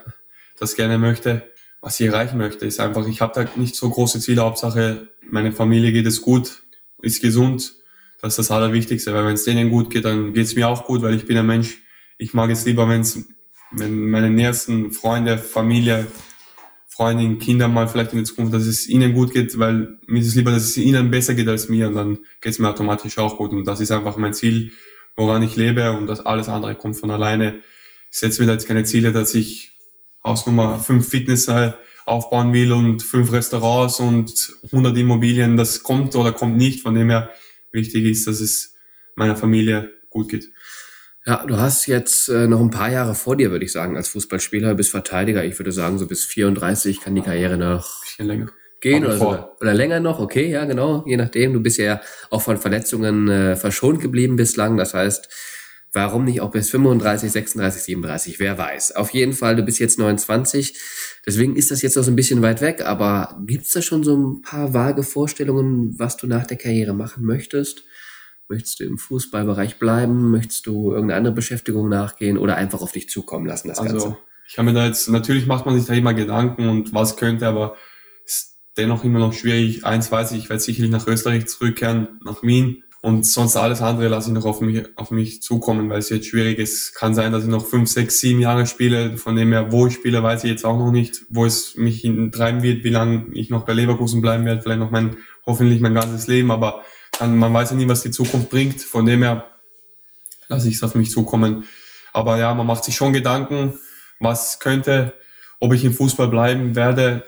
das 0.59 0.74
gerne 0.74 0.99
möchte 0.99 1.47
was 1.81 2.01
ich 2.01 2.07
erreichen 2.07 2.39
möchte, 2.39 2.66
ist 2.66 2.81
einfach, 2.81 3.07
ich 3.07 3.20
habe 3.20 3.33
da 3.35 3.49
nicht 3.59 3.76
so 3.76 3.89
große 3.89 4.20
Ziele. 4.20 4.43
Hauptsache, 4.43 5.09
meine 5.31 5.53
Familie 5.53 5.93
geht 5.93 6.07
es 6.07 6.22
gut, 6.22 6.62
ist 7.01 7.22
gesund. 7.22 7.74
Das 8.20 8.33
ist 8.33 8.39
das 8.39 8.51
Allerwichtigste, 8.51 9.14
weil 9.14 9.24
wenn 9.24 9.35
es 9.35 9.45
denen 9.45 9.70
gut 9.70 9.91
geht, 9.91 10.05
dann 10.05 10.33
geht 10.33 10.47
es 10.47 10.57
mir 10.57 10.68
auch 10.68 10.87
gut, 10.87 11.03
weil 11.03 11.14
ich 11.14 11.26
bin 11.26 11.37
ein 11.37 11.47
Mensch, 11.47 11.79
ich 12.18 12.35
mag 12.35 12.51
es 12.51 12.64
lieber, 12.64 12.89
wenn's, 12.89 13.24
wenn 13.70 14.11
meine 14.11 14.29
nächsten 14.29 14.91
Freunde, 14.91 15.39
Familie, 15.39 16.09
Freundinnen, 16.89 17.39
Kinder 17.39 17.68
mal 17.68 17.87
vielleicht 17.87 18.11
in 18.12 18.18
der 18.18 18.24
Zukunft, 18.24 18.53
dass 18.53 18.66
es 18.66 18.89
ihnen 18.89 19.14
gut 19.14 19.33
geht, 19.33 19.57
weil 19.57 19.99
mir 20.09 20.20
ist 20.20 20.26
es 20.26 20.35
lieber, 20.35 20.51
dass 20.51 20.64
es 20.64 20.76
ihnen 20.76 21.12
besser 21.12 21.35
geht 21.35 21.47
als 21.47 21.68
mir 21.68 21.87
und 21.87 21.95
dann 21.95 22.18
geht 22.41 22.53
es 22.53 22.59
mir 22.59 22.68
automatisch 22.68 23.18
auch 23.18 23.37
gut. 23.37 23.53
Und 23.53 23.66
das 23.68 23.79
ist 23.79 23.93
einfach 23.93 24.16
mein 24.16 24.35
Ziel, 24.35 24.72
woran 25.14 25.45
ich 25.45 25.55
lebe 25.55 25.93
und 25.93 26.09
das 26.09 26.26
alles 26.26 26.49
andere 26.49 26.74
kommt 26.74 26.97
von 26.97 27.12
alleine. 27.12 27.61
Ich 28.11 28.18
setze 28.18 28.41
mir 28.41 28.49
da 28.49 28.55
jetzt 28.55 28.66
keine 28.66 28.83
Ziele, 28.83 29.12
dass 29.12 29.33
ich 29.37 29.78
Hausnummer 30.29 30.79
fünf 30.79 31.09
Fitness 31.09 31.49
aufbauen 32.07 32.53
will 32.53 32.72
und 32.72 33.03
fünf 33.03 33.33
Restaurants 33.33 34.01
und 34.01 34.53
100 34.64 34.97
Immobilien, 34.97 35.57
das 35.57 35.83
kommt 35.83 36.14
oder 36.16 36.33
kommt 36.33 36.57
nicht. 36.57 36.83
Von 36.83 36.95
dem 36.95 37.11
her 37.11 37.31
wichtig 37.72 38.05
ist, 38.05 38.26
dass 38.26 38.41
es 38.41 38.74
meiner 39.14 39.37
Familie 39.37 39.91
gut 40.11 40.29
geht. 40.31 40.51
Ja, 41.26 41.45
du 41.47 41.59
hast 41.59 41.87
jetzt 41.87 42.29
äh, 42.29 42.47
noch 42.47 42.61
ein 42.61 42.70
paar 42.70 42.91
Jahre 42.91 43.14
vor 43.14 43.37
dir, 43.37 43.51
würde 43.51 43.64
ich 43.64 43.72
sagen, 43.72 43.97
als 43.97 44.09
Fußballspieler, 44.09 44.74
bis 44.74 44.89
Verteidiger. 44.89 45.45
Ich 45.45 45.59
würde 45.59 45.72
sagen, 45.72 45.99
so 45.99 46.07
bis 46.07 46.24
34 46.24 47.03
kann 47.03 47.14
die 47.14 47.20
Karriere 47.20 47.59
noch 47.59 48.01
Bisschen 48.01 48.26
länger. 48.26 48.47
gehen 48.81 49.05
oder, 49.05 49.18
so, 49.18 49.49
oder 49.61 49.74
länger 49.74 50.01
noch. 50.01 50.20
Okay, 50.20 50.51
ja, 50.51 50.64
genau. 50.64 51.05
Je 51.07 51.18
nachdem. 51.18 51.53
Du 51.53 51.61
bist 51.61 51.76
ja 51.76 52.01
auch 52.31 52.41
von 52.41 52.57
Verletzungen 52.57 53.29
äh, 53.29 53.57
verschont 53.57 54.01
geblieben 54.01 54.37
bislang. 54.37 54.79
Das 54.79 54.95
heißt, 54.95 55.29
warum 55.99 56.24
nicht 56.24 56.40
auch 56.40 56.53
bis 56.53 56.70
35, 56.70 57.32
36, 57.32 57.82
37? 57.82 58.38
Wer 58.38 58.57
weiß. 58.57 58.94
Auf 58.94 59.11
jeden 59.11 59.32
Fall, 59.32 59.57
du 59.57 59.64
bist 59.64 59.80
jetzt 59.80 59.99
29. 59.99 60.78
Deswegen 61.26 61.57
ist 61.57 61.72
das 61.72 61.82
jetzt 61.82 61.96
noch 61.96 62.05
so 62.05 62.12
ein 62.12 62.16
bisschen 62.16 62.40
weit 62.40 62.61
weg. 62.61 62.82
Aber 62.84 63.36
gibt's 63.44 63.72
da 63.72 63.82
schon 63.82 64.05
so 64.05 64.16
ein 64.16 64.42
paar 64.42 64.72
vage 64.74 65.03
Vorstellungen, 65.03 65.99
was 65.99 66.16
du 66.16 66.28
nach 66.28 66.46
der 66.46 66.57
Karriere 66.57 66.94
machen 66.94 67.24
möchtest? 67.24 67.82
Möchtest 68.49 68.78
du 68.78 68.84
im 68.84 68.96
Fußballbereich 68.96 69.80
bleiben? 69.80 70.30
Möchtest 70.30 70.66
du 70.66 70.92
irgendeine 70.92 71.16
andere 71.18 71.34
Beschäftigung 71.34 71.88
nachgehen 71.88 72.38
oder 72.38 72.55
einfach 72.55 72.80
auf 72.80 72.92
dich 72.92 73.09
zukommen 73.09 73.46
lassen, 73.46 73.66
das 73.66 73.78
Ganze? 73.78 73.94
Also, 73.94 74.16
ich 74.46 74.57
habe 74.57 74.70
mir 74.70 74.74
da 74.74 74.86
jetzt, 74.86 75.09
natürlich 75.09 75.46
macht 75.46 75.66
man 75.66 75.76
sich 75.76 75.86
da 75.86 75.94
immer 75.94 76.14
Gedanken 76.14 76.68
und 76.68 76.94
was 76.94 77.16
könnte, 77.16 77.49
aber 77.49 77.74
ist 78.24 78.57
dennoch 78.76 79.03
immer 79.03 79.18
noch 79.18 79.32
schwierig. 79.32 79.84
Eins 79.84 80.12
weiß 80.12 80.30
ich, 80.30 80.44
ich 80.44 80.49
werde 80.49 80.62
sicherlich 80.62 80.92
nach 80.92 81.09
Österreich 81.09 81.49
zurückkehren, 81.49 82.20
nach 82.24 82.44
Wien. 82.44 82.84
Und 83.09 83.25
sonst 83.25 83.57
alles 83.57 83.81
andere 83.81 84.09
lasse 84.09 84.29
ich 84.29 84.35
noch 84.35 84.45
auf 84.45 84.61
mich, 84.61 84.85
auf 84.97 85.11
mich 85.11 85.41
zukommen, 85.41 85.89
weil 85.89 86.01
es 86.01 86.11
jetzt 86.11 86.27
schwierig 86.27 86.59
ist. 86.59 86.95
Kann 86.95 87.15
sein, 87.15 87.33
dass 87.33 87.45
ich 87.45 87.49
noch 87.49 87.65
fünf, 87.65 87.89
sechs, 87.89 88.21
sieben 88.21 88.39
Jahre 88.39 88.67
spiele. 88.67 89.17
Von 89.17 89.35
dem 89.35 89.51
her, 89.51 89.73
wo 89.73 89.87
ich 89.87 89.95
spiele, 89.95 90.23
weiß 90.23 90.45
ich 90.45 90.51
jetzt 90.51 90.67
auch 90.67 90.77
noch 90.77 90.91
nicht. 90.91 91.23
Wo 91.31 91.47
es 91.47 91.75
mich 91.77 92.03
treiben 92.33 92.63
wird, 92.63 92.85
wie 92.85 92.91
lange 92.91 93.29
ich 93.33 93.49
noch 93.49 93.65
bei 93.65 93.73
Leverkusen 93.73 94.21
bleiben 94.21 94.45
werde. 94.45 94.61
Vielleicht 94.61 94.81
noch 94.81 94.91
mein, 94.91 95.17
hoffentlich 95.47 95.81
mein 95.81 95.95
ganzes 95.95 96.27
Leben. 96.27 96.51
Aber 96.51 96.83
dann, 97.19 97.39
man 97.39 97.55
weiß 97.55 97.71
ja 97.71 97.77
nie, 97.77 97.89
was 97.89 98.03
die 98.03 98.11
Zukunft 98.11 98.51
bringt. 98.51 98.83
Von 98.83 99.07
dem 99.07 99.23
her 99.23 99.47
lasse 100.49 100.69
ich 100.69 100.75
es 100.75 100.83
auf 100.83 100.95
mich 100.95 101.11
zukommen. 101.11 101.65
Aber 102.13 102.39
ja, 102.39 102.53
man 102.53 102.67
macht 102.67 102.85
sich 102.85 102.95
schon 102.95 103.15
Gedanken, 103.15 103.79
was 104.21 104.61
könnte, 104.61 105.15
ob 105.61 105.73
ich 105.73 105.83
im 105.83 105.95
Fußball 105.95 106.29
bleiben 106.29 106.77
werde. 106.77 107.25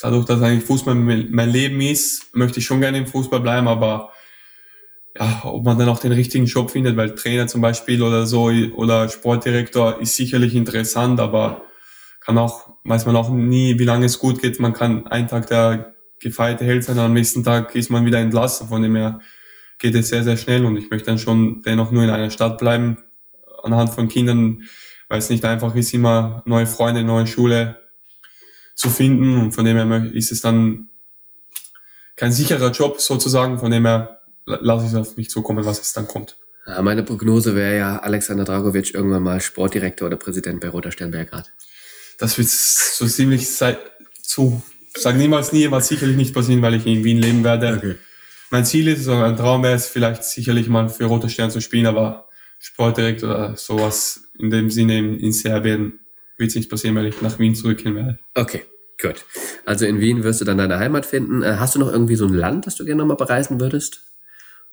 Dadurch, 0.00 0.24
dass 0.24 0.40
eigentlich 0.40 0.64
Fußball 0.64 0.94
mein 0.94 1.50
Leben 1.50 1.82
ist, 1.82 2.34
möchte 2.34 2.60
ich 2.60 2.64
schon 2.64 2.80
gerne 2.80 2.96
im 2.96 3.06
Fußball 3.06 3.40
bleiben, 3.40 3.68
aber 3.68 4.13
ja, 5.16 5.42
ob 5.44 5.64
man 5.64 5.78
dann 5.78 5.88
auch 5.88 6.00
den 6.00 6.12
richtigen 6.12 6.46
Job 6.46 6.70
findet, 6.70 6.96
weil 6.96 7.14
Trainer 7.14 7.46
zum 7.46 7.60
Beispiel 7.60 8.02
oder 8.02 8.26
so 8.26 8.50
oder 8.74 9.08
Sportdirektor 9.08 10.00
ist 10.00 10.16
sicherlich 10.16 10.54
interessant, 10.54 11.20
aber 11.20 11.62
kann 12.20 12.38
auch, 12.38 12.70
weiß 12.84 13.06
man 13.06 13.16
auch 13.16 13.30
nie, 13.30 13.78
wie 13.78 13.84
lange 13.84 14.06
es 14.06 14.18
gut 14.18 14.40
geht. 14.40 14.58
Man 14.58 14.72
kann 14.72 15.06
einen 15.06 15.28
Tag 15.28 15.46
der 15.48 15.94
gefeierte 16.20 16.64
Held 16.64 16.84
sein, 16.84 16.98
am 16.98 17.12
nächsten 17.12 17.44
Tag 17.44 17.74
ist 17.76 17.90
man 17.90 18.06
wieder 18.06 18.18
entlassen. 18.18 18.68
Von 18.68 18.82
dem 18.82 18.96
her 18.96 19.20
geht 19.78 19.94
es 19.94 20.08
sehr, 20.08 20.24
sehr 20.24 20.36
schnell 20.36 20.64
und 20.64 20.76
ich 20.76 20.90
möchte 20.90 21.06
dann 21.06 21.18
schon 21.18 21.62
dennoch 21.62 21.90
nur 21.92 22.02
in 22.02 22.10
einer 22.10 22.30
Stadt 22.30 22.58
bleiben, 22.58 22.98
anhand 23.62 23.90
von 23.90 24.08
Kindern, 24.08 24.62
weil 25.08 25.18
es 25.18 25.30
nicht 25.30 25.44
einfach 25.44 25.74
ist, 25.74 25.92
immer 25.92 26.42
neue 26.46 26.66
Freunde, 26.66 27.04
neue 27.04 27.26
Schule 27.26 27.78
zu 28.74 28.88
finden 28.88 29.38
und 29.38 29.52
von 29.52 29.64
dem 29.64 29.76
her 29.76 30.12
ist 30.12 30.32
es 30.32 30.40
dann 30.40 30.88
kein 32.16 32.32
sicherer 32.32 32.70
Job 32.70 33.00
sozusagen, 33.00 33.58
von 33.58 33.70
dem 33.70 33.86
her 33.86 34.13
lasse 34.46 34.86
ich 34.86 34.92
es 34.92 34.96
auf 34.96 35.16
mich 35.16 35.30
zukommen, 35.30 35.64
was 35.64 35.80
es 35.80 35.92
dann 35.92 36.06
kommt. 36.06 36.36
Ja, 36.66 36.80
meine 36.82 37.02
Prognose 37.02 37.54
wäre 37.54 37.76
ja 37.76 37.98
Alexander 37.98 38.44
Dragovic 38.44 38.94
irgendwann 38.94 39.22
mal 39.22 39.40
Sportdirektor 39.40 40.06
oder 40.06 40.16
Präsident 40.16 40.60
bei 40.60 40.68
Roter 40.68 40.92
Stern 40.92 41.10
Belgrad. 41.10 41.52
Das 42.18 42.38
wird 42.38 42.48
so 42.48 43.06
ziemlich 43.06 43.50
sei, 43.50 43.76
zu, 44.22 44.62
sag 44.96 45.16
niemals 45.16 45.52
nie, 45.52 45.70
was 45.70 45.88
sicherlich 45.88 46.16
nicht 46.16 46.34
passieren, 46.34 46.62
weil 46.62 46.74
ich 46.74 46.86
in 46.86 47.04
Wien 47.04 47.18
leben 47.18 47.44
werde. 47.44 47.74
Okay. 47.76 47.94
Mein 48.50 48.64
Ziel 48.64 48.88
ist, 48.88 49.04
so 49.04 49.12
ein 49.12 49.36
Traum 49.36 49.62
wäre 49.62 49.74
es 49.74 49.88
vielleicht 49.88 50.24
sicherlich 50.24 50.68
mal 50.68 50.88
für 50.88 51.04
Roter 51.04 51.28
Stern 51.28 51.50
zu 51.50 51.60
spielen, 51.60 51.86
aber 51.86 52.28
Sportdirektor 52.60 53.28
oder 53.28 53.56
sowas 53.56 54.28
in 54.38 54.50
dem 54.50 54.70
Sinne 54.70 54.98
in, 54.98 55.18
in 55.18 55.32
Serbien 55.32 56.00
wird 56.38 56.50
es 56.50 56.56
nicht 56.56 56.70
passieren, 56.70 56.96
weil 56.96 57.06
ich 57.06 57.20
nach 57.20 57.38
Wien 57.38 57.54
zurückgehen 57.54 57.94
werde. 57.94 58.18
Okay, 58.34 58.64
gut. 59.00 59.24
Also 59.66 59.86
in 59.86 60.00
Wien 60.00 60.24
wirst 60.24 60.40
du 60.40 60.44
dann 60.44 60.58
deine 60.58 60.78
Heimat 60.78 61.04
finden. 61.04 61.42
Äh, 61.42 61.56
Hast 61.58 61.74
du 61.74 61.78
noch 61.78 61.92
irgendwie 61.92 62.16
so 62.16 62.26
ein 62.26 62.34
Land, 62.34 62.66
das 62.66 62.76
du 62.76 62.84
gerne 62.84 63.00
nochmal 63.00 63.16
bereisen 63.16 63.60
würdest? 63.60 64.02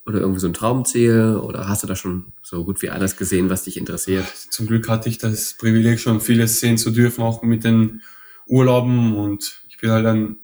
Oder 0.05 0.19
irgendwie 0.19 0.39
so 0.39 0.47
ein 0.47 0.53
Traumziel? 0.53 1.37
Oder 1.37 1.67
hast 1.67 1.83
du 1.83 1.87
da 1.87 1.95
schon 1.95 2.33
so 2.41 2.65
gut 2.65 2.81
wie 2.81 2.89
alles 2.89 3.17
gesehen, 3.17 3.49
was 3.49 3.63
dich 3.63 3.77
interessiert? 3.77 4.25
Zum 4.27 4.67
Glück 4.67 4.89
hatte 4.89 5.09
ich 5.09 5.19
das 5.19 5.53
Privileg, 5.53 5.99
schon 5.99 6.21
vieles 6.21 6.59
sehen 6.59 6.77
zu 6.77 6.91
dürfen, 6.91 7.23
auch 7.23 7.43
mit 7.43 7.63
den 7.63 8.01
Urlauben 8.47 9.15
und 9.15 9.63
ich 9.69 9.77
bin 9.77 9.91
halt 9.91 10.05
ein 10.05 10.37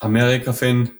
Amerika-Fan. 0.00 0.90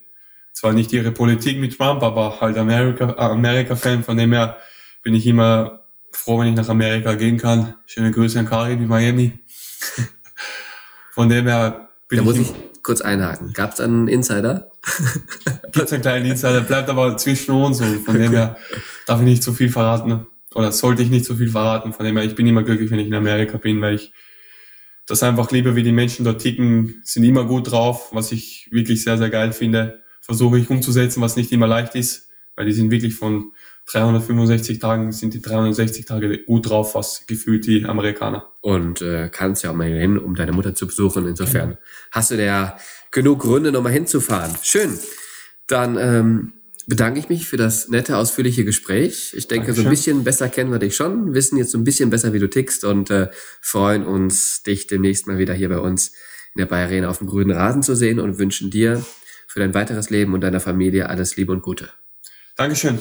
Zwar 0.53 0.72
nicht 0.72 0.93
ihre 0.93 1.12
Politik 1.12 1.59
mit 1.59 1.77
Trump, 1.77 2.03
aber 2.03 2.41
halt 2.41 2.57
Amerika- 2.57 3.12
äh, 3.12 3.20
Amerika-Fan. 3.20 4.05
Von 4.05 4.16
dem 4.16 4.33
her 4.33 4.57
bin 5.03 5.14
ich 5.14 5.27
immer 5.27 5.85
froh, 6.12 6.41
wenn 6.41 6.49
ich 6.49 6.57
nach 6.57 6.68
Amerika 6.70 7.14
gehen 7.14 7.37
kann. 7.37 7.74
Schöne 7.85 8.11
Grüße 8.11 8.39
an 8.39 8.47
Karin 8.47 8.83
in 8.83 8.89
Miami. 8.89 9.39
Von 11.12 11.29
dem 11.29 11.47
her 11.47 11.91
bin 12.09 12.18
Da 12.18 12.24
muss 12.24 12.39
ich, 12.39 12.51
ich 12.51 12.76
kurz 12.87 13.01
einhaken. 13.01 13.53
Gab 13.53 13.72
es 13.72 13.80
einen 13.80 14.07
Insider? 14.07 14.70
gibt's 15.72 15.93
einen 15.93 16.03
kleinen 16.03 16.26
Insider, 16.26 16.61
bleibt 16.61 16.89
aber 16.89 17.16
zwischen 17.16 17.51
uns 17.51 17.80
und 17.80 18.05
von 18.05 18.16
dem 18.16 18.30
her 18.30 18.57
darf 19.07 19.18
ich 19.18 19.26
nicht 19.26 19.43
zu 19.43 19.53
viel 19.53 19.70
verraten. 19.70 20.26
Oder 20.55 20.70
sollte 20.70 21.03
ich 21.03 21.11
nicht 21.11 21.24
zu 21.24 21.34
viel 21.34 21.51
verraten. 21.51 21.93
Von 21.93 22.07
dem 22.07 22.16
her, 22.16 22.24
ich 22.24 22.37
bin 22.37 22.47
immer 22.47 22.62
glücklich, 22.62 22.91
wenn 22.93 23.01
ich 23.01 23.09
in 23.09 23.14
Amerika 23.14 23.59
bin, 23.59 23.80
weil 23.80 23.97
ich 23.97 24.12
das 25.05 25.24
einfach 25.24 25.51
liebe, 25.51 25.74
wie 25.74 25.82
die 25.82 25.91
Menschen 25.91 26.24
dort 26.24 26.41
ticken, 26.41 27.01
sind 27.03 27.24
immer 27.24 27.45
gut 27.45 27.72
drauf, 27.72 28.11
was 28.12 28.30
ich 28.30 28.68
wirklich 28.70 29.03
sehr, 29.03 29.18
sehr 29.18 29.30
geil 29.30 29.53
finde. 29.53 30.01
Versuche 30.20 30.59
ich 30.59 30.70
umzusetzen, 30.70 31.20
was 31.20 31.34
nicht 31.34 31.51
immer 31.51 31.66
leicht 31.66 31.97
ist, 31.97 32.28
weil 32.55 32.66
die 32.66 32.72
sind 32.72 32.93
wirklich 32.93 33.16
von 33.16 33.51
365 33.87 34.78
Tagen, 34.80 35.12
sind 35.12 35.34
die 35.34 35.41
360 35.41 36.07
Tage 36.07 36.39
gut 36.45 36.68
drauf, 36.68 36.95
was 36.95 37.26
gefühlt 37.26 37.66
die 37.66 37.84
Amerikaner. 37.84 38.47
Und 38.61 39.01
äh, 39.01 39.28
kannst 39.30 39.62
ja 39.62 39.70
auch 39.70 39.74
mal 39.74 39.87
hin, 39.87 40.18
um 40.18 40.34
deine 40.34 40.53
Mutter 40.53 40.74
zu 40.74 40.87
besuchen. 40.87 41.26
Insofern 41.26 41.78
hast 42.11 42.32
du 42.32 42.37
da 42.37 42.76
genug 43.12 43.41
Gründe, 43.41 43.70
nochmal 43.70 43.93
hinzufahren. 43.93 44.53
Schön. 44.62 44.99
Dann 45.68 45.97
ähm, 45.99 46.53
bedanke 46.87 47.20
ich 47.20 47.28
mich 47.28 47.47
für 47.47 47.57
das 47.57 47.89
nette, 47.89 48.16
ausführliche 48.16 48.64
Gespräch. 48.64 49.34
Ich 49.37 49.49
denke, 49.49 49.72
so 49.72 49.82
ein 49.82 49.84
Dankeschön. 49.84 49.91
bisschen 49.91 50.24
besser 50.24 50.49
kennen 50.49 50.72
wir 50.72 50.78
dich 50.78 50.97
schon, 50.97 51.34
wissen 51.34 51.57
jetzt 51.57 51.72
so 51.72 51.78
ein 51.78 51.84
bisschen 51.84 52.11
besser, 52.11 52.32
wie 52.32 52.39
du 52.39 52.49
tickst 52.49 52.84
und 52.84 53.11
äh, 53.11 53.28
freuen 53.61 54.05
uns, 54.05 54.62
dich 54.62 54.87
demnächst 54.87 55.26
mal 55.26 55.39
wieder 55.39 55.55
hier 55.55 55.68
bei 55.68 55.78
uns 55.78 56.12
in 56.55 56.61
der 56.61 56.66
Bayer 56.66 56.87
Arena 56.87 57.09
auf 57.09 57.18
dem 57.18 57.26
grünen 57.26 57.51
Rasen 57.51 57.82
zu 57.82 57.95
sehen 57.95 58.18
und 58.18 58.39
wünschen 58.39 58.70
dir 58.70 59.05
für 59.47 59.61
dein 59.61 59.74
weiteres 59.74 60.11
Leben 60.11 60.34
und 60.34 60.41
deiner 60.41 60.61
Familie 60.61 61.09
alles 61.09 61.37
Liebe 61.37 61.53
und 61.53 61.62
Gute. 61.62 61.91
Dankeschön. 62.57 63.01